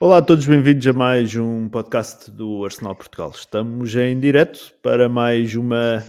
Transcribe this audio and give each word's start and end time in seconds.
Olá 0.00 0.18
a 0.18 0.22
todos, 0.22 0.46
bem-vindos 0.46 0.86
a 0.86 0.92
mais 0.92 1.34
um 1.34 1.68
podcast 1.68 2.30
do 2.30 2.64
Arsenal 2.64 2.94
Portugal. 2.94 3.32
Estamos 3.34 3.96
em 3.96 4.20
direto 4.20 4.72
para 4.80 5.08
mais 5.08 5.56
uma 5.56 6.04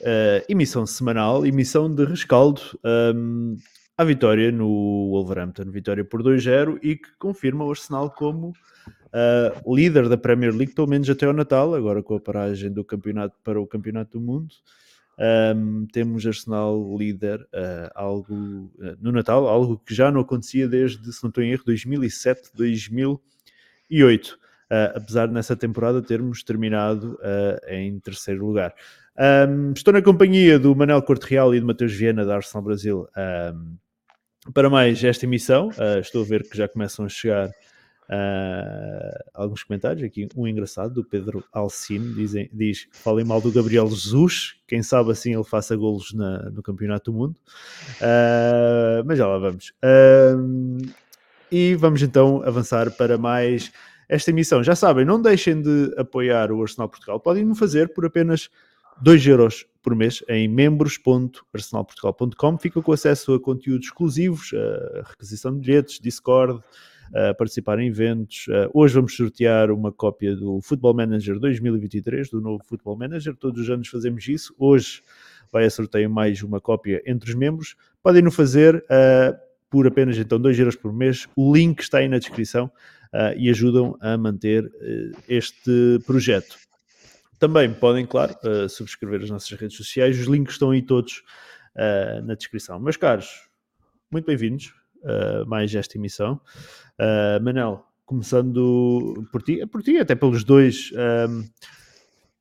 uh, 0.00 0.44
emissão 0.48 0.84
semanal, 0.84 1.46
emissão 1.46 1.88
de 1.94 2.04
rescaldo 2.04 2.60
um, 3.14 3.56
à 3.96 4.02
vitória 4.02 4.50
no 4.50 5.10
Wolverhampton, 5.12 5.70
vitória 5.70 6.04
por 6.04 6.20
2-0 6.20 6.80
e 6.82 6.96
que 6.96 7.16
confirma 7.16 7.64
o 7.64 7.70
Arsenal 7.70 8.10
como 8.10 8.48
uh, 8.48 9.72
líder 9.74 10.08
da 10.08 10.16
Premier 10.16 10.52
League, 10.52 10.74
pelo 10.74 10.88
menos 10.88 11.08
até 11.08 11.24
ao 11.24 11.32
Natal, 11.32 11.76
agora 11.76 12.02
com 12.02 12.16
a 12.16 12.20
paragem 12.20 12.72
do 12.72 12.84
campeonato 12.84 13.36
para 13.44 13.60
o 13.60 13.68
Campeonato 13.68 14.18
do 14.18 14.20
Mundo. 14.20 14.52
Um, 15.22 15.86
temos 15.86 16.26
Arsenal 16.26 16.96
líder 16.98 17.40
uh, 17.42 17.90
algo, 17.94 18.34
uh, 18.34 18.96
no 19.00 19.12
Natal, 19.12 19.46
algo 19.46 19.78
que 19.78 19.94
já 19.94 20.10
não 20.10 20.22
acontecia 20.22 20.66
desde, 20.66 21.12
se 21.12 21.22
não 21.22 21.28
estou 21.28 21.44
em 21.44 21.52
erro, 21.52 21.62
2007, 21.64 22.50
2008, 22.52 24.26
uh, 24.26 24.38
apesar 24.96 25.28
de 25.28 25.32
nessa 25.32 25.54
temporada 25.54 26.02
termos 26.02 26.42
terminado 26.42 27.16
em 27.68 28.00
terceiro 28.00 28.44
lugar. 28.44 28.74
Um, 29.48 29.72
estou 29.72 29.92
na 29.92 30.02
companhia 30.02 30.58
do 30.58 30.74
Manel 30.74 31.00
Corte 31.02 31.26
Real 31.26 31.54
e 31.54 31.60
do 31.60 31.66
Mateus 31.66 31.92
Viana 31.92 32.24
da 32.24 32.34
Arsenal 32.34 32.64
Brasil 32.64 33.06
um, 33.54 33.76
para 34.52 34.68
mais 34.68 35.04
esta 35.04 35.24
emissão. 35.24 35.70
estou 36.00 36.22
a 36.22 36.26
ver 36.26 36.42
que 36.48 36.56
já 36.56 36.66
começam 36.66 37.04
a 37.04 37.08
chegar 37.08 37.48
Uh, 38.12 39.16
alguns 39.32 39.62
comentários 39.62 40.04
aqui, 40.04 40.28
um 40.36 40.46
engraçado 40.46 40.92
do 40.92 41.02
Pedro 41.02 41.42
Alcine 41.50 42.12
dizem, 42.12 42.50
diz: 42.52 42.86
falem 42.92 43.24
mal 43.24 43.40
do 43.40 43.50
Gabriel 43.50 43.88
Jesus, 43.88 44.56
quem 44.66 44.82
sabe 44.82 45.12
assim 45.12 45.34
ele 45.34 45.44
faça 45.44 45.74
golos 45.74 46.12
na, 46.12 46.50
no 46.50 46.62
Campeonato 46.62 47.10
do 47.10 47.16
Mundo. 47.16 47.38
Uh, 48.00 49.02
mas 49.06 49.16
já 49.16 49.26
lá 49.26 49.38
vamos. 49.38 49.72
Uh, 49.82 50.92
e 51.50 51.74
vamos 51.74 52.02
então 52.02 52.42
avançar 52.44 52.90
para 52.90 53.16
mais 53.16 53.72
esta 54.10 54.30
emissão. 54.30 54.62
Já 54.62 54.76
sabem, 54.76 55.06
não 55.06 55.22
deixem 55.22 55.62
de 55.62 55.94
apoiar 55.96 56.52
o 56.52 56.60
Arsenal 56.60 56.90
Portugal, 56.90 57.18
podem 57.18 57.46
no 57.46 57.54
fazer 57.54 57.94
por 57.94 58.04
apenas 58.04 58.50
2 59.00 59.26
euros 59.26 59.64
por 59.82 59.96
mês 59.96 60.22
em 60.28 60.46
membros.arsenalportugal.com. 60.48 62.58
Ficam 62.58 62.82
com 62.82 62.92
acesso 62.92 63.32
a 63.32 63.40
conteúdos 63.40 63.86
exclusivos, 63.86 64.50
a 64.54 65.04
requisição 65.08 65.54
de 65.54 65.60
bilhetes, 65.60 65.98
Discord 65.98 66.62
uh, 67.12 67.36
participar 67.36 67.78
em 67.78 67.88
eventos. 67.88 68.46
Uh, 68.48 68.70
hoje 68.72 68.94
vamos 68.94 69.14
sortear 69.14 69.70
uma 69.70 69.92
cópia 69.92 70.34
do 70.34 70.60
Football 70.60 70.94
Manager 70.94 71.38
2023, 71.38 72.30
do 72.30 72.40
novo 72.40 72.64
Football 72.64 72.96
Manager. 72.96 73.36
Todos 73.36 73.62
os 73.62 73.70
anos 73.70 73.88
fazemos 73.88 74.26
isso. 74.26 74.54
Hoje 74.58 75.02
vai 75.52 75.66
a 75.66 75.70
sorteio 75.70 76.10
mais 76.10 76.42
uma 76.42 76.60
cópia 76.60 77.02
entre 77.06 77.30
os 77.30 77.36
membros. 77.36 77.76
Podem 78.02 78.22
no 78.22 78.30
fazer 78.30 78.76
uh, 78.76 79.38
por 79.70 79.86
apenas 79.86 80.16
então 80.18 80.40
2 80.40 80.58
euros 80.58 80.76
por 80.76 80.92
mês. 80.92 81.28
O 81.36 81.54
link 81.54 81.80
está 81.80 81.98
aí 81.98 82.08
na 82.08 82.18
descrição 82.18 82.66
uh, 83.12 83.36
e 83.36 83.50
ajudam 83.50 83.96
a 84.00 84.16
manter 84.16 84.64
uh, 84.64 85.18
este 85.28 85.98
projeto. 86.06 86.56
Também 87.38 87.74
podem, 87.74 88.06
claro, 88.06 88.36
subscrever 88.68 89.20
as 89.20 89.28
nossas 89.28 89.50
redes 89.58 89.76
sociais. 89.76 90.16
Os 90.16 90.26
links 90.26 90.54
estão 90.54 90.70
aí 90.70 90.80
todos 90.80 91.24
na 92.24 92.36
descrição. 92.36 92.78
Meus 92.78 92.96
caros, 92.96 93.48
muito 94.12 94.26
bem-vindos 94.26 94.72
uh, 95.02 95.46
mais 95.46 95.74
esta 95.74 95.96
emissão. 95.96 96.40
Uh, 96.98 97.42
Manel, 97.42 97.84
começando 98.04 99.26
por 99.30 99.42
ti, 99.42 99.66
por 99.66 99.82
ti, 99.82 99.98
até 99.98 100.14
pelos 100.14 100.44
dois, 100.44 100.90
um, 100.92 100.98
ehm, 100.98 101.44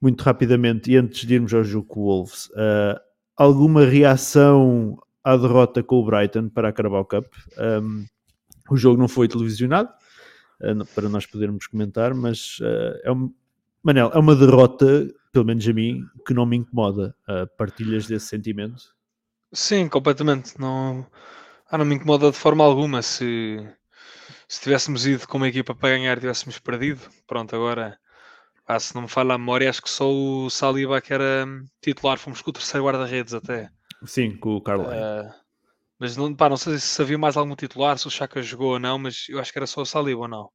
muito 0.01 0.21
rapidamente, 0.21 0.91
e 0.91 0.97
antes 0.97 1.25
de 1.25 1.35
irmos 1.35 1.53
ao 1.53 1.63
jogo 1.63 1.87
com 1.87 1.99
o 2.01 2.03
Wolves, 2.03 2.47
uh, 2.47 2.99
alguma 3.37 3.85
reação 3.85 4.97
à 5.23 5.37
derrota 5.37 5.83
com 5.83 5.97
o 5.97 6.05
Brighton 6.05 6.49
para 6.49 6.69
a 6.69 6.73
Carabao 6.73 7.05
Cup? 7.05 7.25
Um, 7.57 8.05
o 8.69 8.75
jogo 8.75 8.99
não 8.99 9.07
foi 9.07 9.27
televisionado, 9.27 9.89
para 10.93 11.09
nós 11.09 11.25
podermos 11.25 11.67
comentar, 11.67 12.13
mas 12.13 12.59
é 13.03 13.11
um, 13.11 13.33
Manel, 13.83 14.11
é 14.13 14.17
uma 14.17 14.35
derrota, 14.35 15.07
pelo 15.33 15.45
menos 15.45 15.67
a 15.67 15.73
mim, 15.73 16.03
que 16.25 16.33
não 16.33 16.45
me 16.45 16.57
incomoda. 16.57 17.15
partilhas 17.57 18.07
desse 18.07 18.27
sentimento? 18.27 18.95
Sim, 19.53 19.89
completamente. 19.89 20.57
Não, 20.59 21.05
ah, 21.71 21.77
não 21.77 21.85
me 21.85 21.95
incomoda 21.95 22.29
de 22.29 22.37
forma 22.37 22.65
alguma 22.65 23.01
se, 23.01 23.57
se 24.45 24.61
tivéssemos 24.61 25.07
ido 25.07 25.25
com 25.25 25.37
uma 25.37 25.47
equipa 25.47 25.73
para 25.73 25.95
ganhar 25.95 26.17
e 26.17 26.19
tivéssemos 26.19 26.59
perdido. 26.59 26.99
Pronto, 27.25 27.55
agora, 27.55 27.97
ah, 28.67 28.77
se 28.77 28.93
não 28.93 29.03
me 29.03 29.07
falha 29.07 29.35
a 29.35 29.37
memória, 29.37 29.69
acho 29.69 29.81
que 29.81 29.89
só 29.89 30.11
o 30.11 30.49
Saliba 30.49 30.99
que 30.99 31.13
era 31.13 31.47
titular, 31.81 32.19
fomos 32.19 32.41
com 32.41 32.49
o 32.49 32.53
terceiro 32.53 32.85
guarda-redes 32.85 33.33
até. 33.33 33.69
Sim, 34.05 34.35
com 34.35 34.57
o 34.57 34.61
Carlos. 34.61 34.87
Uh, 34.87 35.33
mas 35.97 36.17
não, 36.17 36.35
pá, 36.35 36.49
não 36.49 36.57
sei 36.57 36.77
se 36.77 37.01
havia 37.01 37.17
mais 37.17 37.37
algum 37.37 37.55
titular, 37.55 37.97
se 37.97 38.07
o 38.07 38.11
Chaka 38.11 38.41
jogou 38.41 38.73
ou 38.73 38.79
não, 38.79 38.99
mas 38.99 39.27
eu 39.29 39.39
acho 39.39 39.53
que 39.53 39.59
era 39.59 39.67
só 39.67 39.81
o 39.81 39.85
Saliba 39.85 40.21
ou 40.21 40.27
não. 40.27 40.49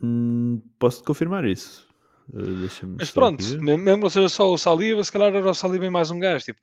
Hum, 0.00 0.62
posso 0.78 1.02
confirmar 1.02 1.44
isso. 1.44 1.89
Uh, 2.32 2.96
mas 2.98 3.10
pronto, 3.10 3.42
mesmo 3.60 4.04
que 4.04 4.10
seja 4.10 4.28
só 4.28 4.52
o 4.52 4.56
Saliba, 4.56 5.02
se 5.02 5.10
calhar 5.10 5.34
era 5.34 5.50
o 5.50 5.54
Saliba 5.54 5.86
e 5.86 5.90
mais 5.90 6.10
um 6.10 6.18
gajo. 6.18 6.44
Tipo, 6.44 6.60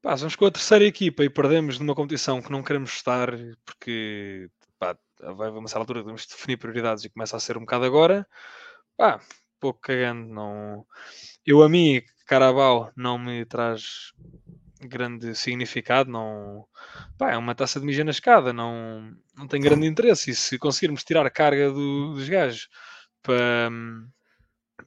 Pá, 0.00 0.14
vamos 0.14 0.36
com 0.36 0.46
a 0.46 0.50
terceira 0.50 0.84
equipa 0.84 1.24
e 1.24 1.28
perdemos 1.28 1.78
numa 1.78 1.94
competição 1.94 2.40
que 2.40 2.52
não 2.52 2.62
queremos 2.62 2.90
estar 2.92 3.30
porque 3.64 4.48
pá, 4.78 4.96
vai 5.20 5.50
uma 5.50 5.66
certa 5.66 5.80
altura 5.80 6.04
temos 6.04 6.22
de 6.22 6.28
definir 6.28 6.56
prioridades 6.56 7.04
e 7.04 7.10
começa 7.10 7.36
a 7.36 7.40
ser 7.40 7.56
um 7.56 7.60
bocado 7.60 7.84
agora. 7.84 8.26
Pá, 8.96 9.20
pouco 9.60 9.80
cagando. 9.80 10.32
Não... 10.32 10.86
Eu 11.44 11.62
a 11.64 11.68
mim, 11.68 12.00
Carabao 12.26 12.92
não 12.96 13.18
me 13.18 13.44
traz 13.44 14.12
grande 14.80 15.34
significado, 15.34 16.10
não 16.10 16.64
pá, 17.18 17.32
é 17.32 17.36
uma 17.36 17.54
taça 17.54 17.80
de 17.80 17.86
mijo 17.86 18.04
na 18.04 18.12
escada, 18.12 18.52
não, 18.52 19.12
não 19.36 19.48
tem 19.48 19.60
grande 19.60 19.86
interesse. 19.86 20.30
E 20.30 20.34
se 20.34 20.58
conseguirmos 20.58 21.02
tirar 21.04 21.26
a 21.26 21.30
carga 21.30 21.72
do, 21.72 22.14
dos 22.14 22.28
gajos 22.28 22.68
para, 23.22 23.70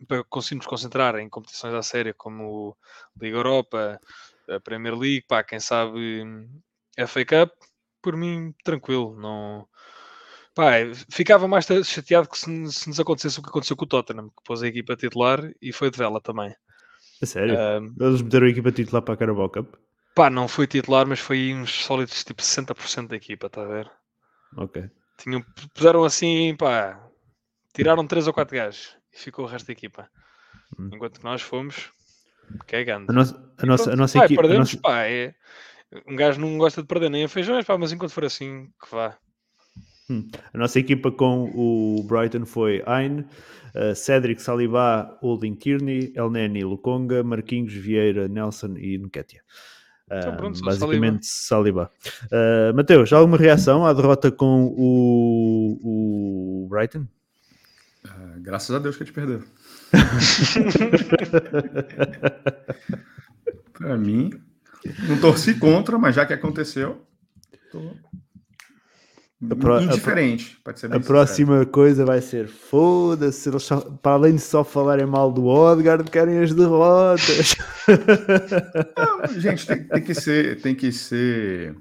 para 0.07 0.23
conseguirmos 0.23 0.65
concentrar 0.65 1.15
em 1.17 1.29
competições 1.29 1.73
à 1.73 1.81
séria 1.81 2.13
como 2.13 2.75
Liga 3.19 3.37
Europa, 3.37 3.99
a 4.49 4.59
Premier 4.59 4.95
League, 4.95 5.25
pá, 5.27 5.43
quem 5.43 5.59
sabe 5.59 6.25
a 6.97 7.07
Fake 7.07 7.35
Up, 7.35 7.53
por 8.01 8.15
mim, 8.15 8.53
tranquilo. 8.63 9.15
Não... 9.19 9.67
Pá, 10.53 10.71
ficava 11.09 11.47
mais 11.47 11.65
chateado 11.85 12.27
que 12.27 12.37
se, 12.37 12.71
se, 12.71 12.87
nos 12.89 12.99
acontecesse 12.99 13.39
o 13.39 13.43
que 13.43 13.49
aconteceu 13.49 13.75
com 13.75 13.85
o 13.85 13.87
Tottenham, 13.87 14.29
que 14.29 14.43
pôs 14.43 14.61
a 14.61 14.67
equipa 14.67 14.95
titular 14.95 15.39
e 15.61 15.71
foi 15.71 15.89
de 15.89 15.97
vela 15.97 16.19
também. 16.19 16.53
A 17.21 17.25
sério? 17.25 17.55
Um, 17.55 17.95
Eles 17.99 18.21
meteram 18.21 18.47
a 18.47 18.49
equipa 18.49 18.71
titular 18.71 19.01
para 19.01 19.13
a 19.13 19.17
Carabao 19.17 19.49
Cup? 19.49 19.75
Pá, 20.13 20.29
não 20.29 20.47
foi 20.47 20.67
titular, 20.67 21.07
mas 21.07 21.19
foi 21.19 21.53
uns 21.53 21.85
sólidos 21.85 22.23
tipo 22.23 22.41
60% 22.41 23.07
da 23.07 23.15
equipa, 23.15 23.47
está 23.47 23.61
a 23.61 23.67
ver? 23.67 23.91
Ok. 24.57 24.89
Tinham, 25.17 25.41
puseram 25.73 26.03
assim, 26.03 26.53
pá, 26.57 27.01
tiraram 27.73 28.05
3 28.05 28.27
ou 28.27 28.33
4 28.33 28.57
gajos 28.57 29.00
e 29.13 29.17
ficou 29.17 29.45
o 29.45 29.47
resto 29.47 29.67
da 29.67 29.73
equipa. 29.73 30.09
Hum. 30.77 30.89
Enquanto 30.93 31.19
que 31.19 31.25
nós 31.25 31.41
fomos 31.41 31.91
Cagando. 32.67 33.11
A 33.11 33.13
nossa, 33.13 33.53
a 33.57 33.65
nossa, 33.65 33.93
a 33.93 33.95
nossa 33.95 34.17
equipa. 34.19 34.41
Perdemos, 34.41 34.73
nossa... 34.73 34.81
pá, 34.81 35.03
é... 35.03 35.33
Um 36.07 36.15
gajo 36.15 36.39
não 36.39 36.57
gosta 36.57 36.81
de 36.81 36.87
perder 36.87 37.09
nem 37.09 37.25
a 37.25 37.29
feijões, 37.29 37.65
pá, 37.65 37.77
mas 37.77 37.91
enquanto 37.91 38.11
for 38.11 38.23
assim, 38.23 38.69
que 38.81 38.89
vá. 38.95 39.17
Hum. 40.09 40.27
A 40.53 40.57
nossa 40.57 40.79
equipa 40.79 41.11
com 41.11 41.51
o 41.53 42.03
Brighton 42.03 42.45
foi 42.45 42.81
Ain, 42.85 43.25
uh, 43.75 43.95
Cedric 43.95 44.41
Saliba, 44.41 45.17
Holding 45.21 45.55
Tierney, 45.55 46.13
Elneny 46.15 46.63
Lukonga, 46.63 47.23
Marquinhos 47.23 47.73
Vieira, 47.73 48.27
Nelson 48.29 48.77
e 48.77 48.97
Nketia. 48.97 49.41
Uh, 50.09 50.15
então, 50.15 50.37
pronto, 50.37 50.61
basicamente 50.61 51.25
Saliba. 51.25 51.91
Saliba. 52.01 52.71
Uh, 52.71 52.75
Mateus, 52.75 53.11
alguma 53.11 53.37
reação 53.37 53.85
à 53.85 53.91
derrota 53.91 54.31
com 54.31 54.73
o, 54.77 55.77
o 56.63 56.67
Brighton? 56.69 57.05
Uh, 58.21 58.39
graças 58.39 58.75
a 58.75 58.79
Deus 58.79 58.95
que 58.95 59.03
a 59.03 59.05
gente 59.05 59.15
perdeu. 59.15 59.43
Para 63.73 63.97
mim, 63.97 64.31
não 65.07 65.19
torci 65.19 65.55
contra, 65.55 65.97
mas 65.97 66.15
já 66.15 66.25
que 66.25 66.33
aconteceu, 66.33 67.05
tô 67.71 67.95
pro, 69.55 69.81
indiferente. 69.81 70.59
A, 70.65 70.71
a 70.97 70.99
próxima 70.99 71.65
coisa 71.65 72.05
vai 72.05 72.21
ser 72.21 72.47
foda-se, 72.47 73.49
para 74.03 74.11
além 74.11 74.35
de 74.35 74.41
só 74.41 74.63
falarem 74.63 75.07
mal 75.07 75.31
do 75.31 75.47
Odgard, 75.47 76.11
querem 76.11 76.37
as 76.37 76.53
derrotas. 76.53 77.55
Não, 78.95 79.39
gente, 79.39 79.65
tem, 79.65 79.83
tem, 79.83 80.03
que 80.03 80.13
ser, 80.13 80.61
tem 80.61 80.75
que 80.75 80.91
ser, 80.91 81.75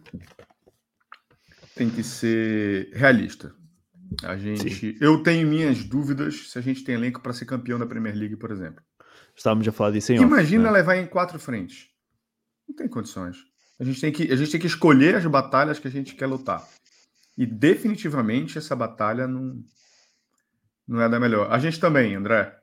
tem 1.75 1.91
que 1.91 2.03
ser 2.03 2.89
realista. 2.95 3.60
A 4.25 4.37
gente, 4.37 4.71
Sim. 4.75 4.97
eu 5.01 5.23
tenho 5.23 5.47
minhas 5.47 5.85
dúvidas 5.85 6.51
se 6.51 6.59
a 6.59 6.63
gente 6.63 6.83
tem 6.83 6.95
elenco 6.95 7.21
para 7.21 7.33
ser 7.33 7.45
campeão 7.45 7.79
da 7.79 7.87
Premier 7.87 8.15
League, 8.15 8.37
por 8.37 8.51
exemplo. 8.51 8.83
Estávamos 9.37 9.67
a 9.67 9.73
falar 9.73 9.93
disso 9.93 10.13
em 10.13 10.17
Imagina 10.17 10.65
off, 10.65 10.73
né? 10.73 10.79
levar 10.79 10.97
em 10.97 11.07
quatro 11.07 11.39
frentes. 11.39 11.89
Não 12.69 12.75
tem 12.75 12.89
condições. 12.89 13.39
A 13.79 13.85
gente 13.85 14.01
tem 14.01 14.13
que 14.13 14.33
a 14.33 14.37
gente 14.37 14.51
tem 14.51 14.61
que 14.61 14.67
escolher 14.67 15.15
as 15.15 15.25
batalhas 15.27 15.79
que 15.79 15.89
a 15.89 15.91
gente 15.91 16.15
quer 16.15 16.27
lutar. 16.27 16.67
E 17.39 17.47
definitivamente 17.47 18.59
essa 18.59 18.77
batalha 18.77 19.27
não 19.27 19.63
não 20.87 21.01
é 21.01 21.09
da 21.09 21.21
melhor. 21.21 21.51
A 21.51 21.59
gente 21.59 21.79
também, 21.79 22.15
André. 22.15 22.57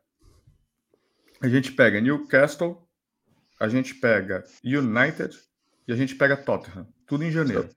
A 1.41 1.47
gente 1.47 1.71
pega 1.71 2.01
Newcastle, 2.01 2.87
a 3.59 3.69
gente 3.69 3.95
pega 3.95 4.43
United 4.63 5.35
e 5.87 5.93
a 5.93 5.95
gente 5.95 6.15
pega 6.15 6.35
Tottenham, 6.35 6.87
tudo 7.05 7.23
em 7.23 7.31
janeiro. 7.31 7.69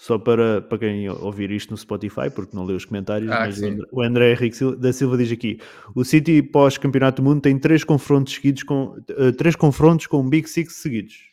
Só 0.00 0.18
para, 0.18 0.62
para 0.62 0.78
quem 0.78 1.10
ouvir 1.10 1.50
isto 1.50 1.72
no 1.72 1.76
Spotify, 1.76 2.30
porque 2.34 2.56
não 2.56 2.64
leu 2.64 2.74
os 2.74 2.86
comentários, 2.86 3.30
ah, 3.30 3.40
mas 3.40 3.56
sim. 3.56 3.78
o 3.92 4.00
André 4.00 4.32
Henrique 4.32 4.74
da 4.76 4.94
Silva 4.94 5.18
diz 5.18 5.30
aqui: 5.30 5.60
o 5.94 6.02
City 6.06 6.42
pós-campeonato 6.42 7.20
do 7.20 7.28
mundo 7.28 7.42
tem 7.42 7.58
três 7.58 7.84
confrontos 7.84 8.32
seguidos 8.32 8.62
com 8.62 8.94
uh, 8.94 9.32
três 9.36 9.54
confrontos 9.54 10.06
com 10.06 10.26
Big 10.26 10.48
Six 10.48 10.76
seguidos. 10.76 11.28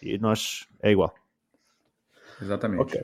E 0.00 0.16
nós 0.18 0.68
é 0.80 0.92
igual. 0.92 1.12
Exatamente. 2.40 2.82
Okay. 2.82 3.02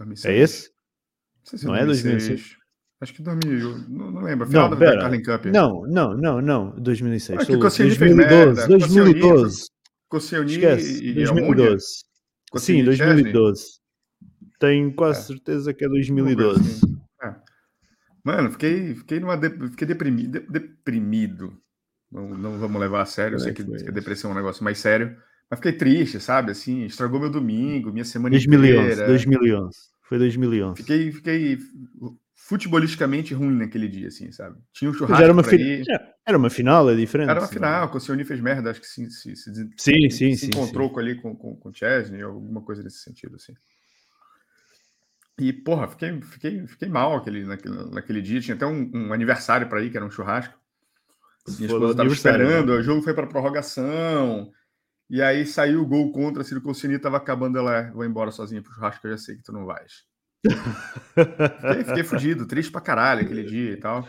É, 0.00 0.32
é 0.32 0.38
esse? 0.38 0.70
Não, 1.52 1.58
se 1.58 1.64
é 1.64 1.68
não 1.68 1.76
é 1.76 1.86
2006? 1.86 2.56
Acho 3.00 3.14
que 3.14 3.22
2000, 3.22 3.78
não, 3.88 4.12
não 4.12 4.22
lembro. 4.22 4.46
Final 4.46 4.70
não, 4.70 4.78
da 4.78 4.96
Carling 4.96 5.22
Cup. 5.22 5.46
Não, 5.46 5.82
não, 5.88 6.16
não, 6.16 6.40
não. 6.40 6.70
2006. 6.80 7.40
Ah, 7.40 7.44
que 7.44 7.56
2012. 7.56 8.68
2012. 8.68 9.66
Koscielny 10.08 10.54
e 10.54 11.14
2012. 11.14 11.84
Sim, 12.58 12.84
2012. 12.84 13.80
Tenho 14.60 14.94
quase 14.94 15.20
é. 15.20 15.22
certeza 15.22 15.74
que 15.74 15.84
é 15.84 15.88
2012. 15.88 16.60
Assim. 16.60 17.00
É. 17.24 17.34
Mano, 18.22 18.52
fiquei, 18.52 18.94
fiquei, 18.94 19.18
numa 19.18 19.36
de, 19.36 19.50
fiquei 19.70 19.86
deprimido. 19.86 20.38
De, 20.38 20.46
deprimido. 20.46 21.58
Não, 22.08 22.28
não 22.28 22.58
vamos 22.58 22.80
levar 22.80 23.02
a 23.02 23.06
sério. 23.06 23.34
Eu 23.34 23.40
sei 23.40 23.52
que, 23.52 23.64
que 23.64 23.88
a 23.88 23.92
depressão 23.92 24.30
é 24.30 24.34
um 24.34 24.36
negócio 24.36 24.62
mais 24.62 24.78
sério. 24.78 25.16
Mas 25.52 25.58
fiquei 25.58 25.72
triste, 25.72 26.19
sabe? 26.19 26.50
Assim, 26.50 26.87
estragou 26.87 27.20
meu 27.20 27.28
domingo, 27.28 27.93
minha 27.93 28.06
semana 28.06 28.31
2011, 28.31 28.78
inteira. 28.78 29.06
2011. 29.06 29.78
Foi 30.00 30.19
2011. 30.19 30.81
Fiquei, 30.81 31.12
fiquei 31.12 31.58
futebolisticamente 32.34 33.34
ruim 33.34 33.58
naquele 33.58 33.87
dia, 33.87 34.08
assim, 34.08 34.32
sabe? 34.32 34.56
Tinha 34.72 34.90
um 34.90 34.94
churrasco 34.94 35.22
era 35.22 35.31
uma, 35.31 35.44
fi... 35.44 35.82
era 36.25 36.38
uma 36.38 36.49
final, 36.49 36.88
é 36.88 36.96
diferente. 36.96 37.28
Era 37.28 37.40
uma 37.40 37.44
assim, 37.44 37.56
final, 37.56 37.87
né? 37.87 37.93
o 37.94 38.00
Cioni 38.00 38.25
fez 38.25 38.40
merda, 38.40 38.70
acho 38.70 38.81
que 38.81 38.87
se, 38.87 39.10
se, 39.10 39.37
se, 39.37 39.52
sim, 39.76 40.08
sim, 40.08 40.34
se 40.34 40.37
sim, 40.37 40.46
encontrou 40.46 40.88
sim. 40.88 41.00
ali 41.00 41.20
com, 41.20 41.37
com, 41.37 41.54
com 41.54 41.69
o 41.69 41.75
Chesney, 41.75 42.22
alguma 42.22 42.62
coisa 42.62 42.82
nesse 42.82 43.00
sentido, 43.00 43.37
assim. 43.37 43.52
E, 45.38 45.52
porra, 45.52 45.87
fiquei, 45.87 46.19
fiquei, 46.22 46.66
fiquei 46.66 46.88
mal 46.88 47.14
aquele, 47.14 47.44
naquele, 47.44 47.90
naquele 47.90 48.22
dia. 48.22 48.40
Tinha 48.40 48.54
até 48.54 48.64
um, 48.64 48.90
um 48.94 49.12
aniversário 49.12 49.69
para 49.69 49.82
ir, 49.82 49.90
que 49.90 49.99
era 49.99 50.06
um 50.06 50.10
churrasco. 50.10 50.58
Minha 51.46 51.66
esposa 51.66 51.90
estava 51.90 52.08
esperando, 52.08 52.72
né? 52.72 52.78
o 52.78 52.82
jogo 52.82 53.02
foi 53.02 53.12
para 53.12 53.26
prorrogação. 53.26 54.50
E 55.12 55.20
aí 55.20 55.47
saiu 55.47 55.82
o 55.82 55.87
gol 55.87 56.11
contra, 56.11 56.43
Ciro 56.43 56.62
Colcini 56.62 56.94
estava 56.94 57.19
acabando, 57.19 57.59
ela 57.59 57.76
é, 57.76 57.91
vou 57.91 58.05
embora 58.05 58.31
sozinha 58.31 58.62
pro 58.62 58.73
churrasco, 58.73 59.06
eu 59.06 59.11
já 59.12 59.19
sei 59.19 59.37
que 59.37 59.43
tu 59.43 59.53
não 59.53 59.67
vais. 59.67 60.05
fiquei, 61.61 61.85
fiquei 61.85 62.05
fudido, 62.05 62.47
triste 62.47 62.73
pra 62.73 62.81
caralho 62.81 63.20
aquele 63.20 63.44
dia 63.44 63.73
e 63.73 63.76
tal. 63.76 64.09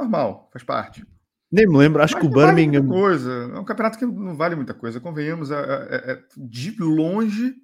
Normal, 0.00 0.48
faz 0.50 0.64
parte. 0.64 1.06
Nem 1.52 1.66
me 1.66 1.76
lembro, 1.76 2.02
acho 2.02 2.14
Mas 2.14 2.22
que 2.22 2.26
o 2.26 2.30
Birmingham. 2.30 2.80
Vale 2.80 3.00
coisa. 3.00 3.32
É 3.54 3.58
um 3.58 3.64
campeonato 3.64 3.98
que 3.98 4.06
não 4.06 4.36
vale 4.36 4.56
muita 4.56 4.72
coisa. 4.72 5.00
Convenhamos, 5.00 5.50
é, 5.50 5.56
é, 5.56 6.12
é 6.12 6.24
de 6.36 6.82
longe 6.82 7.54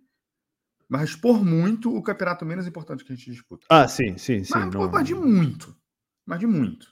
mas 0.88 1.16
por 1.16 1.44
muito 1.44 1.94
o 1.94 2.02
campeonato 2.02 2.44
menos 2.44 2.66
importante 2.66 3.04
que 3.04 3.12
a 3.12 3.16
gente 3.16 3.30
disputa. 3.30 3.66
Ah, 3.70 3.88
sim, 3.88 4.16
sim, 4.18 4.44
sim. 4.44 4.52
Mas, 4.54 4.74
não... 4.74 4.90
mas 4.90 5.06
de 5.06 5.14
muito. 5.14 5.76
Mas 6.26 6.38
de 6.38 6.46
muito. 6.46 6.86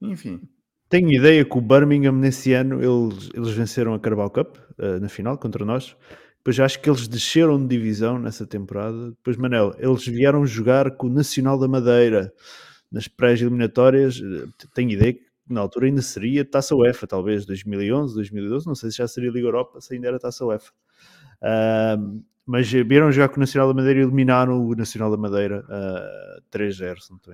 Enfim. 0.00 0.48
Tenho 0.92 1.10
ideia 1.10 1.42
que 1.42 1.56
o 1.56 1.60
Birmingham 1.62 2.12
nesse 2.12 2.52
ano 2.52 2.74
eles, 2.74 3.30
eles 3.32 3.48
venceram 3.52 3.94
a 3.94 3.98
Carabao 3.98 4.28
Cup 4.28 4.58
uh, 4.78 5.00
na 5.00 5.08
final 5.08 5.38
contra 5.38 5.64
nós. 5.64 5.96
Depois 6.36 6.60
acho 6.60 6.82
que 6.82 6.90
eles 6.90 7.08
desceram 7.08 7.58
de 7.58 7.66
divisão 7.66 8.18
nessa 8.18 8.46
temporada. 8.46 9.08
Depois, 9.08 9.38
Manel, 9.38 9.74
eles 9.78 10.04
vieram 10.04 10.44
jogar 10.44 10.90
com 10.90 11.06
o 11.06 11.10
Nacional 11.10 11.58
da 11.58 11.66
Madeira 11.66 12.30
nas 12.90 13.08
pré-eliminatórias. 13.08 14.20
Eh, 14.20 14.46
tenho 14.74 14.90
ideia 14.90 15.14
que 15.14 15.22
na 15.48 15.62
altura 15.62 15.86
ainda 15.86 16.02
seria 16.02 16.44
Taça 16.44 16.74
UEFA, 16.76 17.06
talvez 17.06 17.46
2011, 17.46 18.14
2012. 18.14 18.66
Não 18.66 18.74
sei 18.74 18.90
se 18.90 18.98
já 18.98 19.08
seria 19.08 19.30
Liga 19.30 19.46
Europa, 19.46 19.80
se 19.80 19.94
ainda 19.94 20.08
era 20.08 20.18
Taça 20.18 20.44
UEFA. 20.44 20.72
Uh, 21.40 22.22
mas 22.44 22.70
vieram 22.70 23.10
jogar 23.10 23.30
com 23.30 23.36
o 23.36 23.40
Nacional 23.40 23.68
da 23.68 23.74
Madeira 23.74 24.00
e 24.00 24.02
eliminaram 24.02 24.62
o 24.62 24.74
Nacional 24.74 25.10
da 25.10 25.16
Madeira 25.16 25.64
uh, 25.70 26.42
3-0, 26.54 26.98
se 26.98 27.10
não 27.10 27.16
estou 27.16 27.32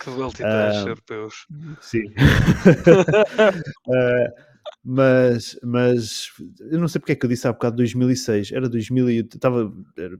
Que 0.00 0.10
multitrash 0.10 0.84
uh, 0.84 0.88
europeus. 0.88 1.46
Sim. 1.80 2.04
uh, 3.86 4.50
mas, 4.82 5.58
mas 5.62 6.32
eu 6.70 6.78
não 6.78 6.88
sei 6.88 6.98
porque 7.00 7.12
é 7.12 7.16
que 7.16 7.26
eu 7.26 7.30
disse 7.30 7.46
há 7.46 7.52
bocado 7.52 7.76
2006, 7.76 8.52
era 8.52 8.68
2000, 8.68 9.08
estava, 9.20 9.72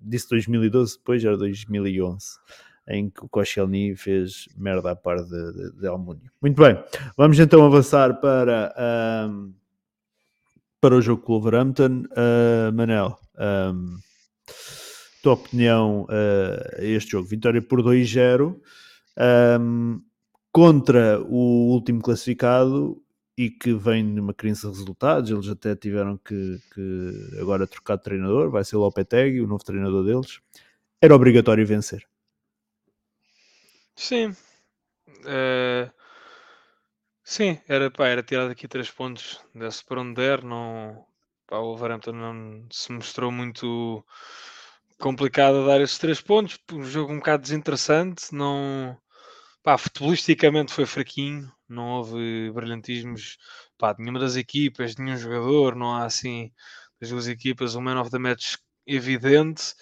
disse 0.02 0.28
2012, 0.28 0.98
depois 0.98 1.24
era 1.24 1.36
2011 1.36 2.26
em 2.88 3.08
que 3.08 3.24
o 3.24 3.28
Koscielny 3.28 3.94
fez 3.96 4.48
merda 4.56 4.90
à 4.90 4.96
par 4.96 5.22
de, 5.22 5.52
de, 5.52 5.72
de 5.80 5.86
Almúnia. 5.86 6.30
Muito 6.42 6.60
bem, 6.60 6.82
vamos 7.16 7.38
então 7.38 7.64
avançar 7.64 8.20
para, 8.20 8.74
um, 9.28 9.54
para 10.80 10.96
o 10.96 11.00
jogo 11.00 11.22
com 11.22 11.34
o 11.34 11.40
Wolverhampton. 11.40 12.04
Uh, 12.10 12.72
Manel, 12.74 13.16
um, 13.38 13.96
tua 15.22 15.34
opinião 15.34 16.02
uh, 16.04 16.80
a 16.80 16.84
este 16.84 17.12
jogo? 17.12 17.28
Vitória 17.28 17.62
por 17.62 17.80
2-0 17.80 18.56
um, 19.18 20.02
contra 20.52 21.20
o 21.20 21.72
último 21.72 22.00
classificado 22.02 23.02
e 23.36 23.50
que 23.50 23.72
vem 23.72 24.04
numa 24.04 24.34
crise 24.34 24.62
de 24.62 24.68
resultados. 24.68 25.30
Eles 25.30 25.48
até 25.48 25.74
tiveram 25.74 26.16
que, 26.18 26.60
que 26.74 27.38
agora 27.40 27.66
trocar 27.66 27.96
de 27.96 28.04
treinador, 28.04 28.50
vai 28.50 28.64
ser 28.64 28.76
o 28.76 28.80
Lopetegui, 28.80 29.40
o 29.40 29.46
novo 29.46 29.64
treinador 29.64 30.04
deles. 30.04 30.40
Era 31.00 31.14
obrigatório 31.14 31.66
vencer. 31.66 32.06
Sim. 33.96 34.30
Uh, 35.20 35.90
sim, 37.22 37.58
era, 37.68 37.90
pá, 37.90 38.08
era 38.08 38.22
tirar 38.22 38.48
daqui 38.48 38.66
três 38.68 38.90
pontos 38.90 39.40
desse 39.54 39.84
para 39.84 40.00
onde 40.00 40.14
der, 40.14 40.42
não, 40.42 41.04
Pá, 41.50 41.58
o 41.58 41.64
Wolverhampton 41.64 42.12
não 42.12 42.64
se 42.70 42.92
mostrou 42.92 43.32
muito 43.32 44.04
complicado 45.00 45.66
dar 45.66 45.80
esses 45.80 45.98
três 45.98 46.20
pontos. 46.20 46.58
Um 46.72 46.84
jogo 46.84 47.12
um 47.12 47.16
bocado 47.16 47.42
desinteressante. 47.42 48.32
Não, 48.32 48.96
pá, 49.62 49.76
futebolisticamente 49.78 50.72
foi 50.72 50.86
fraquinho. 50.86 51.50
Não 51.68 51.88
houve 51.88 52.50
brilhantismos 52.52 53.38
pá, 53.78 53.92
de 53.92 54.00
nenhuma 54.02 54.20
das 54.20 54.36
equipas, 54.36 54.94
de 54.94 55.02
nenhum 55.02 55.16
jogador. 55.16 55.74
Não 55.74 55.94
há 55.94 56.04
assim 56.04 56.52
das 57.00 57.10
duas 57.10 57.26
equipas 57.28 57.74
um 57.74 57.80
man 57.80 58.00
of 58.00 58.10
the 58.10 58.18
match 58.18 58.56
evidente. 58.86 59.74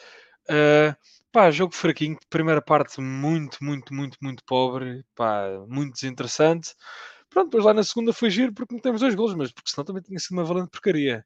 Uh, 0.48 0.94
pá, 1.32 1.50
jogo 1.50 1.74
fraquinho. 1.74 2.18
Primeira 2.30 2.62
parte 2.62 3.00
muito, 3.00 3.62
muito, 3.62 3.92
muito, 3.92 4.16
muito 4.22 4.42
pobre. 4.46 5.04
Pá, 5.14 5.48
muito 5.68 5.94
desinteressante. 5.94 6.74
Pronto, 7.30 7.46
depois 7.50 7.64
lá 7.64 7.74
na 7.74 7.84
segunda 7.84 8.12
foi 8.12 8.30
giro 8.30 8.54
porque 8.54 8.74
não 8.74 8.80
temos 8.80 9.00
dois 9.00 9.14
gols, 9.14 9.34
mas 9.34 9.52
porque 9.52 9.70
senão 9.70 9.84
também 9.84 10.02
tinha 10.02 10.18
sido 10.18 10.32
uma 10.32 10.44
valente 10.44 10.70
porcaria. 10.70 11.24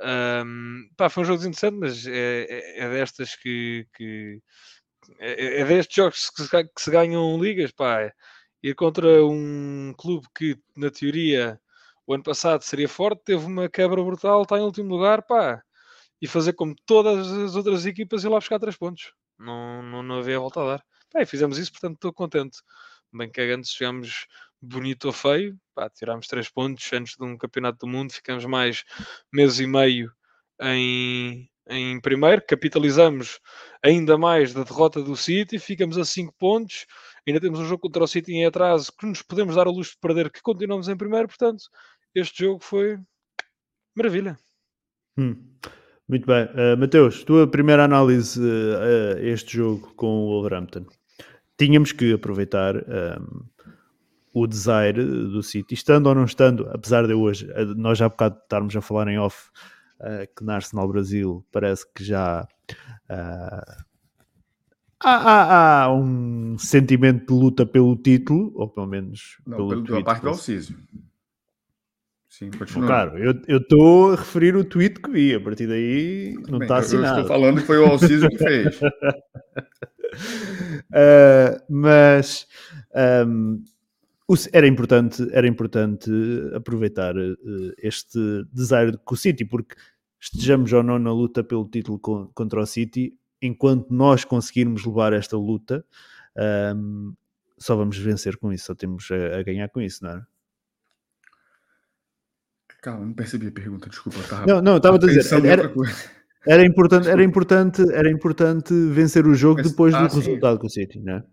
Um, 0.00 0.88
pá, 0.96 1.08
foi 1.08 1.22
um 1.22 1.26
jogo 1.26 1.40
interessante, 1.40 1.76
mas 1.76 2.06
é, 2.06 2.46
é, 2.48 2.80
é 2.80 2.90
destas 2.90 3.36
que, 3.36 3.86
que 3.94 4.40
é, 5.18 5.60
é, 5.60 5.64
destes 5.64 5.94
jogos 5.96 6.30
que 6.30 6.42
se, 6.42 6.50
que 6.50 6.82
se, 6.82 6.90
ganham 6.90 7.40
ligas, 7.40 7.72
pá. 7.72 8.12
Ir 8.62 8.74
contra 8.74 9.24
um 9.24 9.94
clube 9.96 10.26
que, 10.34 10.58
na 10.76 10.90
teoria, 10.90 11.60
o 12.06 12.14
ano 12.14 12.22
passado 12.24 12.62
seria 12.62 12.88
forte, 12.88 13.22
teve 13.24 13.44
uma 13.44 13.68
quebra 13.68 14.02
brutal, 14.02 14.42
está 14.42 14.58
em 14.58 14.62
último 14.62 14.88
lugar, 14.94 15.22
pá. 15.22 15.62
E 16.20 16.26
fazer 16.26 16.54
como 16.54 16.74
todas 16.86 17.30
as 17.30 17.56
outras 17.56 17.86
equipas 17.86 18.24
e 18.24 18.28
lá 18.28 18.38
buscar 18.38 18.58
três 18.58 18.76
pontos. 18.76 19.12
Não, 19.38 19.82
não, 19.82 20.02
não 20.02 20.18
havia 20.18 20.38
volta 20.40 20.62
a 20.62 20.66
dar. 20.76 20.84
Pá, 21.12 21.24
fizemos 21.26 21.58
isso, 21.58 21.72
portanto 21.72 21.96
estou 21.96 22.12
contente. 22.12 22.58
Bem 23.12 23.30
cagando, 23.30 23.66
chegamos 23.66 24.26
bonito 24.64 25.06
ou 25.06 25.12
feio, 25.12 25.58
pá, 25.74 25.88
tirámos 25.90 26.26
três 26.26 26.48
pontos 26.48 26.90
antes 26.92 27.16
de 27.16 27.24
um 27.24 27.36
campeonato 27.36 27.78
do 27.78 27.86
mundo, 27.86 28.12
ficamos 28.12 28.44
mais 28.44 28.84
mês 29.32 29.60
e 29.60 29.66
meio 29.66 30.10
em, 30.60 31.48
em 31.68 32.00
primeiro, 32.00 32.42
capitalizamos 32.46 33.40
ainda 33.82 34.16
mais 34.16 34.52
da 34.52 34.62
derrota 34.62 35.02
do 35.02 35.16
City, 35.16 35.58
ficamos 35.58 35.98
a 35.98 36.04
5 36.04 36.34
pontos, 36.38 36.86
ainda 37.26 37.40
temos 37.40 37.60
um 37.60 37.66
jogo 37.66 37.82
contra 37.82 38.04
o 38.04 38.08
City 38.08 38.32
em 38.32 38.46
atraso 38.46 38.92
que 38.98 39.06
nos 39.06 39.22
podemos 39.22 39.56
dar 39.56 39.66
a 39.66 39.70
luz 39.70 39.88
de 39.88 39.98
perder, 40.00 40.30
que 40.30 40.42
continuamos 40.42 40.88
em 40.88 40.96
primeiro, 40.96 41.28
portanto, 41.28 41.64
este 42.14 42.44
jogo 42.44 42.62
foi 42.62 42.98
maravilha. 43.94 44.38
Hum. 45.16 45.36
Muito 46.06 46.26
bem. 46.26 46.44
Uh, 46.44 46.76
Mateus, 46.78 47.24
tua 47.24 47.46
primeira 47.46 47.84
análise 47.84 48.38
uh, 48.38 49.18
este 49.20 49.56
jogo 49.56 49.94
com 49.96 50.06
o 50.06 50.26
Wolverhampton. 50.26 50.84
Tínhamos 51.56 51.92
que 51.92 52.12
aproveitar 52.12 52.76
um, 52.76 53.46
o 54.34 54.48
desire 54.48 55.04
do 55.04 55.42
City, 55.44 55.74
estando 55.74 56.08
ou 56.08 56.14
não 56.14 56.24
estando, 56.24 56.68
apesar 56.72 57.06
de 57.06 57.14
hoje, 57.14 57.48
eh, 57.52 57.64
nós 57.76 57.96
já 57.96 58.06
há 58.06 58.08
bocado 58.08 58.36
estarmos 58.42 58.74
a 58.74 58.80
falar 58.80 59.06
em 59.06 59.16
off, 59.16 59.48
uh, 60.00 60.26
que 60.36 60.42
na 60.42 60.56
Arsenal 60.56 60.88
Brasil 60.88 61.46
parece 61.52 61.86
que 61.94 62.02
já 62.02 62.42
uh, 62.42 63.84
há, 64.98 65.14
há, 65.14 65.84
há, 65.84 65.94
um 65.94 66.58
sentimento 66.58 67.32
de 67.32 67.40
luta 67.40 67.64
pelo 67.64 67.94
título, 67.94 68.50
ou 68.56 68.68
pelo 68.68 68.88
menos 68.88 69.38
não, 69.46 69.56
pelo, 69.56 69.84
pela 69.84 70.02
parte 70.02 70.22
do 70.22 70.30
Alcísio. 70.30 70.76
Sim, 72.28 72.50
continua. 72.50 72.88
Claro, 72.88 73.16
eu 73.46 73.58
estou 73.58 74.14
a 74.14 74.16
referir 74.16 74.56
o 74.56 74.64
tweet 74.64 75.00
que 75.00 75.10
vi, 75.12 75.32
a 75.32 75.40
partir 75.40 75.68
daí 75.68 76.34
não 76.48 76.60
está 76.60 76.78
assinado. 76.78 77.18
Eu 77.18 77.22
estou 77.22 77.36
falando 77.36 77.60
que 77.60 77.66
foi 77.68 77.78
o 77.78 77.86
Alciso 77.86 78.28
que 78.30 78.38
fez. 78.38 78.82
uh, 78.82 78.90
mas 81.70 82.48
um, 83.24 83.62
era 84.52 84.66
importante, 84.66 85.26
era 85.32 85.46
importante 85.46 86.10
aproveitar 86.54 87.16
uh, 87.16 87.36
este 87.78 88.18
desaire 88.52 88.98
com 89.04 89.14
o 89.14 89.18
City, 89.18 89.44
porque 89.44 89.76
estejamos 90.20 90.72
ou 90.72 90.82
não 90.82 90.98
na 90.98 91.12
luta 91.12 91.44
pelo 91.44 91.68
título 91.68 91.98
contra 91.98 92.60
o 92.60 92.66
City, 92.66 93.14
enquanto 93.42 93.92
nós 93.92 94.24
conseguirmos 94.24 94.84
levar 94.84 95.12
esta 95.12 95.36
luta, 95.36 95.84
um, 96.74 97.14
só 97.58 97.76
vamos 97.76 97.98
vencer 97.98 98.36
com 98.38 98.52
isso, 98.52 98.66
só 98.66 98.74
temos 98.74 99.08
a, 99.10 99.38
a 99.38 99.42
ganhar 99.42 99.68
com 99.68 99.80
isso, 99.80 100.02
não 100.02 100.10
é? 100.10 100.22
Calma, 102.80 103.06
não 103.06 103.14
percebi 103.14 103.46
a 103.46 103.52
pergunta, 103.52 103.88
desculpa. 103.88 104.18
Tava, 104.28 104.46
não, 104.46 104.60
não, 104.60 104.76
estava 104.76 104.96
a 104.96 104.98
dizer. 104.98 105.24
Era, 105.46 105.72
era, 106.46 106.66
importante, 106.66 107.08
era, 107.08 107.24
importante, 107.24 107.82
era 107.94 108.10
importante 108.10 108.74
vencer 108.90 109.26
o 109.26 109.34
jogo 109.34 109.62
depois 109.62 109.94
ah, 109.94 110.02
do 110.02 110.10
sim. 110.10 110.18
resultado 110.18 110.58
com 110.58 110.66
o 110.66 110.70
City, 110.70 111.00
não 111.00 111.14
é? 111.14 111.24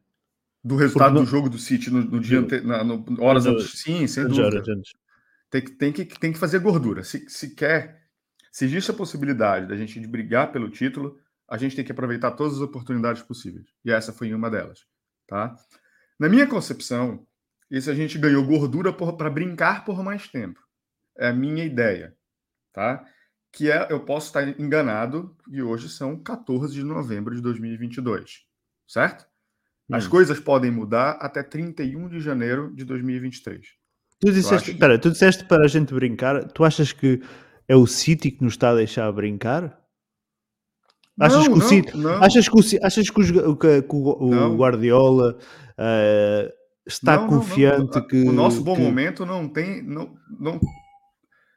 Do 0.64 0.76
resultado 0.76 1.20
do 1.20 1.26
jogo 1.26 1.50
do 1.50 1.58
City 1.58 1.90
no, 1.90 2.04
no 2.04 2.20
dia 2.20 2.40
ante... 2.40 2.62
na, 2.62 2.84
no, 2.84 3.04
horas 3.20 3.46
antes. 3.46 3.80
Sim, 3.80 4.06
sem 4.08 4.28
dúvida. 4.28 4.64
Tem 5.50 5.62
que, 5.62 5.72
tem, 5.72 5.92
que, 5.92 6.06
tem 6.06 6.32
que 6.32 6.38
fazer 6.38 6.60
gordura. 6.60 7.04
Se, 7.04 7.28
se 7.30 7.56
quer, 7.56 8.04
se 8.52 8.66
existe 8.66 8.92
a 8.92 8.94
possibilidade 8.94 9.68
da 9.68 9.76
gente 9.76 10.00
de 10.00 10.08
brigar 10.08 10.52
pelo 10.52 10.70
título, 10.70 11.18
a 11.50 11.58
gente 11.58 11.76
tem 11.76 11.84
que 11.84 11.92
aproveitar 11.92 12.32
todas 12.32 12.54
as 12.54 12.62
oportunidades 12.62 13.22
possíveis. 13.22 13.66
E 13.84 13.92
essa 13.92 14.14
foi 14.14 14.34
uma 14.34 14.50
delas. 14.50 14.86
Tá? 15.28 15.56
Na 16.18 16.30
minha 16.30 16.48
concepção, 16.48 17.26
isso 17.70 17.90
a 17.90 17.96
gente 17.96 18.18
ganhou 18.18 18.46
gordura 18.46 18.94
para 18.94 19.30
brincar 19.30 19.84
por 19.84 20.02
mais 20.04 20.28
tempo 20.28 20.62
é 21.18 21.28
a 21.28 21.34
minha 21.34 21.64
ideia, 21.64 22.16
tá? 22.74 23.06
Que 23.52 23.70
é, 23.70 23.88
eu 23.92 24.04
posso 24.04 24.28
estar 24.28 24.48
enganado, 24.60 25.36
e 25.50 25.62
hoje 25.62 25.90
são 25.90 26.22
14 26.22 26.74
de 26.74 26.84
novembro 26.84 27.36
de 27.36 27.42
2022, 27.42 28.46
certo? 28.88 29.26
As 29.92 30.06
hum. 30.06 30.10
coisas 30.10 30.40
podem 30.40 30.72
mudar 30.72 31.12
até 31.22 31.44
31 31.44 32.10
de 32.10 32.20
janeiro 32.20 32.74
de 32.74 32.86
2023. 32.86 33.66
Tu 34.20 34.32
disseste, 34.32 34.74
que... 34.74 34.98
tu 35.00 35.12
disseste 35.12 35.46
para 35.46 35.66
a 35.66 35.68
gente 35.68 35.94
brincar, 35.94 36.48
tu 36.50 36.64
achas 36.64 36.94
que 36.94 37.22
é 37.68 37.76
o 37.76 37.88
City 37.88 38.32
que 38.32 38.44
nos 38.44 38.54
está 38.54 38.70
a 38.70 38.76
deixar 38.76 39.12
brincar? 39.12 39.80
Achas 41.20 41.48
não, 41.48 41.54
que 41.54 41.60
o 41.60 41.62
City, 41.62 41.98
não. 41.98 42.24
achas 42.24 42.48
que 42.48 42.56
o, 42.56 42.86
achas 42.86 43.10
que 43.10 43.22
o, 43.22 43.56
que, 43.56 43.82
que 43.82 43.96
o, 43.96 44.52
o 44.54 44.58
Guardiola 44.58 45.38
uh, 45.38 46.54
está 46.86 47.18
não, 47.18 47.28
confiante 47.28 48.02
que 48.08 48.22
o 48.24 48.32
nosso 48.32 48.64
bom 48.64 48.78
momento 48.78 49.26
não 49.26 49.48
tem 49.48 49.84
não, 49.84 50.16
não 50.40 50.60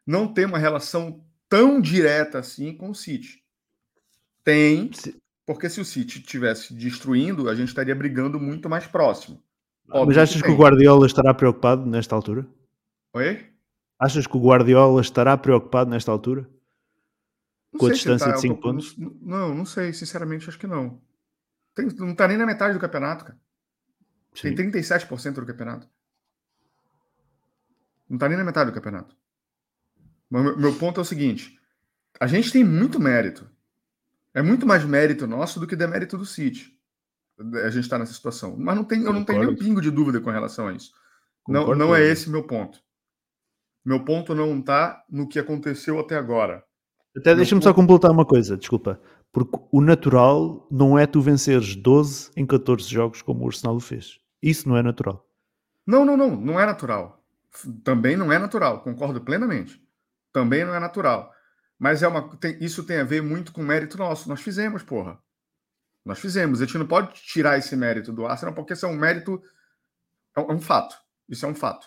não 0.07 0.33
tem 0.33 0.45
uma 0.45 0.59
relação 0.59 1.25
tão 1.49 1.81
direta 1.81 2.39
assim 2.39 2.77
com 2.77 2.91
o 2.91 2.95
City. 2.95 3.43
Tem, 4.43 4.91
porque 5.47 5.69
se 5.69 5.81
o 5.81 5.85
City 5.85 6.19
estivesse 6.19 6.75
destruindo, 6.75 7.49
a 7.49 7.55
gente 7.55 7.69
estaria 7.69 7.95
brigando 7.95 8.41
muito 8.41 8.69
mais 8.69 8.87
próximo. 8.87 9.43
Óbvio 9.89 10.07
Mas 10.07 10.19
achas 10.19 10.41
que, 10.41 10.49
que 10.49 10.55
o 10.55 10.57
Guardiola 10.57 11.07
estará 11.07 11.35
preocupado 11.35 11.85
nesta 11.85 12.15
altura? 12.15 12.47
Oi? 13.13 13.47
Achas 13.99 14.27
que 14.27 14.37
o 14.37 14.41
Guardiola 14.41 15.01
estará 15.01 15.37
preocupado 15.37 15.91
nesta 15.91 16.11
altura? 16.11 16.49
Não 17.73 17.81
com 17.81 17.87
a 17.87 17.93
distância 17.93 18.29
tá, 18.29 18.35
de 18.35 18.41
5 18.41 18.61
pontos? 18.61 18.97
Não, 18.97 19.55
não 19.55 19.65
sei, 19.65 19.93
sinceramente, 19.93 20.49
acho 20.49 20.59
que 20.59 20.67
não. 20.67 21.01
Tem, 21.75 21.87
não 21.87 22.13
está 22.13 22.27
nem 22.27 22.37
na 22.37 22.47
metade 22.47 22.75
do 22.75 22.81
campeonato, 22.81 23.25
cara. 23.25 23.39
Sim. 24.35 24.55
Tem 24.55 24.71
37% 24.71 25.35
do 25.35 25.47
campeonato. 25.47 25.89
Não 28.09 28.17
está 28.17 28.29
nem 28.29 28.39
na 28.39 28.45
metade 28.45 28.71
do 28.71 28.75
campeonato. 28.75 29.17
Mas 30.31 30.57
meu 30.57 30.75
ponto 30.77 31.01
é 31.01 31.03
o 31.03 31.05
seguinte: 31.05 31.59
a 32.19 32.27
gente 32.27 32.51
tem 32.51 32.65
muito 32.65 33.01
mérito. 33.01 33.49
É 34.35 34.43
muito 34.43 34.67
mais 34.67 34.85
mérito 34.85 35.27
nosso 35.27 35.61
do 35.61 35.67
que 35.67 35.77
demérito 35.77 36.19
do 36.19 36.27
City. 36.27 36.73
A 37.65 37.71
gente 37.71 37.85
está 37.85 37.99
nessa 37.99 38.13
situação. 38.13 38.57
Mas 38.59 38.77
não 38.77 38.85
tem, 38.85 39.03
eu 39.03 39.13
não 39.13 39.25
tenho 39.25 39.41
nem 39.41 39.49
um 39.51 39.57
pingo 39.57 39.81
de 39.81 39.91
dúvida 39.91 40.21
com 40.21 40.31
relação 40.31 40.69
a 40.69 40.73
isso. 40.73 40.93
não, 41.49 41.75
não 41.75 41.95
é 41.95 42.03
esse 42.03 42.29
meu 42.29 42.43
ponto. 42.45 42.79
Meu 43.85 44.05
ponto 44.05 44.35
não 44.35 44.59
está 44.59 45.05
no 45.11 45.29
que 45.29 45.39
aconteceu 45.39 45.99
até 45.99 46.17
agora. 46.17 46.65
Até 47.17 47.35
deixa-me 47.35 47.61
ponto... 47.61 47.69
só 47.69 47.75
completar 47.75 48.11
uma 48.11 48.25
coisa, 48.25 48.57
desculpa. 48.57 49.01
Porque 49.33 49.59
o 49.71 49.81
natural 49.81 50.67
não 50.71 50.99
é 50.99 51.07
tu 51.07 51.21
venceres 51.21 51.77
12 51.77 52.31
em 52.37 52.47
14 52.47 52.89
jogos 52.89 53.23
como 53.23 53.45
o 53.45 53.47
Arsenal 53.47 53.79
fez. 53.79 54.19
Isso 54.43 54.69
não 54.69 54.77
é 54.77 54.83
natural. 54.83 55.25
Não, 55.87 56.05
não, 56.05 56.17
não. 56.17 56.37
Não 56.37 56.59
é 56.59 56.67
natural. 56.67 57.23
Também 57.85 58.17
não 58.17 58.33
é 58.33 58.39
natural. 58.39 58.83
Concordo 58.83 59.21
plenamente 59.21 59.85
também 60.35 60.65
não 60.65 60.75
é 60.75 60.81
natural. 60.81 61.33
Mas 61.85 62.03
é 62.03 62.09
uma, 62.09 62.35
tem, 62.39 62.57
isso 62.65 62.83
tem 62.83 62.97
a 62.97 63.05
ver 63.05 63.21
muito 63.21 63.53
com 63.53 63.63
mérito 63.63 63.99
nosso. 63.99 64.27
Nós 64.27 64.41
fizemos, 64.41 64.83
porra. 64.83 65.19
Nós 66.03 66.19
fizemos. 66.19 66.63
A 66.63 66.65
gente 66.65 66.79
não 66.79 66.87
pode 66.87 67.13
tirar 67.13 67.59
esse 67.59 67.77
mérito 67.77 68.11
do 68.11 68.25
Arsenal, 68.27 68.55
porque 68.55 68.73
isso 68.73 68.87
é 68.87 68.89
um 68.89 68.97
mérito. 68.97 69.43
É 70.35 70.41
um, 70.41 70.53
é 70.53 70.55
um 70.55 70.61
fato. 70.63 70.97
Isso 71.29 71.45
é 71.45 71.49
um 71.51 71.55
fato. 71.55 71.87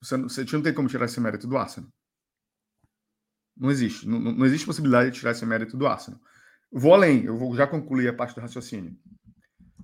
Você, 0.00 0.16
você, 0.16 0.40
a 0.40 0.42
gente 0.42 0.54
não 0.54 0.62
tem 0.62 0.72
como 0.72 0.88
tirar 0.88 1.04
esse 1.04 1.20
mérito 1.20 1.46
do 1.46 1.54
Arsenal. 1.58 1.92
Não 3.54 3.70
existe. 3.70 4.08
Não, 4.08 4.18
não 4.18 4.46
existe 4.46 4.64
possibilidade 4.64 5.10
de 5.10 5.18
tirar 5.18 5.32
esse 5.32 5.44
mérito 5.44 5.76
do 5.76 5.86
Arsenal. 5.86 6.18
Vou 6.72 6.94
além, 6.94 7.24
eu 7.24 7.36
vou 7.36 7.54
já 7.54 7.66
concluir 7.66 8.08
a 8.08 8.14
parte 8.14 8.34
do 8.34 8.40
raciocínio. 8.40 8.98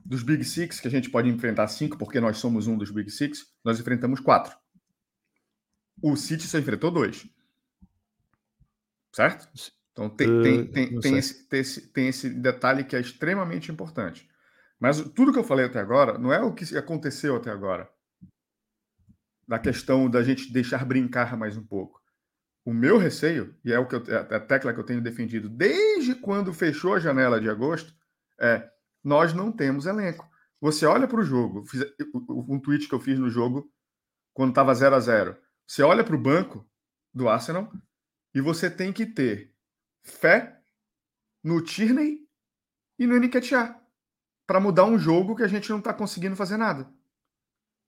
Dos 0.03 0.23
Big 0.23 0.43
Six, 0.47 0.81
que 0.81 0.89
a 0.89 0.91
gente 0.91 1.11
pode 1.11 1.29
enfrentar 1.29 1.69
cinco, 1.69 1.99
porque 1.99 2.21
nós 2.21 2.39
somos 2.39 2.67
um 2.69 2.79
dos 2.79 2.91
Big 2.91 3.11
Six, 3.11 3.53
nós 3.63 3.79
enfrentamos 3.79 4.19
quatro. 4.19 4.57
O 6.01 6.17
City 6.17 6.49
só 6.49 6.59
enfrentou 6.59 6.91
dois 6.91 7.31
certo? 9.13 9.49
Então 9.93 10.09
tem, 10.09 10.29
uh, 10.29 10.43
tem, 10.43 10.67
tem, 10.67 11.01
tem, 11.01 11.19
esse, 11.19 11.47
tem, 11.49 11.61
esse, 11.61 11.93
tem 11.93 12.09
esse 12.09 12.31
detalhe 12.31 12.85
que 12.85 12.97
é 12.97 13.01
extremamente 13.01 13.71
importante. 13.71 14.29
Mas 14.81 15.01
tudo 15.11 15.33
que 15.33 15.39
eu 15.39 15.45
falei 15.45 15.67
até 15.67 15.79
agora 15.79 16.19
não 16.19 16.33
é 16.33 16.41
o 16.41 16.53
que 16.53 16.77
aconteceu 16.77 17.37
até 17.37 17.51
agora. 17.51 17.89
Da 19.47 19.59
questão 19.59 20.11
da 20.11 20.23
gente 20.23 20.53
deixar 20.53 20.85
brincar 20.85 21.37
mais 21.37 21.57
um 21.57 21.65
pouco. 21.65 22.01
O 22.65 22.73
meu 22.73 22.97
receio, 22.97 23.57
e 23.65 23.73
é 23.73 23.79
o 23.79 23.87
que 23.87 23.97
eu, 23.97 24.03
é 24.09 24.37
a 24.37 24.41
tecla 24.41 24.73
que 24.73 24.81
eu 24.81 24.85
tenho 24.85 25.03
defendido 25.03 25.49
desde 25.49 26.15
quando 26.15 26.53
fechou 26.53 26.95
a 26.95 27.01
janela 27.01 27.41
de 27.41 27.49
agosto, 27.49 27.95
é 28.41 28.69
nós 29.05 29.35
não 29.35 29.53
temos 29.53 29.87
elenco. 29.87 30.29
Você 30.61 30.87
olha 30.87 31.09
para 31.09 31.21
o 31.21 31.25
jogo, 31.25 31.65
fiz, 31.67 31.85
um 32.15 32.59
tweet 32.61 32.89
que 32.89 32.95
eu 32.95 33.01
fiz 33.01 33.19
no 33.19 33.29
jogo 33.29 33.69
quando 34.33 34.51
estava 34.51 34.73
0 34.75 34.95
a 34.95 35.01
0 35.01 35.37
Você 35.67 35.83
olha 35.83 36.05
para 36.05 36.15
o 36.15 36.21
banco 36.21 36.65
do 37.13 37.29
Arsenal, 37.29 37.71
e 38.35 38.41
você 38.41 38.71
tem 38.71 38.93
que 38.93 39.07
ter 39.07 39.55
fé 40.03 40.63
no 41.43 41.63
Tierney 41.63 42.29
e 42.99 43.07
no 43.07 43.17
Nketiah 43.17 43.81
para 44.47 44.61
mudar 44.61 44.85
um 44.85 44.99
jogo 44.99 45.37
que 45.37 45.43
a 45.43 45.49
gente 45.49 45.71
não 45.71 45.79
está 45.79 45.93
conseguindo 45.95 46.37
fazer 46.37 46.57
nada. 46.57 46.93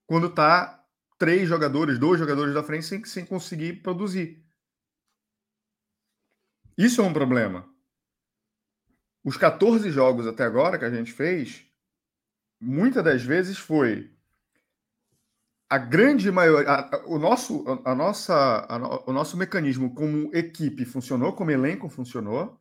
Quando 0.07 0.33
tá 0.33 0.85
três 1.19 1.49
jogadores, 1.49 1.99
dois 1.99 2.19
jogadores 2.19 2.55
da 2.55 2.63
frente 2.63 2.87
sem, 2.87 3.05
sem 3.05 3.25
conseguir 3.25 3.83
produzir. 3.83 4.45
Isso 6.77 7.01
é 7.01 7.05
um 7.05 7.13
problema. 7.13 7.69
Os 9.25 9.37
14 9.37 9.91
jogos 9.91 10.27
até 10.27 10.45
agora 10.45 10.79
que 10.79 10.85
a 10.85 10.91
gente 10.91 11.13
fez, 11.13 11.67
muitas 12.61 13.03
das 13.03 13.23
vezes 13.23 13.57
foi 13.57 14.14
a 15.75 15.79
grande 15.79 16.31
maioria, 16.31 16.71
a, 16.71 17.05
o 17.07 17.19
nosso, 17.19 17.65
a, 17.67 17.93
a 17.93 17.95
nossa, 17.95 18.35
a, 18.69 19.11
o 19.11 19.13
nosso 19.13 19.37
mecanismo 19.37 19.95
como 19.95 20.31
equipe 20.35 20.85
funcionou, 20.85 21.33
como 21.33 21.51
elenco 21.51 21.89
funcionou, 21.89 22.61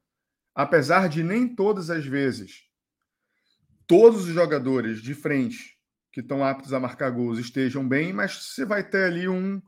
apesar 0.56 1.08
de 1.08 1.22
nem 1.22 1.48
todas 1.56 1.90
as 1.90 2.06
vezes 2.06 2.64
todos 3.86 4.24
os 4.28 4.34
jogadores 4.34 5.02
de 5.02 5.14
frente 5.14 5.78
que 6.12 6.22
estão 6.22 6.44
aptos 6.44 6.74
a 6.74 6.80
marcar 6.80 7.12
gols 7.12 7.38
estejam 7.38 7.88
bem, 7.88 8.14
mas 8.14 8.34
você 8.34 8.66
vai 8.66 8.84
ter 8.84 9.06
ali 9.06 9.28
um 9.28 9.62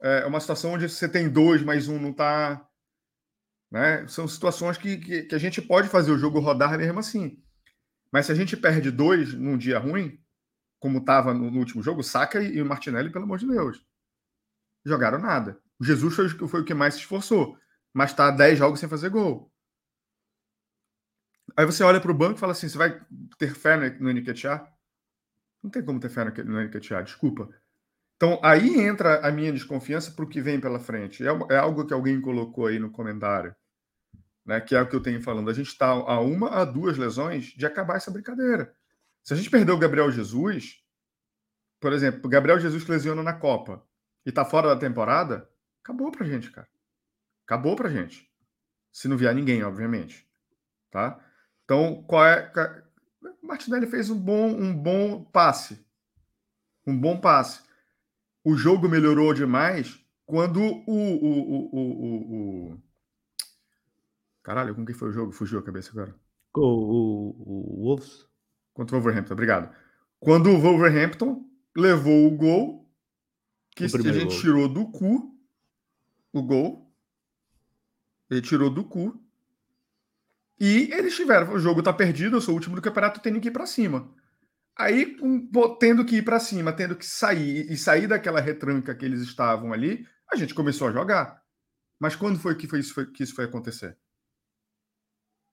é, 0.00 0.24
uma 0.24 0.40
situação 0.40 0.72
onde 0.72 0.88
você 0.88 1.06
tem 1.06 1.28
dois, 1.28 1.62
mas 1.62 1.88
um 1.88 1.98
não 1.98 2.10
está. 2.10 2.66
Né? 3.70 4.06
São 4.08 4.26
situações 4.26 4.78
que, 4.78 4.96
que, 4.96 5.22
que 5.24 5.34
a 5.34 5.38
gente 5.38 5.60
pode 5.60 5.88
fazer 5.88 6.10
o 6.10 6.18
jogo 6.18 6.40
rodar 6.40 6.78
mesmo 6.78 6.98
assim. 6.98 7.38
Mas 8.10 8.26
se 8.26 8.32
a 8.32 8.34
gente 8.34 8.56
perde 8.56 8.90
dois 8.90 9.34
num 9.34 9.58
dia 9.58 9.78
ruim, 9.78 10.21
como 10.82 10.98
estava 10.98 11.32
no, 11.32 11.48
no, 11.48 11.60
último 11.60 11.80
jogo, 11.80 12.02
Saka 12.02 12.42
e, 12.42 12.60
o 12.60 12.66
Martinelli, 12.66 13.08
pelo 13.08 13.24
amor 13.24 13.38
de 13.38 13.46
Deus. 13.46 13.86
Jogaram 14.84 15.20
nada. 15.20 15.56
O 15.78 15.84
Jesus 15.84 16.12
foi, 16.12 16.28
foi 16.28 16.60
o 16.60 16.64
que 16.64 16.74
mais 16.74 16.94
se 16.94 17.00
esforçou, 17.00 17.56
mas 17.94 18.10
está 18.10 18.32
10 18.32 18.58
jogos 18.58 18.80
sem 18.80 18.88
fazer 18.88 19.08
gol. 19.08 19.48
Aí 21.56 21.64
você 21.64 21.84
olha 21.84 22.00
para 22.00 22.10
o 22.10 22.14
banco 22.14 22.34
e 22.34 22.40
fala 22.40 22.50
assim: 22.50 22.68
você 22.68 22.76
vai 22.76 23.00
ter 23.38 23.54
fé 23.54 23.76
no, 23.76 24.12
no? 24.12 24.22
Não 25.62 25.70
tem 25.70 25.84
como 25.84 26.00
ter 26.00 26.10
fé 26.10 26.24
no, 26.24 26.32
no 26.32 27.04
desculpa. 27.04 27.48
Então 28.16 28.40
aí 28.42 28.80
entra 28.80 29.24
a 29.24 29.30
minha 29.30 29.52
desconfiança 29.52 30.10
para 30.10 30.24
o 30.24 30.28
que 30.28 30.40
vem 30.40 30.60
pela 30.60 30.80
frente. 30.80 31.24
É, 31.24 31.30
é, 31.50 31.58
algo 31.58 31.86
que 31.86 31.94
alguém 31.94 32.20
colocou 32.20 32.66
aí 32.66 32.80
no 32.80 32.90
comentário, 32.90 33.54
né? 34.44 34.60
Que 34.60 34.74
é 34.74 34.82
o 34.82 34.88
que 34.88 34.96
eu 34.96 35.02
tenho 35.02 35.22
falando. 35.22 35.48
A 35.48 35.54
gente 35.54 35.68
está 35.68 35.90
a 35.90 36.18
uma 36.20 36.50
a 36.50 36.64
duas 36.64 36.98
lesões 36.98 37.44
de 37.56 37.64
acabar 37.64 37.98
essa 37.98 38.10
brincadeira. 38.10 38.74
Se 39.22 39.34
a 39.34 39.36
gente 39.36 39.50
perdeu 39.50 39.74
o 39.74 39.78
Gabriel 39.78 40.10
Jesus, 40.10 40.82
por 41.80 41.92
exemplo, 41.92 42.28
Gabriel 42.28 42.58
Jesus 42.58 42.86
lesiona 42.86 43.22
na 43.22 43.32
Copa 43.32 43.86
e 44.26 44.28
está 44.28 44.44
fora 44.44 44.68
da 44.68 44.76
temporada, 44.76 45.48
Acabou 45.82 46.12
pra 46.12 46.24
gente, 46.24 46.50
cara. 46.50 46.68
Acabou 47.44 47.74
pra 47.74 47.90
gente. 47.90 48.30
Se 48.92 49.08
não 49.08 49.16
vier 49.16 49.34
ninguém, 49.34 49.64
obviamente. 49.64 50.26
Tá? 50.90 51.20
Então, 51.64 52.04
qual 52.04 52.24
é. 52.24 52.52
Martinelli 53.42 53.86
fez 53.88 54.08
um 54.08 54.18
bom, 54.18 54.48
um 54.48 54.74
bom 54.74 55.24
passe. 55.24 55.84
Um 56.86 56.98
bom 56.98 57.20
passe. 57.20 57.62
O 58.44 58.54
jogo 58.54 58.88
melhorou 58.88 59.34
demais 59.34 60.00
quando 60.24 60.60
o. 60.60 60.84
o, 60.86 61.16
o, 61.16 61.76
o, 61.76 62.72
o... 62.72 62.82
Caralho, 64.42 64.74
com 64.74 64.84
quem 64.84 64.94
foi 64.94 65.08
o 65.08 65.12
jogo? 65.12 65.32
Fugiu 65.32 65.58
a 65.58 65.64
cabeça 65.64 65.90
agora. 65.90 66.14
O, 66.54 66.60
o, 66.60 67.80
o 67.80 67.84
Wolves? 67.86 68.28
Contra 68.74 68.96
o 68.96 69.00
Wolverhampton, 69.00 69.34
obrigado. 69.34 69.74
Quando 70.18 70.50
o 70.50 70.58
Wolverhampton 70.58 71.44
levou 71.76 72.26
o 72.26 72.30
gol, 72.30 72.90
que 73.74 73.84
a 73.84 73.88
gente 73.88 74.24
gol. 74.24 74.40
tirou 74.40 74.68
do 74.68 74.90
cu 74.90 75.32
o 76.32 76.42
gol. 76.42 76.90
Ele 78.30 78.40
tirou 78.40 78.70
do 78.70 78.84
cu. 78.84 79.20
E 80.58 80.90
eles 80.92 81.16
tiveram, 81.16 81.52
o 81.52 81.58
jogo 81.58 81.82
tá 81.82 81.92
perdido, 81.92 82.36
eu 82.36 82.40
sou 82.40 82.54
o 82.54 82.56
último 82.56 82.76
do 82.76 82.82
campeonato, 82.82 83.20
tendo 83.20 83.40
que 83.40 83.48
ir 83.48 83.50
para 83.50 83.66
cima. 83.66 84.14
Aí, 84.76 85.16
um, 85.20 85.48
tendo 85.78 86.04
que 86.04 86.16
ir 86.16 86.22
para 86.22 86.40
cima, 86.40 86.72
tendo 86.72 86.96
que 86.96 87.04
sair 87.04 87.70
e 87.70 87.76
sair 87.76 88.06
daquela 88.06 88.40
retranca 88.40 88.94
que 88.94 89.04
eles 89.04 89.20
estavam 89.20 89.72
ali, 89.72 90.06
a 90.32 90.36
gente 90.36 90.54
começou 90.54 90.88
a 90.88 90.92
jogar. 90.92 91.42
Mas 91.98 92.16
quando 92.16 92.38
foi 92.38 92.54
que, 92.54 92.66
foi 92.66 92.80
isso, 92.80 92.94
foi, 92.94 93.06
que 93.06 93.22
isso 93.22 93.34
foi 93.34 93.44
acontecer? 93.44 93.98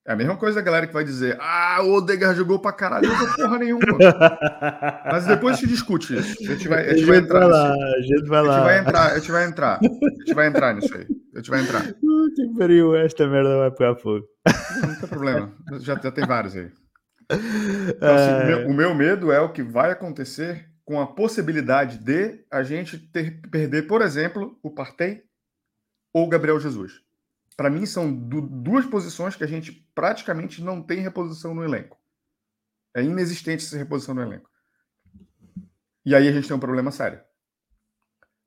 É 0.09 0.13
a 0.13 0.15
mesma 0.15 0.35
coisa 0.35 0.59
a 0.59 0.63
galera 0.63 0.87
que 0.87 0.93
vai 0.93 1.03
dizer: 1.03 1.37
Ah, 1.39 1.83
o 1.83 1.93
Odegar 1.93 2.33
jogou 2.33 2.57
pra 2.57 2.73
caralho, 2.73 3.07
não 3.07 3.35
porra 3.35 3.59
nenhuma. 3.59 3.85
Mas 5.05 5.27
depois 5.27 5.55
a 5.55 5.59
gente 5.59 5.69
discute 5.69 6.17
isso. 6.17 6.35
A 6.41 6.55
gente 6.55 6.67
vai, 6.67 6.89
a 6.89 6.97
gente 6.97 7.05
vai 7.05 7.17
entrar 7.17 7.45
lá. 7.45 7.71
A 7.71 8.01
gente 8.01 8.27
vai 8.27 8.41
lá. 8.41 8.55
A 8.55 8.57
gente 8.57 8.65
vai 8.65 8.79
entrar, 8.79 9.11
a 9.11 9.19
gente 9.19 9.31
vai 9.31 9.45
entrar. 9.45 9.79
A 9.79 9.85
gente 9.85 10.33
vai 10.33 10.47
entrar 10.47 10.73
nisso 10.73 10.97
aí. 10.97 11.05
A 11.35 11.37
gente 11.37 11.49
vai 11.51 11.61
entrar. 11.61 11.83
Que 12.35 12.47
pariu, 12.57 12.95
esta 12.95 13.27
merda 13.27 13.57
vai 13.57 13.71
pegar 13.71 13.95
fogo. 13.95 14.23
Não, 14.81 14.95
tem 14.95 15.09
problema. 15.09 15.51
Já, 15.79 15.95
já 15.95 16.11
tem 16.11 16.25
vários 16.25 16.55
aí. 16.55 16.71
Então, 17.89 18.15
assim, 18.15 18.45
meu, 18.45 18.67
o 18.67 18.73
meu 18.73 18.93
medo 18.93 19.31
é 19.31 19.39
o 19.39 19.51
que 19.51 19.63
vai 19.63 19.91
acontecer 19.91 20.69
com 20.85 21.01
a 21.01 21.07
possibilidade 21.07 21.97
de 21.97 22.45
a 22.51 22.61
gente 22.61 22.99
ter 22.99 23.41
perder, 23.49 23.87
por 23.87 24.03
exemplo, 24.03 24.57
o 24.61 24.69
Partey 24.69 25.23
ou 26.13 26.25
o 26.25 26.29
Gabriel 26.29 26.59
Jesus 26.59 27.01
para 27.59 27.69
mim, 27.69 27.85
são 27.85 28.09
du 28.09 28.39
duas 28.39 28.85
posições 28.85 29.35
que 29.35 29.43
a 29.43 29.47
gente 29.47 29.85
praticamente 29.93 30.63
não 30.63 30.81
tem 30.81 30.99
reposição 31.01 31.53
no 31.53 31.61
elenco. 31.61 31.99
É 32.95 33.03
inexistente 33.03 33.65
essa 33.65 33.77
reposição 33.77 34.15
no 34.15 34.21
elenco. 34.21 34.49
E 36.05 36.15
aí 36.15 36.25
a 36.29 36.31
gente 36.31 36.47
tem 36.47 36.55
um 36.55 36.59
problema 36.61 36.89
sério. 36.89 37.19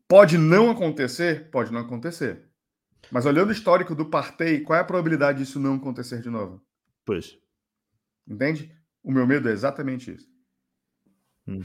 Pode 0.09 0.39
não 0.39 0.71
acontecer? 0.71 1.51
Pode 1.51 1.71
não 1.71 1.81
acontecer. 1.81 2.49
Mas 3.11 3.27
olhando 3.27 3.51
o 3.51 3.53
histórico 3.53 3.95
do 3.95 4.07
Partey, 4.07 4.63
qual 4.63 4.79
é 4.79 4.81
a 4.81 4.85
probabilidade 4.85 5.41
disso 5.41 5.61
não 5.61 5.75
acontecer 5.75 6.23
de 6.23 6.31
novo? 6.31 6.65
Pois. 7.05 7.39
Entende? 8.27 8.75
O 9.03 9.13
meu 9.13 9.27
medo 9.27 9.47
é 9.47 9.53
exatamente 9.53 10.11
isso. 10.11 10.33
Hum. 11.47 11.61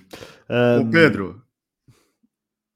Um... 0.49 0.81
Ô 0.81 0.91
Pedro, 0.91 1.46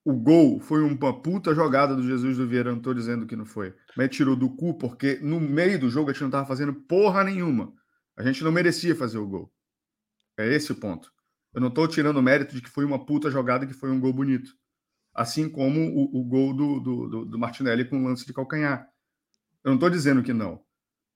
o 0.03 0.13
gol 0.13 0.59
foi 0.59 0.81
uma 0.81 1.21
puta 1.21 1.53
jogada 1.53 1.95
do 1.95 2.03
Jesus 2.03 2.37
do 2.37 2.47
Vieira, 2.47 2.71
não 2.71 2.79
estou 2.79 2.93
dizendo 2.93 3.27
que 3.27 3.35
não 3.35 3.45
foi. 3.45 3.73
Mas 3.95 4.09
tirou 4.09 4.35
do 4.35 4.49
cu 4.49 4.77
porque 4.77 5.19
no 5.21 5.39
meio 5.39 5.79
do 5.79 5.89
jogo 5.89 6.09
a 6.09 6.13
gente 6.13 6.21
não 6.21 6.29
estava 6.29 6.47
fazendo 6.47 6.73
porra 6.73 7.23
nenhuma. 7.23 7.73
A 8.17 8.23
gente 8.23 8.43
não 8.43 8.51
merecia 8.51 8.95
fazer 8.95 9.19
o 9.19 9.27
gol. 9.27 9.53
É 10.37 10.47
esse 10.53 10.71
o 10.71 10.75
ponto. 10.75 11.11
Eu 11.53 11.61
não 11.61 11.67
estou 11.67 11.87
tirando 11.87 12.17
o 12.17 12.21
mérito 12.21 12.55
de 12.55 12.61
que 12.61 12.69
foi 12.69 12.83
uma 12.83 13.05
puta 13.05 13.29
jogada 13.29 13.67
que 13.67 13.73
foi 13.73 13.91
um 13.91 13.99
gol 13.99 14.13
bonito. 14.13 14.51
Assim 15.13 15.49
como 15.49 15.79
o, 15.81 16.21
o 16.21 16.23
gol 16.23 16.55
do, 16.55 16.79
do, 16.79 17.25
do, 17.25 17.39
Martinelli 17.39 17.85
com 17.85 18.03
lance 18.03 18.25
de 18.25 18.33
calcanhar. 18.33 18.87
Eu 19.63 19.69
não 19.69 19.75
estou 19.75 19.89
dizendo 19.89 20.23
que 20.23 20.33
não. 20.33 20.63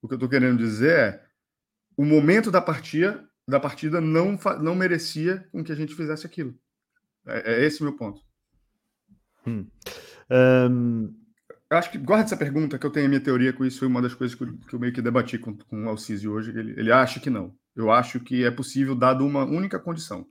O 0.01 0.07
que 0.07 0.13
eu 0.13 0.17
estou 0.17 0.29
querendo 0.29 0.57
dizer 0.57 0.99
é 0.99 1.25
o 1.97 2.05
momento 2.05 2.51
da 2.51 2.61
partida, 2.61 3.27
da 3.47 3.59
partida 3.59 4.01
não, 4.01 4.37
não 4.61 4.75
merecia 4.75 5.47
com 5.51 5.63
que 5.63 5.71
a 5.71 5.75
gente 5.75 5.95
fizesse 5.95 6.25
aquilo. 6.25 6.53
É, 7.25 7.53
é 7.53 7.65
esse 7.65 7.81
o 7.81 7.83
meu 7.85 7.95
ponto. 7.95 8.21
Hum. 9.47 9.65
Um... 10.31 11.13
Eu 11.69 11.77
acho 11.77 11.91
que 11.91 11.97
guarda 11.97 12.25
essa 12.25 12.37
pergunta, 12.37 12.77
que 12.77 12.85
eu 12.85 12.91
tenho 12.91 13.07
a 13.07 13.09
minha 13.09 13.21
teoria 13.21 13.51
com 13.51 13.65
isso, 13.65 13.79
foi 13.79 13.87
uma 13.87 14.01
das 14.01 14.13
coisas 14.13 14.35
que 14.35 14.43
eu, 14.43 14.53
que 14.67 14.75
eu 14.75 14.79
meio 14.79 14.93
que 14.93 15.01
debati 15.01 15.37
com, 15.37 15.57
com 15.57 15.85
o 15.85 15.89
Alcísio 15.89 16.31
hoje. 16.31 16.51
Ele, 16.51 16.73
ele 16.77 16.91
acha 16.91 17.19
que 17.19 17.29
não. 17.29 17.53
Eu 17.75 17.91
acho 17.91 18.19
que 18.19 18.43
é 18.43 18.51
possível, 18.51 18.95
dado 18.95 19.25
uma 19.25 19.43
única 19.43 19.79
condição. 19.79 20.25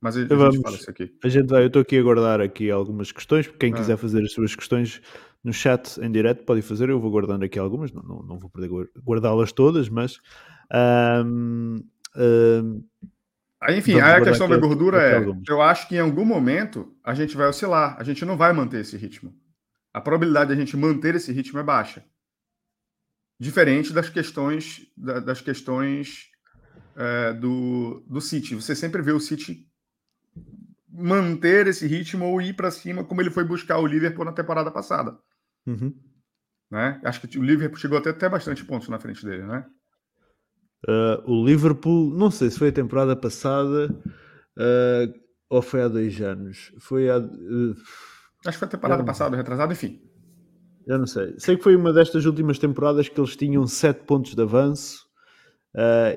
Mas 0.00 0.16
a, 0.16 0.22
a 0.22 0.26
Vamos, 0.26 0.54
gente 0.56 0.62
fala 0.62 0.76
isso 0.76 0.90
aqui. 0.90 1.14
A 1.24 1.28
gente 1.28 1.48
vai, 1.48 1.62
eu 1.62 1.68
estou 1.68 1.82
aqui 1.82 1.96
a 1.96 2.02
guardar 2.02 2.40
aqui 2.40 2.70
algumas 2.70 3.10
questões, 3.10 3.46
quem 3.46 3.72
ah. 3.72 3.76
quiser 3.76 3.96
fazer 3.96 4.22
as 4.22 4.32
suas 4.32 4.54
questões 4.54 5.00
no 5.42 5.52
chat 5.52 5.98
em 6.00 6.10
direto 6.10 6.44
pode 6.44 6.62
fazer, 6.62 6.88
eu 6.88 7.00
vou 7.00 7.10
guardando 7.10 7.44
aqui 7.44 7.58
algumas, 7.58 7.92
não, 7.92 8.02
não, 8.02 8.22
não 8.22 8.38
vou 8.38 8.48
poder 8.48 8.68
guardá-las 9.04 9.52
todas, 9.52 9.88
mas 9.88 10.20
um, 11.24 11.82
um, 12.16 12.84
Aí, 13.62 13.78
enfim, 13.78 14.00
aí 14.00 14.20
a 14.20 14.24
questão 14.24 14.48
da 14.48 14.56
gordura 14.56 15.00
é: 15.00 15.24
eu 15.48 15.62
acho 15.62 15.88
que 15.88 15.94
em 15.94 16.00
algum 16.00 16.24
momento 16.24 16.92
a 17.04 17.14
gente 17.14 17.36
vai 17.36 17.46
oscilar, 17.46 17.96
a 17.96 18.02
gente 18.02 18.24
não 18.24 18.36
vai 18.36 18.52
manter 18.52 18.80
esse 18.80 18.96
ritmo. 18.96 19.32
A 19.94 20.00
probabilidade 20.00 20.48
de 20.48 20.54
a 20.54 20.64
gente 20.64 20.76
manter 20.76 21.14
esse 21.14 21.32
ritmo 21.32 21.60
é 21.60 21.62
baixa. 21.62 22.04
Diferente 23.38 23.92
das 23.92 24.08
questões 24.08 24.80
das 24.96 25.40
questões 25.40 26.28
é, 26.96 27.32
do, 27.34 28.04
do 28.08 28.20
City. 28.20 28.56
Você 28.56 28.74
sempre 28.74 29.00
vê 29.00 29.12
o 29.12 29.20
City 29.20 29.64
manter 30.88 31.68
esse 31.68 31.86
ritmo 31.86 32.26
ou 32.26 32.42
ir 32.42 32.54
para 32.54 32.70
cima, 32.70 33.04
como 33.04 33.20
ele 33.20 33.30
foi 33.30 33.44
buscar 33.44 33.78
o 33.78 33.86
Liverpool 33.86 34.24
na 34.24 34.32
temporada 34.32 34.72
passada. 34.72 35.16
Uhum. 35.66 35.94
Né? 36.68 37.00
Acho 37.04 37.20
que 37.20 37.38
o 37.38 37.42
Liverpool 37.42 37.78
chegou 37.78 37.96
até, 37.96 38.10
até 38.10 38.28
bastante 38.28 38.64
pontos 38.64 38.88
na 38.88 38.98
frente 38.98 39.24
dele, 39.24 39.44
né? 39.44 39.64
Uh, 40.88 41.30
o 41.30 41.44
Liverpool, 41.44 42.12
não 42.12 42.30
sei 42.30 42.50
se 42.50 42.58
foi 42.58 42.68
a 42.68 42.72
temporada 42.72 43.14
passada 43.14 43.94
uh, 44.58 45.14
ou 45.48 45.62
foi 45.62 45.82
há 45.82 45.88
dois 45.88 46.20
anos. 46.20 46.72
Foi 46.78 47.08
há. 47.08 47.18
Uh, 47.18 47.74
Acho 48.44 48.56
que 48.56 48.58
foi 48.58 48.68
a 48.68 48.70
temporada 48.70 49.04
passada, 49.04 49.36
retrasada, 49.36 49.72
enfim. 49.72 50.00
Eu 50.84 50.98
não 50.98 51.06
sei. 51.06 51.34
Sei 51.38 51.56
que 51.56 51.62
foi 51.62 51.76
uma 51.76 51.92
destas 51.92 52.24
últimas 52.26 52.58
temporadas 52.58 53.08
que 53.08 53.20
eles 53.20 53.36
tinham 53.36 53.64
7 53.64 54.04
pontos 54.04 54.34
de 54.34 54.42
avanço 54.42 55.06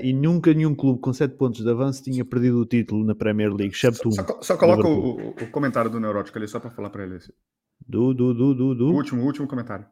e 0.02 0.12
nunca 0.12 0.52
nenhum 0.52 0.74
clube 0.74 1.00
com 1.00 1.14
7 1.14 1.36
pontos 1.36 1.64
de 1.64 1.70
avanço 1.70 2.04
tinha 2.04 2.26
perdido 2.26 2.60
o 2.60 2.66
título 2.66 3.06
na 3.06 3.14
Premier 3.14 3.54
League, 3.54 3.76
excepto 3.76 4.12
só, 4.12 4.24
um. 4.24 4.26
Só, 4.26 4.42
só 4.42 4.58
coloca 4.58 4.88
o, 4.88 5.30
o, 5.30 5.52
comentário 5.52 5.92
do 5.92 6.00
Neurótico 6.00 6.36
ali 6.40 6.48
só 6.48 6.60
para 6.60 6.72
falar 6.72 6.90
para 6.90 7.04
ele. 7.04 7.20
Do, 7.88 8.12
do, 8.16 8.34
do, 8.34 8.56
do, 8.56 8.76
do. 8.76 8.86
O 8.88 8.96
último, 8.96 9.22
o 9.22 9.26
último 9.26 9.48
comentário. 9.48 9.86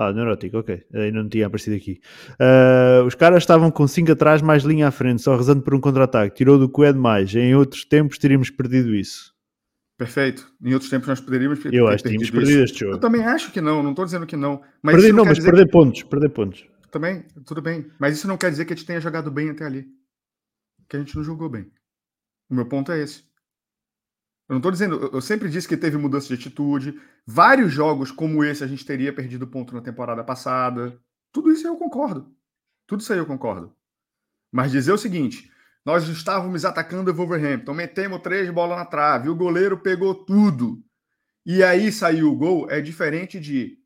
Ah, 0.00 0.12
neurótico, 0.12 0.58
ok. 0.58 0.86
Ainda 0.94 1.22
não 1.24 1.28
tinha 1.28 1.48
aparecido 1.48 1.74
aqui. 1.74 2.00
Uh, 2.34 3.04
os 3.04 3.16
caras 3.16 3.42
estavam 3.42 3.68
com 3.68 3.84
5 3.84 4.12
atrás, 4.12 4.40
mais 4.40 4.62
linha 4.62 4.86
à 4.86 4.92
frente, 4.92 5.20
só 5.22 5.36
rezando 5.36 5.60
por 5.60 5.74
um 5.74 5.80
contra-ataque. 5.80 6.36
Tirou 6.36 6.56
do 6.56 6.68
que 6.68 6.84
é 6.84 6.92
demais. 6.92 7.34
Em 7.34 7.56
outros 7.56 7.84
tempos 7.84 8.16
teríamos 8.16 8.48
perdido 8.48 8.94
isso. 8.94 9.34
Perfeito. 9.96 10.48
Em 10.62 10.72
outros 10.72 10.88
tempos 10.88 11.08
nós 11.08 11.20
poderíamos 11.20 11.58
ter 11.58 11.74
Eu 11.74 11.88
acho 11.88 12.04
que 12.04 12.10
tínhamos 12.10 12.30
perdido 12.30 12.62
este 12.62 12.78
jogo. 12.78 12.92
Eu 12.92 13.00
também 13.00 13.24
acho 13.24 13.50
que 13.50 13.60
não, 13.60 13.82
não 13.82 13.90
estou 13.90 14.04
dizendo 14.04 14.24
que 14.24 14.36
não. 14.36 14.62
Mas 14.80 14.94
perder 14.94 15.08
não, 15.08 15.16
não 15.16 15.24
mas 15.24 15.40
perder 15.40 15.66
que... 15.66 15.72
pontos, 15.72 16.02
perder 16.04 16.28
pontos. 16.28 16.64
Também, 16.92 17.24
tudo 17.44 17.60
bem. 17.60 17.90
Mas 17.98 18.16
isso 18.16 18.28
não 18.28 18.36
quer 18.36 18.52
dizer 18.52 18.66
que 18.66 18.74
a 18.74 18.76
gente 18.76 18.86
tenha 18.86 19.00
jogado 19.00 19.32
bem 19.32 19.50
até 19.50 19.64
ali. 19.64 19.84
Que 20.88 20.96
a 20.96 21.00
gente 21.00 21.16
não 21.16 21.24
jogou 21.24 21.48
bem. 21.48 21.68
O 22.48 22.54
meu 22.54 22.66
ponto 22.66 22.92
é 22.92 23.02
esse. 23.02 23.24
Eu 24.48 24.54
não 24.54 24.58
estou 24.58 24.72
dizendo, 24.72 25.10
eu 25.12 25.20
sempre 25.20 25.50
disse 25.50 25.68
que 25.68 25.76
teve 25.76 25.98
mudança 25.98 26.26
de 26.28 26.34
atitude. 26.34 26.98
Vários 27.26 27.70
jogos 27.70 28.10
como 28.10 28.42
esse 28.42 28.64
a 28.64 28.66
gente 28.66 28.84
teria 28.84 29.12
perdido 29.12 29.46
ponto 29.46 29.74
na 29.74 29.82
temporada 29.82 30.24
passada. 30.24 30.98
Tudo 31.30 31.52
isso 31.52 31.66
eu 31.66 31.76
concordo. 31.76 32.34
Tudo 32.86 33.00
isso 33.00 33.12
aí 33.12 33.18
eu 33.18 33.26
concordo. 33.26 33.76
Mas 34.50 34.72
dizer 34.72 34.92
o 34.92 34.98
seguinte: 34.98 35.50
nós 35.84 36.08
estávamos 36.08 36.64
atacando 36.64 37.10
o 37.10 37.14
Wolverhampton, 37.14 37.74
metemos 37.74 38.22
três 38.22 38.50
bolas 38.50 38.78
na 38.78 38.86
trave, 38.86 39.28
o 39.28 39.36
goleiro 39.36 39.78
pegou 39.78 40.14
tudo. 40.14 40.82
E 41.44 41.62
aí 41.62 41.92
saiu 41.92 42.30
o 42.30 42.36
gol, 42.36 42.70
é 42.70 42.80
diferente 42.80 43.38
de 43.38 43.78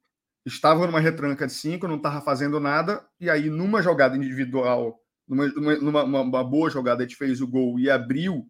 estava 0.45 0.87
numa 0.87 1.01
retranca 1.01 1.47
de 1.47 1.53
cinco, 1.53 1.87
não 1.87 1.97
estava 1.97 2.21
fazendo 2.21 2.59
nada, 2.59 3.05
e 3.21 3.31
aí 3.31 3.49
numa 3.49 3.83
jogada 3.83 4.17
individual, 4.17 5.01
numa, 5.29 5.49
numa, 5.49 6.05
numa 6.05 6.45
boa 6.45 6.69
jogada, 6.71 7.03
a 7.03 7.07
gente 7.07 7.17
fez 7.17 7.41
o 7.41 7.47
gol 7.47 7.79
e 7.79 7.89
abriu 7.91 8.49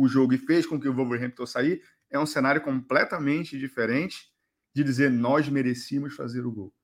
o 0.00 0.08
jogo 0.08 0.32
e 0.32 0.38
fez 0.38 0.64
com 0.64 0.80
que 0.80 0.88
o 0.88 0.94
Wolverhampton 0.94 1.44
sair, 1.44 1.82
é 2.08 2.18
um 2.18 2.24
cenário 2.24 2.62
completamente 2.62 3.58
diferente 3.58 4.32
de 4.74 4.82
dizer 4.82 5.10
nós 5.10 5.48
merecíamos 5.48 6.14
fazer 6.14 6.46
o 6.46 6.50
gol. 6.50 6.74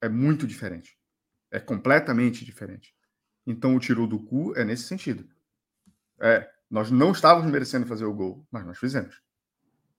É 0.00 0.08
muito 0.08 0.46
diferente. 0.46 0.98
É 1.50 1.60
completamente 1.60 2.44
diferente. 2.44 2.94
Então 3.46 3.76
o 3.76 3.80
tirou 3.80 4.06
do 4.06 4.18
cu 4.18 4.54
é 4.56 4.64
nesse 4.64 4.84
sentido. 4.84 5.28
É, 6.20 6.50
nós 6.70 6.90
não 6.90 7.12
estávamos 7.12 7.50
merecendo 7.50 7.86
fazer 7.86 8.04
o 8.04 8.14
gol, 8.14 8.46
mas 8.50 8.64
nós 8.64 8.78
fizemos. 8.78 9.20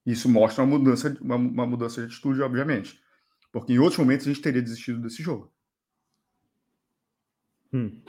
Isso 0.03 0.27
mostra 0.27 0.63
uma 0.63 0.77
mudança, 0.79 1.15
uma, 1.21 1.35
uma 1.35 1.67
mudança 1.67 2.01
de 2.01 2.07
atitude, 2.07 2.41
obviamente. 2.41 2.99
Porque 3.51 3.73
em 3.73 3.79
outros 3.79 3.99
momentos 3.99 4.25
a 4.25 4.29
gente 4.29 4.41
teria 4.41 4.61
desistido 4.61 4.99
desse 4.99 5.21
jogo. 5.21 5.53
Hum. 7.71 8.01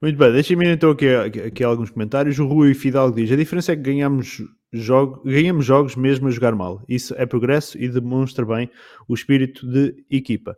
Muito 0.00 0.18
bem, 0.18 0.30
deixem-me 0.30 0.66
então 0.66 0.90
aqui, 0.90 1.08
aqui, 1.08 1.64
alguns 1.64 1.88
comentários. 1.88 2.38
O 2.38 2.46
Rui 2.46 2.74
Fidalgo 2.74 3.16
diz: 3.16 3.32
a 3.32 3.36
diferença 3.36 3.72
é 3.72 3.76
que 3.76 3.82
ganhamos, 3.82 4.42
jogo, 4.70 5.22
ganhamos 5.24 5.64
jogos 5.64 5.96
mesmo 5.96 6.28
a 6.28 6.30
jogar 6.30 6.54
mal. 6.54 6.82
Isso 6.86 7.14
é 7.16 7.24
progresso 7.24 7.78
e 7.78 7.88
demonstra 7.88 8.44
bem 8.44 8.70
o 9.08 9.14
espírito 9.14 9.66
de 9.66 10.04
equipa. 10.10 10.56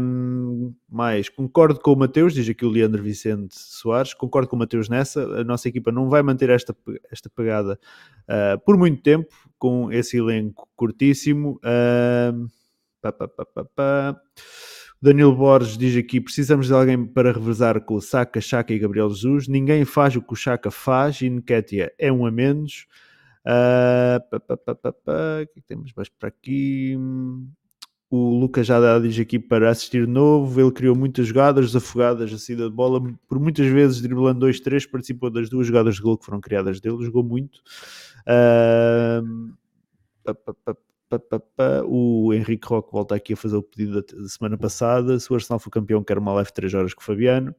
Um, 0.00 0.74
mais, 0.88 1.28
concordo 1.28 1.78
com 1.78 1.92
o 1.92 1.96
Mateus, 1.96 2.34
diz 2.34 2.48
aqui 2.48 2.64
o 2.64 2.70
Leandro 2.70 3.02
Vicente 3.02 3.54
Soares, 3.56 4.14
concordo 4.14 4.48
com 4.48 4.56
o 4.56 4.58
Mateus 4.58 4.88
nessa. 4.88 5.22
A 5.22 5.44
nossa 5.44 5.68
equipa 5.68 5.92
não 5.92 6.08
vai 6.08 6.22
manter 6.22 6.50
esta, 6.50 6.74
esta 7.12 7.30
pegada 7.30 7.78
uh, 8.22 8.58
por 8.64 8.76
muito 8.76 9.02
tempo, 9.02 9.28
com 9.56 9.92
esse 9.92 10.16
elenco 10.16 10.66
curtíssimo. 10.74 11.60
Uh, 11.62 12.48
pá, 13.00 13.12
pá, 13.12 13.28
pá, 13.28 14.20
Danilo 15.02 15.34
Borges 15.34 15.76
diz 15.76 15.96
aqui: 15.96 16.20
precisamos 16.20 16.68
de 16.68 16.72
alguém 16.72 17.04
para 17.04 17.32
revezar 17.32 17.80
com 17.80 17.96
o 17.96 18.00
Saka, 18.00 18.40
Chaka 18.40 18.72
e 18.72 18.78
Gabriel 18.78 19.10
Jesus. 19.10 19.48
Ninguém 19.48 19.84
faz 19.84 20.14
o 20.14 20.22
que 20.22 20.32
o 20.32 20.36
Chaka 20.36 20.70
faz 20.70 21.20
e 21.20 21.28
Nketiah 21.28 21.90
é 21.98 22.12
um 22.12 22.24
a 22.24 22.30
menos. 22.30 22.86
Uh, 23.44 24.22
que 25.52 25.60
temos 25.62 25.92
mais 25.96 26.08
para 26.08 26.28
aqui? 26.28 26.96
O 28.08 28.38
Lucas 28.38 28.64
já 28.68 28.98
diz 29.00 29.18
aqui 29.18 29.40
para 29.40 29.70
assistir 29.70 30.06
novo. 30.06 30.60
Ele 30.60 30.70
criou 30.70 30.94
muitas 30.94 31.26
jogadas 31.26 31.66
desafogadas, 31.66 32.32
a 32.32 32.38
saída 32.38 32.70
de 32.70 32.76
bola, 32.76 33.02
por 33.26 33.40
muitas 33.40 33.66
vezes 33.66 34.00
driblando 34.00 34.38
2, 34.38 34.60
3, 34.60 34.86
participou 34.86 35.30
das 35.30 35.50
duas 35.50 35.66
jogadas 35.66 35.96
de 35.96 36.02
gol 36.02 36.16
que 36.16 36.24
foram 36.24 36.40
criadas 36.40 36.80
dele, 36.80 37.04
jogou 37.04 37.24
muito. 37.24 37.58
Uh, 38.24 39.52
o 41.86 42.32
Henrique 42.32 42.66
Roque 42.66 42.92
volta 42.92 43.14
aqui 43.14 43.32
a 43.32 43.36
fazer 43.36 43.56
o 43.56 43.62
pedido 43.62 44.02
da 44.02 44.28
semana 44.28 44.56
passada. 44.56 45.18
Se 45.18 45.32
o 45.32 45.34
Arsenal 45.34 45.58
for 45.58 45.70
campeão, 45.70 46.04
quer 46.04 46.18
uma 46.18 46.32
live 46.34 46.52
3 46.52 46.74
horas 46.74 46.94
com 46.94 47.00
o 47.00 47.04
Fabiano. 47.04 47.54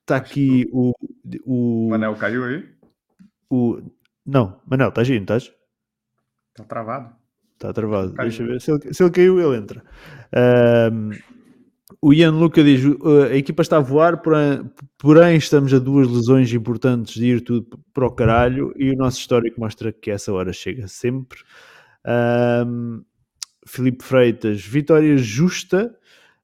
Está 0.00 0.16
aqui 0.16 0.68
o, 0.72 0.92
o. 1.44 1.88
Manel 1.90 2.16
caiu 2.16 2.44
aí? 2.44 2.68
O, 3.48 3.80
não, 4.26 4.60
Manel, 4.66 4.88
estás 4.88 5.10
aí, 5.10 5.18
estás? 5.18 5.52
Está 6.50 6.64
travado. 6.64 7.14
Está 7.54 7.72
travado. 7.72 8.12
Caiu. 8.14 8.28
Deixa 8.28 8.42
eu 8.42 8.46
ver. 8.46 8.60
Se 8.60 8.70
ele, 8.70 8.94
se 8.94 9.02
ele 9.02 9.10
caiu, 9.10 9.40
ele 9.40 9.56
entra. 9.56 9.84
Um, 10.92 11.10
o 12.02 12.12
Ian 12.12 12.32
Luca 12.32 12.64
diz: 12.64 12.82
a 13.30 13.36
equipa 13.36 13.62
está 13.62 13.76
a 13.76 13.80
voar, 13.80 14.20
porém 14.98 15.36
estamos 15.36 15.72
a 15.72 15.78
duas 15.78 16.08
lesões 16.08 16.52
importantes 16.52 17.14
de 17.14 17.26
ir 17.26 17.40
tudo 17.40 17.78
para 17.94 18.04
o 18.04 18.10
caralho. 18.10 18.74
E 18.76 18.90
o 18.90 18.96
nosso 18.96 19.20
histórico 19.20 19.60
mostra 19.60 19.92
que 19.92 20.10
essa 20.10 20.32
hora 20.32 20.52
chega 20.52 20.88
sempre. 20.88 21.38
Um, 22.66 23.04
Filipe 23.64 24.02
Freitas, 24.02 24.60
vitória 24.60 25.16
justa 25.16 25.96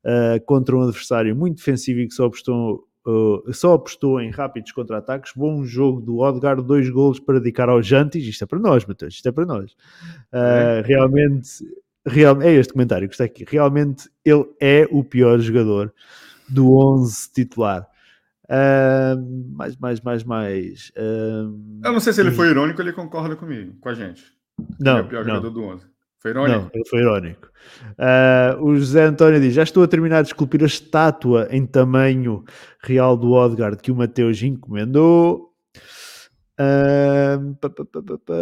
uh, 0.04 0.40
contra 0.46 0.76
um 0.76 0.82
adversário 0.82 1.34
muito 1.34 1.56
defensivo 1.56 2.00
e 2.00 2.06
que 2.06 2.14
só 2.14 2.26
apostou 2.26 2.86
Uh, 3.06 3.54
só 3.54 3.72
apostou 3.72 4.20
em 4.20 4.28
rápidos 4.28 4.70
contra-ataques. 4.70 5.32
Bom 5.34 5.64
jogo 5.64 5.98
do 5.98 6.18
Odgar, 6.18 6.60
dois 6.60 6.90
golos 6.90 7.18
para 7.18 7.38
dedicar 7.38 7.70
aos 7.70 7.86
Jantis. 7.86 8.22
Isto 8.22 8.44
é 8.44 8.46
para 8.46 8.58
nós, 8.58 8.84
Matheus, 8.84 9.14
isto 9.14 9.26
é 9.26 9.32
para 9.32 9.46
nós. 9.46 9.72
Uh, 10.30 10.84
realmente, 10.84 11.48
real, 12.08 12.40
é 12.42 12.52
este 12.52 12.72
comentário 12.72 13.08
que 13.08 13.14
está 13.14 13.24
aqui. 13.24 13.44
Realmente, 13.48 14.08
ele 14.24 14.44
é 14.60 14.88
o 14.90 15.04
pior 15.04 15.38
jogador 15.38 15.92
do 16.48 16.76
11 16.76 17.32
titular. 17.32 17.86
Uh, 18.44 19.54
mais, 19.54 19.76
mais, 19.76 20.00
mais, 20.00 20.24
mais. 20.24 20.90
Uh, 20.96 21.80
Eu 21.84 21.92
não 21.92 22.00
sei 22.00 22.12
se 22.12 22.20
ele 22.20 22.30
foi 22.30 22.48
irônico, 22.48 22.80
ele 22.80 22.92
concorda 22.92 23.36
comigo, 23.36 23.76
com 23.80 23.90
a 23.90 23.94
gente. 23.94 24.24
Não, 24.80 24.92
ele 24.92 25.00
é 25.00 25.04
o 25.04 25.08
pior 25.08 25.24
não. 25.24 25.34
jogador 25.34 25.50
do 25.50 25.62
11. 25.62 25.86
Foi 26.18 26.30
irônico? 26.32 26.58
Não, 26.58 26.70
ele 26.74 26.88
foi 26.88 27.00
irônico. 27.00 27.48
Uh, 27.92 28.64
o 28.64 28.76
José 28.76 29.04
António 29.04 29.40
diz: 29.40 29.54
Já 29.54 29.62
estou 29.62 29.82
a 29.82 29.88
terminar 29.88 30.22
de 30.22 30.28
esculpir 30.28 30.62
a 30.62 30.66
estátua 30.66 31.46
em 31.50 31.64
tamanho 31.64 32.42
real 32.82 33.16
do 33.16 33.32
Odgard 33.32 33.80
que 33.80 33.92
o 33.92 33.96
Mateus 33.96 34.42
encomendou. 34.42 35.52
Uh, 36.58 37.54
pa, 37.60 37.70
pa, 37.70 37.84
pa, 37.84 38.34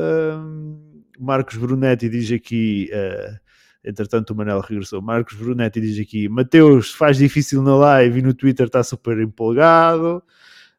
Marcos 1.18 1.56
Brunetti 1.56 2.08
diz 2.08 2.32
aqui. 2.32 2.88
Uh, 2.92 3.45
entretanto, 3.86 4.30
o 4.30 4.36
Manel 4.36 4.60
regressou. 4.60 5.00
Marcos 5.00 5.34
Brunetti 5.34 5.80
diz 5.80 5.98
aqui: 5.98 6.28
Mateus 6.28 6.92
faz 6.92 7.16
difícil 7.16 7.62
na 7.62 7.76
live 7.76 8.18
e 8.18 8.22
no 8.22 8.34
Twitter 8.34 8.66
está 8.66 8.82
super 8.82 9.18
empolgado. 9.18 10.22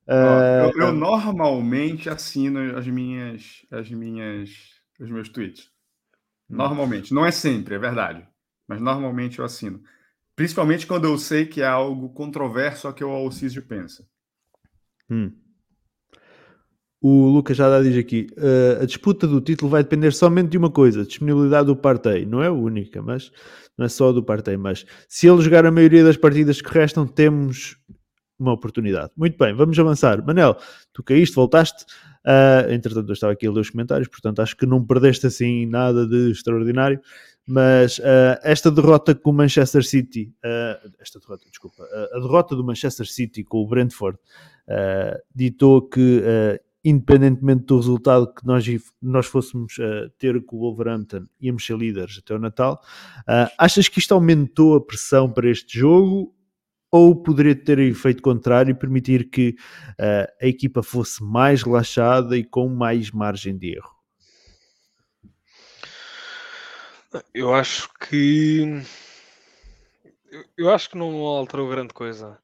eu, 0.07 0.81
eu 0.81 0.93
normalmente 0.93 2.09
assino 2.09 2.77
as 2.77 2.85
minhas, 2.87 3.65
as 3.71 3.89
minhas, 3.89 4.49
os 4.99 5.09
meus 5.09 5.29
tweets. 5.29 5.69
Normalmente. 6.49 7.13
Não 7.13 7.25
é 7.25 7.31
sempre, 7.31 7.75
é 7.75 7.79
verdade. 7.79 8.25
Mas 8.67 8.81
normalmente 8.81 9.39
eu 9.39 9.45
assino. 9.45 9.81
Principalmente 10.35 10.85
quando 10.85 11.05
eu 11.05 11.17
sei 11.17 11.45
que 11.45 11.61
é 11.61 11.67
algo 11.67 12.09
controverso 12.09 12.87
ao 12.87 12.93
que 12.93 13.03
o 13.03 13.09
Alcísio 13.09 13.63
pensa. 13.63 14.05
Hum. 15.09 15.31
O 17.01 17.27
Lucas 17.27 17.55
já 17.55 17.81
diz 17.81 17.95
aqui: 17.97 18.27
uh, 18.37 18.81
a 18.81 18.85
disputa 18.85 19.27
do 19.27 19.39
título 19.39 19.69
vai 19.69 19.83
depender 19.83 20.11
somente 20.11 20.49
de 20.49 20.57
uma 20.57 20.71
coisa, 20.71 21.05
disponibilidade 21.05 21.67
do 21.67 21.75
Partey. 21.75 22.25
Não 22.25 22.41
é 22.41 22.47
a 22.47 22.51
única, 22.51 23.01
mas 23.01 23.31
não 23.77 23.85
é 23.85 23.89
só 23.89 24.11
do 24.11 24.23
Partey. 24.23 24.57
Mas 24.57 24.85
se 25.07 25.27
ele 25.27 25.41
jogar 25.41 25.65
a 25.65 25.71
maioria 25.71 26.03
das 26.03 26.17
partidas 26.17 26.61
que 26.61 26.73
restam, 26.73 27.05
temos 27.05 27.77
uma 28.39 28.53
oportunidade. 28.53 29.11
Muito 29.15 29.37
bem, 29.37 29.53
vamos 29.53 29.77
avançar. 29.77 30.25
Manel, 30.25 30.57
tu 30.93 31.03
caíste, 31.03 31.35
voltaste. 31.35 31.85
Uh, 32.25 32.71
entretanto, 32.71 33.09
eu 33.09 33.13
estava 33.13 33.33
aqui 33.33 33.47
a 33.47 33.51
ler 33.51 33.61
os 33.61 33.69
comentários, 33.69 34.07
portanto, 34.07 34.41
acho 34.41 34.55
que 34.57 34.65
não 34.65 34.85
perdeste 34.85 35.27
assim 35.27 35.65
nada 35.65 36.05
de 36.05 36.31
extraordinário. 36.31 36.99
Mas 37.47 37.99
uh, 37.99 38.37
esta 38.43 38.69
derrota 38.69 39.15
com 39.15 39.29
o 39.29 39.33
Manchester 39.33 39.81
City, 39.83 40.33
uh, 40.43 40.91
esta 40.99 41.19
derrota, 41.19 41.45
desculpa, 41.49 41.83
a 42.11 42.19
derrota 42.19 42.55
do 42.55 42.63
Manchester 42.63 43.07
City 43.07 43.43
com 43.43 43.59
o 43.59 43.67
Brentford 43.67 44.19
ditou 45.33 45.81
que, 45.81 46.21
independentemente 46.89 47.65
do 47.65 47.77
resultado 47.77 48.33
que 48.33 48.45
nós, 48.45 48.65
nós 49.01 49.25
fôssemos 49.25 49.75
ter 50.17 50.43
com 50.45 50.55
o 50.55 50.59
Wolverhampton, 50.59 51.25
íamos 51.41 51.65
ser 51.65 51.77
líderes 51.77 52.19
até 52.19 52.33
o 52.33 52.39
Natal. 52.39 52.81
achas 53.57 53.87
que 53.87 53.99
isto 53.99 54.13
aumentou 54.13 54.75
a 54.75 54.85
pressão 54.85 55.31
para 55.31 55.49
este 55.49 55.77
jogo 55.77 56.33
ou 56.91 57.15
poderia 57.15 57.55
ter 57.55 57.79
efeito 57.79 58.21
contrário 58.21 58.71
e 58.71 58.75
permitir 58.75 59.29
que 59.29 59.55
uh, 59.99 60.27
a 60.41 60.47
equipa 60.47 60.81
fosse 60.81 61.23
mais 61.23 61.61
relaxada 61.61 62.37
e 62.37 62.43
com 62.43 62.69
mais 62.69 63.11
margem 63.11 63.57
de 63.57 63.75
erro? 63.75 63.95
Eu 67.33 67.53
acho 67.53 67.89
que 67.99 68.81
eu 70.57 70.69
acho 70.69 70.89
que 70.89 70.97
não 70.97 71.15
alterou 71.25 71.69
grande 71.69 71.93
coisa. 71.93 72.37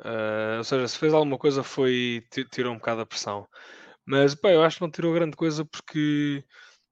Uh, 0.00 0.58
ou 0.58 0.64
seja, 0.64 0.88
se 0.88 0.98
fez 0.98 1.12
alguma 1.12 1.38
coisa 1.38 1.62
foi 1.62 2.24
tirou 2.50 2.72
um 2.72 2.78
bocado 2.78 3.02
a 3.02 3.06
pressão. 3.06 3.46
Mas 4.08 4.34
pá, 4.34 4.50
eu 4.50 4.62
acho 4.62 4.76
que 4.78 4.82
não 4.82 4.90
tirou 4.90 5.12
grande 5.12 5.36
coisa 5.36 5.66
porque 5.66 6.42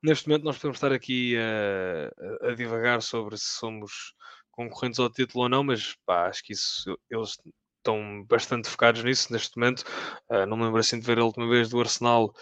neste 0.02 0.28
momento 0.28 0.44
nós 0.44 0.58
podemos 0.58 0.76
estar 0.76 0.92
aqui 0.92 1.34
a, 1.38 2.50
a, 2.50 2.54
divagar 2.54 3.00
sobre 3.00 3.38
se 3.38 3.58
somos 3.58 4.12
concorrentes 4.50 5.00
ao 5.00 5.08
título 5.08 5.44
ou 5.44 5.48
não, 5.48 5.64
mas 5.64 5.96
pá, 6.04 6.28
acho 6.28 6.42
que 6.44 6.52
isso 6.52 6.94
eles 7.10 7.38
estão 7.78 8.22
bastante 8.24 8.68
focados 8.68 9.02
nisso 9.02 9.32
neste 9.32 9.58
momento. 9.58 9.82
Uh, 10.30 10.44
não 10.46 10.58
me 10.58 10.64
lembro 10.64 10.78
assim 10.78 11.00
de 11.00 11.06
ver 11.06 11.18
a 11.18 11.24
última 11.24 11.48
vez 11.48 11.70
do 11.70 11.80
Arsenal. 11.80 12.34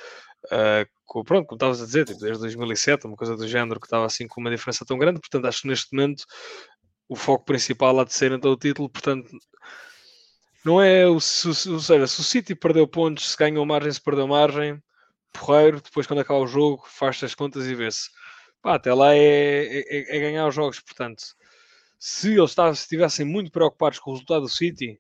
Uh, 0.47 0.85
com, 1.05 1.23
pronto, 1.23 1.47
como 1.47 1.57
estavas 1.57 1.81
a 1.81 1.87
dizer, 1.87 2.05
tipo, 2.07 2.19
desde 2.19 2.41
2007, 2.41 3.07
uma 3.07 3.17
coisa 3.17 3.37
do 3.37 3.47
género 3.47 3.79
que 3.79 3.87
estava 3.87 4.07
assim 4.07 4.27
com 4.27 4.41
uma 4.41 4.51
diferença 4.51 4.85
tão 4.85 4.99
grande. 4.99 5.21
Portanto, 5.21 5.47
acho 5.47 5.63
que 5.63 5.69
neste 5.69 5.95
momento 5.95 6.25
o 7.09 7.15
foco 7.15 7.45
principal 7.45 8.01
há 8.01 8.05
de 8.05 8.13
ser 8.13 8.33
então 8.33 8.51
o 8.51 8.57
título. 8.57 8.91
Portanto, 8.91 9.31
não 10.65 10.81
é 10.81 11.07
o, 11.07 11.21
se, 11.21 11.49
ou 11.69 11.81
seja, 11.81 12.07
se 12.07 12.21
o 12.21 12.25
City 12.25 12.55
perdeu 12.55 12.89
pontos, 12.89 13.31
se 13.31 13.37
ganhou 13.37 13.67
margem, 13.67 13.93
se 13.93 14.01
perdeu 14.01 14.27
margem, 14.27 14.83
porreiro. 15.33 15.81
Depois, 15.81 16.07
quando 16.07 16.21
acaba 16.21 16.41
o 16.41 16.47
jogo, 16.47 16.85
faz 16.89 17.23
as 17.23 17.35
contas 17.35 17.67
e 17.67 17.75
vê-se. 17.75 18.11
Até 18.63 18.95
lá 18.95 19.15
é, 19.15 19.81
é, 19.81 20.17
é 20.17 20.21
ganhar 20.21 20.49
os 20.49 20.55
jogos. 20.55 20.81
Portanto, 20.81 21.23
se 21.99 22.35
eles 22.35 22.57
estivessem 22.81 23.27
muito 23.27 23.51
preocupados 23.51 23.99
com 23.99 24.11
o 24.11 24.15
resultado 24.15 24.43
do 24.43 24.49
City, 24.49 24.99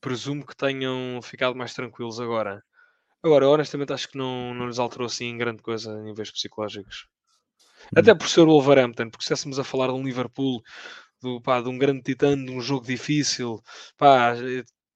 presumo 0.00 0.46
que 0.46 0.56
tenham 0.56 1.20
ficado 1.22 1.56
mais 1.56 1.74
tranquilos 1.74 2.20
agora. 2.20 2.62
Agora, 3.22 3.48
honestamente, 3.48 3.92
acho 3.92 4.08
que 4.08 4.18
não, 4.18 4.54
não 4.54 4.66
lhes 4.66 4.78
alterou 4.78 5.06
assim 5.06 5.36
grande 5.36 5.62
coisa 5.62 5.92
em 5.92 6.04
níveis 6.04 6.30
psicológicos. 6.30 7.08
Hum. 7.92 7.98
Até 7.98 8.14
por 8.14 8.28
ser 8.28 8.42
o 8.42 8.46
Wolverhampton, 8.46 9.10
porque 9.10 9.24
se 9.24 9.32
estivéssemos 9.32 9.58
a 9.58 9.64
falar 9.64 9.88
de 9.88 9.94
um 9.94 10.04
Liverpool, 10.04 10.62
do, 11.20 11.40
pá, 11.40 11.60
de 11.60 11.68
um 11.68 11.78
grande 11.78 12.02
titã, 12.02 12.36
de 12.36 12.50
um 12.50 12.60
jogo 12.60 12.86
difícil, 12.86 13.60
pá, 13.96 14.34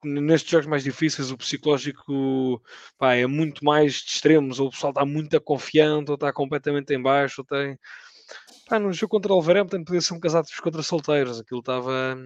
nestes 0.05 0.51
jogos 0.51 0.67
mais 0.67 0.85
difíceis 0.85 1.31
o 1.31 1.37
psicológico 1.37 2.63
pá, 2.99 3.15
é 3.15 3.27
muito 3.27 3.65
mais 3.65 3.95
de 3.95 4.11
extremos, 4.11 4.61
ou 4.61 4.69
o 4.69 4.71
pessoal 4.71 4.91
está 4.91 5.05
muito 5.05 5.41
confiante, 5.41 6.11
ou 6.11 6.15
está 6.15 6.33
completamente 6.33 6.93
em 6.93 7.01
baixo, 7.01 7.43
ou 7.43 7.45
tem 7.45 7.79
Pá, 8.69 8.79
no 8.79 8.93
jogo 8.93 9.11
contra 9.11 9.33
o 9.33 9.37
Wolverhampton 9.37 9.85
podia 9.85 10.01
ser 10.01 10.15
um 10.15 10.21
casado 10.21 10.47
contra 10.63 10.83
solteiros. 10.83 11.41
Aquilo 11.41 11.61
estava. 11.61 12.17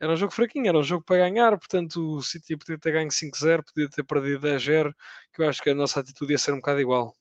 Era 0.00 0.12
um 0.12 0.16
jogo 0.16 0.32
fraquinho, 0.32 0.68
era 0.68 0.78
um 0.78 0.82
jogo 0.82 1.04
para 1.04 1.28
ganhar. 1.28 1.56
Portanto, 1.58 2.16
o 2.16 2.22
City 2.22 2.56
podia 2.56 2.78
ter 2.78 2.92
ganho 2.92 3.10
5-0, 3.10 3.62
podia 3.64 3.88
ter 3.88 4.02
perdido 4.02 4.40
10-0. 4.40 4.92
Que 5.32 5.42
eu 5.42 5.48
acho 5.48 5.62
que 5.62 5.70
a 5.70 5.74
nossa 5.74 6.00
atitude 6.00 6.32
ia 6.32 6.38
ser 6.38 6.52
um 6.52 6.56
bocado 6.56 6.80
igual. 6.80 7.16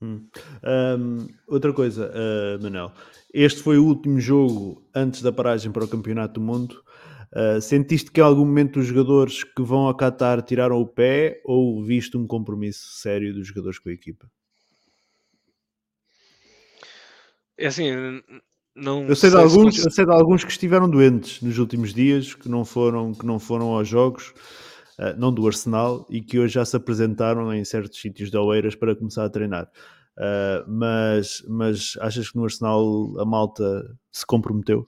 Hum. 0.00 0.28
Um, 0.64 1.26
outra 1.46 1.72
coisa, 1.72 2.10
uh, 2.10 2.62
Manel. 2.62 2.92
Este 3.32 3.62
foi 3.62 3.78
o 3.78 3.84
último 3.84 4.20
jogo 4.20 4.88
antes 4.94 5.22
da 5.22 5.32
paragem 5.32 5.70
para 5.70 5.84
o 5.84 5.88
Campeonato 5.88 6.34
do 6.34 6.40
Mundo. 6.40 6.82
Uh, 7.34 7.60
sentiste 7.60 8.10
que 8.10 8.20
em 8.20 8.24
algum 8.24 8.44
momento 8.44 8.80
os 8.80 8.86
jogadores 8.86 9.44
que 9.44 9.62
vão 9.62 9.80
ao 9.80 9.94
Qatar 9.94 10.40
tiraram 10.42 10.80
o 10.80 10.86
pé 10.86 11.42
ou 11.44 11.82
viste 11.84 12.16
um 12.16 12.26
compromisso 12.26 12.98
sério 13.00 13.34
dos 13.34 13.46
jogadores 13.46 13.78
com 13.78 13.90
a 13.90 13.92
equipa? 13.92 14.30
É 17.58 17.66
assim, 17.66 17.90
não 18.74 19.04
eu 19.06 19.16
sei, 19.16 19.30
de 19.30 19.36
alguns, 19.36 19.76
se... 19.76 19.84
eu 19.84 19.90
sei 19.90 20.06
de 20.06 20.12
alguns 20.12 20.44
que 20.44 20.50
estiveram 20.52 20.88
doentes 20.88 21.42
nos 21.42 21.58
últimos 21.58 21.92
dias, 21.92 22.34
que 22.34 22.48
não 22.48 22.64
foram, 22.64 23.12
que 23.12 23.26
não 23.26 23.38
foram 23.38 23.74
aos 23.74 23.88
jogos, 23.88 24.32
uh, 24.98 25.18
não 25.18 25.32
do 25.32 25.46
Arsenal, 25.46 26.06
e 26.08 26.22
que 26.22 26.38
hoje 26.38 26.54
já 26.54 26.64
se 26.64 26.76
apresentaram 26.76 27.52
em 27.52 27.64
certos 27.64 28.00
sítios 28.00 28.30
de 28.30 28.38
Oeiras 28.38 28.74
para 28.74 28.94
começar 28.96 29.24
a 29.24 29.30
treinar. 29.30 29.68
Uh, 30.16 30.64
mas, 30.66 31.44
mas 31.48 31.96
achas 32.00 32.30
que 32.30 32.36
no 32.36 32.44
Arsenal 32.44 33.20
a 33.20 33.24
malta 33.24 33.84
se 34.10 34.24
comprometeu? 34.24 34.86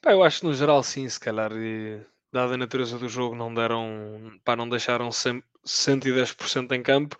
Pá, 0.00 0.12
eu 0.12 0.22
acho 0.22 0.40
que 0.40 0.46
no 0.46 0.54
geral 0.54 0.82
sim, 0.82 1.08
se 1.08 1.18
calhar, 1.18 1.52
e, 1.52 2.00
dada 2.32 2.54
a 2.54 2.58
natureza 2.58 2.98
do 2.98 3.08
jogo, 3.08 3.34
não 3.34 3.52
deram, 3.52 4.38
pá, 4.44 4.54
não 4.54 4.68
deixaram 4.68 5.10
100, 5.10 5.42
110% 5.64 6.72
em 6.72 6.82
campo, 6.82 7.16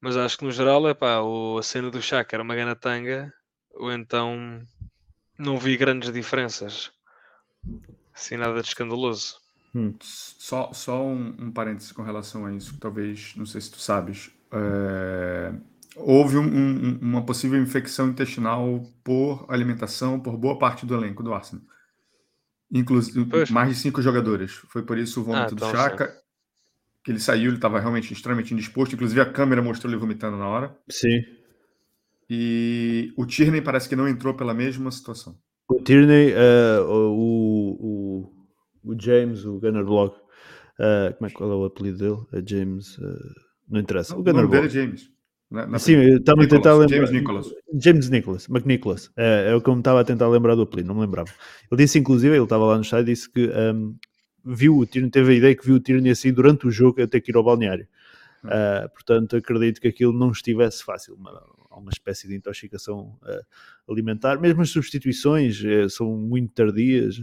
mas 0.00 0.16
acho 0.16 0.38
que 0.38 0.44
no 0.44 0.52
geral 0.52 0.88
é 0.88 0.94
pá, 0.94 1.20
o, 1.20 1.58
a 1.58 1.62
cena 1.62 1.90
do 1.90 2.02
Chaka 2.02 2.36
era 2.36 2.42
uma 2.42 2.54
gana 2.54 2.76
tanga, 2.76 3.32
ou 3.72 3.92
então 3.92 4.60
não 5.38 5.58
vi 5.58 5.76
grandes 5.76 6.12
diferenças. 6.12 6.92
Assim, 8.14 8.36
nada 8.36 8.60
de 8.60 8.68
escandaloso. 8.68 9.38
Hum. 9.74 9.94
Só, 10.00 10.72
só 10.72 11.02
um, 11.02 11.34
um 11.38 11.52
parênteses 11.52 11.92
com 11.92 12.02
relação 12.02 12.44
a 12.44 12.52
isso, 12.52 12.78
talvez, 12.78 13.34
não 13.36 13.46
sei 13.46 13.60
se 13.60 13.70
tu 13.70 13.78
sabes. 13.78 14.30
É, 14.52 15.52
houve 15.96 16.36
um, 16.36 16.42
um, 16.42 16.98
uma 17.00 17.24
possível 17.24 17.60
infecção 17.60 18.08
intestinal 18.08 18.82
por 19.04 19.46
alimentação 19.48 20.18
por 20.18 20.36
boa 20.36 20.58
parte 20.58 20.84
do 20.84 20.94
elenco 20.94 21.22
do 21.22 21.32
Arsenal. 21.32 21.64
Inclusive, 22.72 23.26
mais 23.50 23.70
de 23.70 23.74
cinco 23.74 24.00
jogadores. 24.00 24.52
Foi 24.68 24.82
por 24.82 24.96
isso 24.96 25.20
o 25.20 25.24
vômito 25.24 25.42
ah, 25.42 25.48
do 25.48 25.54
então 25.54 25.70
Chaka. 25.70 26.14
Que 27.02 27.10
ele 27.10 27.18
saiu, 27.18 27.48
ele 27.48 27.56
estava 27.56 27.80
realmente 27.80 28.12
extremamente 28.12 28.52
indisposto. 28.54 28.94
Inclusive, 28.94 29.20
a 29.20 29.32
câmera 29.32 29.62
mostrou 29.62 29.90
ele 29.90 29.98
vomitando 29.98 30.36
na 30.36 30.46
hora. 30.46 30.76
Sim. 30.88 31.20
E 32.28 33.12
o 33.16 33.26
Tierney 33.26 33.60
parece 33.60 33.88
que 33.88 33.96
não 33.96 34.06
entrou 34.06 34.34
pela 34.34 34.54
mesma 34.54 34.90
situação. 34.92 35.36
O 35.68 35.80
Tierney, 35.82 36.32
uh, 36.32 36.84
o, 36.88 37.76
o, 38.84 38.92
o, 38.92 39.00
James, 39.00 39.44
o 39.44 39.58
Gunner 39.58 39.84
Block, 39.84 40.16
uh, 40.16 41.14
como 41.16 41.28
é, 41.28 41.32
qual 41.32 41.50
é 41.50 41.54
o 41.54 41.64
apelido 41.64 41.98
dele? 41.98 42.26
É 42.32 42.48
James, 42.48 42.98
uh, 42.98 43.34
não 43.68 43.80
interessa. 43.80 44.14
O, 44.14 44.20
o 44.20 44.22
Gunner 44.22 44.46
Block. 44.46 44.66
é 44.66 44.68
James. 44.68 45.10
Na, 45.50 45.66
na 45.66 45.78
Sim, 45.78 45.94
eu 45.94 46.18
estava 46.18 46.44
a 46.44 46.48
tentar 46.48 46.74
lembrar. 46.74 46.96
James 46.96 47.10
Nicholas. 47.10 47.46
James 47.74 48.08
Nicholas, 48.08 48.48
McNicholas. 48.48 49.10
É, 49.16 49.50
é 49.50 49.54
o 49.54 49.60
que 49.60 49.68
eu 49.68 49.74
me 49.74 49.80
estava 49.80 50.00
a 50.00 50.04
tentar 50.04 50.28
lembrar 50.28 50.54
do 50.54 50.62
apelido, 50.62 50.88
não 50.88 50.94
me 50.94 51.00
lembrava. 51.00 51.30
Ele 51.70 51.82
disse, 51.82 51.98
inclusive, 51.98 52.34
ele 52.34 52.44
estava 52.44 52.64
lá 52.64 52.76
no 52.76 52.82
estádio, 52.82 53.06
disse 53.06 53.28
que 53.28 53.48
um, 53.48 53.96
viu 54.44 54.78
o 54.78 54.86
Tierney, 54.86 55.10
teve 55.10 55.32
a 55.32 55.34
ideia 55.34 55.56
que 55.56 55.66
viu 55.66 55.76
o 55.76 55.80
Tierney 55.80 56.12
assim 56.12 56.32
durante 56.32 56.68
o 56.68 56.70
jogo 56.70 57.02
a 57.02 57.06
ter 57.06 57.20
que 57.20 57.32
ir 57.32 57.36
ao 57.36 57.42
balneário. 57.42 57.88
Uh, 58.44 58.88
portanto, 58.90 59.36
acredito 59.36 59.80
que 59.80 59.88
aquilo 59.88 60.12
não 60.12 60.30
estivesse 60.30 60.84
fácil. 60.84 61.14
Uma, 61.14 61.42
uma 61.70 61.90
espécie 61.90 62.28
de 62.28 62.36
intoxicação 62.36 63.18
uh, 63.22 63.92
alimentar. 63.92 64.40
Mesmo 64.40 64.62
as 64.62 64.70
substituições 64.70 65.60
uh, 65.64 65.90
são 65.90 66.16
muito 66.16 66.54
tardias 66.54 67.20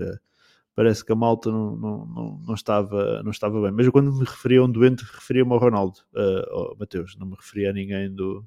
parece 0.78 1.04
que 1.04 1.12
a 1.12 1.16
malta 1.16 1.52
não, 1.52 1.76
não, 1.76 2.06
não, 2.06 2.44
não, 2.46 2.54
estava, 2.54 3.24
não 3.24 3.32
estava 3.32 3.60
bem. 3.64 3.72
Mas 3.72 3.88
eu, 3.88 3.92
quando 3.92 4.14
me 4.14 4.24
referia 4.24 4.60
a 4.60 4.64
um 4.64 4.72
doente, 4.72 5.04
referia-me 5.04 5.52
ao 5.52 5.58
Ronaldo, 5.58 5.98
uh, 6.14 6.54
ao 6.54 6.78
Mateus, 6.80 7.18
não 7.18 7.26
me 7.26 7.36
referia 7.36 7.72
a 7.72 7.74
ninguém 7.74 8.14
do. 8.14 8.46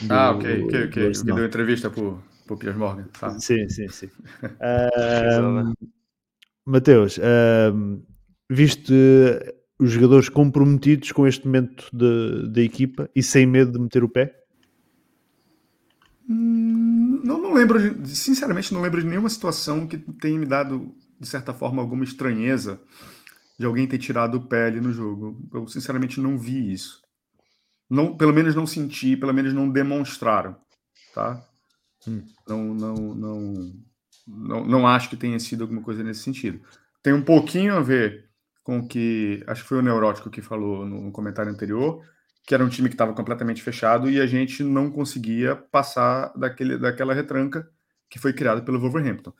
do 0.00 0.12
ah, 0.14 0.30
ok, 0.30 0.64
ok, 0.64 0.84
ok. 0.86 1.12
Que 1.12 1.24
deu 1.24 1.44
entrevista 1.44 1.90
para 1.90 2.02
o 2.02 2.56
Piers 2.58 2.74
Morgan. 2.74 3.04
Tá. 3.20 3.38
Sim, 3.38 3.68
sim, 3.68 3.86
sim. 3.88 4.06
uh, 4.42 5.74
Mateus, 6.64 7.18
uh, 7.18 8.02
viste 8.48 8.94
os 9.78 9.90
jogadores 9.90 10.30
comprometidos 10.30 11.12
com 11.12 11.26
este 11.26 11.44
momento 11.44 11.86
da 12.50 12.62
equipa 12.62 13.10
e 13.14 13.22
sem 13.22 13.44
medo 13.44 13.72
de 13.72 13.78
meter 13.78 14.02
o 14.02 14.08
pé? 14.08 14.34
Hum, 16.26 17.20
não, 17.22 17.42
não 17.42 17.52
lembro, 17.52 17.78
sinceramente, 18.06 18.72
não 18.72 18.80
lembro 18.80 19.02
de 19.02 19.06
nenhuma 19.06 19.28
situação 19.28 19.86
que 19.86 19.98
tenha 19.98 20.38
me 20.38 20.46
dado 20.46 20.94
de 21.22 21.28
certa 21.28 21.54
forma, 21.54 21.80
alguma 21.80 22.02
estranheza 22.02 22.80
de 23.58 23.64
alguém 23.64 23.86
ter 23.86 23.98
tirado 23.98 24.34
o 24.34 24.46
pé 24.46 24.66
ali 24.66 24.80
no 24.80 24.92
jogo. 24.92 25.40
Eu, 25.54 25.68
sinceramente, 25.68 26.20
não 26.20 26.36
vi 26.36 26.72
isso. 26.72 27.00
Não, 27.88 28.16
pelo 28.16 28.32
menos 28.32 28.54
não 28.54 28.66
senti, 28.66 29.16
pelo 29.16 29.32
menos 29.32 29.54
não 29.54 29.70
demonstraram, 29.70 30.56
tá? 31.14 31.40
Hum. 32.06 32.24
Não, 32.48 32.74
não, 32.74 32.94
não, 32.94 33.72
não, 34.26 34.66
não 34.66 34.88
acho 34.88 35.08
que 35.08 35.16
tenha 35.16 35.38
sido 35.38 35.62
alguma 35.62 35.82
coisa 35.82 36.02
nesse 36.02 36.22
sentido. 36.22 36.60
Tem 37.02 37.12
um 37.12 37.22
pouquinho 37.22 37.76
a 37.76 37.80
ver 37.80 38.28
com 38.64 38.78
o 38.78 38.88
que, 38.88 39.44
acho 39.46 39.62
que 39.62 39.68
foi 39.68 39.78
o 39.78 39.82
Neurótico 39.82 40.30
que 40.30 40.42
falou 40.42 40.84
no, 40.84 41.02
no 41.02 41.12
comentário 41.12 41.52
anterior, 41.52 42.02
que 42.44 42.54
era 42.54 42.64
um 42.64 42.68
time 42.68 42.88
que 42.88 42.94
estava 42.94 43.12
completamente 43.12 43.62
fechado 43.62 44.10
e 44.10 44.20
a 44.20 44.26
gente 44.26 44.64
não 44.64 44.90
conseguia 44.90 45.54
passar 45.54 46.32
daquele, 46.34 46.78
daquela 46.78 47.14
retranca 47.14 47.68
que 48.10 48.18
foi 48.18 48.32
criada 48.32 48.60
pelo 48.62 48.80
Wolverhampton. 48.80 49.32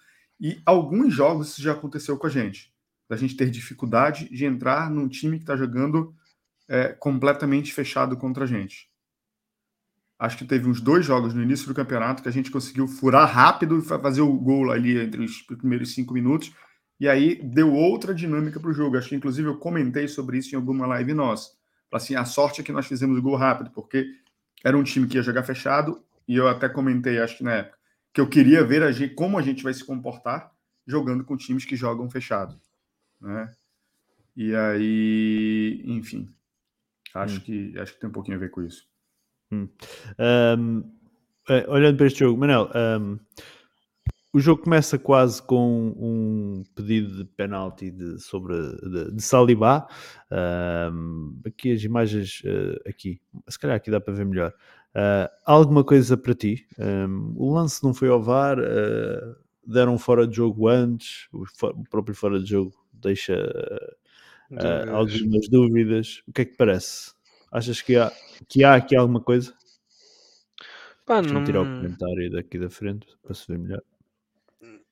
E 0.42 0.60
alguns 0.66 1.14
jogos 1.14 1.50
isso 1.50 1.62
já 1.62 1.70
aconteceu 1.70 2.18
com 2.18 2.26
a 2.26 2.30
gente. 2.30 2.74
Da 3.08 3.16
gente 3.16 3.36
ter 3.36 3.48
dificuldade 3.48 4.28
de 4.28 4.44
entrar 4.44 4.90
num 4.90 5.08
time 5.08 5.36
que 5.36 5.44
está 5.44 5.56
jogando 5.56 6.12
é, 6.68 6.88
completamente 6.88 7.72
fechado 7.72 8.16
contra 8.16 8.42
a 8.42 8.46
gente. 8.46 8.90
Acho 10.18 10.36
que 10.36 10.44
teve 10.44 10.68
uns 10.68 10.80
dois 10.80 11.06
jogos 11.06 11.32
no 11.32 11.42
início 11.42 11.68
do 11.68 11.74
campeonato 11.74 12.24
que 12.24 12.28
a 12.28 12.32
gente 12.32 12.50
conseguiu 12.50 12.88
furar 12.88 13.32
rápido 13.32 13.78
e 13.78 13.82
fazer 13.82 14.20
o 14.20 14.32
gol 14.32 14.72
ali 14.72 14.98
entre 14.98 15.24
os 15.24 15.42
primeiros 15.42 15.94
cinco 15.94 16.12
minutos. 16.12 16.52
E 16.98 17.08
aí 17.08 17.36
deu 17.36 17.72
outra 17.72 18.12
dinâmica 18.12 18.58
para 18.58 18.70
o 18.70 18.74
jogo. 18.74 18.96
Acho 18.96 19.10
que 19.10 19.16
inclusive 19.16 19.48
eu 19.48 19.58
comentei 19.58 20.08
sobre 20.08 20.38
isso 20.38 20.54
em 20.54 20.56
alguma 20.56 20.86
live 20.86 21.14
nossa. 21.14 21.52
Assim, 21.92 22.16
a 22.16 22.24
sorte 22.24 22.60
é 22.60 22.64
que 22.64 22.72
nós 22.72 22.86
fizemos 22.86 23.16
o 23.16 23.22
gol 23.22 23.36
rápido, 23.36 23.70
porque 23.70 24.06
era 24.64 24.76
um 24.76 24.82
time 24.82 25.06
que 25.06 25.16
ia 25.16 25.22
jogar 25.22 25.42
fechado, 25.44 26.02
e 26.26 26.36
eu 26.36 26.48
até 26.48 26.68
comentei, 26.68 27.20
acho 27.20 27.36
que 27.36 27.44
na 27.44 27.52
época, 27.52 27.76
que 28.12 28.20
eu 28.20 28.28
queria 28.28 28.64
ver 28.64 28.82
a 28.82 28.92
gente, 28.92 29.14
como 29.14 29.38
a 29.38 29.42
gente 29.42 29.62
vai 29.62 29.72
se 29.72 29.84
comportar 29.84 30.52
jogando 30.86 31.24
com 31.24 31.36
times 31.36 31.64
que 31.64 31.76
jogam 31.76 32.10
fechado, 32.10 32.60
né? 33.20 33.50
E 34.36 34.54
aí, 34.54 35.82
enfim, 35.84 36.28
acho 37.14 37.38
hum. 37.38 37.40
que 37.40 37.78
acho 37.78 37.94
que 37.94 38.00
tem 38.00 38.08
um 38.08 38.12
pouquinho 38.12 38.36
a 38.36 38.40
ver 38.40 38.50
com 38.50 38.62
isso. 38.62 38.86
Hum. 39.50 39.68
Um, 40.58 40.92
é, 41.48 41.68
olhando 41.68 41.96
para 41.96 42.06
este 42.06 42.20
jogo, 42.20 42.38
Manel, 42.38 42.70
um, 42.74 43.18
o 44.32 44.40
jogo 44.40 44.62
começa 44.62 44.98
quase 44.98 45.42
com 45.42 45.94
um 45.94 46.62
pedido 46.74 47.18
de 47.18 47.24
penalti 47.24 47.90
de, 47.90 48.18
sobre 48.18 48.54
de, 48.56 49.12
de 49.12 49.22
Salibá. 49.22 49.86
Um, 50.90 51.38
aqui 51.44 51.72
as 51.72 51.82
imagens 51.82 52.40
uh, 52.44 52.88
aqui, 52.88 53.20
se 53.46 53.58
calhar 53.58 53.76
aqui 53.76 53.90
dá 53.90 54.00
para 54.00 54.14
ver 54.14 54.24
melhor. 54.24 54.54
Uh, 54.94 55.28
alguma 55.44 55.82
coisa 55.82 56.16
para 56.16 56.34
ti? 56.34 56.66
Um, 56.78 57.34
o 57.36 57.54
lance 57.54 57.82
não 57.82 57.94
foi 57.94 58.08
ao 58.08 58.22
VAR, 58.22 58.58
uh, 58.58 59.36
deram 59.66 59.96
fora 59.98 60.26
de 60.26 60.36
jogo 60.36 60.68
antes, 60.68 61.28
o, 61.32 61.44
o 61.44 61.84
próprio 61.88 62.14
fora 62.14 62.38
de 62.38 62.50
jogo 62.50 62.74
deixa 62.92 63.34
uh, 64.50 64.90
algumas 64.94 65.48
dúvidas. 65.48 66.22
O 66.28 66.32
que 66.32 66.42
é 66.42 66.44
que 66.44 66.56
parece? 66.56 67.12
Achas 67.50 67.80
que 67.80 67.96
há, 67.96 68.12
que 68.48 68.64
há 68.64 68.74
aqui 68.74 68.94
alguma 68.94 69.20
coisa? 69.20 69.54
Pá, 71.06 71.20
não... 71.20 71.42
tirar 71.44 71.62
o 71.62 71.64
comentário 71.64 72.30
daqui 72.30 72.58
da 72.58 72.70
frente 72.70 73.06
para 73.22 73.34
se 73.34 73.46
ver 73.48 73.58
melhor. 73.58 73.82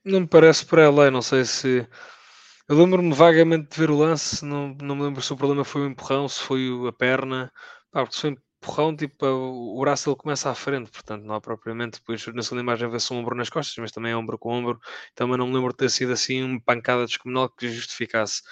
Não 0.04 0.20
me 0.20 0.26
parece 0.26 0.64
para 0.64 0.82
ela, 0.82 1.10
não 1.10 1.22
sei 1.22 1.44
se. 1.44 1.86
Eu 2.68 2.76
lembro-me 2.76 3.12
vagamente 3.12 3.70
de 3.70 3.78
ver 3.78 3.90
o 3.90 3.98
lance, 3.98 4.44
não, 4.44 4.74
não 4.80 4.96
me 4.96 5.02
lembro 5.02 5.20
se 5.20 5.32
o 5.32 5.36
problema 5.36 5.64
foi 5.64 5.82
o 5.82 5.86
empurrão, 5.86 6.28
se 6.28 6.40
foi 6.40 6.68
a 6.88 6.92
perna. 6.92 7.52
Pá, 7.90 8.02
porque 8.02 8.14
se 8.14 8.20
foi 8.22 8.38
empurrão, 8.60 8.94
tipo, 8.94 9.26
o 9.26 9.80
braço 9.80 10.10
ele 10.10 10.16
começa 10.16 10.50
à 10.50 10.54
frente, 10.54 10.90
portanto 10.90 11.24
não 11.24 11.34
há 11.34 11.40
propriamente, 11.40 11.98
depois 11.98 12.24
na 12.26 12.42
segunda 12.42 12.62
imagem 12.62 12.90
vê-se 12.90 13.12
um 13.12 13.16
ombro 13.16 13.34
nas 13.34 13.48
costas, 13.48 13.74
mas 13.78 13.90
também 13.90 14.12
é 14.12 14.16
ombro 14.16 14.38
com 14.38 14.52
ombro, 14.52 14.78
também 15.14 15.38
não 15.38 15.46
me 15.46 15.54
lembro 15.54 15.72
de 15.72 15.78
ter 15.78 15.90
sido 15.90 16.12
assim 16.12 16.42
uma 16.42 16.60
pancada 16.60 17.06
descomunal 17.06 17.48
que 17.48 17.68
justificasse. 17.70 18.42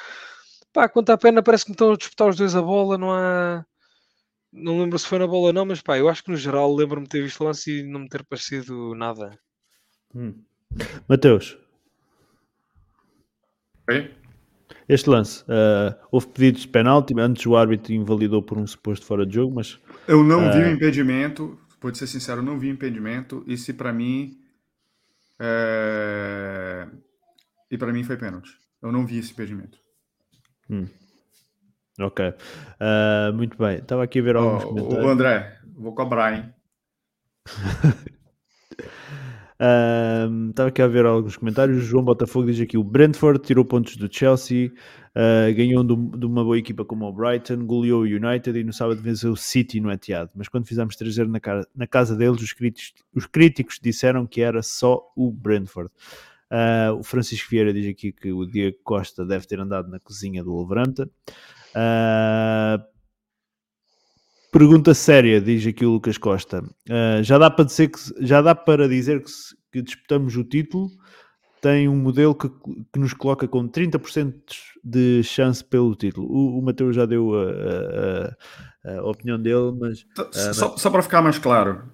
Pá, 0.72 0.88
quanto 0.88 1.10
à 1.10 1.18
perna 1.18 1.42
parece 1.42 1.64
que 1.64 1.70
me 1.70 1.74
estão 1.74 1.92
a 1.92 1.96
disputar 1.96 2.28
os 2.28 2.36
dois 2.36 2.56
a 2.56 2.62
bola, 2.62 2.96
não 2.96 3.12
há... 3.12 3.64
Não 4.50 4.80
lembro 4.80 4.98
se 4.98 5.06
foi 5.06 5.18
na 5.18 5.26
bola 5.26 5.48
ou 5.48 5.52
não, 5.52 5.66
mas 5.66 5.82
pá, 5.82 5.98
eu 5.98 6.08
acho 6.08 6.24
que 6.24 6.30
no 6.30 6.36
geral 6.36 6.74
lembro-me 6.74 7.04
de 7.04 7.10
ter 7.10 7.22
visto 7.22 7.42
o 7.42 7.44
lance 7.44 7.80
e 7.80 7.82
não 7.82 8.00
me 8.00 8.08
ter 8.08 8.24
parecido 8.24 8.94
nada. 8.94 9.38
Hum. 10.14 10.42
Mateus. 11.06 11.58
Oi? 13.90 14.14
Este 14.88 15.08
lance, 15.08 15.42
uh, 15.44 15.94
houve 16.10 16.28
pedidos 16.28 16.62
de 16.62 16.68
penalti, 16.68 17.14
antes 17.18 17.44
o 17.46 17.56
árbitro 17.56 17.92
invalidou 17.92 18.42
por 18.42 18.58
um 18.58 18.66
suposto 18.66 19.04
fora 19.06 19.26
de 19.26 19.34
jogo, 19.34 19.54
mas... 19.54 19.78
Eu 20.06 20.24
não 20.24 20.48
uh... 20.48 20.52
vi 20.52 20.58
o 20.58 20.70
impedimento, 20.70 21.58
pode 21.80 21.98
ser 21.98 22.06
sincero, 22.06 22.42
não 22.42 22.58
vi 22.58 22.68
impedimento, 22.68 23.44
e 23.46 23.56
se 23.56 23.72
para 23.72 23.92
mim... 23.92 24.38
É... 25.38 26.86
E 27.70 27.76
para 27.76 27.92
mim 27.92 28.02
foi 28.02 28.16
pênalti. 28.16 28.50
Eu 28.82 28.90
não 28.90 29.06
vi 29.06 29.18
esse 29.18 29.32
impedimento. 29.32 29.78
Hum. 30.70 30.86
Ok. 32.00 32.28
Uh, 32.28 33.32
muito 33.34 33.58
bem. 33.58 33.78
Estava 33.78 34.04
aqui 34.04 34.20
a 34.20 34.22
ver 34.22 34.36
alguns 34.36 34.64
oh, 34.64 34.68
comentários. 34.68 35.04
O 35.04 35.08
André, 35.08 35.58
Vou 35.78 35.94
cobrar, 35.94 36.34
hein? 36.34 36.52
Estava 39.60 40.68
aqui 40.68 40.80
a 40.80 40.86
ver 40.86 41.04
alguns 41.04 41.36
comentários. 41.36 41.82
João 41.82 42.04
Botafogo 42.04 42.46
diz 42.46 42.60
aqui: 42.60 42.78
o 42.78 42.84
Brentford 42.84 43.40
tirou 43.40 43.64
pontos 43.64 43.96
do 43.96 44.12
Chelsea, 44.12 44.70
uh, 45.16 45.52
ganhou 45.54 45.82
de, 45.82 45.96
de, 46.18 46.26
uma 46.26 46.44
boa 46.44 46.56
equipa 46.56 46.84
como 46.84 47.06
o 47.06 47.12
Brighton, 47.12 47.66
goleou 47.66 48.02
o 48.02 48.04
United 48.04 48.56
e 48.56 48.62
no 48.62 48.72
sábado 48.72 49.02
venceu 49.02 49.32
o 49.32 49.36
City 49.36 49.80
no 49.80 49.90
Etihad. 49.90 50.30
Mas 50.36 50.48
quando 50.48 50.64
fizemos 50.64 50.94
3 50.94 51.16
na, 51.18 51.40
na 51.74 51.86
casa 51.88 52.14
deles, 52.14 52.40
os 52.40 52.52
críticos, 52.52 52.94
os 53.12 53.26
críticos 53.26 53.80
disseram 53.82 54.26
que 54.26 54.40
era 54.40 54.62
só 54.62 55.02
o 55.16 55.32
Brentford. 55.32 55.90
Uh, 56.50 56.94
o 56.98 57.02
Francisco 57.02 57.50
Vieira 57.50 57.72
diz 57.72 57.86
aqui 57.88 58.12
que 58.12 58.32
o 58.32 58.46
Diego 58.46 58.78
Costa 58.84 59.24
deve 59.26 59.46
ter 59.46 59.58
andado 59.58 59.90
na 59.90 59.98
cozinha 59.98 60.42
do 60.44 60.52
Wolverhampton. 60.52 61.08
Uh, 61.74 62.97
Pergunta 64.58 64.92
séria, 64.92 65.40
diz 65.40 65.64
aqui 65.64 65.86
o 65.86 65.92
Lucas 65.92 66.18
Costa. 66.18 66.64
Uh, 66.90 67.22
já 67.22 67.38
dá 67.38 67.48
para 67.48 67.64
dizer 67.64 67.86
que 67.86 67.98
já 68.18 68.42
dá 68.42 68.56
para 68.56 68.88
dizer 68.88 69.22
que, 69.22 69.30
que 69.70 69.80
disputamos 69.80 70.34
o 70.34 70.42
título. 70.42 70.90
Tem 71.62 71.88
um 71.88 71.94
modelo 71.94 72.34
que, 72.34 72.48
que 72.92 72.98
nos 72.98 73.14
coloca 73.14 73.46
com 73.46 73.68
30% 73.68 74.32
de 74.82 75.22
chance 75.22 75.64
pelo 75.64 75.94
título. 75.94 76.26
O, 76.26 76.58
o 76.58 76.62
Mateus 76.62 76.96
já 76.96 77.06
deu 77.06 77.36
a, 77.36 77.44
a, 78.84 78.98
a, 78.98 79.02
opinião 79.04 79.40
dele, 79.40 79.70
mas. 79.78 80.00
Uh, 80.18 80.52
só, 80.52 80.70
mas... 80.72 80.80
só 80.80 80.90
para 80.90 81.02
ficar 81.02 81.22
mais 81.22 81.38
claro. 81.38 81.84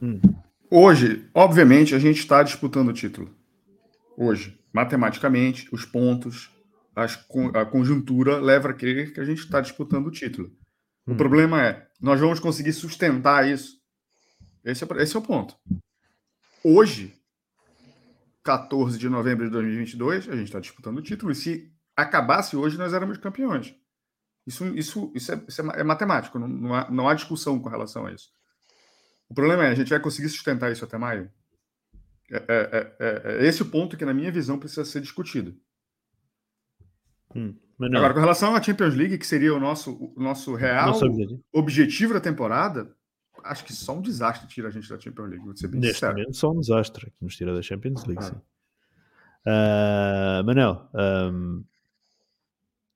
Hum. 0.00 0.20
Hoje, 0.70 1.28
obviamente, 1.34 1.92
a 1.92 1.98
gente 1.98 2.20
está 2.20 2.44
disputando 2.44 2.90
o 2.90 2.92
título. 2.92 3.34
Hoje, 4.16 4.56
matematicamente, 4.72 5.66
os 5.72 5.84
pontos, 5.84 6.52
as, 6.94 7.18
a 7.52 7.64
conjuntura 7.64 8.38
leva 8.38 8.70
a 8.70 8.74
crer 8.74 9.12
que 9.12 9.18
a 9.18 9.24
gente 9.24 9.40
está 9.40 9.60
disputando 9.60 10.06
o 10.06 10.12
título. 10.12 10.52
O 11.04 11.12
hum. 11.14 11.16
problema 11.16 11.60
é, 11.60 11.84
nós 12.02 12.18
vamos 12.18 12.40
conseguir 12.40 12.72
sustentar 12.72 13.48
isso. 13.48 13.80
Esse 14.64 14.84
é, 14.84 15.02
esse 15.02 15.16
é 15.16 15.18
o 15.18 15.22
ponto. 15.22 15.56
Hoje, 16.64 17.14
14 18.42 18.98
de 18.98 19.08
novembro 19.08 19.44
de 19.44 19.52
2022, 19.52 20.28
a 20.28 20.36
gente 20.36 20.46
está 20.46 20.58
disputando 20.58 20.98
o 20.98 21.02
título. 21.02 21.30
E 21.30 21.34
se 21.36 21.72
acabasse 21.96 22.56
hoje, 22.56 22.76
nós 22.76 22.92
éramos 22.92 23.18
campeões. 23.18 23.74
Isso, 24.44 24.66
isso, 24.76 25.12
isso, 25.14 25.32
é, 25.32 25.44
isso 25.46 25.62
é, 25.62 25.80
é 25.80 25.84
matemático, 25.84 26.38
não, 26.38 26.48
não, 26.48 26.74
há, 26.74 26.90
não 26.90 27.08
há 27.08 27.14
discussão 27.14 27.60
com 27.60 27.68
relação 27.68 28.06
a 28.06 28.12
isso. 28.12 28.30
O 29.28 29.34
problema 29.34 29.64
é, 29.64 29.68
a 29.68 29.74
gente 29.74 29.90
vai 29.90 30.00
conseguir 30.00 30.28
sustentar 30.28 30.72
isso 30.72 30.84
até 30.84 30.98
maio? 30.98 31.30
É, 32.28 32.36
é, 32.36 32.42
é, 32.48 32.96
é, 32.98 33.44
é 33.44 33.46
esse 33.46 33.62
o 33.62 33.66
ponto 33.66 33.96
que, 33.96 34.04
na 34.04 34.12
minha 34.12 34.32
visão, 34.32 34.58
precisa 34.58 34.84
ser 34.84 35.00
discutido. 35.00 35.56
Hum. 37.34 37.54
Agora, 37.80 38.14
com 38.14 38.20
relação 38.20 38.54
à 38.54 38.62
Champions 38.62 38.94
League, 38.94 39.18
que 39.18 39.26
seria 39.26 39.54
o 39.54 39.58
nosso, 39.58 40.12
o 40.14 40.22
nosso 40.22 40.54
real 40.54 40.88
nosso 40.88 41.04
objetivo. 41.04 41.44
objetivo 41.52 42.14
da 42.14 42.20
temporada, 42.20 42.94
acho 43.44 43.64
que 43.64 43.72
só 43.72 43.96
um 43.96 44.02
desastre 44.02 44.46
tira 44.46 44.68
a 44.68 44.70
gente 44.70 44.88
da 44.88 44.98
Champions 44.98 45.28
League. 45.28 45.44
Vou 45.44 45.56
ser 45.56 45.68
bem 45.68 45.80
Neste 45.80 45.94
sincero. 45.94 46.12
momento, 46.14 46.36
só 46.36 46.52
um 46.52 46.60
desastre 46.60 47.06
que 47.10 47.24
nos 47.24 47.36
tira 47.36 47.54
da 47.54 47.62
Champions 47.62 48.04
League. 48.04 48.24
Ah. 48.24 48.42
Uh, 49.44 50.46
Manel, 50.46 50.88
um, 50.94 51.64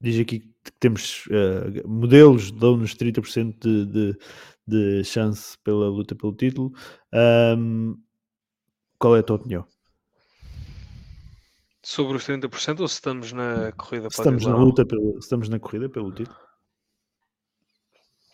diz 0.01 0.21
aqui 0.21 0.41
que 0.63 0.73
temos 0.79 1.27
uh, 1.27 1.89
modelos 1.89 2.53
dão-nos 2.53 2.95
30% 2.95 3.59
de, 3.59 3.87
de, 3.87 4.19
de, 4.67 5.05
chance 5.05 5.59
pela 5.59 5.89
luta 5.89 6.15
pelo 6.15 6.33
título. 6.33 6.73
Um, 7.59 7.99
qual 8.99 9.17
é 9.17 9.21
a 9.21 9.23
tua 9.23 9.37
opinião? 9.37 9.67
Sobre 11.89 12.17
os 12.17 12.25
30% 12.25 12.81
ou 12.81 12.89
se 12.89 12.95
estamos 12.95 13.31
na 13.31 13.71
corrida 13.71 14.09
para 14.09 14.19
estamos 14.19 14.45
na 14.45 14.57
luta 14.57 14.85
pelo, 14.85 15.17
Estamos 15.21 15.49
na 15.49 15.61
corrida 15.61 15.89
pelo 15.89 16.13
título? 16.13 16.37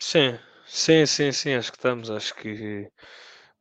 Sim, 0.01 0.39
sim, 0.67 1.05
sim, 1.05 1.31
sim, 1.33 1.53
acho 1.53 1.71
que 1.71 1.77
estamos. 1.77 2.11
Acho 2.11 2.35
que 2.35 2.89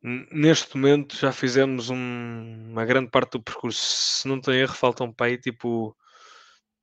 neste 0.02 0.78
momento 0.78 1.14
já 1.14 1.30
fizemos 1.30 1.90
um, 1.90 2.70
uma 2.70 2.86
grande 2.86 3.10
parte 3.10 3.32
do 3.32 3.42
percurso. 3.42 3.82
Se 3.82 4.26
não 4.26 4.40
tem 4.40 4.60
erro, 4.60 4.72
faltam 4.72 5.12
para 5.12 5.26
aí 5.26 5.36
tipo 5.36 5.94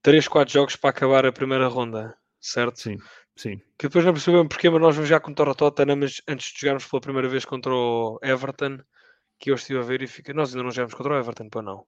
3, 0.04 0.28
4 0.28 0.54
jogos 0.54 0.76
para 0.76 0.91
acabar 0.91 1.26
a 1.26 1.32
primeira 1.32 1.67
ronda, 1.67 2.15
certo? 2.39 2.80
Sim, 2.80 3.00
sim. 3.36 3.58
Que 3.76 3.88
depois 3.88 4.06
não 4.06 4.13
percebemos 4.13 4.50
porque, 4.50 4.69
mas 4.69 4.82
nós 4.82 4.95
vamos 4.95 5.10
já 5.10 5.19
contra 5.19 5.50
o 5.50 5.56
Tottenham, 5.56 5.95
mas 5.95 6.22
antes 6.28 6.54
de 6.54 6.60
jogarmos 6.60 6.86
pela 6.86 7.02
primeira 7.02 7.28
vez 7.28 7.43
contra 7.43 7.74
o 7.74 8.19
Everton, 8.22 8.78
que 9.39 9.50
eu 9.50 9.56
estive 9.56 9.80
a 9.80 9.82
ver 9.82 10.04
e 10.04 10.08
fica. 10.08 10.32
Nós 10.32 10.52
ainda 10.52 10.62
não 10.62 10.69
jogamos 10.69 10.93
contra 10.93 11.15
o 11.15 11.17
Everton, 11.17 11.50
para 11.50 11.63
não. 11.63 11.88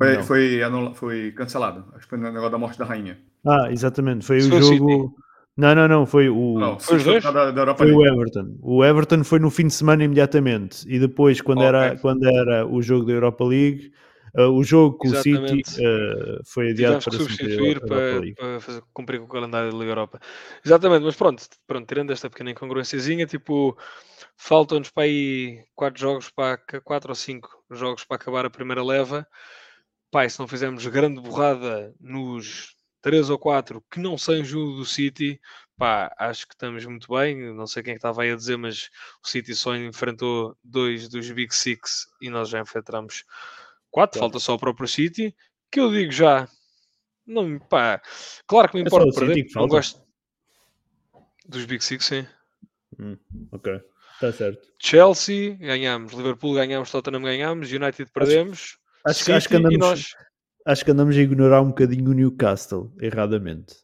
Foi, 0.00 0.22
foi, 0.22 0.62
anula, 0.62 0.94
foi 0.94 1.30
cancelado. 1.32 1.84
Acho 1.92 2.04
que 2.04 2.08
foi 2.08 2.18
no 2.18 2.24
negócio 2.24 2.50
da 2.50 2.56
morte 2.56 2.78
da 2.78 2.86
rainha. 2.86 3.18
Ah, 3.46 3.68
exatamente. 3.70 4.24
Foi 4.24 4.38
o 4.38 4.40
jogo. 4.40 5.14
Não, 5.54 5.74
não, 5.74 5.86
não. 5.86 6.06
Foi 6.06 6.26
o. 6.30 6.58
Não, 6.58 6.80
foi 6.80 6.96
os 6.96 7.04
dois? 7.04 7.22
Da, 7.22 7.50
da 7.50 7.74
foi 7.74 7.92
o 7.92 8.06
Everton. 8.06 8.56
O 8.62 8.82
Everton 8.82 9.22
foi 9.22 9.38
no 9.38 9.50
fim 9.50 9.66
de 9.66 9.74
semana 9.74 10.02
imediatamente. 10.02 10.88
E 10.88 10.98
depois, 10.98 11.42
quando, 11.42 11.62
era, 11.62 11.98
quando 11.98 12.24
era 12.24 12.66
o 12.66 12.80
jogo 12.80 13.04
da 13.04 13.12
Europa 13.12 13.44
League, 13.44 13.92
uh, 14.38 14.44
o 14.44 14.64
jogo 14.64 14.96
com 14.96 15.08
Exatamente. 15.08 15.64
o 15.64 15.66
City 15.66 15.86
uh, 15.86 16.40
foi 16.46 16.70
adiado 16.70 17.04
para 17.04 17.12
substituir 17.12 17.80
para, 17.80 18.22
para 18.38 18.60
fazer, 18.60 18.82
cumprir 18.94 19.20
com 19.20 19.26
o 19.26 19.28
calendário 19.28 19.70
da 19.70 19.76
Liga 19.76 19.90
Europa. 19.90 20.18
Exatamente, 20.64 21.04
mas 21.04 21.14
pronto, 21.14 21.44
pronto 21.66 21.86
tirando 21.86 22.10
esta 22.10 22.30
pequena 22.30 22.52
incongruênciazinha, 22.52 23.26
tipo, 23.26 23.76
faltam-nos 24.34 24.88
para 24.88 25.02
aí 25.02 25.62
4 25.74 26.00
jogos 26.00 26.30
para 26.30 26.56
4 26.56 27.10
ou 27.10 27.14
5 27.14 27.50
jogos 27.72 28.02
para 28.04 28.16
acabar 28.16 28.46
a 28.46 28.50
primeira 28.50 28.82
leva 28.82 29.26
pai, 30.10 30.28
se 30.28 30.38
não 30.38 30.48
fizermos 30.48 30.86
grande 30.86 31.20
borrada 31.20 31.94
nos 32.00 32.76
3 33.02 33.30
ou 33.30 33.38
4 33.38 33.82
que 33.90 34.00
não 34.00 34.18
sejam 34.18 34.76
do 34.76 34.84
City, 34.84 35.40
pá, 35.76 36.14
acho 36.18 36.46
que 36.46 36.54
estamos 36.54 36.84
muito 36.84 37.12
bem. 37.12 37.54
Não 37.54 37.66
sei 37.66 37.82
quem 37.82 37.92
é 37.92 37.94
que 37.94 37.98
estava 37.98 38.22
aí 38.22 38.30
a 38.30 38.36
dizer, 38.36 38.56
mas 38.56 38.90
o 39.24 39.28
City 39.28 39.54
só 39.54 39.74
enfrentou 39.74 40.56
dois 40.62 41.08
dos 41.08 41.30
Big 41.30 41.54
Six 41.54 42.06
e 42.20 42.28
nós 42.28 42.48
já 42.48 42.60
enfrentamos 42.60 43.24
quatro. 43.90 44.20
Falta 44.20 44.38
só 44.38 44.54
o 44.54 44.58
próprio 44.58 44.88
City, 44.88 45.34
que 45.70 45.80
eu 45.80 45.90
digo 45.90 46.12
já. 46.12 46.48
Não, 47.26 47.58
pá, 47.58 48.02
claro 48.46 48.68
que 48.68 48.74
me 48.76 48.82
é 48.82 48.86
importa 48.86 49.08
é 49.08 49.26
perder, 49.26 49.46
não 49.54 49.68
gosto 49.68 50.02
dos 51.46 51.64
Big 51.64 51.82
Six, 51.82 52.04
sim. 52.04 52.26
Hum, 52.98 53.16
ok, 53.52 53.80
está 54.14 54.32
certo. 54.32 54.68
Chelsea 54.78 55.56
ganhamos, 55.56 56.12
Liverpool 56.12 56.54
ganhamos, 56.54 56.90
Tottenham 56.90 57.22
ganhamos, 57.22 57.70
United 57.70 58.10
perdemos. 58.12 58.79
Acho, 59.04 59.20
City, 59.20 59.32
acho, 59.32 59.48
que 59.48 59.56
andamos, 59.56 59.78
nós... 59.78 60.14
acho 60.66 60.84
que 60.84 60.90
andamos 60.90 61.16
a 61.16 61.20
ignorar 61.20 61.62
um 61.62 61.68
bocadinho 61.68 62.10
o 62.10 62.14
Newcastle, 62.14 62.92
erradamente. 63.00 63.76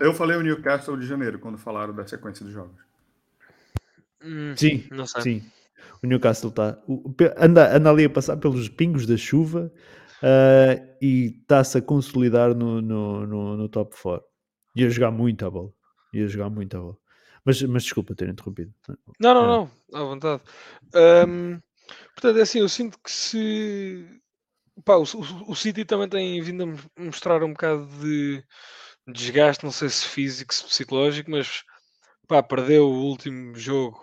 Eu 0.00 0.14
falei 0.14 0.36
o 0.36 0.42
Newcastle 0.42 0.98
de 0.98 1.06
janeiro, 1.06 1.38
quando 1.38 1.58
falaram 1.58 1.94
da 1.94 2.06
sequência 2.06 2.44
dos 2.44 2.54
jogos. 2.54 2.80
Hum, 4.22 4.54
sim, 4.56 4.88
sim. 5.22 5.42
O 6.02 6.06
Newcastle 6.06 6.50
está. 6.50 6.78
Anda, 7.36 7.76
anda 7.76 7.90
ali 7.90 8.04
a 8.04 8.10
passar 8.10 8.36
pelos 8.36 8.68
pingos 8.68 9.06
da 9.06 9.16
chuva 9.16 9.72
uh, 10.22 10.96
e 11.00 11.38
está-se 11.40 11.78
a 11.78 11.82
consolidar 11.82 12.54
no, 12.54 12.80
no, 12.80 13.26
no, 13.26 13.56
no 13.56 13.68
top 13.68 13.94
4. 14.00 14.24
Ia 14.76 14.88
jogar 14.88 15.10
muito 15.10 15.44
a 15.44 15.50
bola. 15.50 15.72
Ia 16.12 16.28
jogar 16.28 16.50
muito 16.50 16.76
a 16.76 16.80
bola. 16.80 16.96
Mas, 17.44 17.62
mas 17.62 17.82
desculpa 17.84 18.14
ter 18.14 18.28
interrompido. 18.28 18.72
Não, 19.18 19.34
não, 19.34 19.46
não. 19.46 19.70
À 19.92 20.04
vontade. 20.04 20.42
Um, 20.94 21.58
Portanto, 22.14 22.38
é 22.38 22.42
assim, 22.42 22.60
eu 22.60 22.68
sinto 22.68 22.98
que 23.02 23.10
se. 23.10 24.06
Pá, 24.84 24.96
o, 24.96 25.02
o, 25.02 25.52
o 25.52 25.56
City 25.56 25.84
também 25.84 26.08
tem 26.08 26.40
vindo 26.42 26.64
a 26.64 27.02
mostrar 27.02 27.42
um 27.42 27.52
bocado 27.52 27.86
de 28.00 28.42
desgaste, 29.06 29.64
não 29.64 29.72
sei 29.72 29.88
se 29.88 30.06
físico, 30.06 30.54
se 30.54 30.64
psicológico, 30.64 31.30
mas 31.30 31.64
pá, 32.28 32.42
perdeu 32.42 32.86
o 32.88 33.02
último 33.04 33.54
jogo 33.56 33.98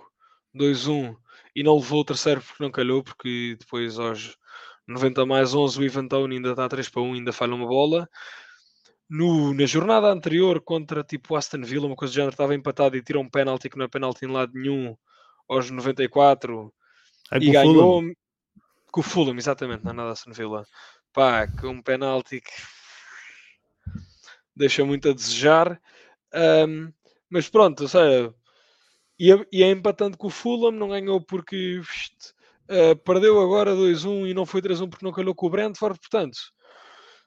2-1 0.56 1.16
e 1.56 1.64
não 1.64 1.78
levou 1.78 2.02
o 2.02 2.06
terceiro 2.06 2.42
porque 2.42 2.64
não 2.64 2.72
calhou, 2.72 3.04
porque 3.04 3.56
depois 3.60 3.98
aos 4.00 4.38
90 4.88 5.26
mais 5.26 5.54
11 5.54 5.80
o 5.80 5.84
Ivan 5.84 6.08
Tony 6.08 6.36
ainda 6.38 6.52
está 6.52 6.68
3 6.70 6.90
para 6.90 7.02
1, 7.02 7.14
ainda 7.16 7.34
falha 7.34 7.56
uma 7.56 7.68
bola. 7.68 8.08
No, 9.10 9.54
na 9.54 9.66
jornada 9.66 10.08
anterior 10.08 10.62
contra 10.62 11.04
tipo 11.04 11.36
Aston 11.36 11.62
Villa, 11.62 11.88
uma 11.88 11.96
coisa 11.96 12.14
do 12.14 12.16
género, 12.16 12.34
estava 12.34 12.56
empatado 12.56 12.98
e 12.98 13.04
tirou 13.04 13.24
um 13.24 13.30
penalti 13.30 13.70
que 13.70 13.78
não 13.78 13.86
é 13.86 13.88
penalti 13.88 14.26
em 14.26 14.32
lado 14.32 14.52
nenhum 14.54 14.96
aos 15.48 15.72
94 15.72 16.74
é 17.32 17.38
e 17.38 17.52
ganhou 17.52 18.02
Fulham. 18.02 18.14
com 18.92 19.00
o 19.00 19.04
Fulham, 19.04 19.38
exatamente, 19.38 19.84
não 19.84 19.92
é 19.92 19.94
nada 19.94 20.12
Aston 20.12 20.32
Villa. 20.32 20.66
Pá, 21.14 21.48
com 21.48 21.70
um 21.70 21.82
penalti 21.82 22.42
que 22.42 22.52
deixa 24.56 24.86
muito 24.86 25.10
a 25.10 25.14
desejar. 25.14 25.80
Um, 26.34 26.92
mas 27.30 27.50
pronto, 27.50 27.84
ou 27.84 27.90
seja, 27.90 28.34
ia, 29.20 29.48
ia 29.52 29.72
empatando 29.72 30.18
com 30.18 30.28
o 30.28 30.32
Fulham, 30.32 30.72
não 30.72 30.90
ganhou 30.90 31.22
porque 31.22 31.80
uh, 31.80 32.96
perdeu 33.04 33.42
agora 33.42 33.76
2-1 33.76 34.30
e 34.30 34.34
não 34.34 34.46
foi 34.46 34.62
3-1 34.62 34.90
porque 34.90 35.06
não 35.06 35.12
calhou 35.12 35.36
com 35.36 35.48
o 35.48 35.50
Brentford, 35.50 36.00
portanto, 36.00 36.38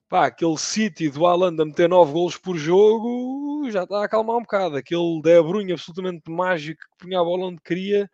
pá, 0.09 0.26
aquele 0.26 0.57
City 0.59 1.09
do 1.11 1.26
Haaland 1.26 1.61
a 1.61 1.64
meter 1.64 1.88
9 1.88 2.12
golos 2.12 2.36
por 2.36 2.57
jogo 2.57 3.40
já 3.70 3.84
está 3.84 4.01
a 4.01 4.05
acalmar 4.05 4.36
um 4.36 4.42
bocado. 4.42 4.76
Aquele 4.76 5.20
De 5.22 5.42
Bruyne 5.42 5.72
absolutamente 5.72 6.30
mágico 6.30 6.80
que 6.80 7.05
punha 7.05 7.20
a 7.20 7.24
bola 7.24 7.46
onde 7.46 7.61
queria 7.62 8.11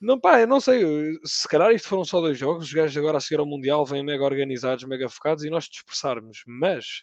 não, 0.00 0.18
pá, 0.20 0.40
eu 0.40 0.46
não 0.46 0.60
sei. 0.60 0.82
Se 1.24 1.48
calhar 1.48 1.72
isto 1.72 1.88
foram 1.88 2.04
só 2.04 2.20
dois 2.20 2.38
jogos. 2.38 2.66
Os 2.66 2.72
gajos 2.72 2.96
agora 2.96 3.18
a 3.18 3.20
seguir 3.20 3.40
ao 3.40 3.46
Mundial 3.46 3.84
vêm 3.84 4.04
mega 4.04 4.24
organizados, 4.24 4.84
mega 4.84 5.08
focados 5.08 5.44
e 5.44 5.50
nós 5.50 5.64
dispersarmos. 5.64 6.42
Mas 6.46 7.02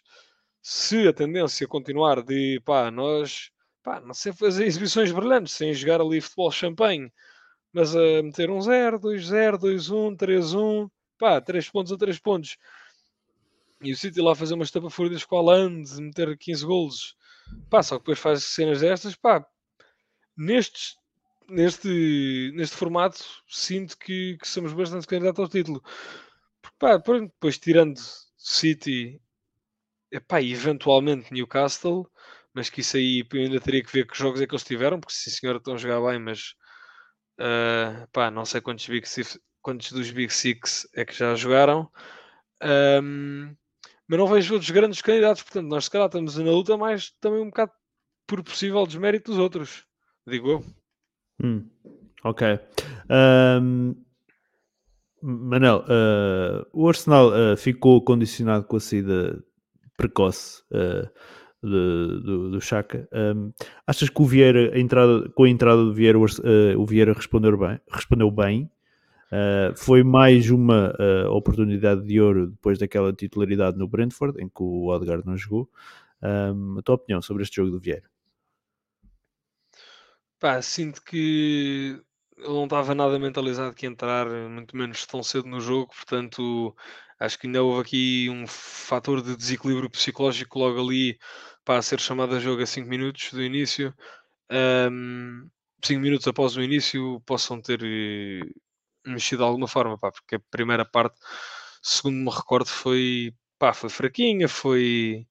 se 0.62 1.08
a 1.08 1.12
tendência 1.12 1.66
continuar 1.66 2.22
de 2.22 2.60
pá, 2.64 2.90
nós 2.90 3.50
pá, 3.82 4.00
não 4.00 4.14
sei 4.14 4.32
fazer 4.32 4.64
exibições 4.64 5.10
brilhantes, 5.12 5.54
sem 5.54 5.74
jogar 5.74 6.00
ali 6.00 6.20
futebol 6.20 6.50
champanhe, 6.50 7.12
mas 7.72 7.94
a 7.96 8.22
meter 8.22 8.50
um 8.50 8.60
0, 8.60 8.98
2-0, 9.00 9.58
2-1, 9.58 10.16
3-1, 10.16 10.90
pá, 11.18 11.40
3 11.40 11.68
pontos 11.70 11.92
a 11.92 11.96
3 11.96 12.18
pontos. 12.20 12.56
E 13.82 13.92
o 13.92 13.96
City 13.96 14.20
lá 14.20 14.34
fazer 14.34 14.54
umas 14.54 14.70
tapafúridas 14.70 15.24
com 15.24 15.36
a 15.36 15.42
Land, 15.42 16.00
meter 16.00 16.36
15 16.38 16.64
golos, 16.64 17.16
pá, 17.68 17.82
só 17.82 17.96
que 17.96 18.02
depois 18.02 18.18
faz 18.18 18.44
cenas 18.44 18.80
destas, 18.80 19.16
pá, 19.16 19.44
nestes, 20.36 20.96
neste, 21.48 22.52
neste 22.54 22.76
formato 22.76 23.24
sinto 23.48 23.96
que, 23.98 24.36
que 24.38 24.48
somos 24.48 24.72
bastante 24.72 25.06
candidatos 25.06 25.40
ao 25.40 25.48
título. 25.48 25.82
Porque, 26.60 26.76
pá, 26.78 26.96
depois 26.96 27.58
tirando 27.58 27.98
City, 28.36 29.20
epá, 30.10 30.42
eventualmente 30.42 31.32
Newcastle, 31.32 32.06
mas 32.54 32.70
que 32.70 32.80
isso 32.80 32.96
aí 32.96 33.26
eu 33.32 33.40
ainda 33.40 33.60
teria 33.60 33.82
que 33.82 33.92
ver 33.92 34.06
que 34.06 34.16
jogos 34.16 34.40
é 34.40 34.46
que 34.46 34.52
eles 34.54 34.64
tiveram, 34.64 35.00
porque 35.00 35.14
sim 35.14 35.30
senhor 35.30 35.56
estão 35.56 35.74
a 35.74 35.78
jogar 35.78 36.00
bem, 36.10 36.18
mas 36.20 36.54
uh, 37.40 38.06
pá, 38.12 38.30
não 38.30 38.44
sei 38.44 38.60
quantos, 38.60 38.86
Big 38.86 39.08
Six, 39.08 39.38
quantos 39.62 39.92
dos 39.92 40.10
Big 40.10 40.32
Six 40.32 40.88
é 40.94 41.04
que 41.04 41.14
já 41.14 41.34
jogaram. 41.34 41.90
Um, 42.62 43.54
mas 44.08 44.18
não 44.18 44.26
vejo 44.26 44.54
outros 44.54 44.70
grandes 44.70 45.00
candidatos, 45.02 45.42
portanto, 45.42 45.68
nós 45.68 45.84
se 45.84 45.90
calhar 45.90 46.06
estamos 46.06 46.36
na 46.36 46.50
luta, 46.50 46.76
mas 46.76 47.12
também 47.20 47.40
um 47.40 47.46
bocado 47.46 47.72
por 48.26 48.42
possível 48.42 48.86
desmérito 48.86 49.30
dos 49.32 49.40
outros, 49.40 49.86
digo 50.26 50.50
eu. 50.50 50.81
Hum, 51.42 51.64
ok. 52.24 52.58
Um, 53.10 53.94
Manel, 55.22 55.84
uh, 55.84 56.66
o 56.72 56.88
Arsenal 56.88 57.30
uh, 57.30 57.56
ficou 57.56 58.02
condicionado 58.02 58.64
com 58.64 58.76
a 58.76 58.80
saída 58.80 59.42
precoce 59.96 60.62
uh, 60.72 61.08
de, 61.62 62.20
do, 62.24 62.50
do 62.50 62.60
Chaka. 62.60 63.08
Um, 63.12 63.52
achas 63.86 64.08
que 64.08 64.20
o 64.20 64.24
Vieira, 64.24 64.74
a 64.74 64.78
entrada, 64.80 65.28
com 65.30 65.44
a 65.44 65.48
entrada 65.48 65.82
do 65.84 65.94
Vieira, 65.94 66.18
o, 66.18 66.86
Vieira 66.86 67.12
respondeu 67.12 67.56
bem? 67.56 67.80
Respondeu 67.88 68.30
bem? 68.30 68.68
Foi 69.76 70.02
mais 70.02 70.50
uma 70.50 70.92
oportunidade 71.30 72.04
de 72.04 72.20
ouro 72.20 72.48
depois 72.48 72.78
daquela 72.78 73.14
titularidade 73.14 73.78
no 73.78 73.88
Brentford, 73.88 74.42
em 74.42 74.46
que 74.46 74.62
o 74.62 74.88
Odegaard 74.88 75.24
não 75.24 75.38
jogou. 75.38 75.70
Um, 76.22 76.78
a 76.78 76.82
tua 76.82 76.96
opinião 76.96 77.22
sobre 77.22 77.42
este 77.42 77.56
jogo 77.56 77.70
do 77.70 77.80
Vieira? 77.80 78.11
Pá, 80.42 80.60
sinto 80.60 81.00
que 81.04 82.02
ele 82.36 82.48
não 82.48 82.64
estava 82.64 82.96
nada 82.96 83.16
mentalizado 83.16 83.72
que 83.76 83.86
entrar, 83.86 84.26
muito 84.50 84.76
menos 84.76 85.06
tão 85.06 85.22
cedo 85.22 85.46
no 85.46 85.60
jogo, 85.60 85.94
portanto 85.94 86.74
acho 87.20 87.38
que 87.38 87.46
ainda 87.46 87.62
houve 87.62 87.80
aqui 87.82 88.28
um 88.28 88.44
fator 88.48 89.22
de 89.22 89.36
desequilíbrio 89.36 89.88
psicológico 89.88 90.58
logo 90.58 90.80
ali 90.80 91.16
para 91.64 91.80
ser 91.80 92.00
chamado 92.00 92.34
a 92.34 92.40
jogo 92.40 92.60
a 92.60 92.66
5 92.66 92.88
minutos 92.88 93.32
do 93.32 93.40
início. 93.40 93.94
5 95.84 95.98
um, 96.00 96.02
minutos 96.02 96.26
após 96.26 96.56
o 96.56 96.62
início 96.62 97.20
possam 97.24 97.60
ter 97.62 97.80
eh, 97.84 98.40
mexido 99.06 99.44
de 99.44 99.48
alguma 99.48 99.68
forma, 99.68 99.96
pá, 99.96 100.10
porque 100.10 100.34
a 100.34 100.40
primeira 100.50 100.84
parte, 100.84 101.20
segundo 101.80 102.16
me 102.16 102.30
recordo, 102.36 102.66
foi, 102.68 103.32
pá, 103.60 103.72
foi 103.72 103.90
fraquinha, 103.90 104.48
foi 104.48 105.24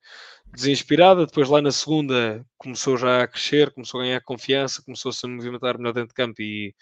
desinspirada. 0.54 1.26
Depois, 1.26 1.50
lá 1.50 1.62
na 1.62 1.72
segunda, 1.72 2.46
começou 2.58 2.98
já 2.98 3.24
a 3.24 3.28
crescer, 3.28 3.72
começou 3.72 4.02
a 4.02 4.04
ganhar 4.04 4.22
confiança, 4.22 4.84
começou-se 4.84 5.26
a 5.26 5.30
movimentar 5.30 5.78
melhor 5.78 5.94
dentro 5.94 6.10
de 6.10 6.14
campo 6.14 6.42
e 6.42 6.76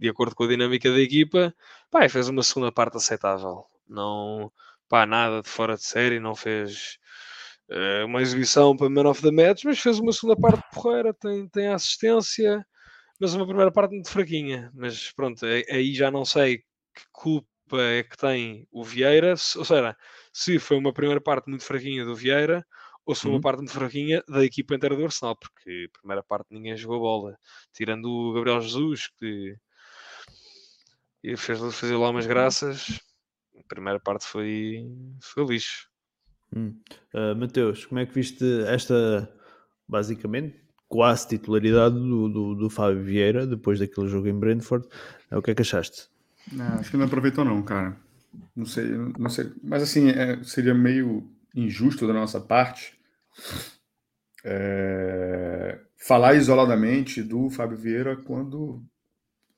de 0.00 0.08
acordo 0.08 0.34
com 0.34 0.44
a 0.44 0.48
dinâmica 0.48 0.90
da 0.90 0.98
equipa, 0.98 1.54
pá, 1.90 2.08
fez 2.08 2.28
uma 2.28 2.42
segunda 2.42 2.72
parte 2.72 2.96
aceitável. 2.96 3.66
Não, 3.86 4.50
pá, 4.88 5.04
nada 5.06 5.42
de 5.42 5.48
fora 5.48 5.76
de 5.76 5.84
série, 5.84 6.18
não 6.18 6.34
fez 6.34 6.98
uh, 7.70 8.06
uma 8.06 8.22
exibição 8.22 8.76
para 8.76 8.88
Man 8.88 9.08
of 9.10 9.20
the 9.22 9.30
Match, 9.30 9.64
mas 9.64 9.78
fez 9.78 9.98
uma 9.98 10.12
segunda 10.12 10.40
parte 10.40 10.62
porreira, 10.72 11.12
tem, 11.14 11.46
tem 11.48 11.68
assistência, 11.68 12.64
mas 13.20 13.34
uma 13.34 13.46
primeira 13.46 13.70
parte 13.70 13.92
muito 13.92 14.10
fraquinha. 14.10 14.70
Mas 14.74 15.12
pronto, 15.12 15.44
aí 15.44 15.94
já 15.94 16.10
não 16.10 16.24
sei 16.24 16.58
que 16.58 17.02
culpa 17.12 17.46
é 17.72 18.02
que 18.02 18.16
tem 18.16 18.66
o 18.72 18.82
Vieira, 18.82 19.32
ou 19.56 19.64
seja, 19.64 19.96
se 20.32 20.58
foi 20.58 20.78
uma 20.78 20.92
primeira 20.92 21.20
parte 21.20 21.48
muito 21.48 21.64
fraquinha 21.64 22.04
do 22.04 22.14
Vieira, 22.16 22.66
ou 23.10 23.14
se 23.16 23.22
foi 23.22 23.32
uma 23.32 23.36
uhum. 23.38 23.40
parte 23.40 23.58
muito 23.58 23.72
fraquinha 23.72 24.22
da 24.28 24.44
equipa 24.44 24.74
inteira 24.74 24.94
do 24.94 25.04
Arsenal, 25.04 25.36
porque 25.36 25.88
a 25.88 25.98
primeira 25.98 26.22
parte 26.22 26.46
ninguém 26.50 26.76
jogou 26.76 26.96
a 26.96 27.00
bola, 27.00 27.38
tirando 27.72 28.08
o 28.08 28.32
Gabriel 28.32 28.60
Jesus, 28.60 29.08
que 29.18 29.56
fez 31.36 31.58
fazer 31.74 31.96
lá 31.96 32.10
umas 32.10 32.26
graças. 32.26 33.00
A 33.58 33.62
primeira 33.68 33.98
parte 33.98 34.24
foi, 34.24 34.86
foi 35.20 35.44
lixo. 35.44 35.88
Hum. 36.54 36.80
Uh, 37.12 37.34
Mateus, 37.36 37.84
como 37.84 38.00
é 38.00 38.06
que 38.06 38.14
viste 38.14 38.44
esta, 38.68 39.28
basicamente, 39.88 40.56
quase 40.88 41.26
titularidade 41.26 41.96
do, 41.96 42.28
do, 42.28 42.54
do 42.54 42.70
Fábio 42.70 43.02
Vieira 43.02 43.44
depois 43.44 43.80
daquele 43.80 44.08
jogo 44.08 44.28
em 44.28 44.38
Brentford? 44.38 44.86
Uh, 45.32 45.38
o 45.38 45.42
que 45.42 45.50
é 45.50 45.54
que 45.54 45.62
achaste? 45.62 46.08
Não, 46.52 46.78
acho 46.78 46.92
que 46.92 46.96
não 46.96 47.06
aproveitou, 47.06 47.44
não, 47.44 47.60
cara. 47.62 47.96
Não 48.54 48.66
sei, 48.66 48.84
não 49.18 49.28
sei. 49.28 49.52
Mas 49.64 49.82
assim, 49.82 50.10
é, 50.10 50.42
seria 50.44 50.74
meio 50.74 51.28
injusto 51.56 52.06
da 52.06 52.12
nossa 52.12 52.40
parte 52.40 52.99
é, 54.44 55.78
falar 55.96 56.34
isoladamente 56.34 57.22
do 57.22 57.50
Fábio 57.50 57.76
Vieira 57.76 58.16
quando 58.16 58.82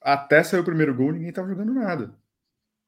até 0.01 0.43
sair 0.43 0.61
o 0.61 0.64
primeiro 0.64 0.95
gol 0.95 1.12
ninguém 1.12 1.28
estava 1.28 1.49
jogando 1.49 1.72
nada. 1.72 2.14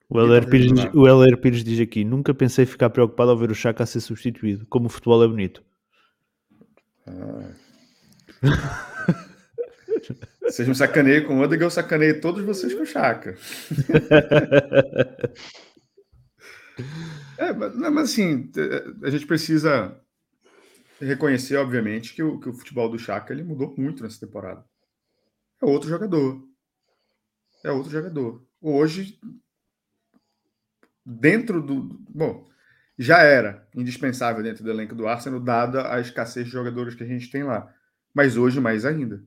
O 0.09 0.21
Heller, 0.21 0.49
Pires, 0.49 0.71
o 0.95 1.07
Heller 1.09 1.39
Pires 1.39 1.65
diz 1.65 1.81
aqui: 1.81 2.05
Nunca 2.05 2.35
pensei 2.35 2.67
ficar 2.67 2.91
preocupado 2.91 3.31
ao 3.31 3.39
ver 3.39 3.51
o 3.51 3.55
Chaka 3.55 3.85
a 3.85 3.87
ser 3.87 4.01
substituído. 4.01 4.67
Como 4.67 4.87
o 4.87 4.91
futebol 4.91 5.25
é 5.25 5.29
bonito. 5.29 5.63
Ah. 7.07 7.51
Vocês 10.43 10.69
me 10.69 10.75
sacaneiam 10.75 11.25
com 11.25 11.39
o 11.39 11.41
Odegaard, 11.41 11.65
eu 11.65 11.71
sacaneio 11.71 12.21
todos 12.21 12.45
vocês 12.45 12.75
com 12.75 12.83
o 12.83 12.87
Chaka. 12.87 13.35
é, 17.39 17.53
mas, 17.53 17.75
mas 17.75 18.11
assim, 18.11 18.51
a 19.03 19.11
gente 19.11 19.27
precisa 19.27 19.99
reconhecer, 21.01 21.57
obviamente, 21.57 22.15
que 22.15 22.23
o, 22.23 22.39
que 22.39 22.49
o 22.49 22.55
futebol 22.55 22.89
do 22.89 22.99
Chaka 22.99 23.33
ele 23.33 23.43
mudou 23.43 23.75
muito 23.77 24.03
nessa 24.03 24.21
temporada. 24.21 24.65
É 25.61 25.67
outro 25.67 25.89
jogador. 25.89 26.47
É 27.65 27.71
outro 27.71 27.91
jogador. 27.91 28.47
Hoje, 28.61 29.19
dentro 31.05 31.63
do. 31.63 31.99
Bom, 32.09 32.47
já 32.99 33.23
era 33.23 33.67
indispensável 33.75 34.43
dentro 34.43 34.63
do 34.63 34.71
elenco 34.71 34.95
do 34.95 35.09
Arsenal, 35.09 35.41
dada 35.41 35.93
a 35.93 36.01
escassez 36.01 36.47
de 36.47 36.53
jogadores 36.53 36.95
que 36.95 37.03
a 37.03 37.07
gente 37.07 37.31
tem 37.31 37.43
lá. 37.43 37.73
Mas 38.13 38.37
hoje, 38.37 38.61
mais 38.61 38.85
ainda. 38.85 39.25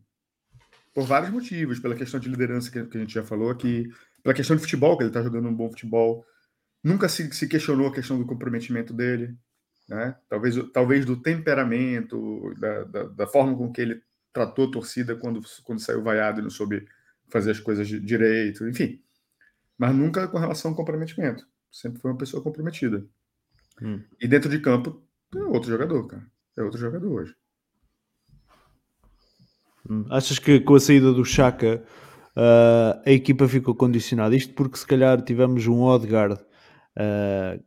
Por 0.94 1.06
vários 1.06 1.30
motivos, 1.30 1.80
pela 1.80 1.96
questão 1.96 2.20
de 2.20 2.30
liderança 2.30 2.72
que, 2.72 2.80
a 2.80 3.00
gente 3.00 3.14
já 3.14 3.24
falou 3.24 3.50
aqui, 3.52 3.88
pela 4.24 4.34
questão 4.34 4.56
de 4.56 4.62
futebol, 4.62 4.98
que 4.98 5.04
ele 5.04 5.10
está 5.10 5.22
jogando 5.22 5.48
um 5.48 5.54
bom 5.54 5.70
futebol. 5.70 6.26
Nunca 6.84 7.10
se, 7.10 7.32
se 7.34 7.48
questionou 7.48 7.88
a 7.88 7.94
questão 7.94 8.18
do 8.18 8.26
comprometimento 8.26 8.94
dele, 8.94 9.38
né? 9.88 10.16
talvez, 10.30 10.56
talvez 10.74 11.06
do 11.06 11.22
temperamento, 11.22 12.54
da, 12.60 12.84
da, 12.84 13.04
da 13.04 13.28
forma 13.28 13.56
com 13.56 13.72
que 13.72 13.82
ele 13.82 14.02
tratou 14.34 14.68
a 14.68 14.72
torcida 14.72 15.16
quando, 15.16 15.42
quando 15.64 15.80
saiu 15.80 16.04
vaiado 16.04 16.40
e 16.40 16.44
não 16.44 16.50
soube 16.50 16.86
fazer 17.30 17.52
as 17.52 17.60
coisas 17.60 17.88
direito, 17.88 18.68
enfim. 18.68 19.02
Mas 19.78 19.96
nunca 19.96 20.28
com 20.28 20.38
relação 20.38 20.72
ao 20.72 20.78
comprometimento 20.78 21.46
sempre 21.72 22.02
foi 22.02 22.12
uma 22.12 22.18
pessoa 22.18 22.42
comprometida. 22.42 23.06
Hum. 23.82 24.02
E 24.20 24.28
dentro 24.28 24.50
de 24.50 24.60
campo, 24.60 25.04
é 25.36 25.40
outro 25.40 25.70
jogador, 25.70 26.08
cara. 26.08 26.26
É 26.58 26.64
outro 26.64 26.80
jogador 26.80 27.12
hoje. 27.12 27.36
Hum. 29.90 30.06
Achas 30.10 30.40
que 30.40 30.60
com 30.60 30.76
a 30.76 30.80
saída 30.80 31.14
do 31.14 31.24
Chaka 31.24 31.84
uh, 32.36 33.02
a 33.06 33.12
equipa 33.12 33.48
ficou 33.48 33.76
condicionada? 33.76 34.36
Isto 34.36 34.54
porque 34.54 34.78
se 34.78 34.88
calhar 34.88 35.22
tivemos 35.22 35.66
um 35.68 35.82
Odegaard 35.82 36.34
uh, 36.36 37.64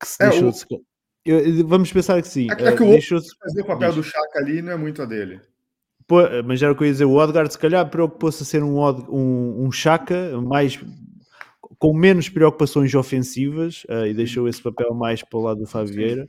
que 0.00 0.06
se 0.06 0.22
é, 0.22 0.30
deixou 0.30 0.48
o... 0.48 0.52
de... 0.52 0.91
Eu, 1.24 1.66
vamos 1.66 1.92
pensar 1.92 2.20
que 2.20 2.28
sim. 2.28 2.48
É, 2.50 2.68
é 2.68 2.76
que 2.76 2.82
o 2.82 2.90
deixou 2.90 3.20
fazer 3.20 3.62
o 3.62 3.66
papel 3.66 3.92
do 3.92 4.02
Chaka 4.02 4.38
ali 4.38 4.60
não 4.60 4.72
é 4.72 4.76
muito 4.76 5.02
a 5.02 5.04
dele. 5.04 5.40
Pô, 6.06 6.18
mas 6.44 6.62
era 6.62 6.72
o 6.72 6.76
que 6.76 6.82
eu 6.82 6.86
ia 6.86 6.92
dizer, 6.92 7.04
o 7.04 7.14
Odegaard 7.14 7.52
se 7.52 7.58
calhar 7.58 7.88
preocupou-se 7.88 8.42
a 8.42 8.46
ser 8.46 8.62
um, 8.62 8.80
um, 9.08 9.64
um 9.66 9.72
Chaka 9.72 10.40
mais 10.40 10.78
com 11.78 11.94
menos 11.94 12.28
preocupações 12.28 12.94
ofensivas 12.94 13.84
uh, 13.84 14.06
e 14.06 14.14
deixou 14.14 14.48
esse 14.48 14.60
papel 14.62 14.94
mais 14.94 15.22
para 15.22 15.38
o 15.38 15.42
lado 15.42 15.60
do 15.60 15.66
Fábio 15.66 15.94
Vieira 15.94 16.28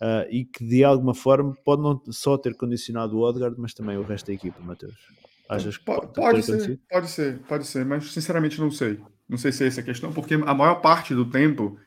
uh, 0.00 0.26
e 0.30 0.44
que 0.44 0.64
de 0.64 0.82
alguma 0.82 1.14
forma 1.14 1.54
pode 1.64 1.82
não 1.82 2.00
só 2.10 2.38
ter 2.38 2.54
condicionado 2.54 3.16
o 3.16 3.20
Odegaard, 3.20 3.56
mas 3.60 3.74
também 3.74 3.96
o 3.96 4.02
resto 4.02 4.26
da 4.26 4.32
equipa, 4.32 4.60
Matheus. 4.60 4.96
Achas 5.48 5.76
que 5.76 5.84
pode, 5.84 6.12
pode 6.12 6.42
ser, 6.42 6.80
pode 6.90 7.08
ser, 7.08 7.38
pode 7.40 7.66
ser, 7.66 7.84
mas 7.84 8.12
sinceramente 8.12 8.60
não 8.60 8.70
sei. 8.70 9.00
Não 9.28 9.38
sei 9.38 9.52
se 9.52 9.64
é 9.64 9.66
essa 9.66 9.80
a 9.80 9.84
questão, 9.84 10.12
porque 10.12 10.34
a 10.34 10.54
maior 10.54 10.76
parte 10.76 11.14
do 11.14 11.24
tempo 11.24 11.78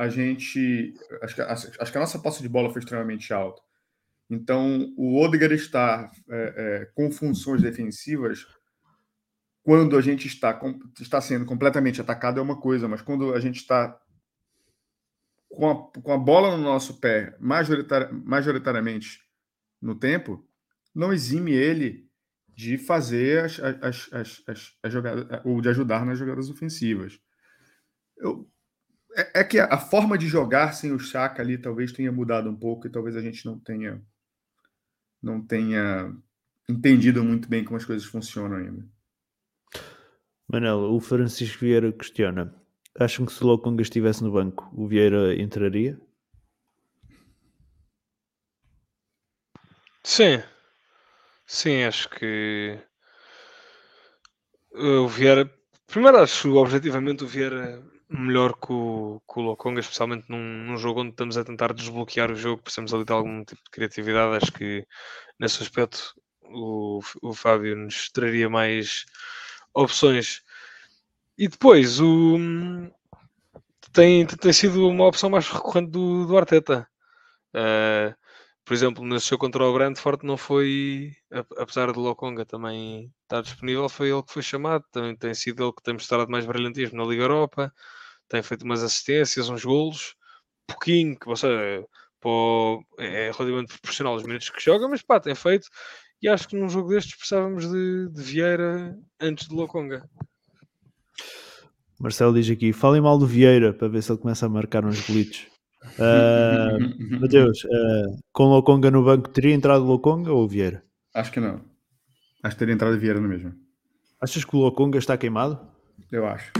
a 0.00 0.08
gente. 0.08 0.94
Acho 1.20 1.34
que, 1.34 1.42
acho 1.42 1.92
que 1.92 1.98
a 1.98 2.00
nossa 2.00 2.18
posse 2.18 2.40
de 2.40 2.48
bola 2.48 2.70
foi 2.70 2.80
extremamente 2.80 3.34
alta. 3.34 3.60
Então, 4.30 4.94
o 4.96 5.20
Odegaard 5.20 5.54
estar 5.54 6.10
é, 6.30 6.54
é, 6.56 6.84
com 6.94 7.10
funções 7.10 7.60
defensivas 7.60 8.46
quando 9.62 9.98
a 9.98 10.00
gente 10.00 10.26
está, 10.26 10.58
está 10.98 11.20
sendo 11.20 11.44
completamente 11.44 12.00
atacado 12.00 12.40
é 12.40 12.42
uma 12.42 12.58
coisa, 12.58 12.88
mas 12.88 13.02
quando 13.02 13.34
a 13.34 13.40
gente 13.40 13.56
está 13.56 14.00
com 15.50 15.68
a, 15.68 16.00
com 16.00 16.12
a 16.12 16.18
bola 16.18 16.56
no 16.56 16.62
nosso 16.62 16.98
pé, 16.98 17.36
majoritar, 17.38 18.10
majoritariamente 18.10 19.20
no 19.82 19.94
tempo, 19.94 20.48
não 20.94 21.12
exime 21.12 21.52
ele 21.52 22.08
de 22.48 22.78
fazer 22.78 23.44
as, 23.44 23.60
as, 23.60 24.12
as, 24.12 24.42
as, 24.46 24.78
as 24.82 24.92
jogadas, 24.92 25.26
ou 25.44 25.60
de 25.60 25.68
ajudar 25.68 26.06
nas 26.06 26.18
jogadas 26.18 26.48
ofensivas. 26.48 27.20
Eu, 28.16 28.48
é, 29.16 29.40
é, 29.40 29.44
que 29.44 29.58
a, 29.58 29.78
forma 29.78 30.16
de 30.16 30.26
jogar 30.28 30.72
sem 30.72 30.92
o 30.92 30.98
Chaka 30.98 31.42
ali 31.42 31.58
talvez 31.58 31.92
tenha 31.92 32.12
mudado 32.12 32.48
um 32.48 32.56
pouco 32.56 32.86
e 32.86 32.90
talvez 32.90 33.16
a 33.16 33.20
gente 33.20 33.44
não 33.44 33.58
tenha 33.58 34.00
não 35.22 35.44
tenha 35.44 36.14
entendido 36.68 37.22
muito 37.24 37.48
bem 37.48 37.64
como 37.64 37.76
as 37.76 37.84
coisas 37.84 38.06
funcionam 38.06 38.56
ainda. 38.56 38.88
Manel, 40.48 40.78
o 40.78 41.00
Francisco 41.00 41.60
Vieira 41.60 41.92
questiona: 41.92 42.54
acham 42.98 43.26
que 43.26 43.32
se 43.32 43.42
o 43.42 43.46
Lokonga 43.46 43.82
estivesse 43.82 44.22
no 44.22 44.32
banco, 44.32 44.70
o 44.74 44.86
Vieira 44.86 45.34
entraria? 45.34 46.00
Sim, 50.02 50.42
sim, 51.46 51.84
acho 51.84 52.08
que 52.10 52.78
o 54.72 55.08
Vieira. 55.08 55.50
Primeiro, 55.86 56.18
acho 56.18 56.54
objetivamente 56.54 57.24
o 57.24 57.26
Vieira 57.26 57.82
melhor 58.10 58.54
que 58.54 58.72
o, 58.72 59.22
que 59.32 59.38
o 59.38 59.42
Lokonga, 59.42 59.80
especialmente 59.80 60.24
num, 60.28 60.64
num, 60.64 60.76
jogo 60.76 61.00
onde 61.00 61.10
estamos 61.10 61.36
a 61.38 61.44
tentar 61.44 61.72
desbloquear 61.72 62.30
o 62.30 62.36
jogo, 62.36 62.62
precisamos 62.62 62.92
ali 62.92 63.04
de 63.04 63.12
algum 63.12 63.44
tipo 63.44 63.62
de 63.62 63.70
criatividade. 63.70 64.36
Acho 64.36 64.52
que 64.52 64.86
nesse 65.38 65.62
aspecto 65.62 66.14
o, 66.42 67.00
o 67.22 67.32
Fábio 67.32 67.76
nos 67.76 68.10
traria 68.10 68.50
mais 68.50 69.06
opções. 69.74 70.42
E 71.38 71.48
depois 71.48 72.00
o 72.00 72.36
tem, 73.92 74.26
tem 74.26 74.52
sido 74.52 74.88
uma 74.88 75.06
opção 75.06 75.30
mais 75.30 75.48
recorrente 75.48 75.90
do, 75.90 76.26
do 76.26 76.36
Arteta. 76.36 76.86
Uh, 77.54 78.14
por 78.64 78.74
exemplo, 78.74 79.04
nesse 79.04 79.28
jogo 79.30 79.40
contra 79.40 79.64
o 79.64 79.72
Brentford 79.72 80.24
não 80.24 80.36
foi, 80.36 81.12
apesar 81.58 81.92
de 81.92 81.98
Lokonga 81.98 82.44
também 82.44 83.12
estar 83.22 83.42
disponível, 83.42 83.88
foi 83.88 84.10
ele 84.10 84.22
que 84.22 84.32
foi 84.32 84.42
chamado. 84.42 84.84
Também 84.92 85.16
tem 85.16 85.34
sido 85.34 85.64
ele 85.64 85.72
que 85.72 85.82
tem 85.82 85.94
mostrado 85.94 86.30
mais 86.30 86.46
brilhantismo 86.46 86.98
na 86.98 87.04
Liga 87.04 87.24
Europa, 87.24 87.72
tem 88.30 88.42
feito 88.42 88.64
umas 88.64 88.82
assistências, 88.82 89.50
uns 89.50 89.64
golos, 89.64 90.14
pouquinho, 90.66 91.18
que 91.18 91.26
você 91.26 91.84
pô, 92.20 92.82
é 92.98 93.30
relativamente 93.32 93.72
proporcional 93.72 94.12
aos 94.14 94.22
minutos 94.22 94.48
que 94.48 94.62
joga, 94.62 94.88
mas 94.88 95.02
pá, 95.02 95.18
tem 95.18 95.34
feito. 95.34 95.66
E 96.22 96.28
acho 96.28 96.48
que 96.48 96.56
num 96.56 96.68
jogo 96.68 96.90
destes 96.90 97.16
precisávamos 97.16 97.68
de, 97.68 98.08
de 98.10 98.22
Vieira 98.22 98.96
antes 99.20 99.48
de 99.48 99.54
Lokonga. 99.54 100.08
Marcelo 101.98 102.34
diz 102.34 102.48
aqui: 102.48 102.72
falem 102.72 103.00
mal 103.00 103.18
do 103.18 103.26
Vieira 103.26 103.72
para 103.72 103.88
ver 103.88 104.02
se 104.02 104.12
ele 104.12 104.20
começa 104.20 104.46
a 104.46 104.48
marcar 104.48 104.84
uns 104.84 105.04
glitches. 105.06 105.48
Uh, 105.98 107.18
Mateus, 107.20 107.64
uh, 107.64 108.18
com 108.32 108.44
Lokonga 108.44 108.90
no 108.90 109.04
banco, 109.04 109.28
teria 109.30 109.54
entrado 109.54 109.84
Lokonga 109.84 110.32
ou 110.32 110.46
Vieira? 110.46 110.84
Acho 111.14 111.32
que 111.32 111.40
não. 111.40 111.62
Acho 112.42 112.54
que 112.54 112.60
teria 112.60 112.74
entrado 112.74 112.98
Vieira 112.98 113.20
no 113.20 113.28
mesmo. 113.28 113.54
Achas 114.20 114.44
que 114.44 114.54
o 114.54 114.60
Lokonga 114.60 114.98
está 114.98 115.16
queimado? 115.16 115.58
Eu 116.12 116.26
acho. 116.26 116.52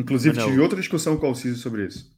Inclusive, 0.00 0.36
Manel. 0.36 0.50
tive 0.50 0.62
outra 0.62 0.78
discussão 0.78 1.16
com 1.16 1.26
o 1.26 1.28
Alciso 1.28 1.60
sobre 1.60 1.86
isso. 1.86 2.10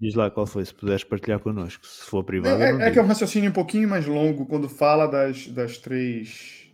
Diz 0.00 0.14
lá 0.14 0.30
qual 0.30 0.46
foi, 0.46 0.64
se 0.64 0.72
puderes 0.72 1.02
partilhar 1.02 1.40
connosco, 1.40 1.84
se 1.86 2.02
for 2.02 2.22
privado. 2.22 2.62
É, 2.62 2.88
é 2.88 2.90
que 2.90 2.98
é 2.98 3.02
um 3.02 3.06
raciocínio 3.06 3.50
um 3.50 3.52
pouquinho 3.52 3.88
mais 3.88 4.06
longo 4.06 4.46
quando 4.46 4.68
fala 4.68 5.06
das, 5.06 5.48
das 5.48 5.78
três 5.78 6.68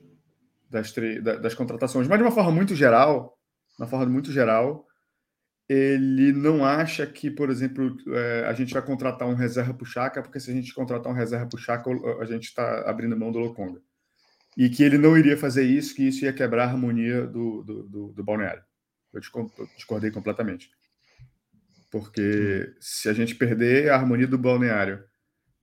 das, 0.74 0.92
três, 0.92 1.22
das 1.22 1.54
contratações, 1.54 2.08
mas 2.08 2.18
de 2.18 2.24
uma 2.24 2.32
forma 2.32 2.50
muito 2.50 2.74
geral, 2.74 3.38
uma 3.78 3.86
forma 3.86 4.06
muito 4.06 4.32
geral, 4.32 4.84
ele 5.68 6.32
não 6.32 6.64
acha 6.64 7.06
que, 7.06 7.30
por 7.30 7.48
exemplo, 7.48 7.96
é, 8.08 8.44
a 8.46 8.52
gente 8.52 8.74
vai 8.74 8.82
contratar 8.82 9.26
um 9.26 9.34
reserva 9.34 9.72
para 9.72 9.84
o 9.84 9.86
Chaka, 9.86 10.20
porque 10.20 10.40
se 10.40 10.50
a 10.50 10.54
gente 10.54 10.74
contratar 10.74 11.10
um 11.10 11.14
reserva 11.14 11.46
para 11.46 11.56
o 11.56 11.60
Chaka, 11.60 11.90
a 12.20 12.24
gente 12.24 12.44
está 12.44 12.90
abrindo 12.90 13.16
mão 13.16 13.32
do 13.32 13.38
Lokonga. 13.38 13.80
E 14.56 14.68
que 14.68 14.82
ele 14.82 14.98
não 14.98 15.16
iria 15.16 15.36
fazer 15.36 15.64
isso, 15.64 15.94
que 15.94 16.06
isso 16.06 16.24
ia 16.24 16.32
quebrar 16.32 16.64
a 16.64 16.70
harmonia 16.70 17.26
do, 17.26 17.62
do, 17.62 17.82
do, 17.84 18.12
do 18.12 18.24
balneário. 18.24 18.62
Eu 19.14 19.66
discordei 19.76 20.10
completamente. 20.10 20.70
Porque 21.90 22.72
se 22.80 23.08
a 23.08 23.12
gente 23.12 23.34
perder 23.34 23.90
a 23.90 23.96
harmonia 23.96 24.26
do 24.26 24.36
balneário 24.36 25.04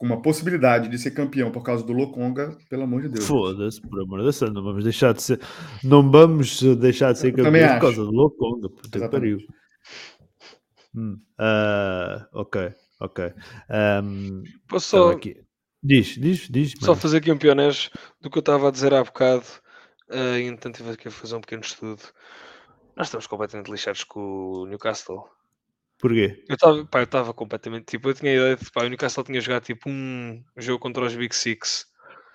com 0.02 0.06
uma 0.08 0.20
possibilidade 0.20 0.90
de 0.90 0.98
ser 0.98 1.12
campeão 1.12 1.52
por 1.52 1.62
causa 1.62 1.84
do 1.86 1.94
Lokonga, 1.94 2.58
pelo 2.68 2.84
amor 2.84 3.04
de 3.04 3.10
Deus. 3.10 3.28
Foda-se, 3.28 3.80
por 3.80 4.02
amor 4.02 4.18
de 4.18 4.24
Deus, 4.24 4.42
não 4.52 4.64
vamos 4.64 4.84
deixar 4.84 5.14
de 5.14 5.22
ser, 5.22 5.40
não 5.84 6.10
vamos 6.10 6.60
deixar 6.80 7.14
de 7.14 7.20
ser 7.20 7.32
campeão 7.34 7.74
por 7.74 7.82
causa 7.82 8.04
do 8.04 8.12
Lokonga, 8.12 8.70
puta 8.70 9.00
que 9.00 9.08
pariu. 9.10 9.38
Hum. 10.96 11.20
Uh, 11.40 12.26
ok, 12.34 12.74
ok. 13.00 13.34
Um, 14.04 14.44
Posso 14.68 14.88
só. 14.90 15.12
Aqui. 15.12 15.38
Diz, 15.84 16.16
diz, 16.18 16.48
diz. 16.50 16.74
Só 16.80 16.96
fazer 16.96 17.18
aqui 17.18 17.32
um 17.32 17.38
pionês 17.38 17.90
do 18.20 18.30
que 18.30 18.38
eu 18.38 18.42
estava 18.42 18.70
a 18.70 18.72
dizer 18.72 18.94
há 18.94 19.04
bocado. 19.04 19.46
Uh, 20.10 20.38
então 20.42 20.72
tive 20.72 20.92
aqui 20.92 21.08
a 21.08 21.12
fazer 21.12 21.36
um 21.36 21.42
pequeno 21.42 21.62
estudo. 21.62 22.02
Nós 23.02 23.08
estamos 23.08 23.26
completamente 23.26 23.72
lixados 23.72 24.04
com 24.04 24.20
o 24.20 24.66
Newcastle. 24.68 25.28
Porquê? 25.98 26.46
Eu 26.48 27.02
estava 27.02 27.34
completamente. 27.34 27.86
Tipo, 27.86 28.10
eu 28.10 28.14
tinha 28.14 28.32
a 28.32 28.36
ideia 28.36 28.56
de 28.56 28.70
que 28.70 28.80
o 28.80 28.88
Newcastle 28.88 29.24
tinha 29.24 29.42
jogado 29.42 29.64
tipo 29.64 29.90
um 29.90 30.44
jogo 30.56 30.78
contra 30.78 31.06
os 31.06 31.16
Big 31.16 31.36
Six. 31.36 31.88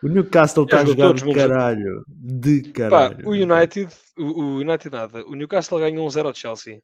O 0.02 0.08
Newcastle 0.08 0.64
está 0.64 0.80
a 0.80 0.84
jogar 0.84 1.14
de 1.14 1.32
caralho. 1.32 2.04
De 2.08 2.62
caralho. 2.72 3.16
Pá, 3.18 3.22
o 3.24 3.30
United, 3.30 3.94
o, 4.18 4.24
o, 4.24 4.56
United 4.56 4.90
nada. 4.90 5.24
O 5.26 5.36
Newcastle 5.36 5.78
ganhou 5.78 6.04
1-0 6.04 6.24
um 6.24 6.26
ao 6.26 6.34
Chelsea 6.34 6.82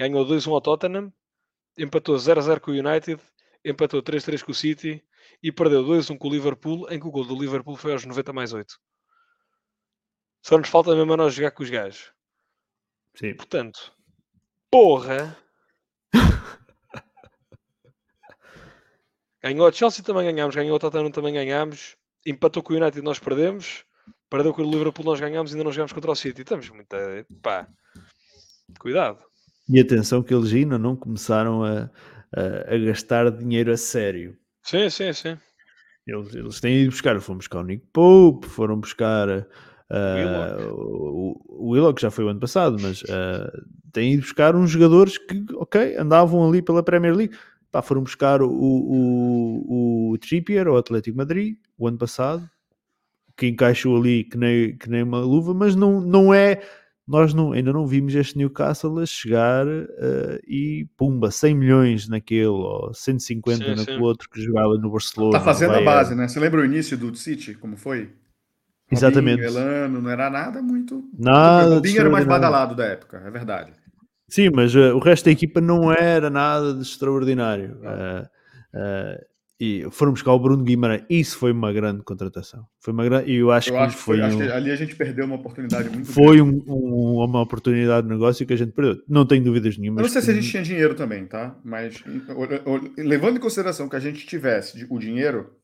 ganhou 0.00 0.26
2-1 0.26 0.52
ao 0.52 0.60
Tottenham, 0.60 1.12
empatou 1.78 2.16
0-0 2.16 2.58
com 2.58 2.72
o 2.72 2.74
United, 2.74 3.22
empatou 3.64 4.02
3-3 4.02 4.42
com 4.42 4.50
o 4.50 4.54
City 4.54 5.00
e 5.40 5.52
perdeu 5.52 5.84
2-1 5.84 6.18
com 6.18 6.26
o 6.26 6.30
Liverpool, 6.32 6.90
em 6.90 6.98
que 6.98 7.06
o 7.06 7.10
gol 7.12 7.24
do 7.24 7.38
Liverpool 7.38 7.76
foi 7.76 7.92
aos 7.92 8.04
90 8.04 8.32
mais 8.32 8.52
8. 8.52 8.74
Só 10.42 10.58
nos 10.58 10.68
falta 10.68 10.92
mesmo 10.96 11.12
a 11.12 11.16
nós 11.16 11.34
jogar 11.34 11.52
com 11.52 11.62
os 11.62 11.70
gajos. 11.70 12.12
Sim. 13.14 13.34
Portanto, 13.34 13.92
porra! 14.70 15.36
ganhou 19.42 19.68
o 19.68 19.72
Chelsea 19.72 20.04
também 20.04 20.24
ganhámos, 20.24 20.54
ganhou 20.54 20.76
o 20.76 20.78
Tottenham 20.78 21.10
também 21.10 21.34
ganhámos, 21.34 21.96
empatou 22.24 22.62
com 22.62 22.72
o 22.72 22.76
United 22.76 23.02
nós 23.02 23.18
perdemos, 23.18 23.84
perdeu 24.30 24.54
com 24.54 24.62
o 24.62 24.70
Liverpool 24.70 25.04
nós 25.04 25.20
ganhámos 25.20 25.50
e 25.50 25.54
ainda 25.54 25.64
não 25.64 25.72
jogámos 25.72 25.92
contra 25.92 26.10
o 26.10 26.16
City. 26.16 26.42
Estamos 26.42 26.70
muito. 26.70 26.88
pá, 27.42 27.68
cuidado. 28.78 29.18
E 29.68 29.78
atenção 29.78 30.22
que 30.22 30.34
eles 30.34 30.52
ainda 30.52 30.78
não 30.78 30.96
começaram 30.96 31.62
a, 31.64 31.90
a, 32.34 32.74
a 32.74 32.78
gastar 32.78 33.30
dinheiro 33.30 33.72
a 33.72 33.76
sério. 33.76 34.36
Sim, 34.62 34.88
sim, 34.90 35.12
sim. 35.12 35.38
Eles, 36.06 36.34
eles 36.34 36.60
têm 36.60 36.82
ido 36.82 36.90
buscar, 36.90 37.20
foram 37.20 37.38
buscar 37.38 37.60
o 37.60 37.64
Nick 37.64 37.86
Pope, 37.92 38.46
foram 38.48 38.80
buscar 38.80 39.46
uh, 39.92 40.72
o, 40.72 41.40
o 41.48 41.70
Willock, 41.70 42.00
já 42.00 42.10
foi 42.10 42.24
o 42.24 42.28
ano 42.28 42.40
passado, 42.40 42.76
mas 42.80 43.02
uh, 43.02 43.50
têm 43.92 44.14
ido 44.14 44.22
buscar 44.22 44.56
uns 44.56 44.70
jogadores 44.70 45.18
que, 45.18 45.44
ok, 45.54 45.96
andavam 45.96 46.48
ali 46.48 46.62
pela 46.62 46.82
Premier 46.82 47.14
League. 47.14 47.36
Pá, 47.70 47.80
foram 47.80 48.02
buscar 48.02 48.42
o, 48.42 48.50
o, 48.50 50.10
o 50.12 50.18
Trippier, 50.18 50.68
o 50.68 50.76
Atlético 50.76 51.16
Madrid, 51.16 51.56
o 51.78 51.88
ano 51.88 51.96
passado, 51.96 52.48
que 53.36 53.46
encaixou 53.46 53.96
ali 53.96 54.24
que 54.24 54.36
nem, 54.36 54.76
que 54.76 54.90
nem 54.90 55.02
uma 55.02 55.20
luva, 55.20 55.54
mas 55.54 55.74
não, 55.74 56.00
não 56.00 56.34
é 56.34 56.60
nós 57.06 57.34
não, 57.34 57.52
ainda 57.52 57.72
não 57.72 57.86
vimos 57.86 58.14
este 58.14 58.38
Newcastle 58.38 59.00
a 59.00 59.06
chegar 59.06 59.66
uh, 59.66 60.38
e 60.46 60.86
pumba, 60.96 61.30
100 61.30 61.54
milhões 61.54 62.08
naquele, 62.08 62.46
ou 62.46 62.94
150 62.94 63.56
sim, 63.56 63.70
naquele 63.74 63.98
sim. 63.98 64.02
outro 64.02 64.30
que 64.30 64.40
jogava 64.40 64.74
no 64.78 64.90
Barcelona. 64.90 65.36
Está 65.36 65.44
fazendo 65.44 65.74
a 65.74 65.82
base, 65.82 66.14
né? 66.14 66.28
Você 66.28 66.38
lembra 66.38 66.60
o 66.60 66.64
início 66.64 66.96
do 66.96 67.14
City, 67.14 67.54
como 67.54 67.76
foi? 67.76 68.10
Exatamente. 68.92 69.42
Robinho, 69.42 69.60
Elano, 69.60 70.02
não 70.02 70.10
era 70.10 70.30
nada 70.30 70.62
muito. 70.62 71.02
Nada. 71.18 71.70
O 71.70 71.74
Robinho 71.74 72.00
era 72.00 72.08
o 72.08 72.12
mais 72.12 72.26
badalado 72.26 72.74
da 72.74 72.84
época, 72.84 73.22
é 73.24 73.30
verdade. 73.30 73.72
Sim, 74.28 74.50
mas 74.54 74.74
uh, 74.74 74.94
o 74.94 74.98
resto 74.98 75.26
da 75.26 75.30
equipa 75.30 75.60
não 75.60 75.92
era 75.92 76.30
nada 76.30 76.74
de 76.74 76.82
extraordinário. 76.82 77.78
Uh, 77.82 79.32
e 79.64 79.86
foram 79.92 80.10
buscar 80.10 80.32
o 80.32 80.38
Bruno 80.40 80.64
Guimarães. 80.64 81.04
Isso 81.08 81.38
foi 81.38 81.52
uma 81.52 81.72
grande 81.72 82.02
contratação. 82.02 82.66
Foi 82.80 82.92
uma 82.92 83.04
grande. 83.04 83.30
E 83.30 83.36
eu 83.36 83.52
acho 83.52 83.68
eu 83.70 83.74
que 83.74 83.78
acho 83.78 83.96
foi. 83.96 84.20
Um... 84.20 84.24
Acho 84.24 84.36
que 84.38 84.42
ali 84.42 84.72
a 84.72 84.76
gente 84.76 84.96
perdeu 84.96 85.24
uma 85.24 85.36
oportunidade 85.36 85.88
muito 85.88 86.10
Foi 86.10 86.42
um, 86.42 86.60
um, 86.66 87.22
uma 87.22 87.42
oportunidade 87.42 88.06
de 88.06 88.12
negócio 88.12 88.44
que 88.44 88.52
a 88.52 88.56
gente 88.56 88.72
perdeu. 88.72 89.00
Não 89.08 89.24
tenho 89.24 89.44
dúvidas 89.44 89.78
nenhuma. 89.78 90.00
Eu 90.00 90.02
não 90.02 90.10
sei 90.10 90.20
que... 90.20 90.24
se 90.24 90.30
a 90.32 90.34
gente 90.34 90.50
tinha 90.50 90.62
dinheiro 90.64 90.96
também, 90.96 91.26
tá? 91.26 91.56
Mas 91.64 92.02
levando 92.98 93.36
em 93.36 93.40
consideração 93.40 93.88
que 93.88 93.94
a 93.94 94.00
gente 94.00 94.26
tivesse 94.26 94.84
o 94.90 94.98
dinheiro, 94.98 95.54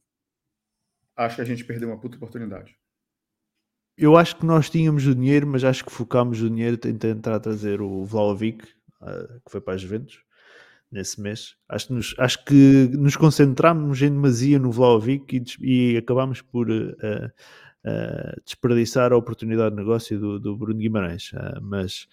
acho 1.16 1.34
que 1.34 1.42
a 1.42 1.46
gente 1.46 1.64
perdeu 1.64 1.88
uma 1.88 1.98
puta 1.98 2.16
oportunidade. 2.16 2.76
Eu 3.99 4.16
acho 4.16 4.36
que 4.36 4.46
nós 4.46 4.70
tínhamos 4.70 5.05
o 5.09 5.14
dinheiro, 5.14 5.44
mas 5.44 5.64
acho 5.64 5.84
que 5.84 5.90
focámos 5.90 6.40
o 6.40 6.49
dinheiro 6.49 6.78
em 6.86 6.96
tentar 6.96 7.40
trazer 7.40 7.80
o 7.80 8.05
Vlaovic, 8.05 8.64
uh, 9.03 9.40
que 9.44 9.51
foi 9.51 9.61
para 9.61 9.74
as 9.74 9.80
Juventus 9.80 10.20
nesse 10.90 11.20
mês. 11.20 11.57
Acho 11.68 11.88
que 11.88 11.92
nos, 11.92 12.14
acho 12.16 12.44
que 12.44 12.90
nos 12.92 13.16
concentramos 13.16 14.01
em 14.01 14.11
demasia 14.11 14.57
no 14.57 14.70
Vlaovic 14.70 15.42
e, 15.61 15.94
e 15.94 15.96
acabámos 15.96 16.40
por 16.40 16.70
uh, 16.70 16.92
uh, 16.94 18.40
desperdiçar 18.44 19.12
a 19.12 19.16
oportunidade 19.16 19.74
de 19.74 19.82
negócio 19.82 20.16
do, 20.18 20.38
do 20.38 20.57
Bruno 20.57 20.78
Guimarães. 20.78 21.32
Uh, 21.32 21.61
mas 21.61 22.07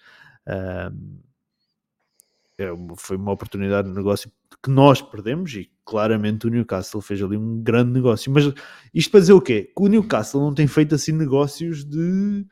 é, 2.58 2.68
foi 2.96 3.16
uma 3.16 3.32
oportunidade 3.32 3.88
de 3.88 3.94
negócio 3.94 4.30
que 4.62 4.70
nós 4.70 5.02
perdemos 5.02 5.52
e 5.54 5.70
claramente 5.84 6.46
o 6.46 6.50
Newcastle 6.50 7.00
fez 7.00 7.22
ali 7.22 7.36
um 7.36 7.62
grande 7.62 7.92
negócio. 7.92 8.32
Mas 8.32 8.52
isto 8.94 9.10
para 9.10 9.20
dizer 9.20 9.34
o 9.34 9.40
quê? 9.40 9.70
Que 9.76 9.82
o 9.82 9.88
Newcastle 9.88 10.40
não 10.40 10.54
tem 10.54 10.66
feito 10.66 10.94
assim 10.94 11.12
negócios 11.12 11.84
de 11.84 12.46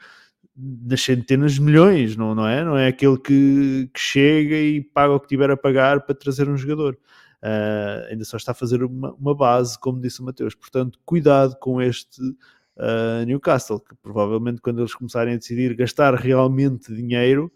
nas 0.57 1.00
centenas 1.02 1.55
de 1.55 1.62
milhões, 1.62 2.16
não, 2.16 2.34
não 2.34 2.46
é? 2.46 2.64
Não 2.64 2.76
é 2.76 2.86
aquele 2.86 3.18
que, 3.18 3.90
que 3.92 4.00
chega 4.00 4.55
e 4.55 4.80
paga 4.80 5.14
o 5.14 5.20
que 5.20 5.26
tiver 5.26 5.50
a 5.50 5.57
pagar 5.57 6.02
para 6.02 6.14
trazer 6.14 6.48
um 6.48 6.57
jogador. 6.57 6.96
Uh, 7.42 8.07
ainda 8.11 8.24
só 8.24 8.36
está 8.36 8.52
a 8.52 8.55
fazer 8.55 8.82
uma, 8.84 9.12
uma, 9.14 9.34
base, 9.34 9.78
como 9.78 10.00
disse 10.00 10.20
o 10.20 10.24
Mateus. 10.24 10.55
Portanto, 10.55 10.98
cuidado 11.05 11.57
com 11.59 11.82
este 11.82 12.20
uh, 12.22 13.24
Newcastle, 13.26 13.80
que 13.80 13.94
provavelmente 13.96 14.61
quando 14.61 14.80
eles 14.80 14.94
começarem 14.94 15.34
a 15.34 15.36
decidir 15.36 15.74
gastar 15.74 16.14
realmente 16.14 16.94
dinheiro, 16.94 17.52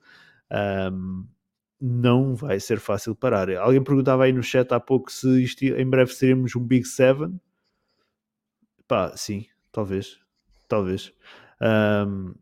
um, 0.92 1.24
não 1.80 2.34
vai 2.34 2.58
ser 2.58 2.80
fácil 2.80 3.14
parar. 3.14 3.50
Alguém 3.56 3.82
perguntava 3.82 4.24
aí 4.24 4.32
no 4.32 4.42
chat 4.42 4.72
há 4.72 4.80
pouco 4.80 5.12
se 5.12 5.42
isto, 5.42 5.62
em 5.62 5.88
breve 5.88 6.12
seremos 6.12 6.54
um 6.56 6.60
Big 6.60 6.86
Seven. 6.86 7.40
Pá, 8.86 9.16
sim, 9.16 9.46
talvez. 9.70 10.18
Talvez. 10.66 11.12
Um, 11.60 12.34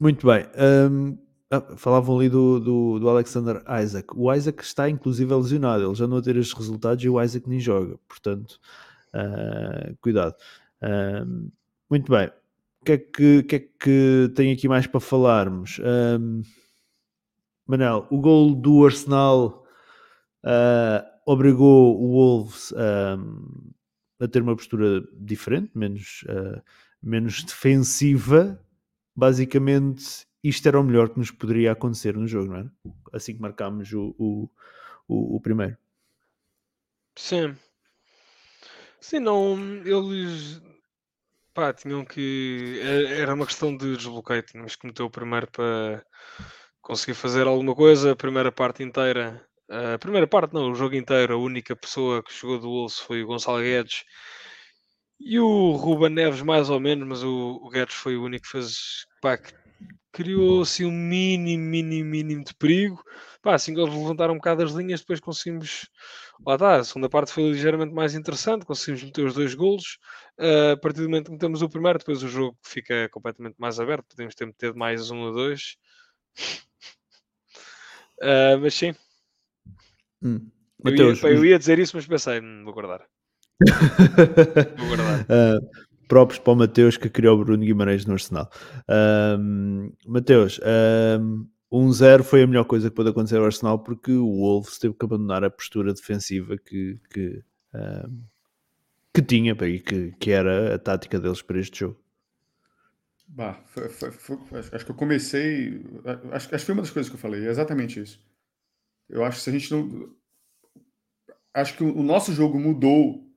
muito 0.00 0.26
bem. 0.26 0.46
Um, 0.90 1.18
ah, 1.50 1.76
falavam 1.76 2.18
ali 2.18 2.28
do, 2.28 2.58
do, 2.58 2.98
do, 2.98 3.08
Alexander 3.08 3.62
Isaac. 3.82 4.08
O 4.16 4.32
Isaac 4.32 4.62
está 4.62 4.88
inclusive 4.88 5.32
lesionado. 5.34 5.84
Ele 5.84 5.94
já 5.94 6.06
não 6.06 6.16
a 6.16 6.22
ter 6.22 6.36
estes 6.36 6.56
resultados 6.56 7.04
e 7.04 7.08
o 7.08 7.22
Isaac 7.22 7.48
nem 7.48 7.60
joga. 7.60 7.98
Portanto, 8.08 8.58
uh, 9.14 9.96
cuidado. 10.00 10.34
Muito 11.90 12.10
bem. 12.10 12.28
O 12.80 12.84
que, 12.84 12.92
é 12.92 12.98
que, 12.98 13.42
que, 13.44 13.56
é 13.56 13.58
que 13.58 14.32
tem 14.34 14.52
aqui 14.52 14.68
mais 14.68 14.86
para 14.86 15.00
falarmos? 15.00 15.80
Manel, 17.66 18.06
o 18.10 18.20
gol 18.20 18.54
do 18.54 18.84
Arsenal 18.84 19.66
uh, 20.44 21.04
obrigou 21.26 22.00
o 22.00 22.12
Wolves 22.12 22.72
a 24.20 24.28
ter 24.28 24.42
uma 24.42 24.56
postura 24.56 25.02
diferente, 25.12 25.70
menos, 25.74 26.24
menos 27.02 27.42
defensiva. 27.42 28.60
Basicamente, 29.16 30.26
isto 30.42 30.66
era 30.68 30.78
o 30.78 30.84
melhor 30.84 31.08
que 31.08 31.18
nos 31.18 31.30
poderia 31.30 31.72
acontecer 31.72 32.16
no 32.16 32.26
jogo, 32.26 32.52
não 32.52 32.58
é? 32.58 32.70
Assim 33.12 33.34
que 33.34 33.40
marcámos 33.40 33.92
o, 33.92 34.14
o, 34.18 34.50
o, 35.08 35.36
o 35.36 35.40
primeiro. 35.40 35.76
Sim. 37.16 37.56
Sim, 39.00 39.20
não. 39.20 39.56
Eles. 39.84 40.60
Pá, 41.52 41.72
tinham 41.72 42.04
que. 42.04 42.80
Era 42.82 43.34
uma 43.34 43.46
questão 43.46 43.76
de 43.76 43.96
desbloqueio. 43.96 44.42
Tínhamos 44.42 44.76
que 44.76 44.86
meter 44.86 45.02
o 45.02 45.10
primeiro 45.10 45.46
para 45.50 46.04
conseguir 46.84 47.14
fazer 47.14 47.46
alguma 47.46 47.74
coisa. 47.74 48.12
A 48.12 48.16
primeira 48.16 48.52
parte 48.52 48.82
inteira. 48.82 49.44
A 49.68 49.98
primeira 49.98 50.26
parte, 50.26 50.54
não, 50.54 50.70
o 50.70 50.74
jogo 50.74 50.94
inteiro. 50.94 51.34
A 51.34 51.38
única 51.38 51.74
pessoa 51.74 52.22
que 52.22 52.32
chegou 52.32 52.60
do 52.60 52.68
Wolves 52.68 52.98
foi 52.98 53.22
o 53.22 53.26
Gonçalo 53.26 53.60
Guedes. 53.60 54.04
E 55.18 55.40
o 55.40 55.72
Ruben 55.72 56.10
Neves, 56.10 56.42
mais 56.42 56.68
ou 56.70 56.78
menos, 56.78 57.08
mas 57.08 57.22
o, 57.22 57.60
o 57.62 57.70
Guedes 57.70 57.94
foi 57.94 58.16
o 58.16 58.24
único 58.24 58.44
que 58.44 58.50
fez. 58.50 59.06
Pá, 59.22 59.38
que 59.38 59.52
criou 60.12 60.62
assim 60.62 60.84
um 60.84 60.92
mínimo, 60.92 61.64
mínimo, 61.64 62.10
mínimo 62.10 62.44
de 62.44 62.54
perigo. 62.54 63.02
Pá, 63.42 63.54
assim 63.54 63.74
que 63.74 63.80
eles 63.80 63.94
levantaram 63.94 64.34
um 64.34 64.36
bocado 64.36 64.62
as 64.62 64.72
linhas, 64.72 65.00
depois 65.00 65.20
conseguimos. 65.20 65.88
Lá 66.46 66.54
está, 66.54 66.76
a 66.76 66.84
segunda 66.84 67.08
parte 67.08 67.32
foi 67.32 67.44
ligeiramente 67.44 67.94
mais 67.94 68.14
interessante, 68.14 68.66
conseguimos 68.66 69.04
meter 69.04 69.24
os 69.24 69.34
dois 69.34 69.54
golos. 69.54 69.98
Uh, 70.38 70.72
a 70.72 70.76
partir 70.76 71.00
do 71.00 71.08
momento 71.08 71.26
que 71.26 71.32
metemos 71.32 71.62
o 71.62 71.68
primeiro, 71.68 71.98
depois 71.98 72.22
o 72.22 72.28
jogo 72.28 72.58
fica 72.62 73.08
completamente 73.10 73.56
mais 73.58 73.80
aberto, 73.80 74.06
podemos 74.08 74.34
ter 74.34 74.46
metido 74.46 74.76
mais 74.76 75.10
um 75.10 75.20
ou 75.22 75.32
dois. 75.32 75.76
Uh, 78.20 78.58
mas 78.60 78.74
sim. 78.74 78.94
Hum. 80.22 80.48
Eu, 80.84 80.94
ia, 80.94 81.20
eu, 81.22 81.44
ia, 81.44 81.58
dizer 81.58 81.78
isso, 81.78 81.96
mas 81.96 82.06
pensei, 82.06 82.40
hum, 82.40 82.62
vou 82.64 82.74
guardar. 82.74 83.06
vou 84.78 84.88
guardar. 84.88 85.22
Uh, 85.22 85.84
próprios 86.08 86.38
para 86.38 86.52
o 86.52 86.56
Mateus 86.56 86.96
que 86.96 87.08
criou 87.08 87.40
o 87.40 87.44
Bruno 87.44 87.64
Guimarães 87.64 88.06
no 88.06 88.12
Arsenal. 88.12 88.50
Um, 88.88 89.92
Mateus, 90.06 90.60
um, 91.20 91.46
1-0 91.72 92.22
foi 92.22 92.42
a 92.42 92.46
melhor 92.46 92.64
coisa 92.64 92.88
que 92.88 92.96
pode 92.96 93.10
acontecer 93.10 93.38
ao 93.38 93.46
Arsenal 93.46 93.78
porque 93.78 94.12
o 94.12 94.26
Wolves 94.26 94.78
teve 94.78 94.94
que 94.94 95.04
abandonar 95.04 95.44
a 95.44 95.50
postura 95.50 95.92
defensiva 95.92 96.56
que, 96.56 96.98
que, 97.12 97.42
um, 97.74 98.22
que 99.12 99.22
tinha 99.22 99.52
e 99.52 99.80
que, 99.80 100.12
que 100.20 100.30
era 100.30 100.74
a 100.74 100.78
tática 100.78 101.18
deles 101.18 101.42
para 101.42 101.58
este 101.58 101.80
jogo. 101.80 102.03
Bah, 103.34 103.54
foi, 103.66 103.88
foi, 103.88 104.12
foi, 104.12 104.38
acho 104.72 104.84
que 104.84 104.90
eu 104.92 104.94
comecei. 104.94 105.84
Acho, 106.30 106.54
acho 106.54 106.58
que 106.60 106.66
foi 106.66 106.72
uma 106.72 106.82
das 106.82 106.90
coisas 106.92 107.10
que 107.10 107.16
eu 107.16 107.20
falei, 107.20 107.44
é 107.44 107.50
exatamente 107.50 107.98
isso. 107.98 108.24
Eu 109.08 109.24
acho 109.24 109.38
que 109.38 109.42
se 109.42 109.50
a 109.50 109.52
gente 109.52 109.72
não. 109.72 110.14
Acho 111.52 111.76
que 111.76 111.82
o 111.82 112.02
nosso 112.02 112.32
jogo 112.32 112.60
mudou 112.60 113.28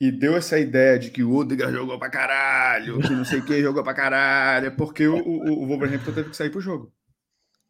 e 0.00 0.12
deu 0.12 0.36
essa 0.36 0.56
ideia 0.56 1.00
de 1.00 1.10
que 1.10 1.24
o 1.24 1.34
Odegaard 1.34 1.76
jogou 1.76 1.98
pra 1.98 2.10
caralho, 2.10 3.00
que 3.00 3.10
não 3.10 3.24
sei 3.24 3.40
quem 3.42 3.60
jogou 3.60 3.82
pra 3.82 3.92
caralho, 3.92 4.66
é 4.68 4.70
porque 4.70 5.06
o, 5.06 5.16
o, 5.16 5.64
o 5.64 5.66
Wolverhampton 5.66 6.12
teve 6.12 6.30
que 6.30 6.36
sair 6.36 6.50
pro 6.50 6.60
jogo. 6.60 6.92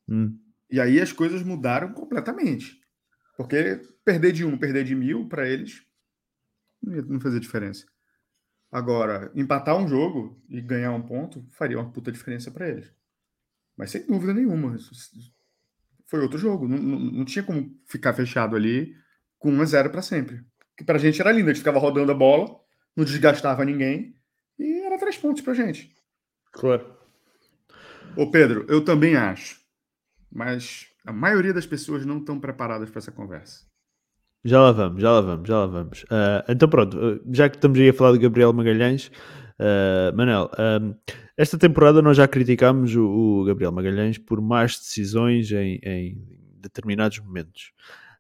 Hum. 0.07 0.39
E 0.71 0.79
aí 0.79 1.01
as 1.01 1.13
coisas 1.13 1.43
mudaram 1.43 1.95
completamente. 1.95 2.79
Porque 3.39 3.81
perder 4.05 4.33
de 4.33 4.45
um, 4.45 4.59
perder 4.59 4.85
de 4.85 4.95
mil, 4.95 5.29
para 5.29 5.49
eles, 5.49 5.83
não 6.83 7.21
fazia 7.21 7.41
diferença. 7.41 7.87
Agora, 8.75 9.31
empatar 9.35 9.77
um 9.77 9.87
jogo 9.87 10.43
e 10.49 10.61
ganhar 10.61 10.93
um 10.93 11.03
ponto 11.03 11.47
faria 11.53 11.79
uma 11.79 11.91
puta 11.91 12.11
diferença 12.11 12.51
para 12.51 12.69
eles. 12.69 12.93
Mas 13.77 13.91
sem 13.91 14.07
dúvida 14.07 14.35
nenhuma. 14.35 14.77
Foi 16.07 16.21
outro 16.21 16.39
jogo. 16.39 16.67
Não, 16.67 16.79
não, 16.79 16.99
não 16.99 17.25
tinha 17.25 17.45
como 17.45 17.79
ficar 17.87 18.13
fechado 18.13 18.57
ali 18.57 18.97
com 19.39 19.51
1 19.51 19.61
a 19.61 19.65
0 19.65 19.91
para 19.91 20.03
sempre 20.03 20.45
que 20.77 20.85
pra 20.85 20.99
gente 20.99 21.21
era 21.21 21.33
lindo. 21.33 21.51
A 21.51 21.53
gente 21.53 21.61
ficava 21.61 21.79
rodando 21.79 22.13
a 22.13 22.15
bola, 22.15 22.61
não 22.97 23.05
desgastava 23.05 23.65
ninguém 23.65 24.17
e 24.59 24.81
era 24.81 24.99
três 24.99 25.17
pontos 25.17 25.43
pra 25.43 25.55
gente. 25.55 25.95
Claro. 26.53 26.97
Ô 28.17 28.31
Pedro, 28.31 28.65
eu 28.69 28.85
também 28.85 29.17
acho, 29.17 29.61
mas 30.31 30.87
a 31.05 31.13
maioria 31.13 31.53
das 31.53 31.67
pessoas 31.67 32.07
não 32.07 32.19
estão 32.19 32.39
preparadas 32.39 32.89
para 32.91 32.99
essa 32.99 33.11
conversa. 33.11 33.67
Já 34.45 34.61
lá 34.61 34.73
vamos, 34.73 35.01
já 35.01 35.11
lá 35.11 35.21
vamos, 35.23 35.49
já 35.49 35.59
lá 35.59 35.67
vamos. 35.67 36.03
Uh, 36.05 36.45
então 36.49 36.69
pronto, 36.69 36.99
ah, 36.99 37.19
já 37.33 37.49
que 37.49 37.57
estamos 37.57 37.79
aí 37.79 37.89
a 37.89 37.95
falar 37.95 38.13
de 38.13 38.19
Gabriel 38.19 38.53
Magalhães, 38.53 39.11
uh, 39.59 40.15
Manel, 40.15 40.51
esta 41.37 41.57
temporada 41.57 42.03
nós 42.03 42.19
já 42.19 42.29
criticámos 42.29 42.95
o, 42.95 43.07
o, 43.07 43.45
Gabriel 43.45 43.73
Magalhães 43.73 44.19
por 44.19 44.43
más 44.43 44.79
decisões 44.79 45.51
em, 45.51 45.81
em 45.83 46.19
determinados 46.61 47.19
momentos. 47.21 47.73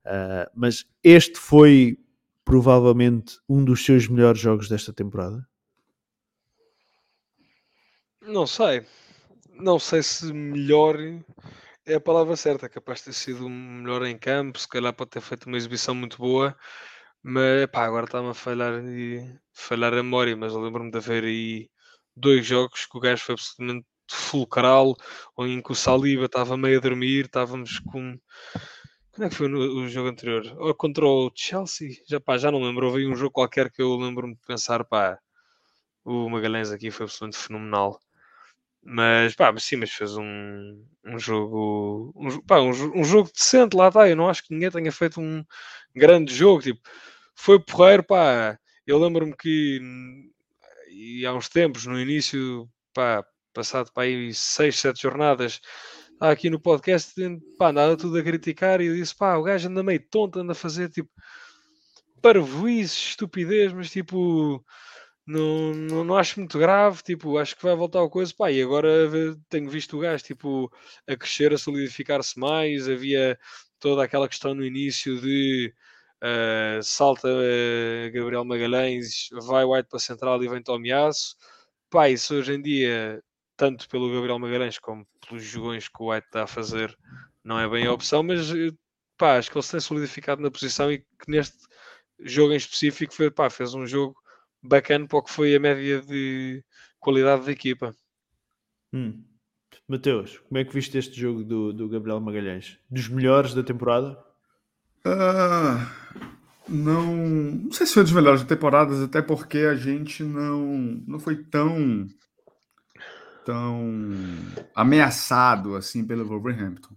Uh, 0.06 0.50
mas 0.54 0.86
este 1.02 1.38
foi 1.38 1.98
provavelmente 2.44 3.38
um 3.48 3.62
dos 3.62 3.84
seus 3.84 4.08
melhores 4.08 4.40
jogos 4.40 4.68
desta 4.68 4.92
temporada? 4.92 5.46
Não 8.22 8.46
sei. 8.46 8.82
Não 9.54 9.78
sei 9.78 10.02
se 10.02 10.32
melhor 10.32 10.96
é 11.86 11.94
a 11.94 12.00
palavra 12.00 12.36
certa. 12.36 12.68
Capaz 12.68 13.00
de 13.00 13.06
ter 13.06 13.12
sido 13.14 13.48
melhor 13.48 14.04
em 14.04 14.18
campo, 14.18 14.58
se 14.58 14.68
calhar 14.68 14.92
pode 14.92 15.10
ter 15.10 15.20
feito 15.20 15.46
uma 15.46 15.56
exibição 15.56 15.94
muito 15.94 16.18
boa, 16.18 16.56
mas 17.22 17.66
pá, 17.66 17.84
agora 17.84 18.06
está-me 18.06 18.30
a 18.30 18.34
falhar, 18.34 18.84
e, 18.84 19.38
falhar 19.52 19.92
a 19.94 20.02
memória. 20.02 20.36
Mas 20.36 20.52
eu 20.52 20.60
lembro-me 20.60 20.90
de 20.90 20.98
haver 20.98 21.24
aí 21.24 21.70
dois 22.16 22.46
jogos 22.46 22.86
que 22.86 22.96
o 22.96 23.00
gajo 23.00 23.24
foi 23.24 23.34
absolutamente 23.34 23.86
fulcral, 24.10 24.96
ou 25.36 25.46
em 25.46 25.62
que 25.62 25.72
o 25.72 25.74
Saliba 25.74 26.26
estava 26.26 26.56
meio 26.56 26.78
a 26.78 26.80
dormir, 26.80 27.26
estávamos 27.26 27.78
com 27.80 28.18
como 29.14 29.26
é 29.26 29.30
que 29.30 29.36
foi 29.36 29.46
no, 29.48 29.58
o 29.84 29.88
jogo 29.88 30.08
anterior? 30.08 30.42
Ou 30.58 30.74
contra 30.74 31.06
o 31.06 31.30
Chelsea? 31.32 31.90
Já, 32.08 32.18
pá, 32.18 32.36
já 32.36 32.50
não 32.50 32.60
lembro. 32.60 32.86
Houve 32.86 33.06
um 33.06 33.14
jogo 33.14 33.30
qualquer 33.30 33.70
que 33.70 33.80
eu 33.80 33.94
lembro-me 33.96 34.34
de 34.34 34.40
pensar, 34.44 34.84
pá, 34.84 35.16
o 36.04 36.28
Magalhães 36.28 36.72
aqui 36.72 36.90
foi 36.90 37.04
absolutamente 37.04 37.38
fenomenal. 37.38 38.00
Mas, 38.84 39.34
pá, 39.34 39.52
sim, 39.58 39.76
mas 39.76 39.90
fez 39.92 40.16
um, 40.16 40.84
um 41.04 41.18
jogo, 41.18 42.12
um, 42.16 42.40
pá, 42.42 42.60
um, 42.60 42.70
um, 42.70 43.04
jogo 43.04 43.30
decente, 43.34 43.76
lá 43.76 43.88
está. 43.88 44.08
Eu 44.08 44.16
não 44.16 44.28
acho 44.28 44.42
que 44.44 44.52
ninguém 44.52 44.70
tenha 44.70 44.92
feito 44.92 45.20
um 45.20 45.44
grande 45.94 46.34
jogo. 46.34 46.62
Tipo, 46.62 46.80
foi 47.34 47.58
porreiro, 47.58 48.04
pá. 48.04 48.58
Eu 48.86 48.98
lembro-me 48.98 49.34
que 49.36 49.80
e 50.94 51.26
há 51.26 51.34
uns 51.34 51.48
tempos, 51.48 51.86
no 51.86 51.98
início, 51.98 52.68
pá, 52.94 53.24
passado 53.52 53.90
para 53.92 54.04
aí 54.04 54.32
6, 54.32 54.78
7 54.78 55.02
jornadas, 55.02 55.60
aqui 56.20 56.48
no 56.48 56.60
podcast, 56.60 57.12
pá, 57.58 57.70
andava 57.70 57.96
tudo 57.96 58.18
a 58.18 58.22
criticar 58.22 58.80
e 58.80 58.86
eu 58.86 58.94
disse, 58.94 59.14
pá, 59.14 59.36
o 59.36 59.42
gajo 59.42 59.68
anda 59.68 59.82
meio 59.82 60.00
tonto, 60.08 60.38
anda 60.40 60.52
a 60.52 60.56
fazer 60.56 60.88
tipo 60.90 61.10
parvoíces, 62.22 63.10
estupidez, 63.10 63.72
mas 63.72 63.90
tipo, 63.90 64.64
não, 65.26 65.72
não, 65.74 66.04
não 66.04 66.16
acho 66.16 66.38
muito 66.40 66.58
grave, 66.58 67.02
tipo, 67.02 67.38
acho 67.38 67.56
que 67.56 67.62
vai 67.62 67.74
voltar 67.74 68.02
a 68.04 68.08
coisa, 68.08 68.32
pá, 68.36 68.50
e 68.50 68.62
agora 68.62 68.88
tenho 69.48 69.68
visto 69.70 69.96
o 69.96 70.00
gajo, 70.00 70.24
tipo, 70.24 70.70
a 71.06 71.16
crescer, 71.16 71.52
a 71.52 71.58
solidificar-se 71.58 72.38
mais, 72.38 72.88
havia 72.88 73.38
toda 73.78 74.04
aquela 74.04 74.28
questão 74.28 74.54
no 74.54 74.64
início 74.64 75.20
de 75.20 75.72
uh, 76.22 76.82
salta 76.82 77.28
uh, 77.28 78.12
Gabriel 78.12 78.44
Magalhães, 78.44 79.28
vai 79.46 79.64
White 79.64 79.88
para 79.88 79.96
a 79.98 80.00
central 80.00 80.42
e 80.42 80.48
vem 80.48 80.62
Tomiasso, 80.62 81.36
pá, 81.90 82.08
isso 82.10 82.34
hoje 82.34 82.54
em 82.54 82.62
dia 82.62 83.22
tanto 83.56 83.88
pelo 83.88 84.12
Gabriel 84.12 84.38
Magalhães 84.38 84.78
como 84.78 85.06
pelos 85.26 85.44
jogões 85.44 85.88
que 85.88 86.02
o 86.02 86.10
White 86.10 86.26
está 86.26 86.44
a 86.44 86.46
fazer, 86.46 86.96
não 87.42 87.58
é 87.58 87.68
bem 87.68 87.86
a 87.86 87.92
opção, 87.92 88.22
mas 88.22 88.50
eh, 88.50 88.70
pá, 89.16 89.38
acho 89.38 89.50
que 89.50 89.56
ele 89.56 89.64
se 89.64 89.70
tem 89.72 89.80
solidificado 89.80 90.42
na 90.42 90.50
posição 90.50 90.90
e 90.92 90.98
que 90.98 91.30
neste 91.30 91.56
jogo 92.20 92.52
em 92.52 92.56
específico 92.56 93.14
foi, 93.14 93.30
pá, 93.30 93.48
fez 93.50 93.74
um 93.74 93.86
jogo 93.86 94.16
bacana 94.64 95.06
para 95.06 95.18
o 95.18 95.22
que 95.22 95.30
foi 95.30 95.54
a 95.54 95.60
média 95.60 96.00
de 96.00 96.64
qualidade 96.98 97.44
da 97.44 97.52
equipa. 97.52 97.94
Hum. 98.92 99.22
Mateus, 99.86 100.38
como 100.48 100.58
é 100.58 100.64
que 100.64 100.72
viste 100.72 100.96
este 100.96 101.20
jogo 101.20 101.44
do, 101.44 101.72
do 101.72 101.88
Gabriel 101.88 102.20
Magalhães? 102.20 102.78
Dos 102.90 103.08
melhores 103.08 103.52
da 103.52 103.62
temporada? 103.62 104.18
Uh, 105.06 106.24
não, 106.66 107.14
não 107.14 107.72
sei 107.72 107.86
se 107.86 107.92
foi 107.92 108.02
dos 108.02 108.12
melhores 108.12 108.42
da 108.42 108.48
temporada, 108.48 109.04
até 109.04 109.20
porque 109.20 109.58
a 109.58 109.74
gente 109.74 110.22
não, 110.22 111.02
não 111.06 111.18
foi 111.18 111.36
tão 111.36 112.08
tão 113.44 113.92
ameaçado 114.74 115.76
assim 115.76 116.06
pelo 116.06 116.24
Wolverhampton. 116.24 116.94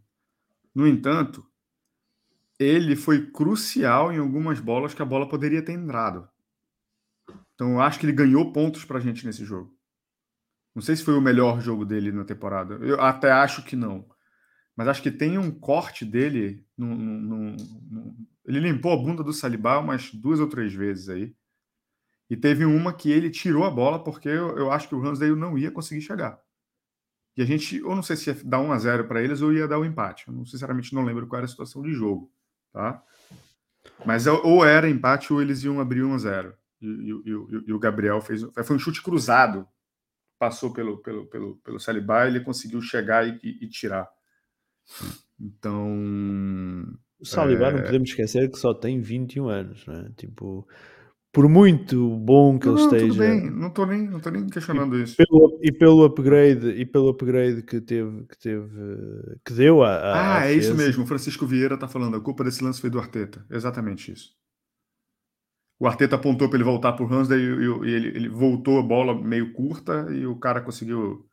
No 0.73 0.87
entanto, 0.87 1.45
ele 2.57 2.95
foi 2.95 3.29
crucial 3.29 4.13
em 4.13 4.19
algumas 4.19 4.61
bolas 4.61 4.93
que 4.93 5.01
a 5.01 5.05
bola 5.05 5.27
poderia 5.27 5.61
ter 5.61 5.73
entrado. 5.73 6.29
Então 7.57 7.71
eu 7.71 7.81
acho 7.81 7.99
que 7.99 8.05
ele 8.05 8.13
ganhou 8.13 8.53
pontos 8.53 8.85
para 8.85 8.99
a 8.99 9.01
gente 9.01 9.25
nesse 9.25 9.43
jogo. 9.43 9.75
Não 10.75 10.81
sei 10.83 10.95
se 10.95 11.03
foi 11.03 11.15
o 11.15 11.21
melhor 11.21 11.59
jogo 11.59 11.83
dele 11.83 12.11
na 12.11 12.23
temporada. 12.23 12.75
Eu 12.75 13.01
até 13.01 13.31
acho 13.31 13.63
que 13.63 13.75
não. 13.75 14.07
Mas 14.75 14.87
acho 14.87 15.01
que 15.01 15.09
tem 15.09 15.39
um 15.39 15.49
corte 15.49 16.05
dele. 16.05 16.63
No, 16.77 17.55
ele 18.45 18.59
limpou 18.59 18.93
a 18.93 18.97
bunda 18.97 19.23
do 19.23 19.33
Saliba 19.33 19.79
umas 19.79 20.13
duas 20.13 20.39
ou 20.39 20.47
três 20.47 20.71
vezes 20.71 21.09
aí. 21.09 21.35
E 22.29 22.37
teve 22.37 22.63
uma 22.63 22.93
que 22.93 23.11
ele 23.11 23.31
tirou 23.31 23.63
a 23.63 23.71
bola 23.71 24.03
porque 24.03 24.29
eu, 24.29 24.55
eu 24.55 24.71
acho 24.71 24.87
que 24.87 24.93
o 24.93 25.01
Ramsdale 25.01 25.35
não 25.35 25.57
ia 25.57 25.71
conseguir 25.71 26.01
chegar. 26.01 26.39
E 27.35 27.41
a 27.41 27.45
gente, 27.45 27.81
ou 27.81 27.95
não 27.95 28.03
sei 28.03 28.15
se 28.15 28.29
ia 28.29 28.37
dar 28.43 28.59
1 28.59 28.71
a 28.71 28.77
0 28.77 29.07
para 29.07 29.23
eles 29.23 29.41
ou 29.41 29.51
ia 29.51 29.67
dar 29.67 29.79
o 29.79 29.81
um 29.81 29.85
empate. 29.85 30.27
Eu 30.27 30.33
não, 30.35 30.45
sinceramente 30.45 30.93
não 30.93 31.03
lembro 31.03 31.25
qual 31.25 31.37
era 31.37 31.45
a 31.45 31.49
situação 31.49 31.81
de 31.81 31.91
jogo, 31.91 32.31
tá? 32.71 33.03
Mas 34.05 34.27
ou 34.27 34.63
era 34.63 34.87
empate 34.87 35.33
ou 35.33 35.41
eles 35.41 35.63
iam 35.63 35.79
abrir 35.79 36.03
1 36.03 36.13
a 36.13 36.17
0. 36.19 36.53
E, 36.81 36.85
e, 36.87 37.11
e, 37.11 37.63
e 37.67 37.73
o 37.73 37.79
Gabriel 37.79 38.21
fez 38.21 38.41
foi 38.63 38.75
um 38.75 38.79
chute 38.79 39.01
cruzado, 39.01 39.67
passou 40.39 40.73
pelo 40.73 41.01
pelo 41.01 41.25
pelo 41.27 41.57
pelo 41.57 41.79
Saliba, 41.79 42.27
ele 42.27 42.41
conseguiu 42.41 42.81
chegar 42.81 43.27
e, 43.27 43.39
e 43.43 43.67
tirar. 43.67 44.07
Então, 45.39 45.87
o 47.19 47.25
Saliba, 47.25 47.67
é... 47.67 47.73
não 47.73 47.81
podemos 47.83 48.09
esquecer 48.09 48.49
que 48.49 48.57
só 48.57 48.73
tem 48.73 49.01
21 49.01 49.47
anos, 49.47 49.85
né? 49.85 50.11
Tipo, 50.15 50.67
por 51.31 51.47
muito 51.47 52.17
bom 52.17 52.57
que 52.57 52.67
não, 52.67 52.73
ele 52.73 52.83
esteja. 52.83 53.19
Bem, 53.19 53.49
não 53.49 53.67
estou 53.67 53.85
nem, 53.85 54.07
não 54.07 54.19
nem 54.31 54.47
questionando 54.47 54.97
e 54.97 55.03
isso. 55.03 55.15
Pelo, 55.17 55.59
e 55.61 55.71
pelo 55.71 56.03
upgrade, 56.03 56.69
e 56.69 56.85
pelo 56.85 57.09
upgrade 57.09 57.61
que 57.61 57.81
teve, 57.81 58.25
que 58.25 58.39
teve, 58.39 58.67
que 59.45 59.53
deu 59.53 59.83
a. 59.83 59.89
a 59.89 60.37
ah, 60.37 60.45
é 60.47 60.53
isso 60.53 60.75
mesmo. 60.75 61.03
O 61.03 61.07
Francisco 61.07 61.45
Vieira 61.45 61.75
está 61.75 61.87
falando. 61.87 62.17
A 62.17 62.21
culpa 62.21 62.43
desse 62.43 62.63
lance 62.63 62.81
foi 62.81 62.89
do 62.89 62.99
Arteta. 62.99 63.45
Exatamente 63.51 64.11
isso. 64.11 64.35
O 65.79 65.87
Arteta 65.87 66.15
apontou 66.15 66.49
para 66.49 66.57
ele 66.57 66.63
voltar 66.63 66.93
para 66.93 67.05
o 67.05 67.13
Hansday 67.13 67.39
e, 67.39 67.43
e, 67.43 67.93
ele, 67.93 68.07
ele 68.07 68.29
voltou 68.29 68.79
a 68.79 68.83
bola 68.83 69.13
meio 69.13 69.53
curta 69.53 70.07
e 70.11 70.25
o 70.25 70.37
cara 70.39 70.61
conseguiu 70.61 71.27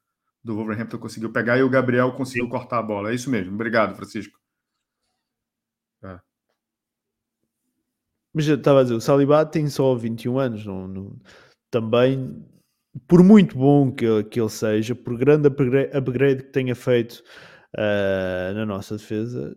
do 0.45 0.55
Wolverhampton 0.55 0.99
conseguiu 0.99 1.33
pegar 1.33 1.57
e 1.57 1.63
o 1.63 1.71
Gabriel 1.71 2.13
conseguiu 2.13 2.45
Sim. 2.45 2.51
cortar 2.51 2.79
a 2.79 2.83
bola. 2.83 3.11
É 3.11 3.15
isso 3.15 3.31
mesmo. 3.31 3.55
Obrigado, 3.55 3.97
Francisco. 3.97 4.39
É. 6.05 6.21
Mas 8.35 8.47
eu 8.47 8.57
estava 8.57 8.81
a 8.81 8.83
dizer, 8.83 8.95
o 8.95 9.01
Saliba 9.01 9.47
tem 9.47 9.69
só 9.69 9.95
21 9.95 10.39
anos, 10.39 10.67
não, 10.67 10.87
não, 10.87 11.19
também, 11.71 12.45
por 13.09 13.23
muito 13.23 13.57
bom 13.57 13.93
que, 13.93 14.25
que 14.25 14.41
ele 14.41 14.51
seja, 14.51 14.95
por 14.95 15.17
grande 15.17 15.49
upgrade 15.49 16.43
que 16.43 16.51
tenha 16.51 16.75
feito 16.75 17.23
uh, 17.77 18.55
na 18.55 18.67
nossa 18.67 18.97
defesa, 18.97 19.57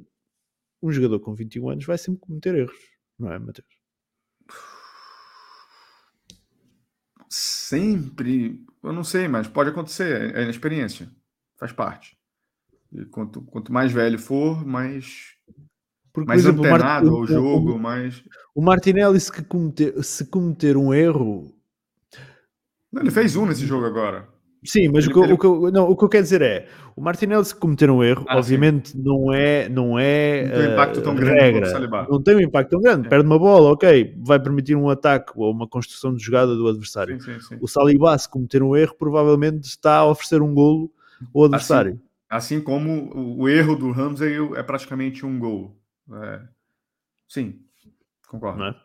um 0.81 0.91
jogador 0.91 1.19
com 1.19 1.33
21 1.33 1.69
anos 1.69 1.85
vai 1.85 1.97
sempre 1.97 2.21
cometer 2.21 2.55
erros, 2.55 2.77
não 3.19 3.31
é, 3.31 3.39
Matheus? 3.39 3.76
Sempre, 7.29 8.63
eu 8.83 8.93
não 8.93 9.03
sei, 9.03 9.27
mas 9.27 9.47
pode 9.47 9.69
acontecer, 9.69 10.35
é, 10.35 10.43
é 10.43 10.49
experiência, 10.49 11.09
faz 11.57 11.71
parte. 11.71 12.17
E 12.91 13.05
quanto, 13.05 13.41
quanto 13.41 13.71
mais 13.71 13.91
velho 13.91 14.17
for, 14.17 14.65
mais 14.65 15.37
porque, 16.17 16.29
mais 16.29 16.41
exemplo, 16.41 16.65
antenado 16.65 17.15
ao 17.15 17.27
jogo, 17.27 17.73
o, 17.73 17.79
mais. 17.79 18.23
O 18.55 18.59
Martinelli, 18.59 19.19
se 19.19 19.31
cometer, 19.43 20.03
se 20.03 20.25
cometer 20.25 20.75
um 20.75 20.91
erro. 20.91 21.55
Não, 22.91 23.03
ele 23.03 23.11
fez 23.11 23.35
um 23.35 23.45
nesse 23.45 23.67
jogo 23.67 23.85
agora. 23.85 24.27
Sim, 24.63 24.89
mas 24.89 25.07
o, 25.07 25.11
que, 25.11 25.19
o, 25.19 25.37
que, 25.37 25.71
não, 25.71 25.89
o 25.89 25.95
que 25.95 26.03
eu 26.03 26.09
quero 26.09 26.23
dizer 26.23 26.41
é: 26.41 26.67
o 26.95 27.01
Martinelli, 27.01 27.45
se 27.45 27.55
cometer 27.55 27.89
um 27.89 28.03
erro, 28.03 28.25
ah, 28.27 28.37
obviamente 28.37 28.89
sim. 28.89 29.01
não 29.01 29.31
é. 29.31 29.69
Não, 29.69 29.99
é, 29.99 30.43
não 30.43 30.51
tem 30.51 30.67
um 30.67 30.73
impacto 30.73 31.01
tão 31.01 31.15
grande 31.15 31.39
regra, 31.39 32.07
Não 32.09 32.21
tem 32.21 32.35
um 32.35 32.39
impacto 32.41 32.69
tão 32.71 32.81
grande. 32.81 33.07
É. 33.07 33.09
Perde 33.09 33.25
uma 33.25 33.37
bola, 33.37 33.71
ok, 33.71 34.15
vai 34.17 34.39
permitir 34.39 34.75
um 34.75 34.89
ataque 34.89 35.31
ou 35.35 35.51
uma 35.51 35.67
construção 35.67 36.13
de 36.13 36.23
jogada 36.23 36.55
do 36.55 36.67
adversário. 36.67 37.21
Sim, 37.21 37.39
sim, 37.39 37.57
o 37.61 37.67
Saliba, 37.67 38.17
se 38.17 38.27
cometer 38.27 38.63
um 38.63 38.75
erro, 38.75 38.95
provavelmente 38.97 39.65
está 39.65 39.97
a 39.97 40.05
oferecer 40.05 40.41
um 40.41 40.53
golo 40.53 40.91
ao 41.33 41.45
adversário. 41.45 41.99
Assim, 42.29 42.55
assim 42.55 42.61
como 42.61 43.11
o, 43.13 43.41
o 43.41 43.49
erro 43.49 43.75
do 43.75 43.91
Ramsey 43.91 44.35
é 44.55 44.63
praticamente 44.63 45.25
um 45.25 45.37
gol. 45.37 45.77
É... 46.11 46.41
Sim, 47.27 47.59
concordo. 48.27 48.63
É? 48.63 48.75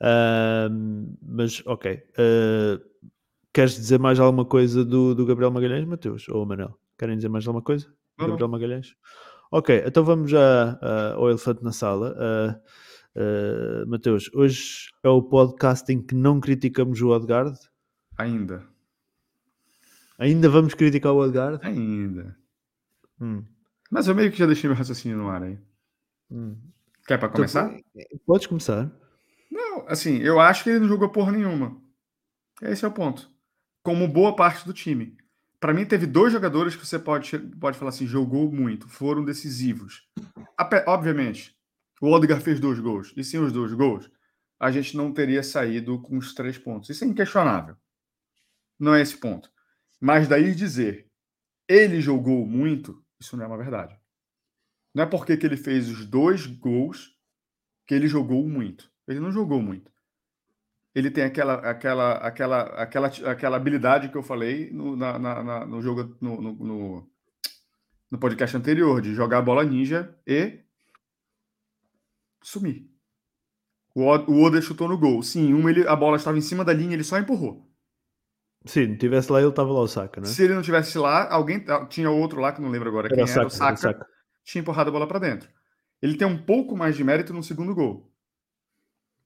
Uh, 0.00 1.16
mas, 1.22 1.62
ok. 1.64 2.02
Uh, 2.18 2.93
queres 3.54 3.76
dizer 3.76 4.00
mais 4.00 4.18
alguma 4.18 4.44
coisa 4.44 4.84
do, 4.84 5.14
do 5.14 5.24
Gabriel 5.24 5.50
Magalhães, 5.50 5.86
Mateus? 5.86 6.28
Ou 6.28 6.44
Manel? 6.44 6.76
Querem 6.98 7.16
dizer 7.16 7.28
mais 7.28 7.46
alguma 7.46 7.62
coisa? 7.62 7.86
Não, 8.18 8.28
Gabriel. 8.28 8.48
Magalhães? 8.48 8.96
Ok, 9.50 9.84
então 9.86 10.04
vamos 10.04 10.30
já 10.30 10.74
uh, 10.82 11.20
ao 11.20 11.30
elefante 11.30 11.62
na 11.62 11.70
sala. 11.70 12.16
Uh, 13.16 13.88
Mateus, 13.88 14.28
hoje 14.34 14.90
é 15.04 15.08
o 15.08 15.22
podcast 15.22 15.90
em 15.92 16.02
que 16.02 16.16
não 16.16 16.40
criticamos 16.40 17.00
o 17.00 17.10
Odgard? 17.10 17.56
Ainda. 18.18 18.66
Ainda 20.18 20.48
vamos 20.48 20.74
criticar 20.74 21.12
o 21.12 21.18
Odgard? 21.18 21.64
Ainda. 21.64 22.36
Hum. 23.20 23.44
Mas 23.88 24.08
eu 24.08 24.14
meio 24.16 24.32
que 24.32 24.38
já 24.38 24.46
deixei 24.46 24.68
meu 24.68 24.76
raciocínio 24.76 25.16
no 25.16 25.28
ar 25.28 25.44
aí. 25.44 25.58
Hum. 26.28 26.56
Quer 27.06 27.18
para 27.18 27.28
então, 27.28 27.36
começar? 27.36 27.72
Então, 27.94 28.20
pode 28.26 28.48
começar. 28.48 28.90
Não, 29.48 29.86
assim, 29.86 30.18
eu 30.18 30.40
acho 30.40 30.64
que 30.64 30.70
ele 30.70 30.80
não 30.80 30.88
jogou 30.88 31.08
porra 31.08 31.30
nenhuma. 31.30 31.76
Esse 32.60 32.84
é 32.84 32.88
o 32.88 32.92
ponto. 32.92 33.33
Como 33.84 34.08
boa 34.08 34.34
parte 34.34 34.64
do 34.64 34.72
time. 34.72 35.14
Para 35.60 35.74
mim, 35.74 35.84
teve 35.84 36.06
dois 36.06 36.32
jogadores 36.32 36.74
que 36.74 36.84
você 36.84 36.98
pode, 36.98 37.38
pode 37.60 37.78
falar 37.78 37.90
assim, 37.90 38.06
jogou 38.06 38.50
muito, 38.50 38.88
foram 38.88 39.22
decisivos. 39.22 40.08
Obviamente, 40.86 41.54
o 42.00 42.10
Odegaard 42.10 42.42
fez 42.42 42.58
dois 42.58 42.80
gols. 42.80 43.12
E 43.14 43.22
sem 43.22 43.38
os 43.38 43.52
dois 43.52 43.74
gols, 43.74 44.10
a 44.58 44.70
gente 44.70 44.96
não 44.96 45.12
teria 45.12 45.42
saído 45.42 46.00
com 46.00 46.16
os 46.16 46.34
três 46.34 46.56
pontos. 46.56 46.88
Isso 46.88 47.04
é 47.04 47.06
inquestionável. 47.06 47.76
Não 48.78 48.94
é 48.94 49.02
esse 49.02 49.18
ponto. 49.18 49.50
Mas 50.00 50.26
daí 50.26 50.54
dizer, 50.54 51.06
ele 51.68 52.00
jogou 52.00 52.46
muito, 52.46 53.04
isso 53.20 53.36
não 53.36 53.44
é 53.44 53.46
uma 53.46 53.58
verdade. 53.58 53.98
Não 54.94 55.04
é 55.04 55.06
porque 55.06 55.36
que 55.36 55.44
ele 55.44 55.58
fez 55.58 55.90
os 55.90 56.06
dois 56.06 56.46
gols 56.46 57.14
que 57.86 57.94
ele 57.94 58.08
jogou 58.08 58.48
muito. 58.48 58.90
Ele 59.06 59.20
não 59.20 59.30
jogou 59.30 59.60
muito. 59.60 59.92
Ele 60.94 61.10
tem 61.10 61.24
aquela, 61.24 61.54
aquela, 61.54 62.12
aquela, 62.18 62.60
aquela, 62.80 63.08
aquela 63.08 63.56
habilidade 63.56 64.08
que 64.08 64.16
eu 64.16 64.22
falei 64.22 64.70
no, 64.70 64.94
na, 64.94 65.18
na, 65.18 65.66
no 65.66 65.82
jogo 65.82 66.16
no, 66.20 66.40
no, 66.40 67.08
no, 68.10 68.18
podcast 68.18 68.56
anterior 68.56 69.00
de 69.02 69.12
jogar 69.12 69.38
a 69.38 69.42
bola 69.42 69.64
ninja 69.64 70.16
e 70.26 70.60
sumir. 72.42 72.88
O, 73.94 74.04
o 74.04 74.42
Oda 74.42 74.60
chutou 74.62 74.88
no 74.88 74.96
gol. 74.96 75.22
Sim, 75.22 75.52
um 75.52 75.68
ele, 75.68 75.86
a 75.88 75.96
bola 75.96 76.16
estava 76.16 76.38
em 76.38 76.42
cima 76.42 76.64
da 76.64 76.72
linha, 76.72 76.94
ele 76.94 77.04
só 77.04 77.18
empurrou. 77.18 77.68
Se 78.64 78.86
não 78.86 78.96
tivesse 78.96 79.30
lá, 79.30 79.40
ele 79.40 79.48
estava 79.48 79.72
lá 79.72 79.80
o 79.80 79.88
Saka, 79.88 80.20
né? 80.20 80.26
Se 80.26 80.42
ele 80.44 80.54
não 80.54 80.62
tivesse 80.62 80.96
lá, 80.96 81.28
alguém 81.30 81.64
tinha 81.90 82.10
outro 82.10 82.40
lá 82.40 82.52
que 82.52 82.62
não 82.62 82.70
lembro 82.70 82.88
agora 82.88 83.08
era 83.08 83.14
quem 83.14 83.30
era, 83.30 83.46
o 83.46 83.50
Saka. 83.50 83.66
Era 83.66 83.74
o 83.74 83.78
Saka 83.78 84.14
tinha 84.44 84.60
empurrado 84.60 84.90
a 84.90 84.92
bola 84.92 85.08
para 85.08 85.18
dentro. 85.18 85.48
Ele 86.00 86.16
tem 86.16 86.28
um 86.28 86.36
pouco 86.36 86.76
mais 86.76 86.96
de 86.96 87.02
mérito 87.02 87.32
no 87.32 87.42
segundo 87.42 87.74
gol. 87.74 88.13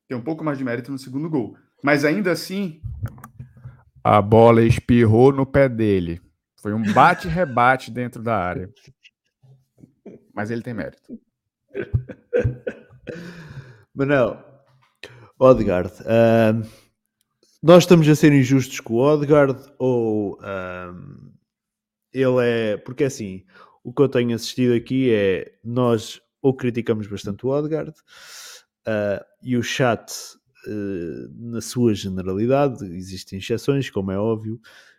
Tem 0.09 0.17
um 0.17 0.23
pouco 0.23 0.43
mais 0.43 0.57
de 0.57 0.65
mérito 0.65 0.91
no 0.91 0.99
segundo 0.99 1.29
gol. 1.29 1.55
Mas 1.85 2.03
ainda 2.03 2.33
assim. 2.33 2.81
A 4.03 4.23
bola 4.23 4.63
espirrou 4.63 5.33
no 5.33 5.45
pé 5.45 5.69
dele. 5.69 6.21
Foi 6.63 6.73
um 6.73 6.83
bate-rebate 6.95 7.91
dentro 7.91 8.23
da 8.23 8.37
área. 8.37 8.73
Mas 10.35 10.51
ele 10.51 10.63
tem 10.63 10.73
mérito. 10.73 11.21
Manel, 13.95 14.43
Odegaard, 15.39 15.93
uh, 16.03 16.67
nós 17.63 17.83
estamos 17.83 18.09
a 18.09 18.15
ser 18.15 18.33
injustos 18.33 18.81
com 18.81 18.95
o 18.95 18.99
Odegaard 18.99 19.61
ou 19.79 20.39
uh, 20.39 21.33
ele 22.13 22.41
é. 22.41 22.77
Porque 22.79 23.05
assim, 23.05 23.45
o 23.85 23.93
que 23.93 24.01
eu 24.01 24.09
tenho 24.09 24.35
assistido 24.35 24.75
aqui 24.75 25.13
é 25.13 25.53
nós 25.63 26.21
ou 26.41 26.55
criticamos 26.55 27.07
bastante 27.07 27.45
o 27.45 27.51
Odegaard 27.51 27.93
Uh, 28.89 29.23
e 29.43 29.55
o 29.55 29.63
chat, 29.63 30.11
uh, 30.67 31.51
na 31.51 31.61
sua 31.61 31.93
generalidade, 31.93 32.87
existem 32.87 33.39
exceções, 33.39 33.91
como 33.91 34.11
é 34.11 34.19
óbvio, 34.19 34.59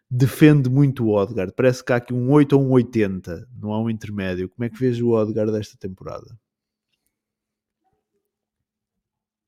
defende 0.10 0.70
muito 0.70 1.06
o 1.06 1.16
Odgard. 1.16 1.52
Parece 1.56 1.84
que 1.84 1.92
há 1.92 1.96
aqui 1.96 2.14
um 2.14 2.32
8 2.32 2.54
ou 2.54 2.64
um 2.64 2.72
80, 2.72 3.48
não 3.60 3.74
há 3.74 3.82
um 3.82 3.90
intermédio. 3.90 4.48
Como 4.50 4.64
é 4.64 4.70
que 4.70 4.78
vês 4.78 5.02
o 5.02 5.10
Odgard 5.10 5.52
desta 5.52 5.76
temporada? 5.76 6.40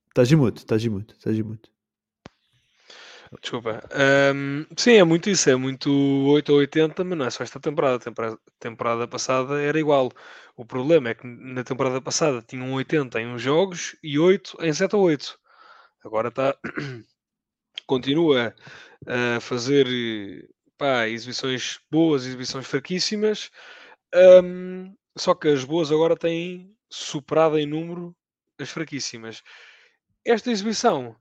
Estás 0.09 0.27
de 0.27 0.35
mute, 0.35 0.57
estás 0.57 0.81
de 0.81 0.89
mute, 0.89 1.13
estás 1.13 1.35
de. 1.35 1.43
Desculpa. 3.39 3.81
Um, 4.35 4.65
sim, 4.77 4.93
é 4.93 5.03
muito 5.03 5.29
isso, 5.29 5.49
é 5.49 5.55
muito 5.55 5.89
8 6.27 6.51
ou 6.51 6.59
80, 6.59 7.03
mas 7.03 7.17
não 7.17 7.25
é 7.25 7.29
só 7.29 7.43
esta 7.43 7.59
temporada. 7.59 7.97
Temporada, 7.99 8.37
temporada 8.59 9.07
passada 9.07 9.61
era 9.61 9.79
igual. 9.79 10.11
O 10.55 10.65
problema 10.65 11.09
é 11.09 11.15
que 11.15 11.25
na 11.25 11.63
temporada 11.63 12.01
passada 12.01 12.41
tinham 12.41 12.73
80 12.73 13.21
em 13.21 13.27
uns 13.27 13.41
jogos 13.41 13.95
e 14.03 14.19
8 14.19 14.57
em 14.61 14.73
7 14.73 14.95
ou 14.95 15.03
8. 15.03 15.39
Agora 16.03 16.27
está. 16.27 16.55
continua 17.87 18.55
a 19.07 19.39
fazer 19.41 19.87
pá, 20.77 21.07
exibições 21.07 21.79
boas, 21.91 22.25
exibições 22.25 22.67
fraquíssimas. 22.67 23.51
Um, 24.43 24.95
só 25.17 25.33
que 25.35 25.47
as 25.49 25.63
boas 25.63 25.91
agora 25.91 26.15
têm 26.15 26.75
superado 26.89 27.57
em 27.57 27.65
número 27.65 28.15
as 28.59 28.69
fraquíssimas. 28.69 29.41
Esta 30.25 30.51
exibição 30.51 31.15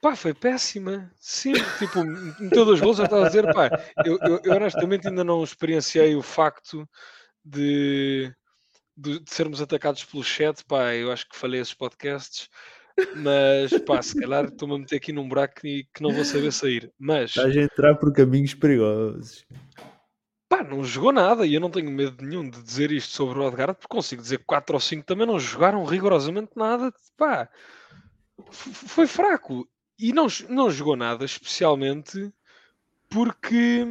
Pá, 0.00 0.16
foi 0.16 0.32
péssima. 0.32 1.10
Sim, 1.16 1.52
tipo, 1.78 2.02
meteu 2.40 2.64
dois 2.64 2.80
gols, 2.80 2.98
eu 2.98 3.04
estava 3.04 3.24
a 3.24 3.28
dizer, 3.28 3.52
pá, 3.52 3.68
eu, 4.04 4.18
eu, 4.22 4.40
eu, 4.44 4.52
honestamente 4.54 5.06
ainda 5.06 5.22
não 5.22 5.44
experienciei 5.44 6.16
o 6.16 6.22
facto 6.22 6.88
de, 7.44 8.32
de, 8.96 9.20
de, 9.20 9.30
sermos 9.30 9.60
atacados 9.60 10.02
pelo 10.04 10.24
chat, 10.24 10.64
pá, 10.64 10.94
eu 10.94 11.12
acho 11.12 11.28
que 11.28 11.36
falei 11.36 11.60
esses 11.60 11.74
podcasts, 11.74 12.48
mas 13.16 13.76
pá, 13.80 14.00
se 14.00 14.18
calhar 14.18 14.46
estou-me 14.46 14.74
a 14.74 14.78
meter 14.78 14.96
aqui 14.96 15.12
num 15.12 15.28
buraco 15.28 15.60
que, 15.60 15.86
que 15.92 16.02
não 16.02 16.12
vou 16.12 16.24
saber 16.24 16.50
sair. 16.50 16.90
Mas 16.98 17.30
estás 17.30 17.54
a 17.54 17.60
entrar 17.60 17.94
por 17.96 18.10
caminhos 18.10 18.54
perigosos. 18.54 19.44
Pá, 20.48 20.64
não 20.64 20.82
jogou 20.82 21.12
nada 21.12 21.46
e 21.46 21.54
eu 21.54 21.60
não 21.60 21.70
tenho 21.70 21.90
medo 21.90 22.24
nenhum 22.24 22.48
de 22.48 22.62
dizer 22.62 22.90
isto 22.90 23.12
sobre 23.12 23.38
o 23.38 23.42
Odgard, 23.42 23.74
porque 23.74 23.94
consigo 23.94 24.22
dizer 24.22 24.38
que 24.38 24.44
4 24.46 24.74
ou 24.74 24.80
5 24.80 25.04
também 25.04 25.26
não 25.26 25.38
jogaram 25.38 25.84
rigorosamente 25.84 26.52
nada. 26.56 26.90
Pá, 27.18 27.48
foi 28.50 29.06
fraco 29.06 29.68
e 30.00 30.12
não, 30.12 30.26
não 30.48 30.70
jogou 30.70 30.96
nada, 30.96 31.24
especialmente 31.24 32.32
porque 33.08 33.86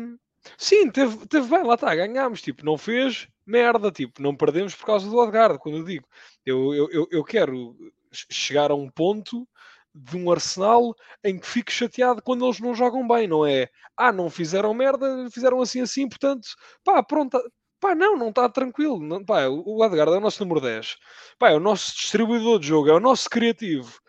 sim, 0.58 0.90
teve, 0.90 1.28
teve 1.28 1.48
bem, 1.48 1.64
lá 1.64 1.76
está, 1.76 1.94
ganhámos, 1.94 2.42
tipo, 2.42 2.66
não 2.66 2.78
fez 2.78 3.28
merda, 3.46 3.92
tipo, 3.92 4.22
não 4.22 4.36
perdemos 4.36 4.76
por 4.76 4.86
causa 4.86 5.10
do 5.10 5.18
Odgard, 5.18 5.60
quando 5.60 5.80
eu 5.80 5.84
digo, 5.84 6.08
eu, 6.46 6.74
eu, 6.74 7.08
eu 7.12 7.24
quero 7.24 7.76
chegar 8.12 8.72
a 8.72 8.76
um 8.76 8.90
ponto 8.90 9.48
de 9.94 10.18
um 10.18 10.32
Arsenal 10.32 10.96
em 11.24 11.38
que 11.40 11.48
fico 11.48 11.72
chateado 11.72 12.22
quando 12.22 12.46
eles 12.46 12.60
não 12.60 12.76
jogam 12.76 13.08
bem, 13.08 13.28
não 13.28 13.46
é? 13.46 13.68
Ah, 13.98 14.12
não 14.12 14.30
fizeram 14.30 14.74
merda, 14.74 15.30
fizeram 15.32 15.62
assim 15.62 15.82
assim, 15.82 16.08
portanto, 16.08 16.48
pá, 16.84 17.04
pronto, 17.04 17.40
pá, 17.80 17.96
não, 17.96 18.16
não 18.18 18.30
está 18.30 18.48
tranquilo, 18.50 19.00
não, 19.00 19.24
pá, 19.24 19.48
o 19.48 19.84
Edgar 19.84 20.08
é 20.08 20.12
o 20.12 20.20
nosso 20.20 20.44
número 20.44 20.62
10, 20.62 20.98
pá, 21.38 21.50
é 21.50 21.56
o 21.56 21.60
nosso 21.60 21.94
distribuidor 21.96 22.60
de 22.60 22.68
jogo, 22.68 22.90
é 22.90 22.94
o 22.94 23.00
nosso 23.00 23.30
criativo, 23.30 24.00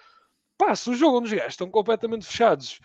Pá, 0.60 0.76
se 0.76 0.90
o 0.90 0.94
jogo 0.94 1.16
onde 1.16 1.28
os 1.28 1.32
gajos 1.32 1.54
estão 1.54 1.70
completamente 1.70 2.26
fechados, 2.26 2.80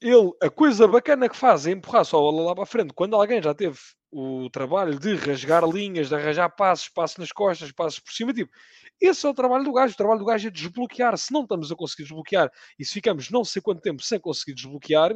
ele, 0.00 0.30
a 0.40 0.48
coisa 0.48 0.86
bacana 0.86 1.28
que 1.28 1.36
faz 1.36 1.66
é 1.66 1.72
empurrar 1.72 2.04
só 2.04 2.16
a 2.16 2.20
bola 2.20 2.44
lá 2.44 2.54
para 2.54 2.62
a 2.62 2.66
frente. 2.66 2.94
Quando 2.94 3.16
alguém 3.16 3.42
já 3.42 3.52
teve 3.52 3.76
o 4.12 4.48
trabalho 4.50 4.96
de 4.96 5.16
rasgar 5.16 5.64
linhas, 5.68 6.10
de 6.10 6.14
arranjar 6.14 6.48
passos, 6.50 6.88
passos 6.88 7.16
nas 7.18 7.32
costas, 7.32 7.72
passos 7.72 7.98
por 7.98 8.12
cima, 8.12 8.32
tipo, 8.32 8.52
esse 9.00 9.26
é 9.26 9.28
o 9.28 9.34
trabalho 9.34 9.64
do 9.64 9.72
gajo. 9.72 9.94
O 9.94 9.96
trabalho 9.96 10.20
do 10.20 10.24
gajo 10.26 10.46
é 10.46 10.50
desbloquear. 10.52 11.18
Se 11.18 11.32
não 11.32 11.42
estamos 11.42 11.72
a 11.72 11.74
conseguir 11.74 12.04
desbloquear 12.04 12.48
e 12.78 12.84
se 12.84 12.92
ficamos 12.92 13.30
não 13.30 13.44
sei 13.44 13.60
quanto 13.60 13.80
tempo 13.82 14.00
sem 14.00 14.20
conseguir 14.20 14.54
desbloquear, 14.54 15.12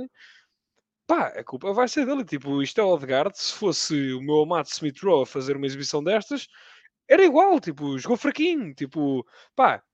pá, 1.07 1.29
a 1.29 1.45
culpa 1.45 1.73
vai 1.73 1.87
ser 1.87 2.05
dele. 2.05 2.25
Tipo, 2.25 2.61
isto 2.65 2.81
é 2.81 2.85
o 2.85 2.89
Odegaard. 2.89 3.39
Se 3.39 3.53
fosse 3.55 4.13
o 4.13 4.21
meu 4.21 4.41
amado 4.43 4.67
Smith 4.67 5.01
Rowe 5.05 5.23
a 5.23 5.27
fazer 5.27 5.57
uma 5.57 5.67
exibição 5.67 6.03
destas, 6.03 6.49
era 7.09 7.25
igual. 7.25 7.61
Tipo, 7.61 7.97
jogou 7.97 8.17
fraquinho. 8.17 8.75
Tipo, 8.75 9.25
pá, 9.55 9.85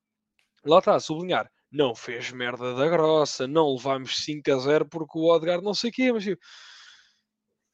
lá 0.64 0.78
está, 0.78 0.98
sublinhar, 0.98 1.50
não 1.70 1.94
fez 1.94 2.30
merda 2.30 2.74
da 2.74 2.88
grossa, 2.88 3.46
não 3.46 3.74
levámos 3.74 4.16
5 4.24 4.50
a 4.52 4.58
0 4.58 4.86
porque 4.86 5.18
o 5.18 5.32
Odgar 5.32 5.60
não 5.60 5.74
sei 5.74 5.90
o 5.90 5.92
quê, 5.92 6.12
mas 6.12 6.24
tipo, 6.24 6.42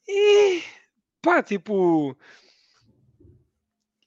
e, 0.09 0.62
pá, 1.22 1.43
tipo, 1.43 2.16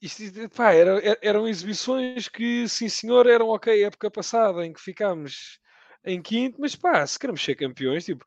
isto, 0.02 0.22
pá, 0.50 0.74
era, 0.74 1.00
eram 1.22 1.48
exibições 1.48 2.28
que, 2.28 2.68
sim 2.68 2.90
senhor, 2.90 3.28
eram 3.28 3.50
ok 3.50 3.84
época 3.84 4.12
passada, 4.12 4.66
em 4.66 4.74
que 4.74 4.82
ficámos 4.82 5.60
em 6.04 6.22
quinto, 6.22 6.60
mas 6.60 6.76
pá, 6.76 7.06
se 7.08 7.18
queremos 7.18 7.44
ser 7.44 7.56
campeões, 7.56 8.06
tipo, 8.06 8.26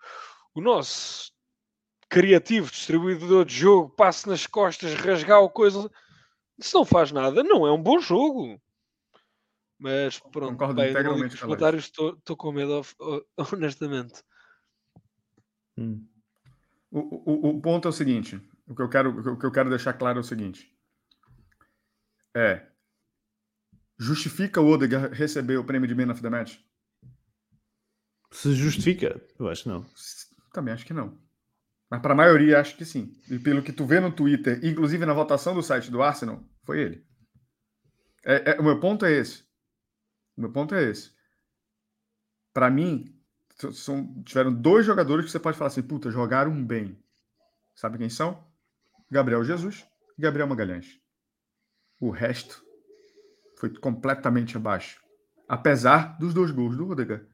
o 0.55 0.61
nosso 0.61 1.31
criativo 2.09 2.71
distribuidor 2.71 3.45
de 3.45 3.55
jogo, 3.55 3.91
passe 3.95 4.29
nas 4.29 4.47
costas, 4.47 4.95
rasgar 4.95 5.41
o 5.43 5.51
coisa, 5.51 5.91
se 6.59 6.75
não 6.75 6.85
faz 6.85 7.13
nada, 7.13 7.43
não 7.43 7.67
é 7.67 7.73
um 7.73 7.83
bom 7.83 7.99
jogo. 7.99 8.61
Mas 9.79 10.19
pronto, 10.19 10.53
Concordo 10.53 10.81
bem, 10.81 10.91
integralmente 10.91 11.35
os 11.35 11.41
comentários 11.41 11.85
estou 11.85 12.37
com 12.37 12.53
medo, 12.53 12.83
honestamente. 13.53 14.23
Hum. 15.77 16.07
O, 16.91 17.01
o, 17.01 17.57
o, 17.57 17.61
ponto 17.61 17.87
é 17.87 17.91
o 17.91 17.93
seguinte: 17.93 18.41
o 18.67 18.75
que, 18.75 18.83
eu 18.83 18.89
quero, 18.89 19.33
o 19.33 19.39
que 19.39 19.45
eu 19.45 19.53
quero 19.53 19.69
deixar 19.69 19.93
claro 19.93 20.19
é 20.19 20.21
o 20.21 20.25
seguinte: 20.25 20.75
é 22.35 22.67
justifica 23.99 24.61
o 24.61 24.69
Odegaard 24.69 25.15
receber 25.15 25.57
o 25.57 25.65
prêmio 25.65 25.89
de 25.89 25.95
Man 25.95 26.13
of 26.13 26.23
the 26.23 26.31
Match? 26.31 26.59
Se 28.31 28.53
justifica? 28.55 29.21
Eu 29.39 29.49
acho 29.49 29.63
que 29.65 29.69
não. 29.69 29.87
Também 30.53 30.75
acho 30.75 30.85
que 30.85 30.93
não. 30.93 31.19
Mas 31.91 32.03
para 32.03 32.13
a 32.13 32.17
maioria, 32.17 32.61
acho 32.61 32.77
que 32.77 32.85
sim. 32.85 33.13
E 33.31 33.39
pelo 33.39 33.63
que 33.63 33.73
tu 33.73 33.87
vê 33.87 34.01
no 34.01 34.13
Twitter, 34.13 34.61
inclusive 34.65 35.07
na 35.07 35.15
votação 35.15 35.55
do 35.55 35.63
site 35.63 35.91
do 35.91 36.03
Arsenal, 36.03 36.43
foi 36.65 36.81
ele. 36.81 37.07
É, 38.25 38.53
é, 38.53 38.61
o 38.61 38.65
meu 38.65 38.81
ponto 38.81 39.07
é 39.07 39.13
esse. 39.13 39.46
Meu 40.37 40.53
ponto 40.53 40.75
é 40.75 40.83
esse. 40.85 41.13
Para 42.53 42.71
mim, 42.71 43.17
são, 43.73 44.23
tiveram 44.23 44.53
dois 44.53 44.85
jogadores 44.85 45.25
que 45.25 45.31
você 45.31 45.41
pode 45.41 45.57
falar 45.57 45.69
assim, 45.69 45.83
puta, 45.83 46.11
jogaram 46.11 46.65
bem. 46.65 47.03
Sabe 47.75 47.99
quem 47.99 48.09
são? 48.09 48.45
Gabriel 49.11 49.45
Jesus 49.45 49.87
e 50.19 50.23
Gabriel 50.23 50.47
Magalhães. 50.47 51.01
O 52.01 52.11
resto 52.11 52.65
foi 53.57 53.71
completamente 53.71 54.57
abaixo. 54.57 55.01
Apesar 55.49 56.19
dos 56.19 56.35
dois 56.35 56.51
gols 56.51 56.77
do 56.77 56.85
Rudiger. 56.85 57.27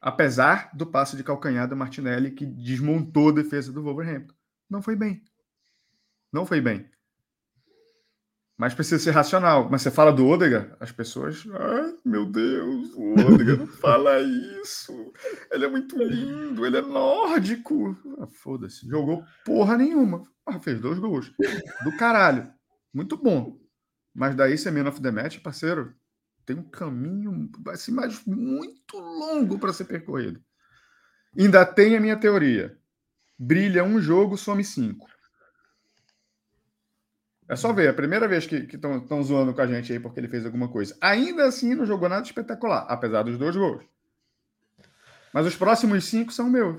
Apesar 0.00 0.70
do 0.74 0.86
passe 0.86 1.16
de 1.16 1.24
calcanhar 1.24 1.68
do 1.68 1.76
Martinelli 1.76 2.30
que 2.30 2.46
desmontou 2.46 3.30
a 3.30 3.32
defesa 3.32 3.72
do 3.72 3.82
Wolverhampton. 3.82 4.34
Não 4.70 4.80
foi 4.80 4.94
bem. 4.94 5.24
Não 6.32 6.46
foi 6.46 6.60
bem. 6.60 6.88
Mas 8.58 8.74
precisa 8.74 8.98
ser 8.98 9.12
racional. 9.12 9.68
Mas 9.70 9.82
você 9.82 9.90
fala 9.90 10.12
do 10.12 10.26
Odega, 10.26 10.76
as 10.80 10.90
pessoas. 10.90 11.46
Ai, 11.54 11.94
meu 12.04 12.26
Deus, 12.26 12.92
o 12.94 13.12
Odega 13.12 13.56
não 13.56 13.68
fala 13.68 14.20
isso. 14.20 15.12
Ele 15.52 15.64
é 15.64 15.68
muito 15.68 15.96
lindo, 15.96 16.66
ele 16.66 16.78
é 16.78 16.82
nórdico. 16.82 17.96
Ah, 18.18 18.26
Foda-se. 18.26 18.84
Jogou 18.88 19.24
porra 19.44 19.76
nenhuma. 19.76 20.24
Ah, 20.44 20.58
fez 20.58 20.80
dois 20.80 20.98
gols. 20.98 21.32
Do 21.84 21.96
caralho. 21.96 22.52
Muito 22.92 23.16
bom. 23.16 23.56
Mas 24.12 24.34
daí 24.34 24.58
ser 24.58 24.72
Man 24.72 24.88
of 24.88 25.00
the 25.00 25.12
Match, 25.12 25.38
parceiro, 25.38 25.94
tem 26.44 26.56
um 26.56 26.68
caminho 26.68 27.48
assim, 27.68 27.92
mais 27.92 28.24
muito 28.26 28.98
longo 28.98 29.56
para 29.56 29.72
ser 29.72 29.84
percorrido. 29.84 30.42
Ainda 31.38 31.64
tem 31.64 31.96
a 31.96 32.00
minha 32.00 32.16
teoria. 32.16 32.76
Brilha 33.38 33.84
um 33.84 34.00
jogo, 34.00 34.36
some 34.36 34.64
cinco. 34.64 35.06
É 37.48 37.56
só 37.56 37.72
ver, 37.72 37.86
é 37.86 37.88
a 37.88 37.94
primeira 37.94 38.28
vez 38.28 38.46
que 38.46 38.56
estão 38.56 39.22
zoando 39.22 39.54
com 39.54 39.62
a 39.62 39.66
gente 39.66 39.92
aí 39.92 39.98
porque 39.98 40.20
ele 40.20 40.28
fez 40.28 40.44
alguma 40.44 40.68
coisa. 40.68 40.94
Ainda 41.00 41.46
assim, 41.46 41.74
não 41.74 41.86
jogou 41.86 42.08
nada 42.08 42.26
espetacular, 42.26 42.84
apesar 42.88 43.22
dos 43.22 43.38
dois 43.38 43.56
gols. 43.56 43.82
Mas 45.32 45.46
os 45.46 45.56
próximos 45.56 46.04
cinco 46.04 46.32
são 46.32 46.50
meus. 46.50 46.76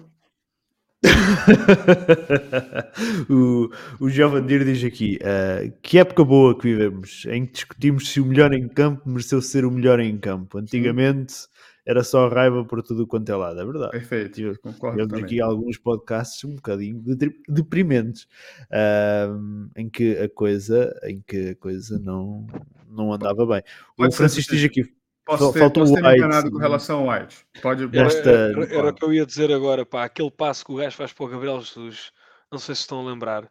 o, 3.30 3.70
o 4.00 4.10
diz 4.10 4.84
aqui: 4.84 5.18
uh, 5.22 5.72
que 5.82 5.98
época 5.98 6.24
boa 6.24 6.58
que 6.58 6.68
vivemos, 6.68 7.26
em 7.30 7.46
que 7.46 7.54
discutimos 7.54 8.10
se 8.10 8.20
o 8.20 8.26
melhor 8.26 8.54
em 8.54 8.68
campo 8.68 9.10
mereceu 9.10 9.42
ser 9.42 9.66
o 9.66 9.72
melhor 9.72 10.00
em 10.00 10.18
campo. 10.18 10.58
Antigamente. 10.58 11.34
Sim 11.34 11.48
era 11.90 12.04
só 12.04 12.28
raiva 12.28 12.64
por 12.64 12.84
tudo 12.84 13.08
quanto 13.08 13.32
é 13.32 13.36
lado, 13.36 13.60
é 13.60 13.66
verdade. 13.66 13.90
Perfeito, 13.90 14.36
Tive, 14.36 14.58
concordo 14.60 15.02
Tivemos 15.02 15.24
aqui 15.24 15.42
alguns 15.42 15.76
podcasts 15.76 16.44
um 16.44 16.54
bocadinho 16.54 17.02
deprimentes, 17.48 18.28
uh, 18.66 19.72
em 19.76 19.90
que 19.90 20.16
a 20.20 20.30
coisa, 20.30 20.96
em 21.04 21.20
que 21.20 21.50
a 21.50 21.56
coisa 21.56 21.98
não, 21.98 22.46
não 22.88 23.12
andava 23.12 23.44
bem. 23.44 23.64
O 23.98 24.12
Francisco 24.12 24.54
diz 24.54 24.66
aqui, 24.66 24.84
Posso 25.26 25.52
ter, 25.52 25.72
posso 25.72 25.94
ter 25.96 26.04
White, 26.04 26.18
enganado 26.18 26.52
com 26.52 26.58
relação 26.60 27.10
ao 27.10 27.22
White. 27.22 27.38
Pode, 27.60 27.98
Esta... 27.98 28.30
Era, 28.30 28.74
era 28.74 28.90
o 28.90 28.94
que 28.94 29.04
eu 29.04 29.14
ia 29.14 29.26
dizer 29.26 29.52
agora, 29.52 29.84
pá, 29.84 30.04
aquele 30.04 30.30
passo 30.30 30.64
que 30.64 30.72
o 30.72 30.76
gajo 30.76 30.96
faz 30.96 31.12
para 31.12 31.26
o 31.26 31.28
Gabriel 31.28 31.60
Jesus, 31.60 32.12
não 32.52 32.60
sei 32.60 32.76
se 32.76 32.82
estão 32.82 33.00
a 33.00 33.10
lembrar, 33.12 33.50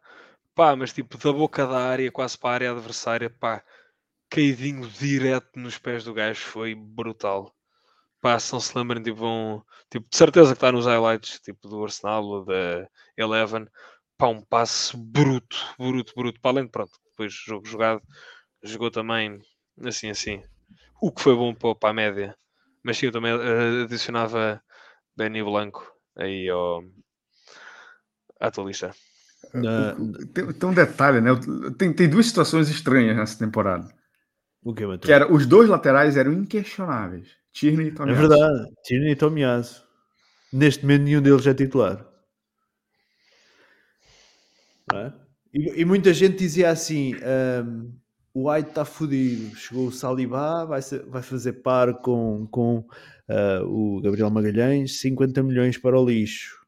pá, 0.54 0.76
mas 0.76 0.92
tipo, 0.92 1.18
da 1.18 1.32
boca 1.32 1.66
da 1.66 1.80
área, 1.80 2.12
quase 2.12 2.38
para 2.38 2.50
a 2.50 2.54
área 2.54 2.70
adversária, 2.70 3.28
pá, 3.28 3.64
caidinho 4.30 4.88
direto 4.88 5.58
nos 5.58 5.76
pés 5.76 6.04
do 6.04 6.14
gajo, 6.14 6.40
foi 6.40 6.72
brutal 6.76 7.52
pá, 8.20 8.38
se 8.38 8.52
não 8.52 8.60
se 8.60 8.76
lembrem, 8.76 9.02
tipo, 9.02 9.18
vão, 9.18 9.64
tipo, 9.90 10.06
de 10.10 10.16
certeza 10.16 10.48
que 10.48 10.54
está 10.54 10.72
nos 10.72 10.86
highlights, 10.86 11.40
tipo, 11.40 11.68
do 11.68 11.82
Arsenal 11.84 12.24
ou 12.24 12.44
da 12.44 12.88
Eleven, 13.16 13.66
pá, 14.16 14.28
um 14.28 14.40
passe 14.42 14.96
bruto, 14.96 15.56
bruto, 15.78 16.12
bruto, 16.16 16.40
para 16.40 16.50
além 16.50 16.64
de, 16.64 16.70
pronto, 16.70 16.92
depois 17.10 17.32
jogo 17.32 17.66
jogado, 17.66 18.02
jogou 18.62 18.90
também, 18.90 19.40
assim, 19.84 20.10
assim. 20.10 20.42
o 21.00 21.12
que 21.12 21.22
foi 21.22 21.34
bom 21.34 21.54
para 21.54 21.90
a 21.90 21.94
média. 21.94 22.36
Mas 22.82 22.98
sim, 22.98 23.06
eu 23.06 23.12
também 23.12 23.34
uh, 23.34 23.84
adicionava 23.84 24.62
Benny 25.16 25.42
Blanco 25.42 25.92
aí 26.16 26.48
ao, 26.48 26.84
à 28.40 28.50
tua 28.50 28.64
lista. 28.64 28.94
Na... 29.52 29.94
Tem, 30.32 30.52
tem, 30.52 30.68
um 30.68 30.74
detalhe, 30.74 31.20
né? 31.20 31.30
Tem, 31.76 31.92
tem 31.92 32.08
duas 32.08 32.26
situações 32.26 32.68
estranhas 32.68 33.16
nessa 33.16 33.38
temporada. 33.38 33.88
O 34.68 34.74
que, 34.74 34.84
que 34.98 35.10
era, 35.10 35.32
os 35.32 35.46
dois 35.46 35.66
laterais 35.66 36.14
eram 36.18 36.30
inquestionáveis. 36.30 37.30
Tierney 37.54 37.86
e 37.86 37.90
Tomiasso. 37.90 38.22
É 38.22 38.28
verdade, 38.28 38.70
Tierney 38.84 39.12
e 39.12 39.16
Tomiasso. 39.16 39.88
Neste 40.52 40.82
momento 40.82 41.04
nenhum 41.04 41.22
deles 41.22 41.46
é 41.46 41.54
titular. 41.54 42.06
É? 44.92 45.10
E, 45.54 45.80
e, 45.80 45.84
muita 45.86 46.12
gente 46.12 46.36
dizia 46.36 46.68
assim: 46.68 47.14
um, 47.14 47.94
o 48.34 48.50
White 48.52 48.68
está 48.68 48.84
fodido, 48.84 49.56
chegou 49.56 49.86
o 49.86 49.90
Saliba, 49.92 50.66
vai, 50.66 50.82
ser, 50.82 51.02
vai 51.06 51.22
fazer 51.22 51.54
par 51.54 52.02
com, 52.02 52.46
com 52.50 52.80
uh, 52.80 53.64
o 53.64 54.02
Gabriel 54.02 54.28
Magalhães, 54.28 55.00
50 55.00 55.42
milhões 55.44 55.78
para 55.78 55.98
o 55.98 56.04
lixo. 56.04 56.58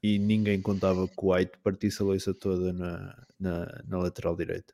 E 0.00 0.16
ninguém 0.16 0.62
contava 0.62 1.08
que 1.08 1.14
o 1.24 1.34
White 1.34 1.58
partisse 1.60 2.02
a 2.02 2.04
loiça 2.04 2.32
toda 2.32 2.72
na, 2.72 3.26
na, 3.36 3.82
na 3.84 3.98
lateral 3.98 4.36
direita. 4.36 4.72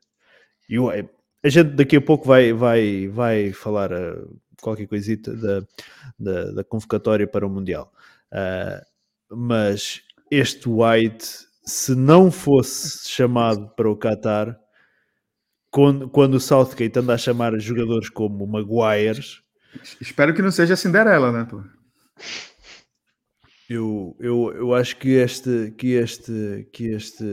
E 0.69 0.77
o 0.77 0.89
White, 0.89 1.16
a 1.43 1.49
gente 1.49 1.71
daqui 1.75 1.95
a 1.95 2.01
pouco 2.01 2.27
vai, 2.27 2.53
vai, 2.53 3.07
vai 3.07 3.53
falar 3.53 3.91
uh, 3.91 4.39
qualquer 4.61 4.87
coisita 4.87 5.35
da, 5.35 5.61
da, 6.17 6.51
da, 6.51 6.63
convocatória 6.63 7.27
para 7.27 7.45
o 7.45 7.49
Mundial. 7.49 7.91
Uh, 8.31 9.35
mas 9.35 10.01
este 10.31 10.67
White, 10.67 11.25
se 11.65 11.95
não 11.95 12.31
fosse 12.31 13.09
chamado 13.09 13.69
para 13.75 13.89
o 13.89 13.97
Qatar, 13.97 14.59
quando, 15.71 16.09
quando 16.09 16.35
o 16.35 16.39
Southgate 16.39 16.99
anda 16.99 17.13
a 17.13 17.17
chamar 17.17 17.57
jogadores 17.59 18.09
como 18.09 18.47
Maguires. 18.47 19.41
Espero 20.01 20.33
que 20.33 20.41
não 20.41 20.51
seja 20.51 20.73
a 20.73 20.77
Cinderela, 20.77 21.31
né? 21.31 21.47
Eu, 23.69 24.15
eu, 24.19 24.53
eu 24.55 24.73
acho 24.73 24.95
que 24.95 25.09
este 25.09 25.73
que 25.77 25.93
este 25.93 26.69
que 26.71 26.85
este 26.87 27.25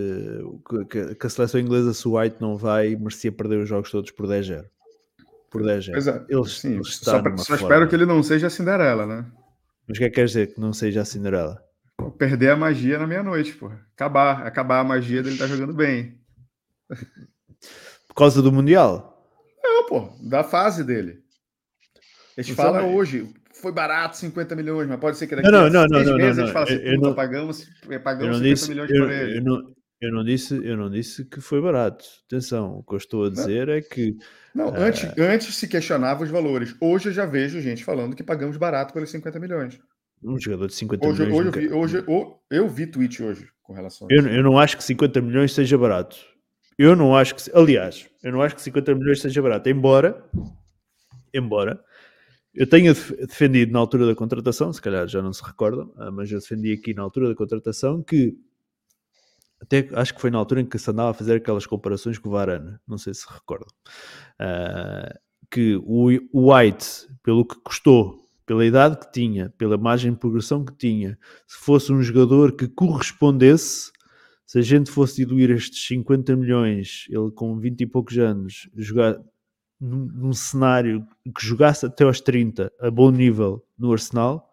que, 0.91 1.15
que 1.15 1.27
a 1.27 1.31
seleção 1.31 1.61
inglesa 1.61 1.95
se 1.95 2.09
o 2.09 2.19
White 2.19 2.39
não 2.41 2.57
vai 2.57 2.97
merecia 2.97 3.31
perder 3.31 3.61
os 3.61 3.69
jogos 3.69 3.89
todos 3.89 4.11
por 4.11 4.27
10-0 4.27 4.65
por 5.49 5.63
10 5.63 5.91
pois 5.91 6.07
é, 6.09 6.27
eles, 6.29 6.53
sim, 6.59 6.75
eles 6.75 6.97
só, 6.97 7.23
só 7.37 7.55
espero 7.55 7.89
que 7.89 7.95
ele 7.95 8.05
não 8.05 8.21
seja 8.21 8.49
a 8.49 8.51
Cinderela 8.51 9.07
né? 9.07 9.25
Mas 9.87 9.97
o 9.97 10.01
que 10.01 10.07
é 10.07 10.09
que 10.09 10.17
quer 10.17 10.25
dizer? 10.25 10.55
Que 10.55 10.61
não 10.61 10.73
seja 10.73 11.03
a 11.03 11.05
Cinderela. 11.05 11.63
Perder 12.19 12.51
a 12.51 12.57
magia 12.57 12.99
na 12.99 13.07
meia-noite 13.07 13.53
pô. 13.53 13.71
Acabar 13.95 14.45
acabar 14.45 14.81
a 14.81 14.85
magia 14.85 15.23
dele 15.23 15.37
estar 15.37 15.47
tá 15.47 15.55
jogando 15.55 15.73
bem. 15.73 16.19
Por 18.09 18.15
causa 18.17 18.43
do 18.43 18.51
mundial? 18.51 19.25
Não 19.63 19.87
pô 19.87 20.09
da 20.21 20.43
fase 20.43 20.83
dele. 20.83 21.23
A 22.37 22.43
gente 22.43 22.57
fala 22.57 22.83
hoje 22.83 23.33
foi 23.65 23.73
barato 23.73 24.19
50 24.19 24.55
milhões, 24.55 24.87
mas 24.87 25.01
pode 25.01 25.17
ser 25.17 25.27
que 25.27 25.35
daqui 25.35 25.51
não, 25.51 25.71
não, 25.71 25.85
a 25.85 25.89
seis 25.89 26.07
não, 26.07 26.17
meses 26.17 26.37
não, 26.37 26.45
a 26.45 26.47
gente 26.47 26.53
fala 26.53 26.65
assim, 26.67 26.75
eu, 26.83 27.01
não, 27.01 27.15
pagamos, 27.15 27.71
pagamos 28.05 28.37
50 28.37 28.41
disse, 28.43 28.69
milhões 28.69 28.91
eu, 28.91 29.01
por 29.01 29.11
ele. 29.11 29.39
Eu 29.39 29.43
não, 29.43 29.75
eu 30.03 30.13
não, 30.13 30.23
disse, 30.23 30.61
eu 30.63 30.77
não 30.77 30.91
disse 30.91 31.25
que 31.25 31.41
foi 31.41 31.63
barato. 31.63 32.05
Atenção, 32.27 32.77
o 32.77 32.83
que 32.83 32.93
eu 32.93 32.99
estou 32.99 33.25
a 33.25 33.31
dizer 33.31 33.71
é 33.71 33.81
que... 33.81 34.15
Não, 34.55 34.69
uh... 34.69 34.77
antes, 34.77 35.19
antes 35.19 35.55
se 35.55 35.67
questionava 35.67 36.23
os 36.23 36.31
valores. 36.31 36.77
Hoje 36.79 37.09
eu 37.09 37.13
já 37.15 37.25
vejo 37.25 37.59
gente 37.63 37.83
falando 37.83 38.15
que 38.15 38.23
pagamos 38.23 38.59
barato 38.59 38.93
pelos 38.93 39.11
50 39.11 39.41
milhões. 39.41 39.81
Um 40.23 40.39
jogador 40.39 40.67
de 40.67 40.75
50 40.75 41.07
hoje, 41.07 41.23
milhões... 41.23 41.39
Hoje, 41.39 41.47
nunca... 41.47 41.61
eu, 41.61 41.69
vi, 41.69 41.75
hoje 41.75 42.05
eu, 42.07 42.41
eu 42.51 42.69
vi 42.69 42.87
tweet 42.87 43.23
hoje 43.23 43.49
com 43.63 43.73
relação 43.73 44.07
a 44.11 44.15
isso. 44.15 44.29
Eu, 44.29 44.35
eu 44.35 44.43
não 44.43 44.59
acho 44.59 44.77
que 44.77 44.85
50 44.85 45.23
milhões 45.23 45.55
seja 45.55 45.79
barato. 45.79 46.19
Eu 46.79 46.95
não 46.95 47.17
acho 47.17 47.35
que... 47.35 47.51
Aliás, 47.55 48.07
eu 48.23 48.31
não 48.31 48.43
acho 48.43 48.57
que 48.57 48.61
50 48.61 48.95
milhões 48.95 49.23
seja 49.23 49.41
barato. 49.41 49.71
Embora... 49.71 50.23
Embora 51.33 51.81
eu 52.55 52.69
tenho 52.69 52.95
defendido 52.95 53.73
na 53.73 53.81
altura 53.81 54.07
da 54.07 54.15
contratação, 54.15 54.73
se 54.73 54.81
calhar 54.81 55.09
já 55.09 55.21
não 55.21 55.33
se 55.33 55.43
recordam, 55.43 55.93
ah, 55.97 56.11
mas 56.11 56.31
eu 56.31 56.39
defendi 56.39 56.73
aqui 56.73 56.95
na 56.95 57.03
altura 57.03 57.29
da 57.29 57.35
contratação 57.35 58.03
que 58.03 58.37
até 59.61 59.89
acho 59.95 60.15
que 60.15 60.21
foi 60.21 60.31
na 60.31 60.39
altura 60.39 60.61
em 60.61 60.67
que 60.67 60.79
se 60.79 60.91
andava 60.91 61.11
a 61.11 61.15
fazer 61.15 61.37
aquelas 61.37 61.67
comparações 61.67 62.19
com 62.19 62.29
o 62.29 62.33
Varane, 62.33 62.77
não 62.87 62.99
sei 62.99 63.15
se 63.15 63.27
recordam, 63.27 63.69
uh, 64.41 65.19
que 65.51 65.77
o, 65.83 66.09
White, 66.33 67.09
pelo 67.23 67.47
que 67.47 67.57
custou, 67.61 68.29
pela 68.45 68.65
idade 68.65 68.99
que 68.99 69.11
tinha, 69.11 69.51
pela 69.57 69.79
margem 69.79 70.13
de 70.13 70.19
progressão 70.19 70.65
que 70.65 70.77
tinha, 70.77 71.19
se 71.47 71.57
fosse 71.57 71.93
um 71.93 72.03
jogador 72.03 72.53
que 72.53 72.69
correspondesse, 72.69 73.91
se 74.45 74.59
a 74.59 74.63
gente 74.63 74.91
fosse 74.91 75.25
diluir 75.25 75.51
estes 75.51 75.87
50 75.87 76.37
milhões, 76.37 77.07
ele 77.09 77.31
com 77.31 77.59
20 77.59 77.81
e 77.81 77.87
poucos 77.87 78.19
anos, 78.19 78.69
jogar 78.77 79.19
num, 79.81 80.07
num, 80.07 80.33
cenário 80.33 81.07
que 81.37 81.45
jogasse 81.45 81.87
até 81.87 82.05
aos 82.05 82.21
30 82.21 82.73
a 82.81 82.91
bom 82.91 83.11
nível 83.11 83.65
no 83.79 83.93
Arsenal, 83.93 84.51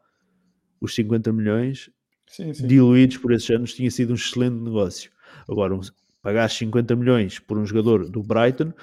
os 0.80 0.96
50 0.96 1.32
milhões 1.32 1.90
sim, 2.28 2.54
sim. 2.54 2.68
diluídos 2.68 3.18
por 3.18 3.32
esses 3.32 3.50
anos 3.50 3.74
tinha 3.74 3.90
sido 3.92 4.12
um 4.12 4.16
excelente 4.16 4.62
negócio. 4.62 5.12
Agora, 5.48 5.76
um, 5.76 5.82
pagar 6.22 6.50
50 6.50 6.96
milhões 6.96 7.40
por 7.40 7.58
um 7.58 7.66
jogador 7.66 8.10
do 8.10 8.22
Brighton 8.24 8.74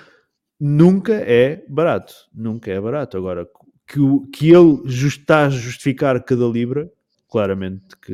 nunca 0.61 1.15
é 1.15 1.65
barato. 1.69 2.15
Nunca 2.33 2.71
é 2.71 2.81
barato. 2.81 3.17
Agora, 3.17 3.49
que, 3.87 4.01
que 4.33 4.51
ele 4.51 4.83
está 4.87 5.47
a 5.47 5.51
justificar 5.51 6.23
cada 6.23 6.47
libra, 6.47 6.91
claramente 7.29 7.97
que, 8.03 8.13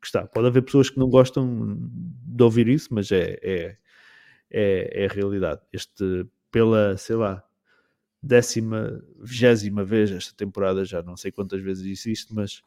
que, 0.00 0.06
está. 0.06 0.26
Pode 0.26 0.48
haver 0.48 0.62
pessoas 0.62 0.90
que 0.90 0.98
não 0.98 1.08
gostam 1.08 1.78
de 1.80 2.42
ouvir 2.42 2.68
isso, 2.68 2.88
mas 2.92 3.10
é, 3.10 3.38
é, 3.42 3.76
é, 4.50 5.02
é 5.02 5.06
a 5.06 5.12
realidade. 5.12 5.60
Este 5.72 6.26
pela, 6.52 6.96
sei 6.98 7.16
lá, 7.16 7.42
décima, 8.22 9.02
vigésima 9.18 9.82
vez 9.82 10.12
esta 10.12 10.36
temporada, 10.36 10.84
já 10.84 11.02
não 11.02 11.16
sei 11.16 11.32
quantas 11.32 11.60
vezes 11.60 11.82
disse 11.82 12.12
isto, 12.12 12.32
mas 12.32 12.62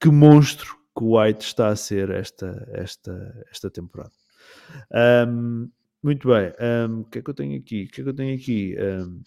que 0.00 0.08
monstro 0.08 0.78
que 0.96 1.04
o 1.04 1.20
White 1.20 1.44
está 1.44 1.68
a 1.68 1.76
ser 1.76 2.08
esta, 2.10 2.66
esta, 2.72 3.46
esta 3.50 3.68
temporada. 3.68 4.12
Um, 5.28 5.68
muito 6.02 6.28
bem, 6.28 6.52
um, 6.88 7.00
o 7.00 7.04
que 7.04 7.18
é 7.18 7.22
que 7.22 7.28
eu 7.28 7.34
tenho 7.34 7.58
aqui? 7.58 7.84
O 7.84 7.88
que 7.88 8.00
é 8.00 8.04
que 8.04 8.10
eu 8.10 8.14
tenho 8.14 8.34
aqui? 8.34 8.76
Um, 8.78 9.22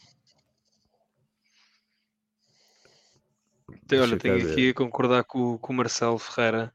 Olha, 3.91 4.18
tenho 4.18 4.52
aqui 4.52 4.70
a 4.70 4.74
concordar 4.74 5.24
com, 5.24 5.58
com 5.58 5.74
o 5.74 5.76
Marcelo 5.76 6.18
Ferreira. 6.18 6.74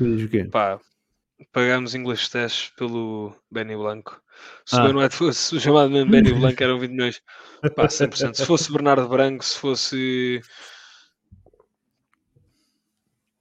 diz 0.00 0.24
o 0.24 0.28
quê? 0.28 0.44
Pá, 0.44 0.80
pagámos 1.52 1.94
English 1.94 2.30
Test 2.30 2.74
pelo 2.76 3.34
Benny 3.50 3.76
Blanco. 3.76 4.20
Se 4.64 4.76
ah. 4.76 4.84
o 4.84 4.86
Benoit 4.86 5.14
fosse 5.14 5.60
chamado 5.60 5.90
mesmo 5.90 6.10
Benny 6.10 6.32
Blanco, 6.32 6.62
eram 6.62 6.78
20 6.78 6.90
milhões. 6.90 7.22
Pá, 7.76 7.86
100%. 7.86 8.34
Se 8.34 8.46
fosse 8.46 8.72
Bernardo 8.72 9.08
Branco, 9.08 9.44
se 9.44 9.58
fosse. 9.58 10.40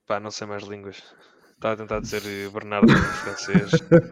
Pá, 0.05 0.19
não 0.19 0.31
sei 0.31 0.47
mais 0.47 0.63
línguas. 0.63 1.01
Estava 1.55 1.75
a 1.75 1.77
tentar 1.77 1.99
dizer 1.99 2.49
Bernardo 2.51 2.91
em 2.91 2.95
francês. 2.95 3.71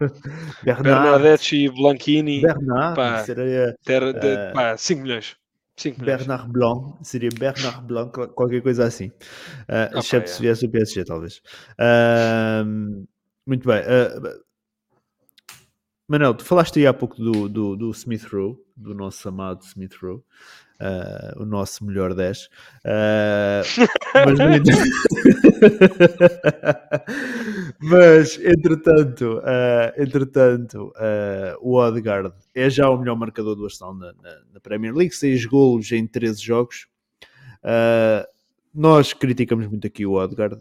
Bernard, 0.64 0.84
Bernardeschi 0.84 1.68
Blanchini. 1.70 2.42
Bernard, 2.42 2.96
pá, 2.96 3.24
seria. 3.24 3.76
Ter, 3.84 4.14
de, 4.14 4.52
uh, 4.52 4.54
pá, 4.54 4.78
5 4.78 5.02
milhões. 5.02 5.36
5 5.76 6.00
milhões. 6.00 6.18
Bernard 6.20 6.52
Blanc, 6.52 6.98
seria 7.02 7.30
Bernard 7.38 7.82
Blanc, 7.88 8.12
qualquer 8.36 8.62
coisa 8.62 8.86
assim. 8.86 9.08
Uh, 9.08 9.88
okay, 9.88 10.00
exceto 10.00 10.26
é. 10.26 10.28
se 10.28 10.42
viesse 10.42 10.66
o 10.66 10.70
PSG, 10.70 11.06
talvez. 11.06 11.42
Uh, 11.80 13.08
muito 13.50 13.68
bem. 13.68 13.82
Uh, 13.82 14.40
Manel, 16.10 16.34
tu 16.34 16.44
falaste 16.44 16.80
aí 16.80 16.88
há 16.88 16.94
pouco 16.94 17.16
do, 17.22 17.48
do, 17.48 17.76
do 17.76 17.92
Smith 17.92 18.24
Rowe, 18.24 18.58
do 18.76 18.96
nosso 18.96 19.30
amado 19.30 19.62
Smith 19.64 19.94
Rowe, 20.02 20.24
uh, 20.80 21.42
o 21.42 21.46
nosso 21.46 21.86
melhor 21.86 22.16
10. 22.16 22.46
Uh, 22.46 23.62
mas, 24.26 24.40
mas, 27.80 28.40
entretanto, 28.40 29.38
uh, 29.38 30.02
entretanto 30.02 30.92
o 31.62 31.76
Odegaard 31.76 32.34
é 32.56 32.70
já 32.72 32.90
o 32.90 32.98
melhor 32.98 33.16
marcador 33.16 33.56
do 33.56 33.66
Arsenal 33.66 33.94
na, 33.94 34.14
na, 34.14 34.36
na 34.54 34.60
Premier 34.60 34.96
League, 34.96 35.14
6 35.14 35.46
golos 35.46 35.92
em 35.92 36.08
13 36.08 36.42
jogos. 36.42 36.88
nós 38.74 39.14
criticamos 39.14 39.68
muito 39.68 39.86
aqui 39.86 40.08
o 40.08 40.14
Odegaard, 40.14 40.60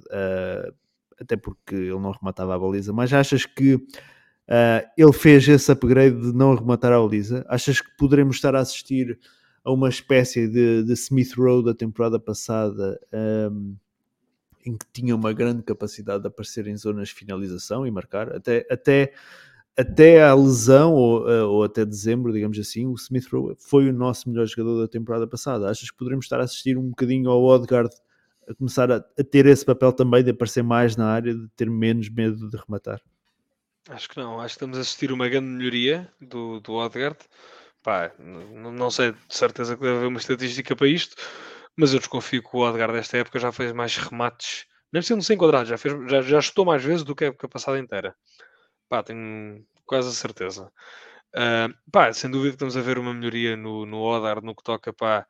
até 1.20 1.36
porque 1.36 1.74
ele 1.74 1.98
não 1.98 2.10
rematava 2.10 2.54
a 2.54 2.58
baliza, 2.58 2.92
mas 2.92 3.12
achas 3.12 3.44
que 3.44 3.80
Uh, 4.48 4.80
ele 4.96 5.12
fez 5.12 5.46
esse 5.46 5.70
upgrade 5.70 6.18
de 6.18 6.32
não 6.32 6.52
arrematar 6.52 6.90
a 6.90 6.98
baliza. 6.98 7.44
Achas 7.48 7.82
que 7.82 7.94
poderemos 7.98 8.36
estar 8.36 8.56
a 8.56 8.60
assistir 8.60 9.18
a 9.62 9.70
uma 9.70 9.90
espécie 9.90 10.48
de, 10.48 10.82
de 10.84 10.92
Smith 10.94 11.34
Rowe 11.36 11.62
da 11.62 11.74
temporada 11.74 12.18
passada 12.18 12.98
um, 13.52 13.76
em 14.64 14.74
que 14.74 14.86
tinha 14.90 15.14
uma 15.14 15.34
grande 15.34 15.62
capacidade 15.62 16.22
de 16.22 16.28
aparecer 16.28 16.66
em 16.66 16.74
zonas 16.74 17.08
de 17.08 17.14
finalização 17.14 17.86
e 17.86 17.90
marcar? 17.90 18.34
Até, 18.34 18.66
até, 18.70 19.12
até 19.76 20.22
a 20.22 20.34
lesão 20.34 20.94
ou, 20.94 21.28
uh, 21.28 21.46
ou 21.46 21.64
até 21.64 21.84
dezembro, 21.84 22.32
digamos 22.32 22.58
assim, 22.58 22.86
o 22.86 22.94
Smith 22.94 23.28
Rowe 23.30 23.54
foi 23.58 23.90
o 23.90 23.92
nosso 23.92 24.30
melhor 24.30 24.46
jogador 24.46 24.80
da 24.80 24.88
temporada 24.88 25.26
passada. 25.26 25.68
Achas 25.68 25.90
que 25.90 25.98
poderemos 25.98 26.24
estar 26.24 26.40
a 26.40 26.44
assistir 26.44 26.78
um 26.78 26.88
bocadinho 26.88 27.28
ao 27.28 27.44
Odegaard 27.44 27.94
a 28.48 28.54
começar 28.54 28.90
a, 28.90 28.96
a 28.96 29.24
ter 29.24 29.46
esse 29.46 29.64
papel 29.64 29.92
também 29.92 30.24
de 30.24 30.30
aparecer 30.30 30.62
mais 30.62 30.96
na 30.96 31.12
área, 31.12 31.34
de 31.34 31.48
ter 31.50 31.68
menos 31.68 32.08
medo 32.08 32.48
de 32.48 32.56
rematar? 32.56 33.00
Acho 33.88 34.08
que 34.08 34.18
não, 34.18 34.40
acho 34.40 34.54
que 34.54 34.56
estamos 34.58 34.78
a 34.78 34.80
assistir 34.80 35.12
uma 35.12 35.28
grande 35.28 35.48
melhoria 35.48 36.12
do, 36.20 36.60
do 36.60 36.74
Odegaard. 36.74 37.18
pá, 37.82 38.12
não 38.18 38.90
sei 38.90 39.12
de 39.12 39.18
certeza 39.28 39.76
que 39.76 39.82
deve 39.82 39.96
haver 39.96 40.08
uma 40.08 40.18
estatística 40.18 40.76
para 40.76 40.88
isto, 40.88 41.16
mas 41.76 41.92
eu 41.92 41.98
desconfio 41.98 42.42
que 42.42 42.56
o 42.56 42.60
Odgar 42.60 42.92
desta 42.92 43.16
época 43.18 43.38
já 43.38 43.52
fez 43.52 43.72
mais 43.72 43.96
remates, 43.96 44.66
nem 44.92 45.00
sendo 45.00 45.22
sem 45.22 45.38
quadrado, 45.38 45.68
já, 45.68 45.78
fez, 45.78 45.94
já, 46.10 46.20
já 46.22 46.40
chutou 46.40 46.64
mais 46.64 46.84
vezes 46.84 47.04
do 47.04 47.14
que 47.14 47.24
a 47.24 47.28
época 47.28 47.48
passada 47.48 47.78
inteira. 47.78 48.14
Pá, 48.88 49.02
tenho 49.02 49.64
quase 49.86 50.08
a 50.08 50.12
certeza. 50.12 50.70
Uh, 51.34 51.72
pá, 51.90 52.12
sem 52.12 52.30
dúvida 52.30 52.50
que 52.50 52.56
estamos 52.56 52.76
a 52.76 52.80
ver 52.80 52.98
uma 52.98 53.14
melhoria 53.14 53.56
no, 53.56 53.86
no 53.86 54.02
Odar, 54.02 54.42
no 54.42 54.54
que 54.54 54.62
toca 54.62 54.92
pá, 54.92 55.26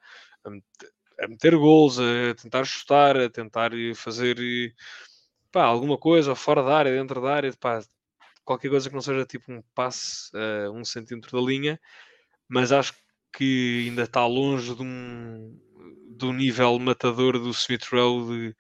a, 1.21 1.29
meter 1.29 1.57
gols, 1.57 1.99
a 1.99 2.35
tentar 2.35 2.65
chutar, 2.65 3.17
a 3.17 3.31
tentar 3.31 3.71
fazer 3.95 4.37
pá, 5.51 5.65
alguma 5.65 5.99
coisa 5.99 6.35
fora 6.35 6.63
da 6.63 6.77
área, 6.77 6.93
dentro 6.93 7.21
da 7.21 7.35
área, 7.35 7.53
pá, 7.59 7.83
qualquer 8.45 8.71
coisa 8.71 8.89
que 8.89 8.95
não 8.95 9.03
seja 9.03 9.25
tipo 9.27 9.53
um 9.53 9.63
passe 9.75 10.31
uh, 10.35 10.73
um 10.73 10.85
centímetro 10.85 11.39
da 11.39 11.47
linha, 11.47 11.81
mas 12.49 12.73
acho 12.73 12.95
que 13.33 13.85
ainda 13.87 14.05
está 14.05 14.27
longe 14.27 14.75
de 14.75 14.83
um, 14.83 15.59
do 16.11 16.33
nível 16.33 16.79
matador 16.79 17.39
do 17.39 17.51
Smith 17.51 17.85
Rowe. 17.93 18.55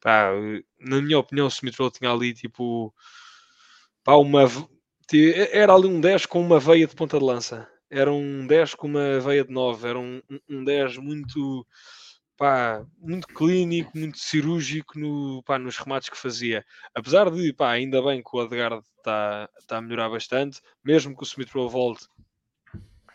Pá, 0.00 0.30
na 0.78 1.00
minha 1.00 1.18
opinião, 1.18 1.46
o 1.46 1.48
Smith 1.48 1.76
Rowe 1.78 1.90
tinha 1.90 2.10
ali 2.10 2.34
tipo 2.34 2.94
pá, 4.04 4.14
uma, 4.16 4.42
era 5.52 5.74
ali 5.74 5.86
um 5.86 6.00
10 6.00 6.26
com 6.26 6.40
uma 6.40 6.60
veia 6.60 6.86
de 6.86 6.94
ponta 6.94 7.18
de 7.18 7.24
lança. 7.24 7.68
Era 7.94 8.12
um 8.12 8.44
10 8.44 8.74
com 8.74 8.88
uma 8.88 9.20
veia 9.20 9.44
de 9.44 9.52
9. 9.52 9.88
Era 9.88 10.00
um, 10.00 10.20
um 10.48 10.64
10 10.64 10.96
muito, 10.98 11.64
pá, 12.36 12.84
muito 12.98 13.28
clínico, 13.28 13.96
muito 13.96 14.18
cirúrgico 14.18 14.98
no, 14.98 15.40
pá, 15.44 15.60
nos 15.60 15.78
remates 15.78 16.08
que 16.08 16.16
fazia. 16.16 16.66
Apesar 16.92 17.30
de, 17.30 17.52
pá, 17.52 17.70
ainda 17.70 18.02
bem 18.02 18.20
que 18.20 18.30
o 18.32 18.40
Odegaard 18.40 18.84
está 18.96 19.48
tá 19.68 19.76
a 19.76 19.80
melhorar 19.80 20.08
bastante, 20.08 20.60
mesmo 20.82 21.16
que 21.16 21.22
o 21.22 21.24
Smith 21.24 21.52
Rowe 21.52 21.70
volte, 21.70 22.08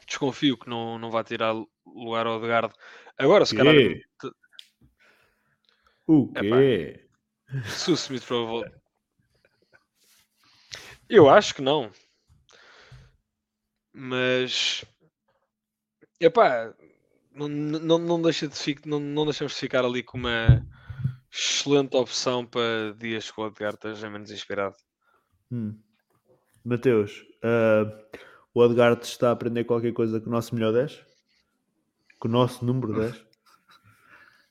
desconfio 0.07 0.57
que 0.57 0.69
não, 0.69 0.97
não 0.97 1.11
vai 1.11 1.25
tirar 1.25 1.53
lugar 1.86 2.25
ao 2.25 2.38
Odegaard. 2.38 2.73
Agora, 3.17 3.45
se 3.45 3.57
calhar... 3.57 3.75
O 6.07 6.32
quê? 6.32 6.39
Epá, 6.39 7.65
se 7.67 7.91
o 7.91 7.95
Smith 7.95 8.23
Rowe 8.30 8.47
volte... 8.47 8.71
Eu 11.09 11.30
acho 11.30 11.53
que 11.53 11.61
não. 11.61 11.91
Mas. 13.94 14.86
Epá, 16.20 16.74
não, 17.34 17.48
não, 17.48 17.98
não, 17.98 18.22
deixa 18.22 18.48
de 18.48 18.56
ficar, 18.56 18.88
não, 18.88 19.00
não 19.00 19.26
deixamos 19.26 19.54
de 19.54 19.60
ficar 19.60 19.86
ali 19.86 20.04
com 20.04 20.18
uma 20.18 20.66
excelente 21.32 21.96
opção 21.96 22.46
para 22.46 22.94
dias 22.98 23.32
que 23.32 23.40
o 23.40 23.48
Edgar 23.48 23.74
esteja 23.74 24.10
menos 24.10 24.32
inspirado. 24.32 24.76
Hum. 25.52 25.76
Mateus, 26.64 27.26
uh, 27.44 28.20
o 28.54 28.66
Edgar 28.66 28.98
está 29.02 29.30
a 29.30 29.32
aprender 29.32 29.64
qualquer 29.64 29.94
coisa 29.94 30.20
com 30.20 30.28
o 30.28 30.32
nosso 30.32 30.54
melhor 30.54 30.74
10? 30.74 31.00
Com 32.20 32.28
o 32.28 32.32
nosso 32.32 32.66
número 32.66 32.94
10? 32.94 33.16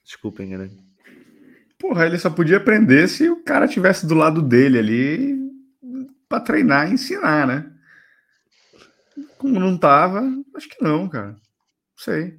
Desculpem, 0.03 0.47
enganei. 0.47 0.71
Porra, 1.79 2.07
ele 2.07 2.19
só 2.19 2.31
podia 2.31 2.57
aprender 2.57 3.07
se 3.09 3.29
o 3.29 3.45
cara 3.45 3.69
tivesse 3.69 4.07
do 4.07 4.15
lado 4.15 4.43
dele 4.43 4.79
ali 4.79 5.39
para 6.29 6.41
treinar 6.41 6.89
e 6.89 6.95
ensinar, 6.95 7.47
né? 7.47 7.78
Como 9.37 9.59
não 9.59 9.77
tava, 9.77 10.23
acho 10.55 10.69
que 10.69 10.83
não, 10.83 11.09
cara. 11.09 11.33
Não 11.33 11.39
sei. 11.97 12.39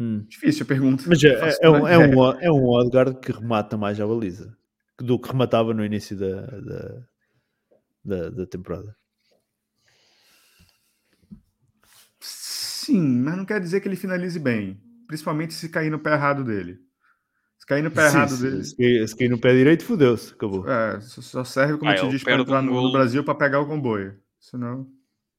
Hum. 0.00 0.24
Difícil 0.28 0.62
a 0.64 0.66
pergunta. 0.66 1.04
Mas 1.06 1.22
é, 1.24 1.28
é, 1.28 1.58
é, 1.62 1.70
um, 1.70 1.88
é, 1.88 1.98
um, 1.98 2.32
é 2.40 2.52
um 2.52 2.66
Odegaard 2.66 3.18
que 3.20 3.32
remata 3.32 3.76
mais 3.76 4.00
a 4.00 4.06
baliza 4.06 4.56
do 4.98 5.18
que 5.18 5.28
rematava 5.28 5.72
no 5.72 5.84
início 5.84 6.16
da, 6.16 6.40
da, 6.40 7.02
da, 8.04 8.30
da 8.30 8.46
temporada. 8.46 8.96
Sim, 12.20 13.00
mas 13.20 13.36
não 13.36 13.44
quer 13.44 13.60
dizer 13.60 13.80
que 13.80 13.88
ele 13.88 13.96
finalize 13.96 14.38
bem. 14.38 14.80
Principalmente 15.06 15.54
se 15.54 15.68
cair 15.68 15.90
no 15.90 15.98
pé 15.98 16.14
errado 16.14 16.44
dele. 16.44 16.80
Cair 17.68 17.82
no 17.82 17.90
pé 17.90 18.08
Sim, 18.08 18.16
errado 18.16 18.36
dele. 18.38 18.64
Se 18.64 19.14
cair 19.14 19.28
no 19.28 19.38
pé 19.38 19.52
direito, 19.52 19.84
fudeu-se, 19.84 20.32
acabou. 20.32 20.66
É, 20.66 20.98
só 21.02 21.44
serve, 21.44 21.76
como 21.76 21.90
ah, 21.90 21.96
eu 21.96 22.06
te 22.06 22.12
disse, 22.12 22.24
para 22.24 22.40
entrar 22.40 22.62
no, 22.62 22.90
Brasil 22.90 23.22
para 23.22 23.34
pegar 23.34 23.60
o 23.60 23.66
comboio. 23.66 24.18
Senão. 24.40 24.90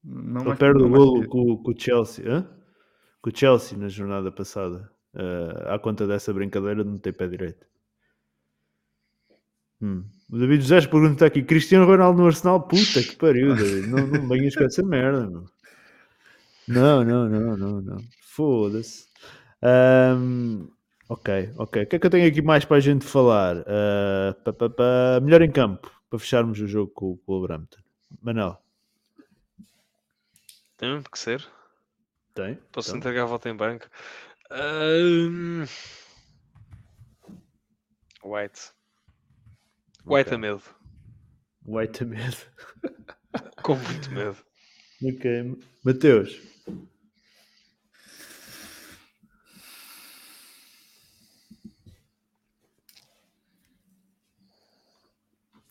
Não 0.03 0.45
mais, 0.45 0.57
perde 0.57 0.81
o 0.81 0.89
golo 0.89 1.27
com, 1.27 1.57
com, 1.57 1.71
o 1.71 1.79
Chelsea. 1.79 2.25
Hã? 2.27 2.47
Com 3.21 3.29
o 3.29 3.35
Chelsea 3.35 3.77
na 3.77 3.89
jornada 3.89 4.31
passada. 4.31 4.89
Uh, 5.13 5.73
à 5.73 5.79
conta 5.79 6.05
dessa 6.05 6.33
brincadeira 6.33 6.83
de 6.83 6.89
não 6.89 6.97
ter 6.97 7.13
pé 7.13 7.27
direito. 7.27 7.65
Hum. 9.81 10.03
O 10.31 10.37
David 10.37 10.61
José 10.61 10.87
pergunta 10.87 11.25
aqui: 11.25 11.43
Cristiano 11.43 11.85
Ronaldo 11.85 12.21
no 12.21 12.27
Arsenal? 12.27 12.61
Puta 12.67 13.01
que 13.01 13.15
pariu, 13.15 13.55
David. 13.55 13.87
Não, 13.87 14.07
não 14.07 14.27
venhas 14.27 14.55
com 14.55 14.63
essa 14.63 14.83
merda, 14.83 15.27
meu. 15.27 15.45
Não, 16.67 17.03
não, 17.03 17.27
não, 17.27 17.57
não, 17.57 17.81
não. 17.81 17.97
Foda-se. 18.21 19.07
Um, 19.63 20.67
Ok, 21.09 21.49
ok. 21.57 21.83
O 21.83 21.87
que 21.87 21.95
é 21.95 21.99
que 21.99 22.05
eu 22.05 22.11
tenho 22.11 22.27
aqui 22.27 22.39
mais 22.39 22.63
para 22.65 22.77
a 22.77 22.79
gente 22.79 23.03
falar? 23.03 23.57
Uh, 23.57 24.43
pa, 24.43 24.53
pa, 24.53 24.69
pa, 24.69 25.19
melhor 25.23 25.41
em 25.41 25.49
campo, 25.49 25.91
para 26.07 26.19
fecharmos 26.19 26.59
o 26.61 26.67
jogo 26.67 26.91
com, 26.93 27.17
com 27.17 27.33
o 27.33 27.41
Brampton. 27.41 27.79
Manel. 28.21 28.61
Tem 30.79 31.03
que 31.03 31.19
ser. 31.19 31.45
Tem. 32.33 32.55
Posso 32.71 32.91
então. 32.91 32.99
entregar 32.99 33.23
a 33.23 33.25
volta 33.25 33.49
em 33.49 33.55
banco. 33.55 33.85
Uh... 34.49 35.67
White. 38.23 38.71
White 40.05 40.27
okay. 40.27 40.35
a 40.35 40.37
medo. 40.37 40.63
White 41.65 42.03
a 42.03 42.05
medo. 42.05 42.37
com 43.61 43.75
muito 43.75 44.09
medo. 44.11 44.37
Ok. 45.03 45.57
Mateus. 45.83 46.39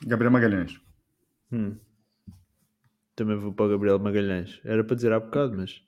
Gabriel 0.07 0.33
Magalhães. 0.33 0.79
Hum. 1.51 1.79
Também 3.19 3.37
vou 3.37 3.53
para 3.53 3.67
o 3.67 3.69
Gabriel 3.71 3.99
Magalhães. 3.99 4.61
Era 4.65 4.85
para 4.85 4.95
dizer 4.95 5.13
há 5.13 5.19
bocado, 5.19 5.57
mas 5.57 5.83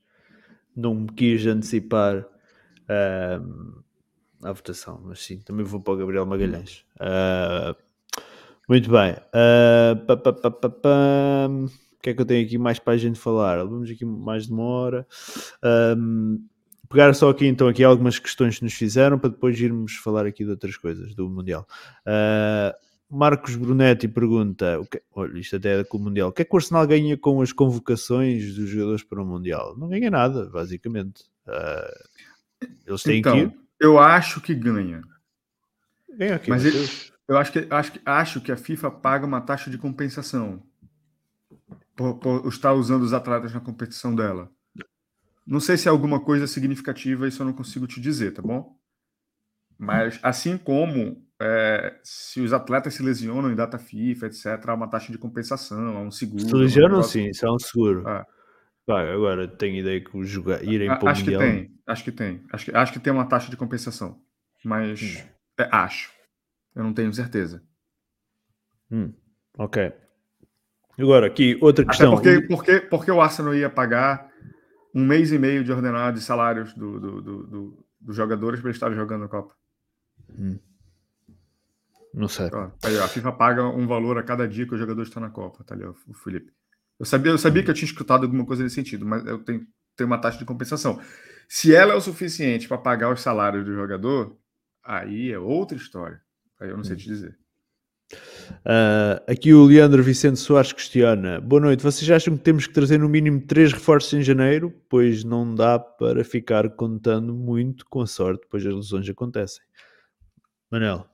não 0.74 0.96
me 0.96 1.06
quis 1.12 1.46
antecipar 1.46 2.22
uh, 2.22 3.84
a 4.42 4.52
votação. 4.52 5.00
Mas 5.04 5.20
sim, 5.20 5.38
também 5.38 5.64
vou 5.64 5.80
para 5.80 5.94
o 5.94 5.96
Gabriel 5.96 6.26
Magalhães. 6.26 6.84
Uh, 6.96 7.76
muito 8.68 8.90
bem. 8.90 9.12
Uh, 9.12 10.04
pa, 10.06 10.16
pa, 10.16 10.50
pa, 10.50 11.46
o 11.48 12.02
que 12.02 12.10
é 12.10 12.14
que 12.14 12.20
eu 12.20 12.26
tenho 12.26 12.44
aqui 12.44 12.58
mais 12.58 12.80
para 12.80 12.94
a 12.94 12.96
gente 12.96 13.16
falar? 13.16 13.58
Vamos 13.58 13.88
aqui 13.88 14.04
mais 14.04 14.48
de 14.48 14.52
uma 14.52 14.64
hora. 14.64 15.06
Um, 15.96 16.44
pegar 16.88 17.14
só 17.14 17.30
aqui 17.30 17.46
então 17.46 17.68
aqui 17.68 17.84
algumas 17.84 18.18
questões 18.18 18.58
que 18.58 18.64
nos 18.64 18.74
fizeram 18.74 19.20
para 19.20 19.30
depois 19.30 19.60
irmos 19.60 19.94
falar 19.94 20.26
aqui 20.26 20.42
de 20.44 20.50
outras 20.50 20.76
coisas 20.76 21.14
do 21.14 21.30
Mundial. 21.30 21.64
Uh, 22.04 22.74
Marcos 23.10 23.56
Brunetti 23.56 24.06
pergunta: 24.06 24.80
que, 24.90 25.02
olha, 25.12 25.38
isto 25.38 25.56
até 25.56 25.80
é 25.80 25.84
com 25.84 25.98
o 25.98 26.00
Mundial, 26.00 26.28
o 26.28 26.32
que 26.32 26.42
é 26.42 26.44
que 26.44 26.54
o 26.54 26.56
Arsenal 26.56 26.86
ganha 26.86 27.16
com 27.18 27.42
as 27.42 27.52
convocações 27.52 28.54
dos 28.54 28.68
jogadores 28.68 29.02
para 29.02 29.20
o 29.20 29.26
Mundial? 29.26 29.76
Não 29.76 29.88
ganha 29.88 30.10
nada, 30.10 30.48
basicamente. 30.48 31.24
Uh, 31.46 32.68
eles 32.86 33.02
têm 33.02 33.18
então, 33.18 33.32
que 33.32 33.40
ir. 33.40 33.58
Eu 33.80 33.98
acho 33.98 34.40
que 34.40 34.54
ganha. 34.54 35.02
Ganha 36.16 36.36
aqui, 36.36 36.50
Mas 36.50 36.64
ele, 36.64 36.88
eu 37.26 37.36
acho 37.36 37.52
que, 37.52 37.66
acho, 37.70 37.92
acho 38.04 38.40
que 38.40 38.52
a 38.52 38.56
FIFA 38.56 38.90
paga 38.90 39.26
uma 39.26 39.40
taxa 39.40 39.70
de 39.70 39.78
compensação 39.78 40.62
por, 41.96 42.14
por 42.14 42.48
estar 42.48 42.72
usando 42.72 43.02
os 43.02 43.12
atletas 43.12 43.52
na 43.52 43.60
competição 43.60 44.14
dela. 44.14 44.50
Não 45.46 45.60
sei 45.60 45.76
se 45.76 45.88
é 45.88 45.90
alguma 45.90 46.20
coisa 46.20 46.46
significativa, 46.46 47.26
isso 47.26 47.42
eu 47.42 47.46
não 47.46 47.52
consigo 47.52 47.86
te 47.86 48.00
dizer, 48.00 48.32
tá 48.32 48.40
bom? 48.40 48.78
Mas 49.80 50.20
assim 50.22 50.58
como 50.58 51.16
é, 51.40 51.98
se 52.02 52.38
os 52.42 52.52
atletas 52.52 52.92
se 52.92 53.02
lesionam 53.02 53.50
em 53.50 53.54
data 53.54 53.78
FIFA, 53.78 54.26
etc., 54.26 54.46
há 54.68 54.74
uma 54.74 54.90
taxa 54.90 55.10
de 55.10 55.16
compensação, 55.16 55.96
há 55.96 56.00
um 56.02 56.10
seguro. 56.10 56.42
Se 56.42 56.54
lesionam, 56.54 56.98
um 56.98 57.02
sim, 57.02 57.30
isso 57.30 57.46
é 57.46 57.50
um 57.50 57.58
seguro. 57.58 58.06
Ah. 58.06 58.26
agora 58.86 59.48
tenho 59.48 59.76
ideia 59.76 59.98
que 60.04 60.14
os 60.14 60.28
jogar, 60.28 60.62
irem 60.62 60.88
para 60.88 61.02
o 61.06 61.08
Acho 61.08 61.24
que 61.24 61.34
tem, 61.34 61.70
acho 61.86 62.04
que 62.04 62.12
tem. 62.12 62.44
Acho 62.52 62.64
que, 62.66 62.76
acho 62.76 62.92
que 62.92 62.98
tem 62.98 63.10
uma 63.10 63.24
taxa 63.24 63.50
de 63.50 63.56
compensação. 63.56 64.20
Mas 64.62 65.00
hum. 65.00 65.28
é, 65.58 65.68
acho. 65.72 66.12
Eu 66.76 66.84
não 66.84 66.92
tenho 66.92 67.12
certeza. 67.14 67.62
Hum. 68.92 69.14
Ok. 69.56 69.94
Agora, 70.98 71.26
aqui, 71.26 71.56
outra 71.62 71.86
questão. 71.86 72.18
Até 72.18 72.34
porque, 72.34 72.46
porque, 72.48 72.80
porque 72.80 73.10
o 73.10 73.18
Arsenal 73.18 73.54
ia 73.54 73.70
pagar 73.70 74.30
um 74.94 75.06
mês 75.06 75.32
e 75.32 75.38
meio 75.38 75.64
de 75.64 75.72
ordenado 75.72 76.18
de 76.18 76.22
salários 76.22 76.74
do, 76.74 77.00
do, 77.00 77.22
do, 77.22 77.46
do 77.46 77.86
dos 78.00 78.16
jogadores 78.16 78.60
para 78.60 78.70
estar 78.70 78.92
jogando 78.92 79.24
a 79.24 79.28
Copa. 79.28 79.54
Hum. 80.38 80.58
Não 82.12 82.28
sei. 82.28 82.50
Ó, 82.52 82.70
aí, 82.82 82.98
a 82.98 83.08
FIFA 83.08 83.32
paga 83.32 83.64
um 83.64 83.86
valor 83.86 84.18
a 84.18 84.22
cada 84.22 84.46
dia 84.48 84.66
que 84.66 84.74
o 84.74 84.78
jogador 84.78 85.02
está 85.02 85.20
na 85.20 85.30
Copa, 85.30 85.62
tá 85.64 85.74
ali, 85.74 85.84
o 85.84 85.94
Felipe. 86.14 86.52
Eu 86.98 87.06
sabia, 87.06 87.32
eu 87.32 87.38
sabia 87.38 87.62
que 87.62 87.70
eu 87.70 87.74
tinha 87.74 87.88
escutado 87.88 88.24
alguma 88.24 88.44
coisa 88.44 88.62
nesse 88.62 88.74
sentido, 88.74 89.06
mas 89.06 89.24
eu 89.24 89.38
tenho, 89.38 89.66
tenho 89.96 90.06
uma 90.06 90.18
taxa 90.18 90.38
de 90.38 90.44
compensação. 90.44 91.00
Se 91.48 91.74
ela 91.74 91.94
é 91.94 91.96
o 91.96 92.00
suficiente 92.00 92.68
para 92.68 92.78
pagar 92.78 93.12
os 93.12 93.22
salários 93.22 93.64
do 93.64 93.74
jogador, 93.74 94.36
aí 94.84 95.32
é 95.32 95.38
outra 95.38 95.76
história. 95.76 96.20
Aí 96.60 96.68
eu 96.68 96.76
não 96.76 96.84
sei 96.84 96.94
hum. 96.94 96.98
te 96.98 97.06
dizer. 97.06 97.38
Uh, 98.12 99.22
aqui 99.28 99.54
o 99.54 99.64
Leandro 99.64 100.02
Vicente 100.02 100.38
Soares 100.38 100.72
questiona: 100.72 101.40
Boa 101.40 101.62
noite, 101.62 101.82
vocês 101.82 102.10
acham 102.10 102.36
que 102.36 102.42
temos 102.42 102.66
que 102.66 102.72
trazer 102.72 102.98
no 102.98 103.08
mínimo 103.08 103.40
três 103.40 103.72
reforços 103.72 104.12
em 104.14 104.22
janeiro? 104.22 104.74
Pois 104.88 105.22
não 105.22 105.54
dá 105.54 105.78
para 105.78 106.24
ficar 106.24 106.68
contando 106.70 107.32
muito 107.32 107.86
com 107.86 108.00
a 108.00 108.06
sorte, 108.06 108.46
pois 108.50 108.66
as 108.66 108.74
lesões 108.74 109.08
acontecem. 109.08 109.62
Manel. 110.70 111.04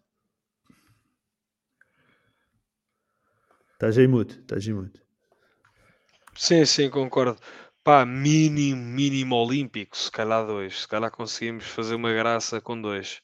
Estás 3.72 3.96
aí 3.98 4.06
mute, 4.06 4.38
estás 4.40 4.66
aí 4.66 4.74
mute. 4.74 5.02
Sim, 6.34 6.64
sim, 6.64 6.90
concordo. 6.90 7.40
Pá, 7.82 8.04
mínimo, 8.04 8.82
mínimo 8.82 9.36
olímpico, 9.36 9.96
se 9.96 10.10
calhar 10.10 10.46
dois. 10.46 10.82
Se 10.82 10.88
calhar 10.88 11.10
conseguimos 11.10 11.64
fazer 11.66 11.94
uma 11.94 12.12
graça 12.12 12.60
com 12.60 12.80
dois. 12.80 13.22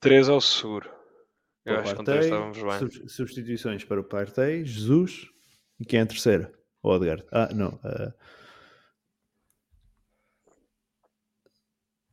Três 0.00 0.28
ao 0.28 0.40
seguro. 0.40 0.90
Eu 1.64 1.80
acho 1.80 1.90
que 1.90 1.96
com 1.96 2.04
três 2.04 2.24
estávamos 2.24 2.58
bem. 2.58 3.08
Substituições 3.08 3.84
para 3.84 4.00
o 4.00 4.04
Partey, 4.04 4.64
Jesus 4.64 5.28
e 5.78 5.84
quem 5.84 6.00
é 6.00 6.02
a 6.02 6.06
terceira? 6.06 6.52
O 6.82 6.88
Odegaard. 6.88 7.24
Ah, 7.30 7.48
não. 7.54 7.74
Uh... 7.84 8.12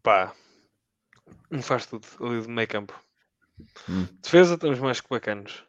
Pá, 0.04 0.36
não 1.50 1.62
faz 1.62 1.86
tudo 1.86 2.06
ali 2.20 2.48
meio 2.48 2.68
campo. 2.68 3.00
Hum. 3.90 4.08
Defesa, 4.22 4.56
estamos 4.56 4.80
mais 4.80 5.02
que 5.02 5.10
bacanos. 5.10 5.64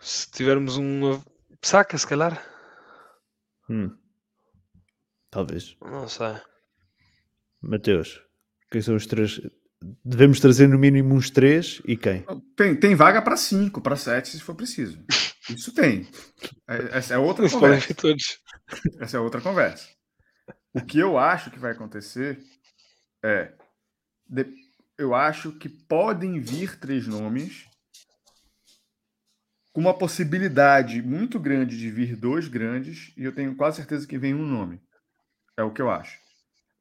Se 0.00 0.30
tivermos 0.30 0.76
uma 0.76 1.22
saca, 1.62 1.96
se 1.96 2.06
calhar. 2.06 2.44
Hum. 3.68 3.96
Talvez. 5.30 5.76
Não 5.80 6.08
sei. 6.08 6.36
Mateus, 7.60 8.20
quem 8.70 8.82
são 8.82 8.94
os 8.94 9.06
três? 9.06 9.40
Devemos 10.04 10.40
trazer 10.40 10.68
no 10.68 10.78
mínimo 10.78 11.14
uns 11.14 11.30
três 11.30 11.80
e 11.84 11.96
quem? 11.96 12.24
Tem, 12.56 12.74
tem 12.78 12.94
vaga 12.94 13.20
para 13.20 13.36
cinco, 13.36 13.80
para 13.80 13.96
sete, 13.96 14.30
se 14.30 14.40
for 14.40 14.54
preciso. 14.54 15.02
Isso 15.48 15.74
tem. 15.74 16.08
É, 16.68 16.98
essa 16.98 17.14
é 17.14 17.18
outra 17.18 17.48
conversa. 17.50 17.94
Essa 18.98 19.16
é 19.16 19.20
outra 19.20 19.40
conversa. 19.40 19.88
O 20.72 20.84
que 20.84 20.98
eu 20.98 21.18
acho 21.18 21.50
que 21.50 21.58
vai 21.58 21.72
acontecer 21.72 22.42
é. 23.22 23.52
De, 24.26 24.46
eu 24.98 25.14
acho 25.14 25.52
que 25.52 25.68
podem 25.68 26.40
vir 26.40 26.78
três 26.78 27.06
nomes 27.06 27.66
com 29.72 29.80
uma 29.80 29.94
possibilidade 29.94 31.02
muito 31.02 31.38
grande 31.40 31.76
de 31.76 31.90
vir 31.90 32.14
dois 32.14 32.46
grandes, 32.46 33.12
e 33.16 33.24
eu 33.24 33.34
tenho 33.34 33.56
quase 33.56 33.78
certeza 33.78 34.06
que 34.06 34.16
vem 34.16 34.32
um 34.32 34.46
nome. 34.46 34.80
É 35.56 35.64
o 35.64 35.72
que 35.72 35.82
eu 35.82 35.90
acho. 35.90 36.16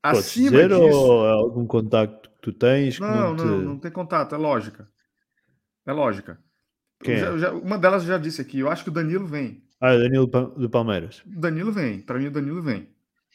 Pode 0.03 0.19
Acima 0.19 0.52
dizer, 0.52 0.69
disso... 0.69 0.80
ou 0.80 1.26
é 1.26 1.31
algum 1.31 1.65
contato 1.65 2.30
que 2.30 2.41
tu 2.41 2.53
tens? 2.53 2.99
Não, 2.99 3.10
não, 3.10 3.35
te... 3.35 3.44
não, 3.44 3.61
não 3.61 3.80
tem 3.80 3.90
contato, 3.90 4.35
é 4.35 4.38
lógica. 4.38 4.88
É 5.88 5.91
lógica. 5.91 6.38
Já, 7.03 7.14
é? 7.14 7.38
já, 7.38 7.52
uma 7.53 7.80
delas 7.80 8.03
já 8.03 8.18
disse 8.18 8.41
aqui, 8.41 8.60
eu 8.60 8.69
acho 8.69 8.84
que 8.84 8.90
o 8.90 8.94
Danilo 8.94 9.26
vem. 9.26 9.64
Ah, 9.81 9.98
Danilo 9.98 10.27
do 10.27 10.69
Palmeiras. 10.69 11.23
Danilo 11.26 11.72
vem, 11.72 11.99
para 11.99 12.19
mim 12.19 12.27
o 12.27 12.31
Danilo 12.31 12.61
vem. 12.61 12.88